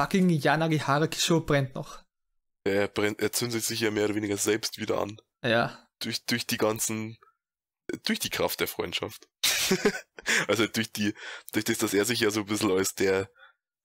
fucking 0.00 0.28
Yanagi 0.30 0.78
Harakisho 0.78 1.40
brennt 1.40 1.74
noch. 1.74 2.02
Er 2.64 2.88
brennt, 2.88 3.20
er 3.20 3.32
zündet 3.32 3.64
sich 3.64 3.80
ja 3.80 3.90
mehr 3.90 4.06
oder 4.06 4.14
weniger 4.14 4.36
selbst 4.36 4.78
wieder 4.78 5.00
an. 5.00 5.20
Ja. 5.44 5.86
Durch, 6.00 6.24
durch 6.26 6.46
die 6.46 6.56
ganzen, 6.56 7.18
durch 8.04 8.18
die 8.18 8.30
Kraft 8.30 8.60
der 8.60 8.68
Freundschaft. 8.68 9.28
also 10.48 10.66
durch 10.66 10.92
die, 10.92 11.14
durch 11.52 11.64
das, 11.64 11.78
dass 11.78 11.94
er 11.94 12.04
sich 12.04 12.20
ja 12.20 12.30
so 12.30 12.40
ein 12.40 12.46
bisschen 12.46 12.70
als 12.70 12.94
der, 12.94 13.30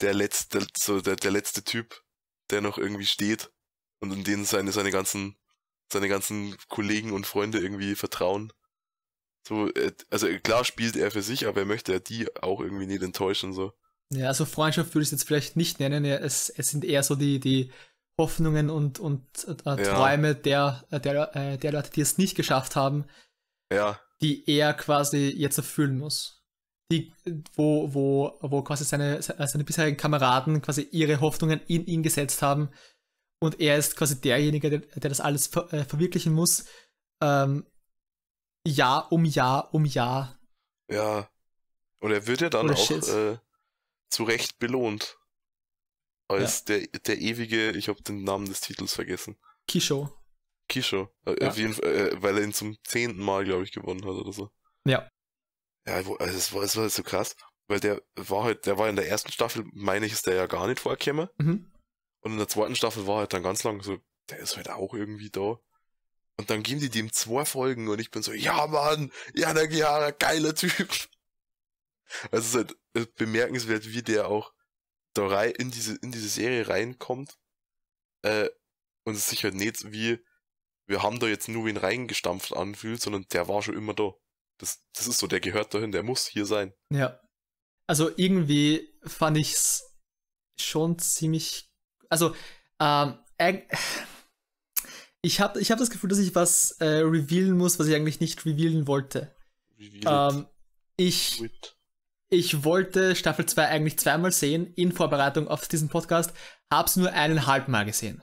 der 0.01 0.13
letzte, 0.13 0.65
so 0.77 1.01
der, 1.01 1.15
der 1.15 1.31
letzte 1.31 1.63
Typ, 1.63 2.01
der 2.49 2.61
noch 2.61 2.77
irgendwie 2.77 3.05
steht 3.05 3.51
und 3.99 4.11
in 4.11 4.23
denen 4.23 4.45
seine, 4.45 4.71
seine 4.71 4.91
ganzen, 4.91 5.37
seine 5.91 6.07
ganzen 6.07 6.55
Kollegen 6.67 7.11
und 7.11 7.27
Freunde 7.27 7.59
irgendwie 7.59 7.95
vertrauen. 7.95 8.53
So, 9.47 9.67
äh, 9.73 9.91
also 10.09 10.27
klar 10.43 10.63
spielt 10.63 10.95
er 10.95 11.11
für 11.11 11.21
sich, 11.21 11.47
aber 11.47 11.61
er 11.61 11.65
möchte 11.65 11.93
ja 11.93 11.99
die 11.99 12.27
auch 12.41 12.61
irgendwie 12.61 12.87
nicht 12.87 13.03
enttäuschen, 13.03 13.53
so. 13.53 13.73
Ja, 14.11 14.27
also 14.27 14.45
Freundschaft 14.45 14.93
würde 14.95 15.03
ich 15.03 15.07
es 15.07 15.11
jetzt 15.11 15.27
vielleicht 15.27 15.55
nicht 15.55 15.79
nennen, 15.79 16.03
es, 16.03 16.49
es 16.49 16.71
sind 16.71 16.83
eher 16.83 17.03
so 17.03 17.15
die, 17.15 17.39
die 17.39 17.71
Hoffnungen 18.17 18.69
und, 18.69 18.99
und 18.99 19.23
äh, 19.47 19.83
Träume 19.83 20.29
ja. 20.29 20.33
der, 20.33 20.99
der, 20.99 21.35
äh, 21.35 21.57
der 21.57 21.71
Leute, 21.71 21.91
die 21.91 22.01
es 22.01 22.17
nicht 22.17 22.35
geschafft 22.35 22.75
haben, 22.75 23.05
ja. 23.71 23.99
die 24.21 24.43
er 24.49 24.73
quasi 24.73 25.29
jetzt 25.29 25.57
erfüllen 25.57 25.97
muss. 25.97 26.43
Die, 26.91 27.13
wo, 27.53 27.93
wo, 27.93 28.39
wo 28.41 28.63
quasi 28.63 28.83
seine, 28.83 29.21
seine 29.21 29.63
bisherigen 29.63 29.97
Kameraden 29.97 30.61
quasi 30.61 30.87
ihre 30.91 31.21
Hoffnungen 31.21 31.61
in 31.67 31.85
ihn 31.85 32.01
gesetzt 32.01 32.41
haben 32.41 32.69
und 33.39 33.59
er 33.59 33.77
ist 33.77 33.95
quasi 33.95 34.19
derjenige, 34.19 34.69
der, 34.69 34.79
der 34.79 35.09
das 35.09 35.21
alles 35.21 35.47
ver 35.47 35.71
äh, 35.73 35.85
verwirklichen 35.85 36.33
muss. 36.33 36.65
Ähm, 37.21 37.65
Jahr 38.67 39.11
um 39.11 39.23
Jahr 39.23 39.73
um 39.73 39.85
Jahr. 39.85 40.39
Ja. 40.89 41.29
Und 41.99 42.11
er 42.11 42.27
wird 42.27 42.41
ja 42.41 42.49
dann 42.49 42.69
Oder 42.69 42.75
auch 42.77 42.91
äh, 42.91 43.37
zu 44.09 44.23
Recht 44.23 44.59
belohnt. 44.59 45.17
Als 46.27 46.65
ja. 46.67 46.77
der, 46.77 46.87
der 46.99 47.19
ewige, 47.19 47.71
ich 47.71 47.87
habe 47.87 48.01
den 48.03 48.23
Namen 48.23 48.45
des 48.45 48.61
Titels 48.61 48.93
vergessen. 48.93 49.37
Kisho. 49.67 50.18
Kisho. 50.69 51.13
Äh, 51.25 51.35
ja. 51.41 51.49
Auf 51.49 51.57
jeden 51.57 51.73
Fall, 51.73 51.89
äh, 51.89 52.21
weil 52.21 52.37
er 52.37 52.43
ihn 52.43 52.53
zum 52.53 52.77
zehnten 52.85 53.21
Mal, 53.21 53.43
glaube 53.43 53.63
ich, 53.63 53.73
gewonnen 53.73 54.05
hat 54.05 54.11
oder 54.11 54.31
so. 54.31 54.49
Ja. 54.85 55.09
Ja, 55.85 55.95
also 55.95 56.17
es 56.19 56.53
war, 56.53 56.63
es 56.63 56.77
war 56.77 56.87
so 56.89 57.03
krass, 57.03 57.35
weil 57.67 57.79
der 57.79 58.01
war 58.15 58.43
halt, 58.43 58.65
der 58.65 58.77
war 58.77 58.89
in 58.89 58.95
der 58.95 59.07
ersten 59.07 59.31
Staffel, 59.31 59.65
meine 59.73 60.05
ich, 60.05 60.13
ist 60.13 60.27
der 60.27 60.35
ja 60.35 60.45
gar 60.45 60.67
nicht 60.67 60.79
vorgekommen. 60.79 61.27
Mhm. 61.37 61.71
Und 62.21 62.31
in 62.33 62.37
der 62.37 62.47
zweiten 62.47 62.75
Staffel 62.75 63.07
war 63.07 63.19
halt 63.19 63.33
dann 63.33 63.43
ganz 63.43 63.63
lang 63.63 63.81
so, 63.81 63.97
der 64.29 64.39
ist 64.39 64.55
halt 64.55 64.69
auch 64.69 64.93
irgendwie 64.93 65.29
da. 65.29 65.59
Und 66.37 66.49
dann 66.49 66.63
geben 66.63 66.79
die 66.79 66.89
dem 66.89 67.11
zwei 67.11 67.43
Folgen 67.43 67.89
und 67.89 67.99
ich 67.99 68.11
bin 68.11 68.21
so, 68.21 68.31
ja 68.31 68.65
Mann, 68.67 69.11
Jana 69.33 69.65
Gihara, 69.65 70.11
geiler 70.11 70.55
Typ. 70.55 70.89
Also 72.31 72.37
es 72.37 72.47
ist 72.47 72.55
halt 72.55 72.75
äh, 72.95 73.05
bemerkenswert, 73.17 73.85
wie 73.91 74.01
der 74.01 74.29
auch 74.29 74.51
da 75.13 75.27
rein 75.27 75.51
in 75.51 75.69
diese, 75.69 75.95
in 75.97 76.11
diese 76.11 76.27
Serie 76.27 76.67
reinkommt. 76.67 77.37
Äh, 78.23 78.49
und 79.03 79.13
es 79.13 79.29
sich 79.29 79.43
halt 79.43 79.53
nicht 79.53 79.91
wie, 79.91 80.19
wir 80.89 81.03
haben 81.03 81.19
da 81.19 81.27
jetzt 81.27 81.47
nur 81.47 81.65
wen 81.65 81.77
reingestampft 81.77 82.53
anfühlt, 82.53 83.01
sondern 83.01 83.25
der 83.31 83.47
war 83.47 83.61
schon 83.61 83.77
immer 83.77 83.93
da. 83.93 84.11
Das, 84.57 84.83
das 84.93 85.07
ist 85.07 85.19
so, 85.19 85.27
der 85.27 85.39
gehört 85.39 85.73
dahin, 85.73 85.91
der 85.91 86.03
muss 86.03 86.27
hier 86.27 86.45
sein. 86.45 86.73
Ja. 86.91 87.19
Also 87.87 88.11
irgendwie 88.17 88.89
fand 89.05 89.37
ich's 89.37 89.83
schon 90.59 90.99
ziemlich 90.99 91.69
also, 92.09 92.35
ähm, 92.79 93.19
äh, 93.37 93.61
ich 95.21 95.39
habe 95.39 95.61
ich 95.61 95.71
hab 95.71 95.77
das 95.77 95.89
Gefühl, 95.89 96.09
dass 96.09 96.19
ich 96.19 96.35
was 96.35 96.71
äh, 96.79 96.85
revealen 96.85 97.57
muss, 97.57 97.79
was 97.79 97.87
ich 97.87 97.95
eigentlich 97.95 98.19
nicht 98.19 98.45
revealen 98.45 98.87
wollte. 98.87 99.33
Ähm, 99.77 100.47
ich, 100.97 101.43
ich 102.29 102.63
wollte 102.63 103.15
Staffel 103.15 103.45
2 103.45 103.67
eigentlich 103.67 103.99
zweimal 103.99 104.31
sehen 104.31 104.73
in 104.73 104.91
Vorbereitung 104.91 105.47
auf 105.47 105.67
diesen 105.67 105.89
Podcast, 105.89 106.33
hab's 106.71 106.97
nur 106.97 107.11
eineinhalb 107.13 107.67
Mal 107.67 107.85
gesehen. 107.85 108.21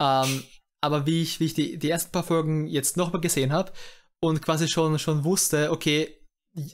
Ähm, 0.00 0.44
aber 0.80 1.06
wie 1.06 1.22
ich, 1.22 1.40
wie 1.40 1.46
ich 1.46 1.54
die, 1.54 1.78
die 1.78 1.90
ersten 1.90 2.12
paar 2.12 2.22
Folgen 2.22 2.66
jetzt 2.66 2.96
nochmal 2.96 3.20
gesehen 3.20 3.52
habe 3.52 3.72
und 4.20 4.42
quasi 4.42 4.68
schon, 4.68 4.98
schon 4.98 5.24
wusste, 5.24 5.70
okay, 5.70 6.16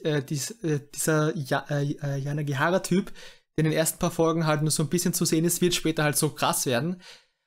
äh, 0.03 0.21
dies, 0.21 0.51
äh, 0.63 0.79
dieser 0.93 1.35
ja, 1.35 1.65
äh, 1.69 1.91
äh 2.01 2.17
Yanagihara-Typ 2.17 3.11
in 3.55 3.65
den 3.65 3.73
ersten 3.73 3.99
paar 3.99 4.11
Folgen 4.11 4.45
halt 4.45 4.61
nur 4.61 4.71
so 4.71 4.83
ein 4.83 4.89
bisschen 4.89 5.13
zu 5.13 5.25
sehen 5.25 5.45
ist, 5.45 5.61
wird 5.61 5.73
später 5.73 6.03
halt 6.03 6.17
so 6.17 6.29
krass 6.29 6.65
werden, 6.65 7.01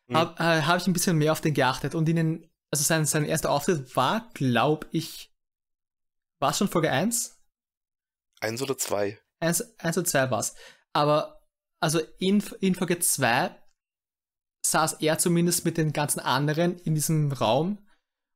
mhm. 0.08 0.16
habe 0.16 0.42
äh, 0.42 0.62
hab 0.62 0.78
ich 0.78 0.86
ein 0.86 0.92
bisschen 0.92 1.16
mehr 1.16 1.32
auf 1.32 1.40
den 1.40 1.54
geachtet. 1.54 1.94
Und 1.94 2.08
in 2.08 2.16
den, 2.16 2.50
also 2.70 2.84
sein, 2.84 3.06
sein 3.06 3.24
erster 3.24 3.50
Auftritt 3.50 3.94
war, 3.96 4.28
glaube 4.34 4.86
ich, 4.90 5.32
war 6.40 6.50
es 6.50 6.58
schon 6.58 6.68
Folge 6.68 6.90
1? 6.90 7.38
Eins 8.40 8.62
oder 8.62 8.76
zwei? 8.76 9.18
Eins, 9.38 9.78
eins 9.78 9.98
oder 9.98 10.06
zwei 10.06 10.30
war 10.30 10.40
es. 10.40 10.54
Aber 10.92 11.40
also 11.80 12.00
in, 12.18 12.42
in 12.60 12.74
Folge 12.74 12.98
2 12.98 13.56
saß 14.64 14.94
er 15.00 15.18
zumindest 15.18 15.64
mit 15.64 15.76
den 15.76 15.92
ganzen 15.92 16.20
anderen 16.20 16.78
in 16.80 16.94
diesem 16.94 17.32
Raum 17.32 17.78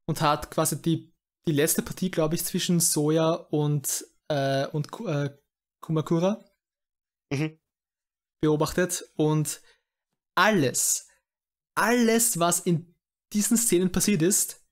und 0.06 0.20
hat 0.20 0.51
quasi 0.51 0.80
die, 0.80 1.12
die 1.46 1.52
letzte 1.52 1.82
Partie, 1.82 2.10
glaube 2.10 2.34
ich, 2.34 2.44
zwischen 2.44 2.80
Soja 2.80 3.32
und, 3.32 4.06
äh, 4.28 4.66
und 4.68 4.88
äh, 5.06 5.30
Kumakura 5.80 6.44
mhm 7.30 7.59
beobachtet 8.44 9.09
und 9.16 9.62
alles, 10.36 11.09
alles, 11.74 12.38
was 12.38 12.60
in 12.60 12.94
diesen 13.32 13.56
Szenen 13.56 13.90
passiert 13.90 14.20
ist, 14.20 14.62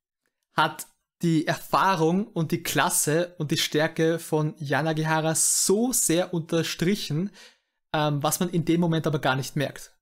hat 0.54 0.86
die 1.22 1.46
Erfahrung 1.46 2.26
und 2.26 2.52
die 2.52 2.62
Klasse 2.62 3.34
und 3.38 3.50
die 3.50 3.56
Stärke 3.56 4.18
von 4.18 4.54
Yanagihara 4.58 5.34
so 5.34 5.92
sehr 5.92 6.34
unterstrichen, 6.34 7.30
ähm, 7.94 8.22
was 8.22 8.40
man 8.40 8.50
in 8.50 8.66
dem 8.66 8.80
Moment 8.80 9.06
aber 9.06 9.20
gar 9.20 9.36
nicht 9.36 9.56
merkt. 9.56 9.96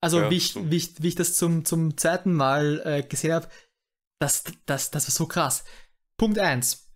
Also 0.00 0.20
ja, 0.20 0.30
wie, 0.30 0.36
ich, 0.36 0.54
wie, 0.70 0.76
ich, 0.76 1.02
wie 1.02 1.08
ich 1.08 1.14
das 1.14 1.34
zum, 1.36 1.64
zum 1.64 1.96
zweiten 1.96 2.32
Mal 2.32 2.82
äh, 2.84 3.02
gesehen 3.02 3.32
habe, 3.32 3.48
das, 4.20 4.44
das, 4.66 4.90
das 4.90 5.06
war 5.06 5.12
so 5.12 5.26
krass. 5.26 5.64
Punkt 6.16 6.38
1. 6.38 6.90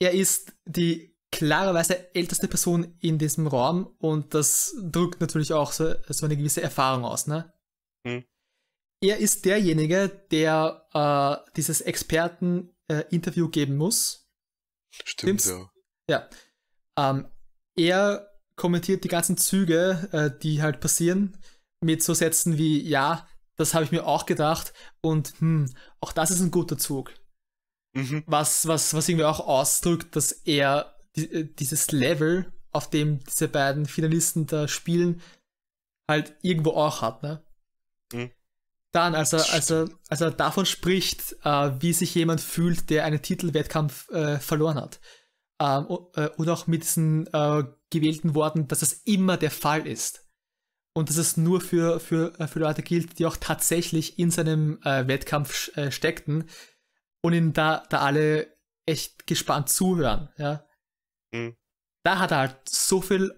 Er 0.00 0.12
ist 0.12 0.52
die 0.64 1.16
klarerweise 1.30 2.14
älteste 2.14 2.48
Person 2.48 2.96
in 3.00 3.18
diesem 3.18 3.46
Raum 3.46 3.94
und 3.98 4.34
das 4.34 4.74
drückt 4.82 5.20
natürlich 5.20 5.52
auch 5.52 5.72
so, 5.72 5.94
so 6.08 6.26
eine 6.26 6.36
gewisse 6.36 6.62
Erfahrung 6.62 7.04
aus. 7.04 7.26
Ne? 7.26 7.52
Hm. 8.06 8.24
Er 9.02 9.18
ist 9.18 9.44
derjenige, 9.44 10.08
der 10.30 10.86
äh, 10.92 11.50
dieses 11.56 11.80
Experten-Interview 11.80 13.46
äh, 13.46 13.50
geben 13.50 13.76
muss. 13.76 14.28
Stimmt, 14.90 15.40
Stimmt's? 15.42 15.48
ja. 15.48 15.70
Ja. 16.08 16.28
Ähm, 16.98 17.28
er 17.76 18.28
kommentiert 18.56 19.04
die 19.04 19.08
ganzen 19.08 19.36
Züge, 19.36 20.08
äh, 20.12 20.38
die 20.42 20.60
halt 20.60 20.80
passieren, 20.80 21.38
mit 21.80 22.02
so 22.02 22.14
Sätzen 22.14 22.58
wie, 22.58 22.80
ja, 22.80 23.26
das 23.56 23.74
habe 23.74 23.84
ich 23.84 23.92
mir 23.92 24.06
auch 24.06 24.26
gedacht 24.26 24.72
und 25.00 25.34
hm, 25.38 25.72
auch 26.00 26.12
das 26.12 26.30
ist 26.30 26.40
ein 26.40 26.50
guter 26.50 26.78
Zug. 26.78 27.12
Mhm. 27.92 28.22
Was, 28.26 28.66
was, 28.66 28.94
was 28.94 29.08
irgendwie 29.08 29.24
auch 29.24 29.40
ausdrückt, 29.40 30.14
dass 30.16 30.32
er 30.32 30.94
die, 31.16 31.30
äh, 31.32 31.44
dieses 31.44 31.90
Level, 31.90 32.52
auf 32.72 32.88
dem 32.88 33.20
diese 33.24 33.48
beiden 33.48 33.86
Finalisten 33.86 34.46
da 34.46 34.68
spielen, 34.68 35.20
halt 36.08 36.34
irgendwo 36.42 36.70
auch 36.70 37.02
hat, 37.02 37.22
ne? 37.22 37.42
Mhm. 38.12 38.30
Dann, 38.92 39.14
als 39.14 39.32
er, 39.32 39.48
als, 39.52 39.70
er, 39.70 39.88
als 40.08 40.20
er 40.20 40.32
davon 40.32 40.66
spricht, 40.66 41.36
äh, 41.44 41.70
wie 41.80 41.92
sich 41.92 42.14
jemand 42.14 42.40
fühlt, 42.40 42.90
der 42.90 43.04
einen 43.04 43.22
Titelwettkampf 43.22 44.08
äh, 44.10 44.40
verloren 44.40 44.76
hat. 44.76 45.00
Ähm, 45.60 45.86
äh, 46.14 46.28
und 46.30 46.48
auch 46.48 46.66
mit 46.66 46.82
diesen 46.82 47.28
äh, 47.28 47.64
gewählten 47.90 48.34
Worten, 48.34 48.66
dass 48.66 48.80
das 48.80 48.92
immer 48.92 49.36
der 49.36 49.52
Fall 49.52 49.86
ist. 49.86 50.26
Und 50.92 51.08
dass 51.08 51.16
es 51.16 51.36
nur 51.36 51.60
für, 51.60 52.00
für, 52.00 52.38
äh, 52.40 52.48
für 52.48 52.58
Leute 52.58 52.82
gilt, 52.82 53.18
die 53.18 53.26
auch 53.26 53.36
tatsächlich 53.36 54.18
in 54.18 54.30
seinem 54.30 54.80
äh, 54.82 55.06
Wettkampf 55.06 55.70
steckten 55.90 56.48
und 57.22 57.32
ihn 57.32 57.52
da, 57.52 57.84
da 57.90 58.00
alle 58.00 58.56
echt 58.86 59.26
gespannt 59.26 59.68
zuhören. 59.68 60.30
Ja? 60.36 60.66
Mhm. 61.32 61.56
Da 62.04 62.18
hat 62.18 62.32
er 62.32 62.38
halt 62.38 62.68
so 62.68 63.00
viel 63.00 63.36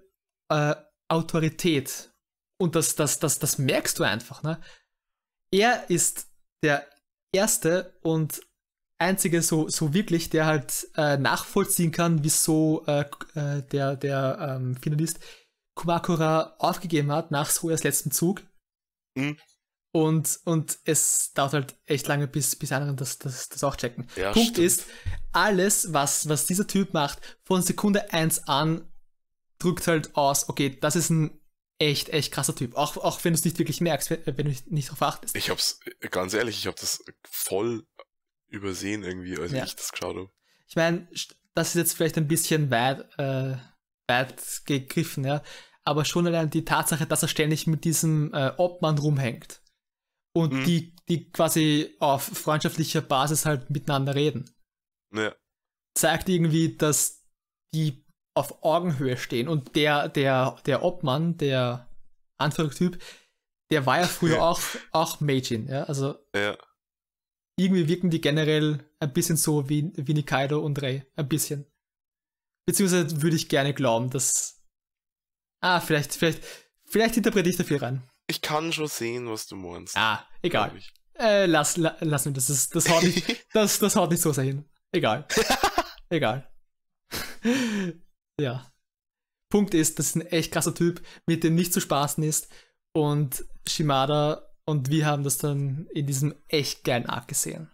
Autorität. 1.08 2.12
Und 2.58 2.76
das, 2.76 2.94
das, 2.94 3.18
das, 3.18 3.38
das 3.38 3.56
merkst 3.56 3.98
du 3.98 4.04
einfach. 4.04 4.42
Ne? 4.42 4.60
er 5.52 5.88
ist 5.90 6.28
der 6.62 6.86
erste 7.32 7.98
und 8.02 8.40
einzige 8.98 9.42
so, 9.42 9.68
so 9.68 9.94
wirklich, 9.94 10.30
der 10.30 10.46
halt 10.46 10.88
äh, 10.96 11.16
nachvollziehen 11.16 11.92
kann, 11.92 12.24
wieso 12.24 12.84
äh, 12.86 13.04
äh, 13.34 13.62
der, 13.70 13.96
der 13.96 14.56
ähm, 14.56 14.76
Finalist 14.76 15.20
Kumakura 15.74 16.56
aufgegeben 16.58 17.12
hat 17.12 17.30
nach 17.30 17.50
Sojas 17.50 17.84
letzten 17.84 18.10
Zug. 18.10 18.42
Mhm. 19.14 19.38
Und, 19.94 20.40
und 20.44 20.78
es 20.84 21.32
dauert 21.34 21.52
halt 21.52 21.76
echt 21.84 22.08
lange, 22.08 22.26
bis, 22.26 22.56
bis 22.56 22.72
andere 22.72 22.94
das, 22.94 23.18
das, 23.18 23.50
das 23.50 23.62
auch 23.62 23.76
checken. 23.76 24.08
Ja, 24.16 24.32
Punkt 24.32 24.52
stimmt. 24.52 24.66
ist, 24.66 24.86
alles, 25.32 25.92
was, 25.92 26.28
was 26.28 26.46
dieser 26.46 26.66
Typ 26.66 26.94
macht, 26.94 27.38
von 27.44 27.60
Sekunde 27.60 28.12
1 28.12 28.48
an, 28.48 28.90
drückt 29.58 29.86
halt 29.86 30.16
aus, 30.16 30.48
okay, 30.48 30.78
das 30.80 30.96
ist 30.96 31.10
ein 31.10 31.38
echt, 31.78 32.08
echt 32.08 32.32
krasser 32.32 32.54
Typ. 32.54 32.74
Auch, 32.74 32.96
auch 32.96 33.22
wenn 33.24 33.34
du 33.34 33.38
es 33.38 33.44
nicht 33.44 33.58
wirklich 33.58 33.80
merkst, 33.82 34.10
wenn, 34.10 34.24
wenn 34.24 34.46
du 34.46 34.56
nicht 34.66 34.88
darauf 34.88 35.02
achtest. 35.02 35.36
Ich 35.36 35.50
hab's, 35.50 35.80
ganz 36.10 36.32
ehrlich, 36.32 36.58
ich 36.58 36.66
hab 36.66 36.76
das 36.76 37.04
voll 37.28 37.86
übersehen 38.48 39.02
irgendwie, 39.02 39.38
als 39.38 39.52
ja. 39.52 39.64
ich 39.64 39.76
das 39.76 39.92
geschaut 39.92 40.16
habe. 40.16 40.30
Ich 40.68 40.76
meine, 40.76 41.06
das 41.54 41.68
ist 41.68 41.74
jetzt 41.74 41.92
vielleicht 41.94 42.16
ein 42.16 42.28
bisschen 42.28 42.70
weit, 42.70 43.06
äh, 43.18 43.56
weit 44.08 44.62
gegriffen, 44.66 45.24
ja. 45.24 45.42
Aber 45.84 46.04
schon 46.04 46.26
allein 46.26 46.50
die 46.50 46.64
Tatsache, 46.64 47.06
dass 47.06 47.22
er 47.22 47.28
ständig 47.28 47.66
mit 47.66 47.84
diesem 47.84 48.32
äh, 48.32 48.52
Obmann 48.56 48.98
rumhängt 48.98 49.62
und 50.34 50.52
mhm. 50.52 50.64
die, 50.64 50.94
die 51.08 51.30
quasi 51.30 51.94
auf 51.98 52.22
freundschaftlicher 52.22 53.00
Basis 53.00 53.44
halt 53.44 53.70
miteinander 53.70 54.14
reden. 54.14 54.48
Ja. 55.14 55.34
Zeigt 55.94 56.28
irgendwie, 56.28 56.76
dass 56.76 57.26
die 57.74 58.04
auf 58.34 58.62
Augenhöhe 58.62 59.16
stehen. 59.16 59.48
Und 59.48 59.76
der, 59.76 60.08
der, 60.08 60.56
der 60.66 60.82
Obmann, 60.82 61.36
der 61.36 61.88
Anführungstyp, 62.38 63.02
der 63.70 63.86
war 63.86 64.00
ja 64.00 64.06
früher 64.06 64.36
ja. 64.36 64.48
auch, 64.48 64.60
auch 64.90 65.20
Meijin, 65.20 65.66
ja. 65.66 65.84
Also 65.84 66.16
ja. 66.34 66.56
irgendwie 67.58 67.88
wirken 67.88 68.10
die 68.10 68.20
generell 68.20 68.84
ein 69.00 69.12
bisschen 69.12 69.36
so 69.36 69.68
wie, 69.68 69.92
wie 69.96 70.14
Nikaido 70.14 70.60
und 70.60 70.80
Rei. 70.80 71.06
Ein 71.16 71.28
bisschen. 71.28 71.66
Beziehungsweise 72.66 73.22
würde 73.22 73.36
ich 73.36 73.48
gerne 73.48 73.74
glauben, 73.74 74.10
dass. 74.10 74.62
Ah, 75.60 75.80
vielleicht, 75.80 76.14
vielleicht, 76.14 76.42
vielleicht 76.86 77.16
interpretiere 77.16 77.50
ich 77.50 77.56
da 77.56 77.64
viel 77.64 77.78
rein. 77.78 78.08
Ich 78.26 78.40
kann 78.40 78.72
schon 78.72 78.88
sehen, 78.88 79.28
was 79.28 79.46
du 79.46 79.56
meinst. 79.56 79.96
Ah, 79.96 80.26
egal. 80.42 80.76
Äh, 81.18 81.46
lass, 81.46 81.76
la, 81.76 81.96
lass 82.00 82.24
mir 82.24 82.32
das. 82.32 82.50
Ist, 82.50 82.74
das, 82.74 82.88
haut 82.88 83.02
nicht, 83.02 83.46
das, 83.52 83.78
das 83.78 83.96
haut 83.96 84.10
nicht 84.10 84.22
so 84.22 84.32
sehr 84.32 84.44
hin. 84.44 84.68
Egal. 84.92 85.26
egal. 86.10 86.48
Ja. 88.40 88.70
Punkt 89.50 89.74
ist, 89.74 89.98
das 89.98 90.08
ist 90.08 90.16
ein 90.16 90.26
echt 90.26 90.52
krasser 90.52 90.74
Typ, 90.74 91.06
mit 91.26 91.44
dem 91.44 91.54
nicht 91.54 91.72
zu 91.72 91.80
spaßen 91.80 92.24
ist. 92.24 92.48
Und 92.92 93.44
Shimada 93.68 94.48
und 94.64 94.90
wir 94.90 95.06
haben 95.06 95.24
das 95.24 95.38
dann 95.38 95.86
in 95.92 96.06
diesem 96.06 96.34
echt 96.48 96.84
geilen 96.84 97.06
Arc 97.06 97.28
gesehen. 97.28 97.70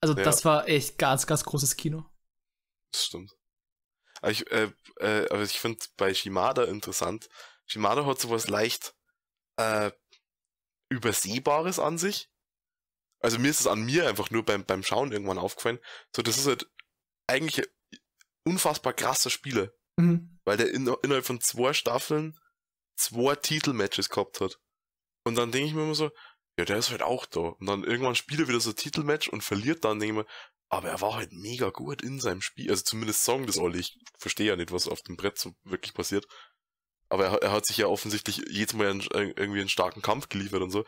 Also 0.00 0.16
ja. 0.16 0.22
das 0.22 0.44
war 0.44 0.68
echt 0.68 0.98
ganz, 0.98 1.26
ganz 1.26 1.44
großes 1.44 1.76
Kino. 1.76 2.04
Das 2.92 3.04
stimmt. 3.06 3.36
Aber 4.20 4.32
ich, 4.32 4.50
äh, 4.50 4.70
äh, 4.96 5.28
aber 5.30 5.42
ich 5.42 5.58
finde 5.58 5.84
bei 5.96 6.12
Shimada 6.14 6.64
interessant. 6.64 7.28
Shimada 7.66 8.04
hat 8.06 8.20
sowas 8.20 8.48
leicht 8.48 8.94
äh, 9.56 9.90
Übersehbares 10.90 11.78
an 11.78 11.98
sich. 11.98 12.30
Also 13.20 13.38
mir 13.38 13.50
ist 13.50 13.60
es 13.60 13.66
an 13.66 13.84
mir 13.84 14.08
einfach 14.08 14.30
nur 14.30 14.44
beim, 14.44 14.64
beim 14.64 14.82
Schauen 14.82 15.12
irgendwann 15.12 15.38
aufgefallen. 15.38 15.78
So, 16.14 16.22
das 16.22 16.38
ist 16.38 16.46
halt 16.46 16.70
eigentlich 17.26 17.66
unfassbar 18.44 18.92
krasse 18.92 19.30
Spiele. 19.30 19.76
Mhm. 19.96 20.40
Weil 20.44 20.56
der 20.56 20.72
in, 20.72 20.86
innerhalb 21.02 21.26
von 21.26 21.40
zwei 21.40 21.72
Staffeln 21.72 22.38
zwei 22.96 23.34
Titelmatches 23.36 24.08
gehabt 24.08 24.40
hat. 24.40 24.58
Und 25.24 25.36
dann 25.36 25.52
denke 25.52 25.68
ich 25.68 25.74
mir 25.74 25.82
immer 25.82 25.94
so, 25.94 26.10
ja, 26.58 26.64
der 26.64 26.78
ist 26.78 26.90
halt 26.90 27.02
auch 27.02 27.26
da. 27.26 27.40
Und 27.40 27.66
dann 27.66 27.84
irgendwann 27.84 28.14
spielt 28.14 28.40
er 28.40 28.48
wieder 28.48 28.60
so 28.60 28.70
ein 28.70 28.76
Titelmatch 28.76 29.28
und 29.28 29.42
verliert 29.42 29.84
dann, 29.84 30.00
denke 30.00 30.20
ich 30.20 30.26
mir, 30.26 30.32
aber 30.70 30.88
er 30.88 31.00
war 31.00 31.14
halt 31.14 31.32
mega 31.32 31.70
gut 31.70 32.00
in 32.00 32.20
seinem 32.20 32.40
Spiel. 32.40 32.70
Also 32.70 32.84
zumindest 32.84 33.24
sagen 33.24 33.46
das 33.46 33.58
alle. 33.58 33.76
Ich 33.76 33.98
verstehe 34.18 34.46
ja 34.46 34.56
nicht, 34.56 34.70
was 34.70 34.88
auf 34.88 35.02
dem 35.02 35.16
Brett 35.16 35.36
so 35.36 35.52
wirklich 35.64 35.92
passiert. 35.92 36.26
Aber 37.08 37.26
er, 37.26 37.42
er 37.42 37.52
hat 37.52 37.66
sich 37.66 37.76
ja 37.76 37.86
offensichtlich 37.86 38.40
jedes 38.48 38.74
Mal 38.74 38.88
einen, 38.88 39.00
irgendwie 39.00 39.60
einen 39.60 39.68
starken 39.68 40.00
Kampf 40.00 40.28
geliefert 40.28 40.62
und 40.62 40.70
so. 40.70 40.84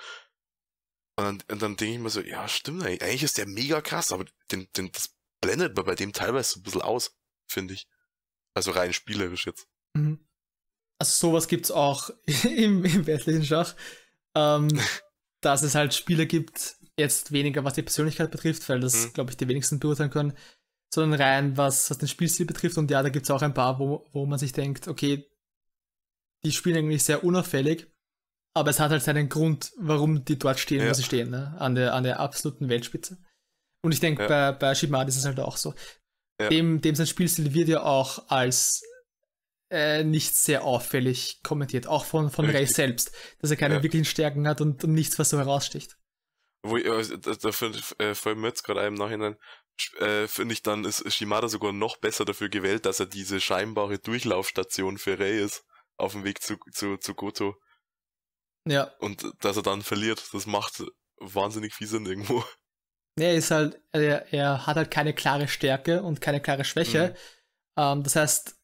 Und 1.16 1.24
dann, 1.24 1.42
und 1.50 1.62
dann 1.62 1.76
denke 1.76 1.94
ich 1.94 2.00
mir 2.00 2.10
so, 2.10 2.20
ja, 2.20 2.46
stimmt 2.46 2.84
eigentlich. 2.84 3.24
Ist 3.24 3.38
der 3.38 3.46
mega 3.46 3.80
krass, 3.80 4.12
aber 4.12 4.24
den, 4.52 4.68
den, 4.76 4.92
das 4.92 5.16
blendet 5.40 5.76
man 5.76 5.84
bei 5.84 5.96
dem 5.96 6.12
teilweise 6.12 6.52
so 6.52 6.60
ein 6.60 6.62
bisschen 6.62 6.82
aus, 6.82 7.16
finde 7.48 7.74
ich. 7.74 7.88
Also 8.54 8.70
rein 8.70 8.92
spielerisch 8.92 9.46
jetzt. 9.46 9.66
Mhm. 9.94 10.24
Also 11.00 11.28
sowas 11.28 11.48
gibt 11.48 11.64
es 11.64 11.70
auch 11.72 12.10
im, 12.44 12.84
im 12.84 13.06
weltlichen 13.06 13.44
Schach. 13.44 13.74
Ähm, 14.36 14.68
dass 15.40 15.62
es 15.62 15.74
halt 15.74 15.92
Spiele 15.92 16.28
gibt, 16.28 16.76
jetzt 16.98 17.32
weniger 17.32 17.64
was 17.64 17.74
die 17.74 17.82
Persönlichkeit 17.82 18.30
betrifft, 18.30 18.68
weil 18.68 18.80
das, 18.80 19.06
mhm. 19.06 19.12
glaube 19.14 19.30
ich, 19.30 19.36
die 19.36 19.48
wenigsten 19.48 19.80
beurteilen 19.80 20.10
können, 20.10 20.36
sondern 20.92 21.20
rein 21.20 21.56
was, 21.56 21.90
was 21.90 21.98
den 21.98 22.08
Spielstil 22.08 22.46
betrifft. 22.46 22.78
Und 22.78 22.90
ja, 22.90 23.02
da 23.02 23.08
gibt 23.08 23.24
es 23.24 23.30
auch 23.30 23.42
ein 23.42 23.54
paar, 23.54 23.78
wo, 23.78 24.06
wo 24.12 24.26
man 24.26 24.38
sich 24.38 24.52
denkt, 24.52 24.88
okay, 24.88 25.26
die 26.44 26.52
spielen 26.52 26.76
eigentlich 26.76 27.04
sehr 27.04 27.24
unauffällig, 27.24 27.86
aber 28.54 28.70
es 28.70 28.80
hat 28.80 28.90
halt 28.90 29.02
seinen 29.02 29.28
Grund, 29.28 29.72
warum 29.78 30.24
die 30.24 30.38
dort 30.38 30.58
stehen, 30.58 30.82
ja. 30.82 30.90
wo 30.90 30.94
sie 30.94 31.02
stehen, 31.02 31.30
ne? 31.30 31.54
an, 31.58 31.74
der, 31.74 31.94
an 31.94 32.04
der 32.04 32.20
absoluten 32.20 32.68
Weltspitze. 32.68 33.18
Und 33.82 33.92
ich 33.92 34.00
denke, 34.00 34.22
ja. 34.22 34.28
bei, 34.28 34.52
bei 34.52 34.74
Shimada 34.74 35.08
ist 35.08 35.16
es 35.16 35.24
halt 35.24 35.40
auch 35.40 35.56
so. 35.56 35.74
Ja. 36.40 36.48
Dem, 36.48 36.80
dem 36.80 36.94
sein 36.94 37.06
Spielstil 37.06 37.54
wird 37.54 37.68
ja 37.68 37.82
auch 37.82 38.28
als 38.28 38.82
äh, 39.70 40.04
nicht 40.04 40.36
sehr 40.36 40.64
auffällig 40.64 41.40
kommentiert, 41.42 41.86
auch 41.86 42.04
von, 42.04 42.30
von 42.30 42.48
Ray 42.48 42.66
selbst, 42.66 43.12
dass 43.38 43.50
er 43.50 43.56
keine 43.56 43.76
ja. 43.76 43.82
wirklichen 43.82 44.04
Stärken 44.04 44.46
hat 44.46 44.60
und, 44.60 44.84
und 44.84 44.92
nichts, 44.92 45.18
was 45.18 45.30
so 45.30 45.38
heraussticht. 45.38 45.96
Wo 46.62 46.76
ich, 46.76 46.88
also, 46.88 47.16
da, 47.16 47.34
da 47.34 47.48
äh, 47.48 48.14
fällt 48.14 48.38
mir 48.38 48.48
jetzt 48.48 48.62
gerade 48.62 48.80
einem 48.80 48.94
Nachhinein, 48.94 49.36
äh, 49.98 50.28
finde 50.28 50.52
ich 50.52 50.62
dann, 50.62 50.84
ist 50.84 51.12
Shimada 51.12 51.48
sogar 51.48 51.72
noch 51.72 51.96
besser 51.96 52.24
dafür 52.24 52.48
gewählt, 52.48 52.86
dass 52.86 53.00
er 53.00 53.06
diese 53.06 53.40
scheinbare 53.40 53.98
Durchlaufstation 53.98 54.98
für 54.98 55.18
Ray 55.18 55.42
ist, 55.42 55.64
auf 55.96 56.12
dem 56.12 56.24
Weg 56.24 56.42
zu, 56.42 56.56
zu, 56.72 56.96
zu 56.98 57.14
Goto. 57.14 57.56
Ja. 58.68 58.84
Und 58.98 59.32
dass 59.40 59.56
er 59.56 59.62
dann 59.62 59.82
verliert, 59.82 60.22
das 60.32 60.46
macht 60.46 60.84
wahnsinnig 61.16 61.74
viel 61.74 61.86
Sinn 61.86 62.06
irgendwo. 62.06 62.44
Er 63.18 63.34
ist 63.34 63.50
halt, 63.50 63.80
er, 63.92 64.32
er 64.32 64.66
hat 64.66 64.76
halt 64.76 64.90
keine 64.90 65.14
klare 65.14 65.48
Stärke 65.48 66.02
und 66.02 66.20
keine 66.20 66.40
klare 66.40 66.64
Schwäche. 66.64 67.14
Mhm. 67.76 67.82
Ähm, 67.82 68.02
das 68.04 68.16
heißt, 68.16 68.61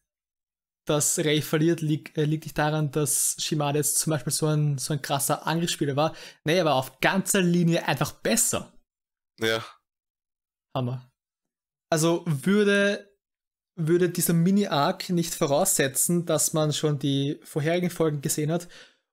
dass 0.89 1.19
Ray 1.19 1.43
verliert, 1.43 1.81
liegt, 1.81 2.17
äh, 2.17 2.25
liegt 2.25 2.45
nicht 2.45 2.59
daran, 2.59 2.91
dass 2.91 3.37
Shimada 3.39 3.79
jetzt 3.79 3.99
zum 3.99 4.11
Beispiel 4.13 4.33
so 4.33 4.47
ein, 4.47 4.79
so 4.79 4.93
ein 4.93 5.03
krasser 5.03 5.47
Angriffsspieler 5.47 5.97
war. 5.97 6.15
Nee, 6.45 6.59
er 6.59 6.65
war 6.65 6.75
auf 6.75 7.01
ganzer 7.01 7.43
Linie 7.43 7.87
einfach 7.87 8.13
besser. 8.13 8.73
Ja. 9.41 9.65
Hammer. 10.77 11.11
Also 11.91 12.23
würde, 12.27 13.15
würde 13.77 14.11
dieser 14.11 14.35
Mini-Arc 14.35 15.11
nicht 15.11 15.35
voraussetzen, 15.35 16.27
dass 16.27 16.53
man 16.53 16.73
schon 16.73 16.99
die 16.99 17.41
vorherigen 17.43 17.91
Folgen 17.91 18.21
gesehen 18.21 18.53
hat, 18.53 18.69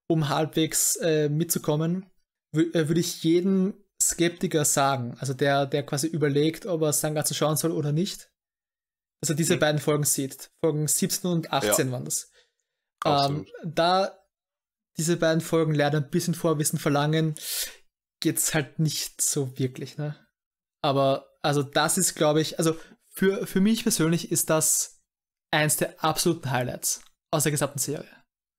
um 0.07 0.29
halbwegs 0.29 0.97
äh, 0.97 1.29
mitzukommen, 1.29 2.05
äh, 2.53 2.87
würde 2.87 2.99
ich 2.99 3.23
jedem 3.23 3.73
Skeptiker 4.01 4.65
sagen, 4.65 5.15
also 5.19 5.33
der, 5.33 5.65
der 5.65 5.85
quasi 5.85 6.07
überlegt, 6.07 6.65
ob 6.65 6.81
er 6.81 6.93
Sangatsu 6.93 7.33
schauen 7.33 7.57
soll 7.57 7.71
oder 7.71 7.91
nicht, 7.91 8.29
er 9.21 9.35
diese 9.35 9.55
mhm. 9.55 9.59
beiden 9.59 9.81
Folgen 9.81 10.03
sieht. 10.03 10.51
Folgen 10.63 10.87
17 10.87 11.29
und 11.29 11.51
18 11.51 11.87
ja. 11.87 11.91
waren 11.93 12.05
das. 12.05 12.31
Ähm, 13.05 13.45
da 13.63 14.17
diese 14.97 15.17
beiden 15.17 15.41
Folgen 15.41 15.73
leider 15.73 15.99
ein 15.99 16.09
bisschen 16.09 16.33
Vorwissen 16.33 16.79
verlangen, 16.79 17.35
geht's 18.21 18.53
halt 18.53 18.79
nicht 18.79 19.21
so 19.21 19.57
wirklich, 19.57 19.97
ne? 19.97 20.15
Aber 20.81 21.27
also 21.41 21.63
das 21.63 21.97
ist, 21.97 22.15
glaube 22.15 22.41
ich, 22.41 22.57
also 22.59 22.77
für, 23.09 23.45
für 23.45 23.61
mich 23.61 23.83
persönlich 23.83 24.31
ist 24.31 24.49
das 24.49 25.03
eins 25.51 25.77
der 25.77 26.03
absoluten 26.03 26.51
Highlights 26.51 27.01
aus 27.31 27.43
der 27.43 27.51
gesamten 27.51 27.79
Serie. 27.79 28.09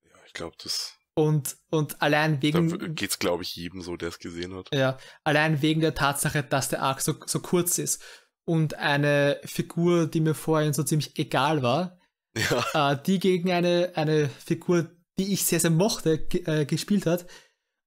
Ja, 0.05 0.17
ich 0.27 0.33
glaube, 0.33 0.57
das. 0.63 0.95
Und, 1.15 1.57
und 1.71 2.03
allein 2.03 2.43
wegen. 2.43 2.79
Da 2.79 2.89
geht's, 2.89 3.19
glaube 3.19 3.43
ich, 3.43 3.57
jedem 3.57 3.81
so, 3.81 3.97
der 3.97 4.11
es 4.11 4.19
gesehen 4.19 4.55
hat. 4.55 4.69
Ja, 4.73 4.99
allein 5.25 5.63
wegen 5.63 5.81
der 5.81 5.95
Tatsache, 5.95 6.43
dass 6.43 6.69
der 6.69 6.83
Arc 6.83 7.01
so, 7.01 7.15
so 7.27 7.41
kurz 7.41 7.79
ist 7.79 8.03
und 8.47 8.75
eine 8.75 9.41
Figur, 9.45 10.07
die 10.07 10.21
mir 10.21 10.35
vorhin 10.35 10.73
so 10.73 10.83
ziemlich 10.83 11.19
egal 11.19 11.63
war, 11.63 11.99
ja. 12.37 12.93
äh, 12.93 13.03
die 13.03 13.19
gegen 13.19 13.51
eine, 13.51 13.93
eine 13.95 14.29
Figur, 14.29 14.91
die 15.19 15.33
ich 15.33 15.45
sehr, 15.45 15.61
sehr 15.61 15.71
mochte, 15.71 16.15
äh, 16.47 16.65
gespielt 16.65 17.07
hat 17.07 17.27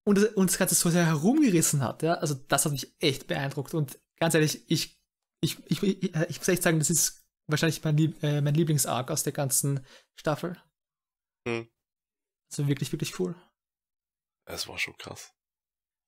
und, 0.06 0.36
und 0.36 0.50
das 0.50 0.58
Ganze 0.58 0.76
so 0.76 0.90
sehr 0.90 1.06
herumgerissen 1.06 1.82
hat. 1.82 2.04
Ja? 2.04 2.16
Also 2.16 2.36
das 2.36 2.66
hat 2.66 2.72
mich 2.72 2.94
echt 3.00 3.28
beeindruckt. 3.28 3.74
Und 3.74 4.00
ganz 4.20 4.34
ehrlich, 4.34 4.70
ich, 4.70 5.00
ich, 5.42 5.58
ich, 5.68 5.82
ich, 5.82 6.14
ich 6.14 6.38
muss 6.40 6.48
echt 6.48 6.64
sagen, 6.64 6.80
das 6.80 6.90
ist 6.90 7.26
wahrscheinlich 7.48 7.84
mein, 7.84 7.98
Lieb 7.98 8.22
äh, 8.24 8.42
mein 8.42 8.54
Lieblingsarc 8.54 9.12
aus 9.12 9.24
der 9.24 9.34
ganzen 9.34 9.86
Staffel. 10.16 10.58
Hm. 11.48 11.70
Also 12.52 12.68
wirklich, 12.68 12.92
wirklich 12.92 13.20
cool. 13.20 13.36
Es 14.46 14.68
war 14.68 14.78
schon 14.78 14.98
krass. 14.98 15.32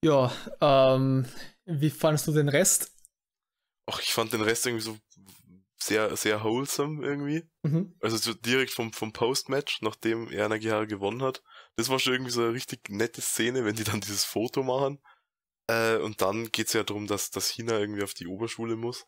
Ja, 0.04 0.32
ähm, 0.60 1.28
wie 1.66 1.92
fandest 1.92 2.28
du 2.28 2.32
den 2.32 2.50
Rest? 2.50 2.92
Ach, 3.92 4.02
ich 4.02 4.14
fand 4.14 4.32
den 4.34 4.42
Rest 4.42 4.66
irgendwie 4.66 4.84
so 4.84 4.98
sehr, 5.78 6.16
sehr 6.16 6.44
wholesome 6.44 7.06
irgendwie. 7.06 7.50
Mhm. 7.64 7.96
Also 8.02 8.18
so 8.18 8.34
direkt 8.34 8.72
vom, 8.72 8.94
vom 8.94 9.14
Post-Match, 9.14 9.82
nachdem 9.82 10.32
er 10.32 10.48
Nagihara 10.48 10.86
gewonnen 10.86 11.24
hat. 11.24 11.44
Das 11.76 11.90
war 11.90 12.00
schon 12.00 12.14
irgendwie 12.14 12.32
so 12.32 12.42
eine 12.42 12.54
richtig 12.54 12.90
nette 12.90 13.22
Szene, 13.22 13.66
wenn 13.66 13.76
die 13.76 13.84
dann 13.84 14.02
dieses 14.02 14.24
Foto 14.24 14.64
machen. 14.64 15.02
Äh, 15.68 15.98
und 15.98 16.22
dann 16.22 16.52
geht's 16.52 16.74
ja 16.74 16.84
darum, 16.84 17.08
dass, 17.08 17.32
dass 17.32 17.50
Hina 17.50 17.80
irgendwie 17.80 18.04
auf 18.04 18.14
die 18.14 18.28
Oberschule 18.28 18.76
muss 18.76 19.08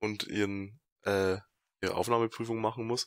und 0.00 0.24
ihren, 0.24 0.80
äh, 1.02 1.36
ihre 1.82 1.94
Aufnahmeprüfung 1.94 2.60
machen 2.60 2.86
muss. 2.86 3.06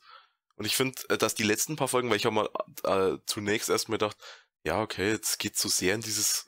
Und 0.55 0.65
ich 0.65 0.75
finde, 0.75 1.01
äh, 1.09 1.17
dass 1.17 1.35
die 1.35 1.43
letzten 1.43 1.75
paar 1.75 1.87
Folgen, 1.87 2.09
weil 2.09 2.17
ich 2.17 2.25
habe 2.25 2.35
mal 2.35 2.49
äh, 2.83 3.17
zunächst 3.25 3.69
erstmal 3.69 3.97
gedacht, 3.97 4.17
ja, 4.63 4.81
okay, 4.81 5.09
jetzt 5.09 5.39
geht's 5.39 5.61
so 5.61 5.67
sehr 5.67 5.95
in 5.95 6.01
dieses 6.01 6.45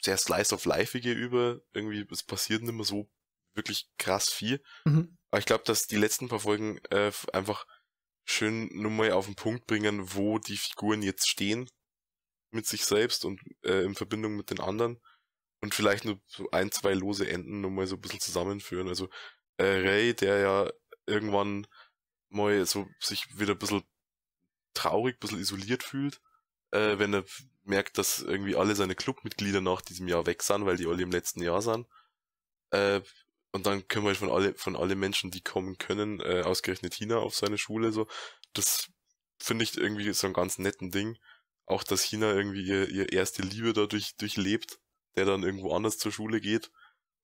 sehr 0.00 0.16
Slice 0.16 0.54
of 0.54 0.64
Lifeige 0.64 1.12
über. 1.12 1.60
Irgendwie, 1.72 2.06
es 2.10 2.22
passiert 2.22 2.62
nicht 2.62 2.72
mehr 2.72 2.84
so 2.84 3.10
wirklich 3.54 3.88
krass 3.98 4.30
viel. 4.30 4.62
Mhm. 4.84 5.16
Aber 5.30 5.38
ich 5.38 5.46
glaube, 5.46 5.64
dass 5.64 5.86
die 5.86 5.96
letzten 5.96 6.28
paar 6.28 6.40
Folgen 6.40 6.78
äh, 6.90 7.12
einfach 7.32 7.66
schön 8.24 8.68
nur 8.72 8.90
mal 8.90 9.12
auf 9.12 9.26
den 9.26 9.34
Punkt 9.34 9.66
bringen, 9.66 10.14
wo 10.14 10.38
die 10.38 10.56
Figuren 10.56 11.02
jetzt 11.02 11.28
stehen 11.28 11.68
mit 12.50 12.66
sich 12.66 12.84
selbst 12.84 13.24
und 13.24 13.40
äh, 13.62 13.82
in 13.82 13.94
Verbindung 13.94 14.36
mit 14.36 14.50
den 14.50 14.60
anderen 14.60 15.00
und 15.60 15.74
vielleicht 15.74 16.04
nur 16.04 16.20
so 16.26 16.50
ein, 16.50 16.70
zwei 16.70 16.94
lose 16.94 17.28
Enden 17.28 17.60
nur 17.60 17.70
mal 17.70 17.86
so 17.86 17.96
ein 17.96 18.00
bisschen 18.00 18.20
zusammenführen. 18.20 18.88
Also 18.88 19.08
äh, 19.56 19.64
Ray, 19.64 20.14
der 20.14 20.38
ja 20.38 20.70
irgendwann 21.06 21.66
mal 22.28 22.64
so 22.66 22.88
sich 23.00 23.26
wieder 23.38 23.52
ein 23.52 23.58
bisschen 23.58 23.82
traurig, 24.74 25.16
ein 25.16 25.20
bisschen 25.20 25.40
isoliert 25.40 25.82
fühlt, 25.82 26.20
äh, 26.70 26.98
wenn 26.98 27.14
er 27.14 27.24
merkt, 27.62 27.98
dass 27.98 28.20
irgendwie 28.20 28.56
alle 28.56 28.74
seine 28.74 28.94
Clubmitglieder 28.94 29.60
nach 29.60 29.80
diesem 29.80 30.08
Jahr 30.08 30.26
weg 30.26 30.42
sind, 30.42 30.66
weil 30.66 30.76
die 30.76 30.86
alle 30.86 31.02
im 31.02 31.10
letzten 31.10 31.42
Jahr 31.42 31.62
sind. 31.62 31.86
Äh, 32.70 33.00
und 33.54 33.66
dann 33.66 33.86
können 33.86 34.04
wir 34.04 34.16
von 34.16 34.32
alle, 34.32 34.52
von 34.54 34.74
alle 34.74 34.96
Menschen, 34.96 35.30
die 35.30 35.40
kommen 35.40 35.78
können, 35.78 36.18
äh, 36.18 36.42
ausgerechnet 36.42 36.92
China 36.92 37.18
auf 37.18 37.36
seine 37.36 37.56
Schule, 37.56 37.92
so. 37.92 38.08
Das 38.52 38.88
finde 39.38 39.62
ich 39.62 39.78
irgendwie 39.78 40.12
so 40.12 40.26
ein 40.26 40.32
ganz 40.32 40.58
netten 40.58 40.90
Ding. 40.90 41.16
Auch, 41.64 41.84
dass 41.84 42.02
China 42.02 42.34
irgendwie 42.34 42.64
ihr, 42.64 42.88
ihr 42.88 43.12
erste 43.12 43.42
Liebe 43.42 43.72
dadurch 43.72 44.16
durchlebt, 44.16 44.80
der 45.14 45.24
dann 45.26 45.44
irgendwo 45.44 45.72
anders 45.72 45.98
zur 45.98 46.10
Schule 46.10 46.40
geht. 46.40 46.72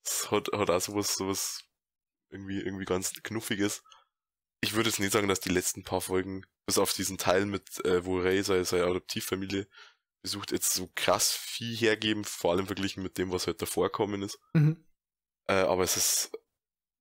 Das 0.05 0.31
hat, 0.31 0.53
hat 0.53 0.71
auch 0.71 0.81
sowas, 0.81 1.17
sowas 1.17 1.65
irgendwie, 2.31 2.61
irgendwie 2.61 2.85
ganz 2.85 3.13
Knuffiges. 3.25 3.83
Ich 4.61 4.75
würde 4.75 4.89
jetzt 4.89 5.01
nicht 5.01 5.13
sagen, 5.13 5.27
dass 5.27 5.41
die 5.41 5.49
letzten 5.49 5.83
paar 5.83 6.01
Folgen, 6.01 6.47
bis 6.65 6.79
auf 6.79 6.93
diesen 6.93 7.19
Teil 7.19 7.45
mit, 7.45 7.85
äh, 7.85 8.05
wo 8.05 8.21
Ray 8.21 8.45
seine, 8.45 8.65
seine 8.65 8.85
Adoptivfamilie 8.85 9.67
besucht, 10.23 10.53
jetzt 10.53 10.75
so 10.75 10.89
krass 10.95 11.33
viel 11.33 11.75
hergeben, 11.77 12.23
vor 12.23 12.53
allem 12.53 12.67
verglichen 12.67 13.03
mit 13.03 13.19
dem, 13.19 13.33
was 13.33 13.49
halt 13.49 13.61
davor 13.61 13.91
kommen 13.91 14.23
ist. 14.23 14.39
Mhm. 14.53 14.85
Äh, 15.51 15.65
aber 15.65 15.83
es 15.83 15.97
ist, 15.97 16.31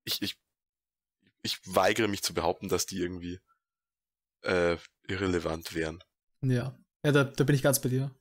ich, 0.05 0.23
ich, 0.23 0.35
ich 1.43 1.59
weigere 1.65 2.07
mich 2.07 2.23
zu 2.23 2.33
behaupten, 2.33 2.67
dass 2.67 2.87
die 2.87 2.97
irgendwie 2.97 3.39
äh, 4.41 4.75
irrelevant 5.07 5.75
wären. 5.75 6.03
Ja, 6.41 6.75
ja, 7.03 7.11
da, 7.11 7.25
da 7.25 7.43
bin 7.43 7.55
ich 7.55 7.61
ganz 7.61 7.79
bei 7.79 7.89
dir. 7.89 8.15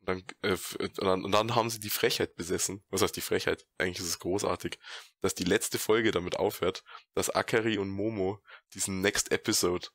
Und 0.00 0.08
dann, 0.08 0.22
äh, 0.40 0.56
und 0.78 1.02
dann, 1.02 1.24
und 1.24 1.32
dann 1.32 1.54
haben 1.54 1.68
sie 1.68 1.80
die 1.80 1.90
Frechheit 1.90 2.34
besessen. 2.34 2.82
Was 2.88 3.02
heißt 3.02 3.14
die 3.14 3.20
Frechheit? 3.20 3.66
Eigentlich 3.76 3.98
ist 3.98 4.06
es 4.06 4.18
großartig, 4.20 4.78
dass 5.20 5.34
die 5.34 5.44
letzte 5.44 5.78
Folge 5.78 6.12
damit 6.12 6.36
aufhört, 6.36 6.82
dass 7.12 7.28
Akari 7.28 7.76
und 7.76 7.90
Momo 7.90 8.42
diesen 8.72 9.02
Next 9.02 9.30
Episode 9.32 9.88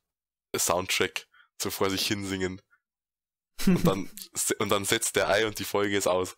Soundtrack 0.55 1.25
so 1.59 1.71
vor 1.71 1.89
sich 1.89 2.05
hinsingen. 2.05 2.61
Und 3.65 3.87
dann, 3.87 4.11
und 4.59 4.69
dann 4.69 4.83
setzt 4.83 5.15
der 5.15 5.29
Ei 5.29 5.45
und 5.45 5.59
die 5.59 5.63
Folge 5.63 5.95
ist 5.95 6.07
aus. 6.07 6.35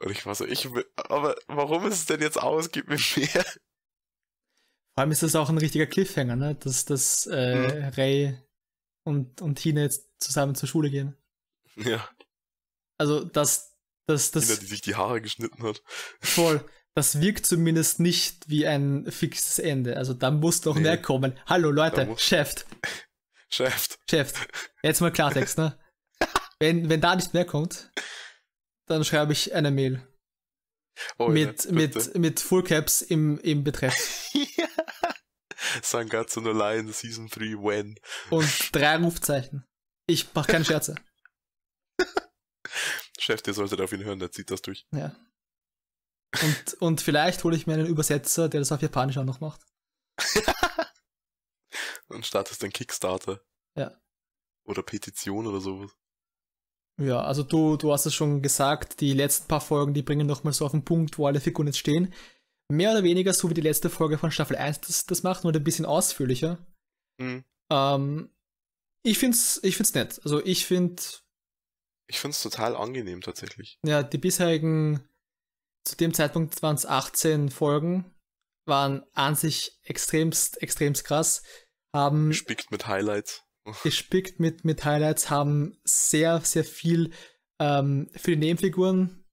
Und 0.00 0.10
ich 0.10 0.24
war 0.26 0.34
so, 0.34 0.44
ich 0.44 0.72
will, 0.72 0.86
aber 0.96 1.34
warum 1.48 1.86
ist 1.86 1.94
es 1.94 2.06
denn 2.06 2.20
jetzt 2.20 2.40
aus? 2.40 2.70
Gib 2.70 2.88
mir 2.88 2.98
mehr. 3.16 3.44
Vor 4.94 5.02
allem 5.02 5.10
ist 5.10 5.22
das 5.22 5.34
auch 5.34 5.48
ein 5.48 5.58
richtiger 5.58 5.86
Cliffhanger, 5.86 6.36
ne? 6.36 6.54
Dass, 6.54 6.84
dass 6.84 7.26
äh, 7.26 7.56
mhm. 7.56 7.84
Ray 7.96 8.38
und, 9.04 9.40
und 9.40 9.56
Tina 9.56 9.82
jetzt 9.82 10.08
zusammen 10.20 10.54
zur 10.54 10.68
Schule 10.68 10.90
gehen. 10.90 11.16
Ja. 11.76 12.08
Also, 12.96 13.24
das, 13.24 13.76
das, 14.06 14.30
das. 14.30 14.46
Tina, 14.46 14.58
die 14.60 14.66
sich 14.66 14.80
die 14.80 14.96
Haare 14.96 15.20
geschnitten 15.20 15.62
hat. 15.62 15.82
Voll. 16.20 16.64
Das 16.94 17.20
wirkt 17.20 17.46
zumindest 17.46 18.00
nicht 18.00 18.48
wie 18.48 18.66
ein 18.66 19.08
fixes 19.08 19.60
Ende. 19.60 19.98
Also, 19.98 20.14
da 20.14 20.32
muss 20.32 20.62
doch 20.62 20.74
nee. 20.74 20.80
mehr 20.80 21.00
kommen. 21.00 21.38
Hallo, 21.46 21.70
Leute, 21.70 22.12
Chef. 22.16 22.66
Chef. 23.48 23.98
Chef. 24.10 24.48
Jetzt 24.82 25.00
mal 25.00 25.12
Klartext, 25.12 25.58
ne? 25.58 25.78
wenn, 26.58 26.88
wenn 26.88 27.00
da 27.00 27.14
nicht 27.14 27.34
mehr 27.34 27.44
kommt, 27.44 27.92
dann 28.88 29.04
schreibe 29.04 29.32
ich 29.32 29.54
eine 29.54 29.70
Mail. 29.70 30.06
Oh, 31.18 31.28
mit, 31.28 31.64
ja, 31.64 31.72
mit, 31.72 32.16
mit 32.16 32.40
Full 32.40 32.64
Caps 32.64 33.02
im, 33.02 33.38
im 33.38 33.64
Betreff. 33.64 34.30
ja. 34.32 34.68
Sangatsu 35.82 36.40
no 36.40 36.52
Line 36.52 36.92
Season 36.92 37.28
3 37.28 37.40
when. 37.62 37.98
Und 38.30 38.74
drei 38.74 38.96
Rufzeichen. 38.96 39.64
Ich 40.06 40.26
mach 40.34 40.46
keine 40.46 40.64
Scherze. 40.64 40.94
Chef, 43.18 43.42
der 43.42 43.54
sollte 43.54 43.82
auf 43.82 43.92
ihn 43.92 44.04
hören, 44.04 44.18
der 44.18 44.32
zieht 44.32 44.50
das 44.50 44.62
durch. 44.62 44.86
Ja. 44.92 45.14
Und, 46.42 46.74
und 46.80 47.00
vielleicht 47.00 47.42
hole 47.44 47.56
ich 47.56 47.66
mir 47.66 47.74
einen 47.74 47.86
Übersetzer, 47.86 48.48
der 48.48 48.60
das 48.60 48.72
auf 48.72 48.82
Japanisch 48.82 49.18
auch 49.18 49.24
noch 49.24 49.40
macht. 49.40 49.60
und 52.08 52.26
startest 52.26 52.62
dann 52.62 52.72
Kickstarter. 52.72 53.40
Ja. 53.74 53.98
Oder 54.64 54.82
Petition 54.82 55.46
oder 55.46 55.60
sowas. 55.60 55.96
Ja, 56.98 57.22
also 57.22 57.44
du, 57.44 57.76
du 57.76 57.92
hast 57.92 58.06
es 58.06 58.14
schon 58.14 58.42
gesagt, 58.42 59.00
die 59.00 59.14
letzten 59.14 59.46
paar 59.46 59.60
Folgen, 59.60 59.94
die 59.94 60.02
bringen 60.02 60.26
nochmal 60.26 60.52
so 60.52 60.66
auf 60.66 60.72
den 60.72 60.84
Punkt, 60.84 61.16
wo 61.16 61.26
alle 61.26 61.40
Figuren 61.40 61.68
jetzt 61.68 61.78
stehen. 61.78 62.12
Mehr 62.70 62.90
oder 62.90 63.04
weniger 63.04 63.32
so 63.32 63.48
wie 63.48 63.54
die 63.54 63.60
letzte 63.60 63.88
Folge 63.88 64.18
von 64.18 64.30
Staffel 64.30 64.56
1 64.56 64.80
das, 64.80 65.06
das 65.06 65.22
macht, 65.22 65.44
nur 65.44 65.54
ein 65.54 65.64
bisschen 65.64 65.86
ausführlicher. 65.86 66.58
Mhm. 67.18 67.44
Ähm, 67.70 68.30
ich 69.04 69.18
find's, 69.18 69.60
ich 69.62 69.76
find's 69.76 69.94
nett. 69.94 70.20
Also 70.24 70.44
ich 70.44 70.66
find. 70.66 71.22
Ich 72.08 72.18
find's 72.18 72.42
total 72.42 72.74
angenehm 72.74 73.20
tatsächlich. 73.20 73.78
Ja, 73.84 74.02
die 74.02 74.18
bisherigen, 74.18 75.08
zu 75.84 75.96
dem 75.96 76.12
Zeitpunkt 76.12 76.62
waren 76.62 76.74
es 76.74 76.84
18 76.84 77.50
Folgen, 77.50 78.12
waren 78.66 79.04
an 79.14 79.36
sich 79.36 79.78
extremst, 79.84 80.60
extremst 80.60 81.04
krass. 81.04 81.42
Haben. 81.94 82.28
Gespickt 82.28 82.70
mit 82.70 82.86
Highlights 82.86 83.47
gespickt 83.82 84.40
mit, 84.40 84.64
mit 84.64 84.84
Highlights, 84.84 85.30
haben 85.30 85.78
sehr, 85.84 86.40
sehr 86.40 86.64
viel 86.64 87.12
ähm, 87.60 88.08
für 88.14 88.32
die 88.32 88.36
Nebenfiguren 88.36 89.24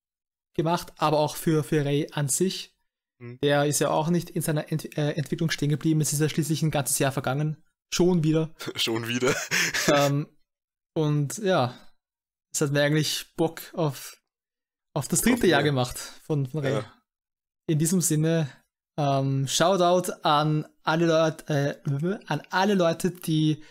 gemacht, 0.56 0.94
aber 0.98 1.20
auch 1.20 1.36
für, 1.36 1.64
für 1.64 1.86
Ray 1.86 2.10
an 2.12 2.30
sich. 2.30 2.76
Mhm. 3.20 3.40
Der 3.44 3.66
ist 3.66 3.80
ja 3.80 3.90
auch 3.90 4.10
nicht 4.10 4.30
in 4.30 4.42
seiner 4.42 4.72
Ent 4.72 4.98
äh, 4.98 5.12
Entwicklung 5.12 5.52
stehen 5.52 5.70
geblieben. 5.70 6.02
Es 6.02 6.14
ist 6.14 6.22
ja 6.22 6.30
schließlich 6.30 6.62
ein 6.64 6.72
ganzes 6.72 7.00
Jahr 7.00 7.12
vergangen. 7.12 7.64
Schon 7.94 8.24
wieder. 8.24 8.54
Schon 8.76 9.08
wieder. 9.08 9.36
ähm, 9.88 10.28
und 10.96 11.38
ja, 11.40 11.78
es 12.54 12.62
hat 12.62 12.72
mir 12.72 12.84
eigentlich 12.84 13.34
Bock 13.36 13.62
auf, 13.74 14.22
auf 14.94 15.08
das 15.08 15.22
dritte 15.22 15.44
auf 15.44 15.50
Jahr 15.50 15.64
gemacht 15.64 15.98
von, 15.98 16.48
von 16.48 16.62
Ray. 16.62 16.74
Ja. 16.74 16.94
In 17.68 17.80
diesem 17.80 18.02
Sinne, 18.02 18.50
Ähm, 18.98 19.48
Shoutout 19.48 20.14
an 20.24 20.66
alle 20.84 21.06
Leute, 21.08 21.82
äh, 21.84 22.18
an 22.28 22.42
alle 22.50 22.76
Leute, 22.76 23.12
die 23.12 23.62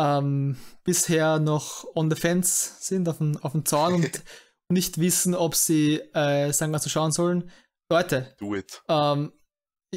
ähm, 0.00 0.56
bisher 0.84 1.38
noch 1.38 1.84
on 1.94 2.10
the 2.10 2.16
fence 2.16 2.76
sind, 2.80 3.08
auf 3.08 3.18
dem, 3.18 3.36
auf 3.38 3.52
dem 3.52 3.66
Zaun 3.66 3.94
und 3.94 4.22
nicht 4.70 4.98
wissen, 4.98 5.34
ob 5.34 5.54
sie, 5.54 5.96
äh, 6.14 6.52
sagen 6.52 6.72
wir, 6.72 6.78
so 6.78 6.88
schauen 6.88 7.12
sollen. 7.12 7.50
Leute, 7.90 8.34
Do 8.38 8.54
it. 8.54 8.82
Ähm, 8.88 9.32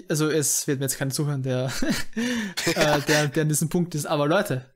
also 0.09 0.29
es 0.29 0.67
wird 0.67 0.79
mir 0.79 0.85
jetzt 0.85 0.97
keiner 0.97 1.11
zuhören, 1.11 1.43
der, 1.43 1.71
äh, 2.65 3.01
der, 3.01 3.27
der 3.27 3.41
an 3.43 3.49
diesem 3.49 3.69
Punkt 3.69 3.95
ist, 3.95 4.05
aber 4.05 4.27
Leute, 4.27 4.73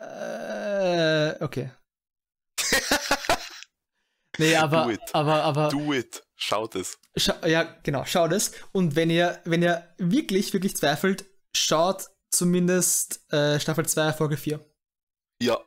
äh, 0.00 1.42
okay. 1.42 1.72
nee, 4.38 4.56
aber, 4.56 4.84
Do 4.84 4.90
it. 4.90 5.00
aber, 5.12 5.42
aber. 5.42 5.68
Do 5.68 5.92
it. 5.92 6.22
Schaut 6.36 6.74
es. 6.76 6.98
Scha 7.16 7.46
ja, 7.46 7.62
genau, 7.82 8.04
schaut 8.04 8.32
es. 8.32 8.52
Und 8.72 8.96
wenn 8.96 9.10
ihr, 9.10 9.40
wenn 9.44 9.62
ihr 9.62 9.94
wirklich, 9.98 10.52
wirklich 10.52 10.76
zweifelt, 10.76 11.24
schaut 11.54 12.11
zumindest 12.32 13.24
äh, 13.32 13.60
Staffel 13.60 13.86
2, 13.86 14.12
Folge 14.12 14.36
4. 14.36 14.60
Ja. 15.42 15.60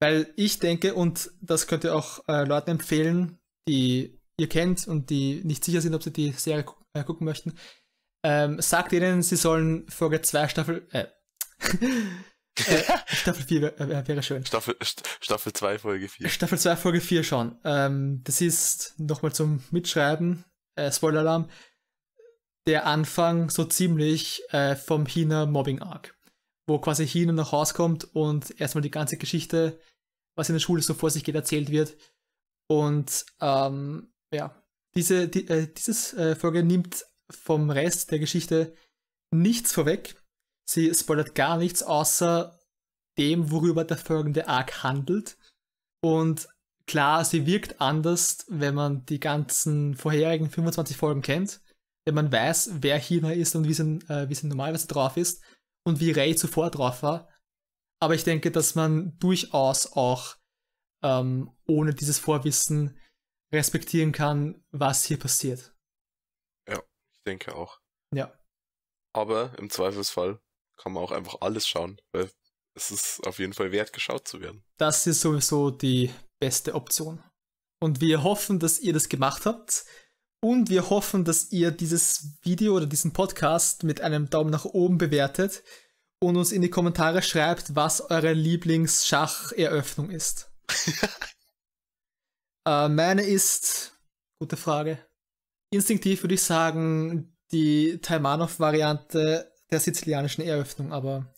Weil 0.00 0.32
ich 0.36 0.58
denke, 0.58 0.94
und 0.94 1.30
das 1.40 1.66
könnt 1.66 1.84
ihr 1.84 1.94
auch 1.94 2.26
äh, 2.28 2.44
Leuten 2.44 2.70
empfehlen, 2.70 3.38
die 3.68 4.18
ihr 4.38 4.48
kennt 4.48 4.88
und 4.88 5.10
die 5.10 5.42
nicht 5.44 5.64
sicher 5.64 5.80
sind, 5.80 5.94
ob 5.94 6.02
sie 6.02 6.12
die 6.12 6.32
Serie 6.32 6.64
gu 6.64 6.74
äh, 6.94 7.04
gucken 7.04 7.24
möchten, 7.24 7.54
ähm, 8.24 8.60
sagt 8.60 8.92
ihnen, 8.92 9.22
sie 9.22 9.36
sollen 9.36 9.88
Folge 9.88 10.20
2 10.20 10.48
Staffel, 10.48 10.86
äh, 10.92 11.06
äh, 12.66 12.82
Staffel 13.06 13.44
4 13.44 13.62
wär, 13.78 14.08
wäre 14.08 14.22
schön. 14.22 14.44
Staffel, 14.44 14.76
Staffel 15.20 15.52
2, 15.52 15.78
Folge 15.78 16.08
4. 16.08 16.28
Staffel 16.28 16.58
2, 16.58 16.76
Folge 16.76 17.00
4 17.00 17.24
schauen. 17.24 17.58
Ähm, 17.64 18.20
das 18.24 18.40
ist, 18.40 18.94
nochmal 18.98 19.32
zum 19.32 19.62
Mitschreiben, 19.70 20.44
äh, 20.76 20.90
Spoiler-Alarm, 20.90 21.48
der 22.66 22.86
Anfang 22.86 23.50
so 23.50 23.64
ziemlich 23.64 24.42
äh, 24.50 24.76
vom 24.76 25.06
Hina 25.06 25.46
Mobbing 25.46 25.82
Arc, 25.82 26.16
wo 26.66 26.78
quasi 26.78 27.06
Hina 27.06 27.32
nach 27.32 27.52
Hause 27.52 27.74
kommt 27.74 28.04
und 28.14 28.60
erstmal 28.60 28.82
die 28.82 28.90
ganze 28.90 29.16
Geschichte, 29.16 29.80
was 30.36 30.48
in 30.48 30.54
der 30.54 30.60
Schule 30.60 30.82
so 30.82 30.94
vor 30.94 31.10
sich 31.10 31.24
geht, 31.24 31.34
erzählt 31.34 31.70
wird. 31.70 31.96
Und 32.68 33.26
ähm, 33.40 34.12
ja, 34.32 34.62
diese, 34.94 35.28
die, 35.28 35.48
äh, 35.48 35.72
dieses 35.72 36.14
äh, 36.14 36.36
Folge 36.36 36.62
nimmt 36.62 37.04
vom 37.30 37.70
Rest 37.70 38.10
der 38.10 38.18
Geschichte 38.18 38.74
nichts 39.30 39.72
vorweg. 39.72 40.16
Sie 40.64 40.94
spoilert 40.94 41.34
gar 41.34 41.56
nichts, 41.56 41.82
außer 41.82 42.58
dem, 43.18 43.50
worüber 43.50 43.84
der 43.84 43.96
folgende 43.96 44.48
Arc 44.48 44.82
handelt. 44.82 45.36
Und 46.00 46.48
klar, 46.86 47.24
sie 47.24 47.46
wirkt 47.46 47.80
anders, 47.80 48.46
wenn 48.48 48.74
man 48.74 49.04
die 49.06 49.20
ganzen 49.20 49.94
vorherigen 49.96 50.48
25 50.48 50.96
Folgen 50.96 51.22
kennt 51.22 51.60
wenn 52.04 52.14
man 52.14 52.32
weiß, 52.32 52.70
wer 52.82 52.98
Hina 52.98 53.32
ist 53.32 53.54
und 53.54 53.68
wie 53.68 53.74
sie, 53.74 53.98
äh, 54.08 54.28
wie 54.28 54.34
sie 54.34 54.46
normalerweise 54.46 54.88
drauf 54.88 55.16
ist 55.16 55.42
und 55.84 56.00
wie 56.00 56.10
Ray 56.10 56.34
zuvor 56.34 56.70
drauf 56.70 57.02
war. 57.02 57.28
Aber 58.00 58.14
ich 58.14 58.24
denke, 58.24 58.50
dass 58.50 58.74
man 58.74 59.16
durchaus 59.18 59.92
auch 59.92 60.36
ähm, 61.02 61.56
ohne 61.66 61.94
dieses 61.94 62.18
Vorwissen 62.18 62.98
respektieren 63.52 64.12
kann, 64.12 64.64
was 64.70 65.04
hier 65.04 65.18
passiert. 65.18 65.74
Ja, 66.68 66.82
ich 67.12 67.22
denke 67.26 67.54
auch. 67.54 67.80
Ja. 68.14 68.32
Aber 69.12 69.56
im 69.58 69.70
Zweifelsfall 69.70 70.40
kann 70.76 70.92
man 70.92 71.02
auch 71.02 71.12
einfach 71.12 71.40
alles 71.40 71.68
schauen, 71.68 72.00
weil 72.12 72.30
es 72.74 72.90
ist 72.90 73.26
auf 73.26 73.38
jeden 73.38 73.52
Fall 73.52 73.70
wert, 73.70 73.92
geschaut 73.92 74.26
zu 74.26 74.40
werden. 74.40 74.64
Das 74.78 75.06
ist 75.06 75.20
sowieso 75.20 75.70
die 75.70 76.10
beste 76.40 76.74
Option. 76.74 77.22
Und 77.80 78.00
wir 78.00 78.22
hoffen, 78.22 78.58
dass 78.58 78.78
ihr 78.78 78.92
das 78.92 79.08
gemacht 79.08 79.44
habt. 79.44 79.84
Und 80.44 80.70
wir 80.70 80.90
hoffen, 80.90 81.24
dass 81.24 81.52
ihr 81.52 81.70
dieses 81.70 82.36
Video 82.42 82.74
oder 82.76 82.86
diesen 82.86 83.12
Podcast 83.12 83.84
mit 83.84 84.00
einem 84.00 84.28
Daumen 84.28 84.50
nach 84.50 84.64
oben 84.64 84.98
bewertet 84.98 85.62
und 86.20 86.36
uns 86.36 86.50
in 86.50 86.62
die 86.62 86.70
Kommentare 86.70 87.22
schreibt, 87.22 87.76
was 87.76 88.10
eure 88.10 88.32
Lieblingsschacheröffnung 88.32 90.10
ist. 90.10 90.50
äh, 92.66 92.88
meine 92.88 93.22
ist, 93.22 93.96
gute 94.40 94.56
Frage. 94.56 94.98
Instinktiv 95.70 96.24
würde 96.24 96.34
ich 96.34 96.42
sagen, 96.42 97.36
die 97.52 98.00
Taimanov-Variante 98.00 99.52
der 99.70 99.80
sizilianischen 99.80 100.42
Eröffnung, 100.42 100.92
aber 100.92 101.32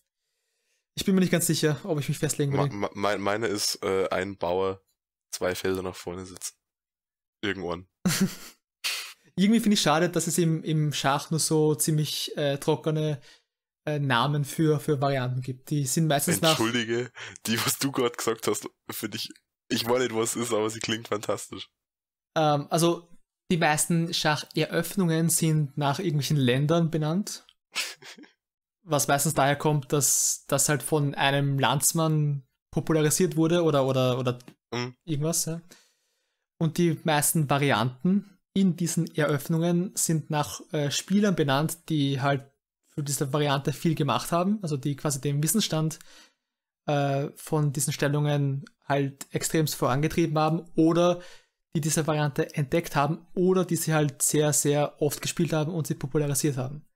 ich 0.97 1.05
bin 1.05 1.15
mir 1.15 1.21
nicht 1.21 1.31
ganz 1.31 1.47
sicher, 1.47 1.79
ob 1.85 2.01
ich 2.01 2.09
mich 2.09 2.19
festlegen 2.19 2.55
will. 2.55 2.71
Me 2.95 3.19
meine 3.19 3.49
ist 3.49 3.83
äh, 3.83 4.09
ein 4.09 4.39
Bauer, 4.39 4.83
zwei 5.31 5.55
Felder 5.55 5.83
nach 5.83 5.97
vorne 5.97 6.25
sitzen. 6.25 6.55
Irgendwann. 7.43 7.87
irgendwie 9.37 9.61
finde 9.61 9.75
ich 9.75 9.81
schade, 9.81 10.09
dass 10.09 10.27
es 10.27 10.39
im, 10.39 10.63
im 10.63 10.93
Schach 10.93 11.31
nur 11.31 11.41
so 11.41 11.75
ziemlich 11.75 12.37
äh, 12.37 12.59
trockene 12.59 13.21
äh, 13.87 13.99
Namen 13.99 14.45
für, 14.45 14.81
für 14.81 15.01
Varianten 15.01 15.41
gibt. 15.41 15.71
Die 15.71 15.87
sind 15.87 16.07
meistens 16.07 16.39
Entschuldige, 16.39 17.11
nach. 17.13 17.35
die, 17.47 17.59
was 17.65 17.79
du 17.79 17.93
gerade 17.93 18.15
gesagt 18.17 18.47
hast, 18.47 18.69
finde 18.91 19.17
ich, 19.17 19.31
ich 19.69 19.89
weiß 19.89 20.01
nicht, 20.01 20.15
was 20.15 20.37
es 20.37 20.49
ist, 20.49 20.53
aber 20.53 20.71
sie 20.71 20.81
klingt 20.81 21.09
fantastisch. 21.09 21.69
Ähm, 22.37 22.67
also, 22.71 23.09
die 23.51 23.57
meisten 23.57 24.15
Schacheröffnungen 24.15 25.29
sind 25.29 25.77
nach 25.77 25.99
irgendwelchen 25.99 26.37
Ländern 26.37 26.91
benannt. 26.91 27.47
was 28.85 29.09
meistens 29.09 29.35
daher 29.35 29.57
kommt, 29.57 29.93
dass 29.93 30.45
das 30.47 30.69
halt 30.69 30.83
von 30.83 31.15
einem 31.15 31.59
Landsmann 31.59 32.47
popularisiert 32.71 33.37
wurde 33.37 33.63
oder, 33.63 33.87
oder, 33.87 34.19
oder 34.19 34.39
mhm. 34.73 34.95
irgendwas. 35.05 35.47
Ja. 35.47 35.63
Und 36.59 36.79
die 36.79 37.01
meisten 37.05 37.49
Varianten 37.49 38.34
in 38.55 38.77
diesen 38.77 39.13
Eröffnungen 39.15 39.93
sind 39.95 40.31
nach 40.31 40.61
äh, 40.73 40.91
Spielern 40.91 41.35
benannt, 41.35 41.89
die 41.89 42.21
halt 42.21 42.51
für 42.89 43.03
diese 43.03 43.33
Variante 43.33 43.73
viel 43.73 43.97
gemacht 43.97 44.31
haben, 44.31 44.61
also 44.63 44.77
die 44.77 44.95
quasi 44.95 45.21
den 45.21 45.43
Wissensstand 45.43 45.99
äh, 46.87 47.29
von 47.35 47.73
diesen 47.73 47.93
Stellungen 47.93 48.65
halt 48.85 49.27
extremst 49.33 49.75
vorangetrieben 49.75 50.39
haben 50.39 50.65
oder 50.77 51.21
die 51.75 51.81
diese 51.81 52.07
Variante 52.07 52.55
entdeckt 52.55 52.95
haben 52.95 53.27
oder 53.35 53.65
die 53.65 53.77
sie 53.77 53.93
halt 53.93 54.23
sehr, 54.23 54.53
sehr 54.53 55.03
oft 55.03 55.21
gespielt 55.21 55.53
haben 55.53 55.75
und 55.75 55.89
sie 55.89 55.95
popularisiert 55.95 56.57
haben. 56.57 56.87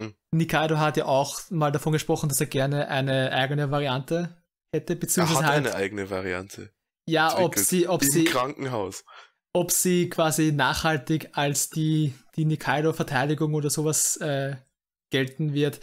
Mhm. 0.00 0.14
Nikaido 0.30 0.78
hat 0.78 0.96
ja 0.96 1.06
auch 1.06 1.40
mal 1.50 1.72
davon 1.72 1.92
gesprochen, 1.92 2.28
dass 2.28 2.40
er 2.40 2.46
gerne 2.46 2.88
eine 2.88 3.32
eigene 3.32 3.72
Variante 3.72 4.40
hätte, 4.72 4.94
beziehungsweise 4.94 5.40
er 5.40 5.46
hat 5.46 5.54
halt, 5.54 5.66
eine 5.66 5.74
eigene 5.74 6.10
Variante. 6.10 6.70
Ja, 7.08 7.38
ob 7.38 7.58
sie, 7.58 7.88
ob 7.88 8.02
Im 8.02 8.10
sie 8.10 8.24
Krankenhaus 8.24 9.04
ob 9.58 9.72
sie 9.72 10.08
quasi 10.08 10.52
nachhaltig 10.52 11.30
als 11.32 11.68
die, 11.68 12.14
die 12.36 12.44
Nikaido-Verteidigung 12.44 13.54
oder 13.54 13.70
sowas 13.70 14.16
äh, 14.18 14.56
gelten 15.10 15.52
wird, 15.52 15.80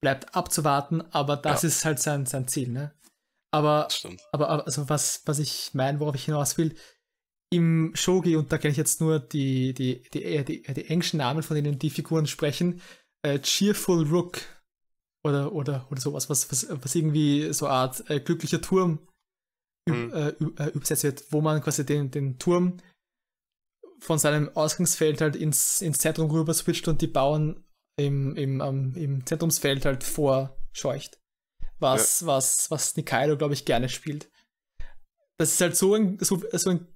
bleibt 0.00 0.34
abzuwarten, 0.34 1.02
aber 1.12 1.36
das 1.36 1.62
ja. 1.62 1.68
ist 1.68 1.84
halt 1.84 1.98
sein, 2.00 2.24
sein 2.24 2.48
Ziel, 2.48 2.70
ne? 2.70 2.94
Aber, 3.50 3.88
aber 4.32 4.66
also 4.66 4.88
was, 4.88 5.22
was 5.26 5.38
ich 5.38 5.74
meine, 5.74 6.00
worauf 6.00 6.14
ich 6.14 6.24
hinaus 6.24 6.56
will, 6.56 6.74
im 7.50 7.92
Shogi, 7.94 8.36
und 8.36 8.50
da 8.50 8.58
kenne 8.58 8.72
ich 8.72 8.78
jetzt 8.78 9.00
nur 9.00 9.20
die, 9.20 9.74
die, 9.74 10.02
die, 10.12 10.44
die, 10.44 10.62
die 10.62 10.86
englischen 10.86 11.18
Namen, 11.18 11.42
von 11.42 11.54
denen 11.54 11.78
die 11.78 11.90
Figuren 11.90 12.26
sprechen, 12.26 12.80
äh, 13.22 13.38
Cheerful 13.40 14.06
Rook 14.08 14.40
oder, 15.22 15.52
oder, 15.52 15.86
oder 15.90 16.00
sowas, 16.00 16.30
was, 16.30 16.50
was, 16.50 16.66
was 16.70 16.94
irgendwie 16.94 17.52
so 17.52 17.66
eine 17.66 17.74
Art 17.74 18.10
äh, 18.10 18.20
glücklicher 18.20 18.62
Turm 18.62 19.00
mhm. 19.86 20.12
äh, 20.14 20.68
übersetzt 20.70 21.04
wird, 21.04 21.24
wo 21.30 21.42
man 21.42 21.60
quasi 21.60 21.84
den, 21.84 22.10
den 22.10 22.38
Turm 22.38 22.78
von 24.00 24.18
seinem 24.18 24.54
Ausgangsfeld 24.56 25.20
halt 25.20 25.36
ins, 25.36 25.80
ins 25.80 25.98
Zentrum 25.98 26.30
rüber 26.30 26.54
switcht 26.54 26.88
und 26.88 27.02
die 27.02 27.06
Bauern 27.06 27.64
im, 27.96 28.36
im, 28.36 28.60
um, 28.60 28.94
im 28.94 29.26
Zentrumsfeld 29.26 29.84
halt 29.84 30.04
vorscheucht. 30.04 31.20
Was, 31.80 32.20
ja. 32.20 32.28
was, 32.28 32.70
was 32.70 32.96
Nikaido, 32.96 33.36
glaube 33.36 33.54
ich, 33.54 33.64
gerne 33.64 33.88
spielt. 33.88 34.30
Das 35.36 35.52
ist 35.52 35.60
halt 35.60 35.76
so 35.76 35.94
ein, 35.94 36.18
so, 36.20 36.42
so 36.52 36.70
ein, 36.70 36.86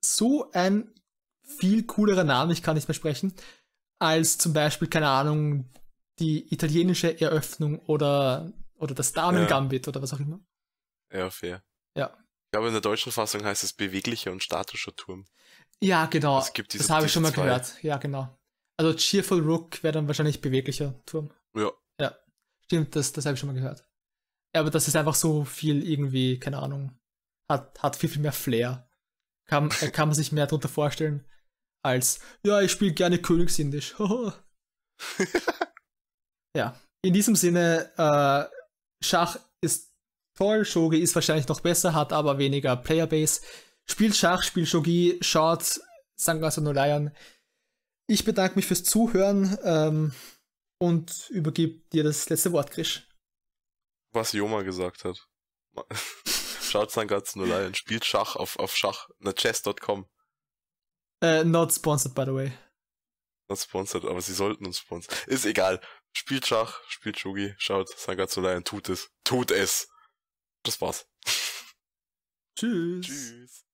so 0.00 0.50
ein 0.52 0.92
viel 1.42 1.84
coolerer 1.84 2.24
Name, 2.24 2.52
ich 2.52 2.62
kann 2.62 2.74
nicht 2.74 2.88
mehr 2.88 2.94
sprechen, 2.94 3.34
als 3.98 4.38
zum 4.38 4.52
Beispiel, 4.52 4.88
keine 4.88 5.08
Ahnung, 5.08 5.70
die 6.18 6.52
italienische 6.52 7.20
Eröffnung 7.20 7.78
oder, 7.80 8.52
oder 8.76 8.94
das 8.94 9.12
Damen-Gambit 9.12 9.86
ja. 9.86 9.90
oder 9.90 10.02
was 10.02 10.12
auch 10.12 10.20
immer. 10.20 10.40
Ja, 11.12 11.30
fair. 11.30 11.62
Ja. 11.96 12.16
Ich 12.46 12.52
glaube, 12.52 12.68
in 12.68 12.74
der 12.74 12.82
deutschen 12.82 13.12
Fassung 13.12 13.44
heißt 13.44 13.64
es 13.64 13.72
beweglicher 13.72 14.32
und 14.32 14.42
statischer 14.42 14.94
Turm. 14.94 15.26
Ja, 15.82 16.06
genau. 16.06 16.40
das 16.40 16.90
habe 16.90 17.06
ich 17.06 17.12
schon 17.12 17.22
mal 17.22 17.32
zwei. 17.32 17.42
gehört. 17.44 17.82
Ja, 17.82 17.96
genau. 17.98 18.36
Also 18.78 18.94
Cheerful 18.94 19.40
Rook 19.40 19.82
wäre 19.82 19.92
dann 19.92 20.06
wahrscheinlich 20.06 20.40
beweglicher 20.40 20.94
Turm. 21.04 21.30
Ja. 21.56 21.72
Ja. 22.00 22.16
Stimmt, 22.64 22.94
das, 22.96 23.12
das 23.12 23.26
habe 23.26 23.34
ich 23.34 23.40
schon 23.40 23.48
mal 23.48 23.54
gehört. 23.54 23.84
Ja, 24.54 24.60
aber 24.62 24.70
das 24.70 24.88
ist 24.88 24.96
einfach 24.96 25.14
so 25.14 25.44
viel 25.44 25.88
irgendwie, 25.88 26.38
keine 26.38 26.58
Ahnung, 26.58 26.98
hat, 27.50 27.82
hat 27.82 27.96
viel, 27.96 28.08
viel 28.08 28.22
mehr 28.22 28.32
Flair. 28.32 28.90
Kann, 29.48 29.70
äh, 29.80 29.90
kann 29.90 30.08
man 30.08 30.14
sich 30.14 30.32
mehr 30.32 30.46
darunter 30.46 30.68
vorstellen, 30.68 31.26
als, 31.84 32.20
ja, 32.44 32.60
ich 32.60 32.72
spiele 32.72 32.92
gerne 32.92 33.20
Königsindisch. 33.20 33.94
ja. 36.56 36.78
In 37.04 37.14
diesem 37.14 37.36
Sinne, 37.36 37.92
äh, 37.96 38.44
Schach 39.04 39.38
ist 39.60 39.92
toll, 40.36 40.64
Shogi 40.64 40.98
ist 40.98 41.14
wahrscheinlich 41.14 41.48
noch 41.48 41.60
besser, 41.60 41.94
hat 41.94 42.12
aber 42.12 42.38
weniger 42.38 42.76
Playerbase. 42.76 43.42
Spielt 43.90 44.16
Schach, 44.16 44.42
spielt 44.42 44.68
Shogi, 44.68 45.18
schaut 45.20 45.80
Sangasa 46.16 46.60
no 46.60 46.72
Lion. 46.72 47.10
ich 48.08 48.24
bedanke 48.24 48.56
mich 48.56 48.66
fürs 48.66 48.84
Zuhören 48.84 49.58
ähm, 49.62 50.12
und 50.78 51.28
übergebe 51.30 51.80
dir 51.92 52.04
das 52.04 52.28
letzte 52.28 52.52
Wort, 52.52 52.70
Krisch. 52.70 53.08
Was 54.12 54.32
Joma 54.32 54.62
gesagt 54.62 55.04
hat. 55.04 55.28
Schaut 56.62 56.92
ganz 57.08 57.36
nur 57.36 57.46
Lion, 57.46 57.74
spielt 57.74 58.04
Schach 58.04 58.36
auf, 58.36 58.58
auf 58.58 58.76
Schach, 58.76 59.08
na 59.20 59.32
chess.com. 59.32 60.06
Uh, 61.22 61.42
not 61.44 61.72
sponsored, 61.72 62.14
by 62.14 62.24
the 62.24 62.34
way. 62.34 62.52
Not 63.48 63.58
sponsored, 63.58 64.04
aber 64.04 64.20
sie 64.20 64.34
sollten 64.34 64.66
uns 64.66 64.78
sponsern. 64.78 65.16
Ist 65.26 65.46
egal. 65.46 65.80
Spielt 66.12 66.46
Schach, 66.46 66.80
spielt 66.88 67.18
Shugi, 67.18 67.54
schaut 67.58 67.88
Sangatsu 67.88 68.40
Lion, 68.40 68.64
tut 68.64 68.88
es. 68.88 69.10
Tut 69.24 69.50
es. 69.50 69.88
Das 70.62 70.80
war's. 70.80 71.06
Tschüss. 72.58 73.06
Tschüss. 73.06 73.67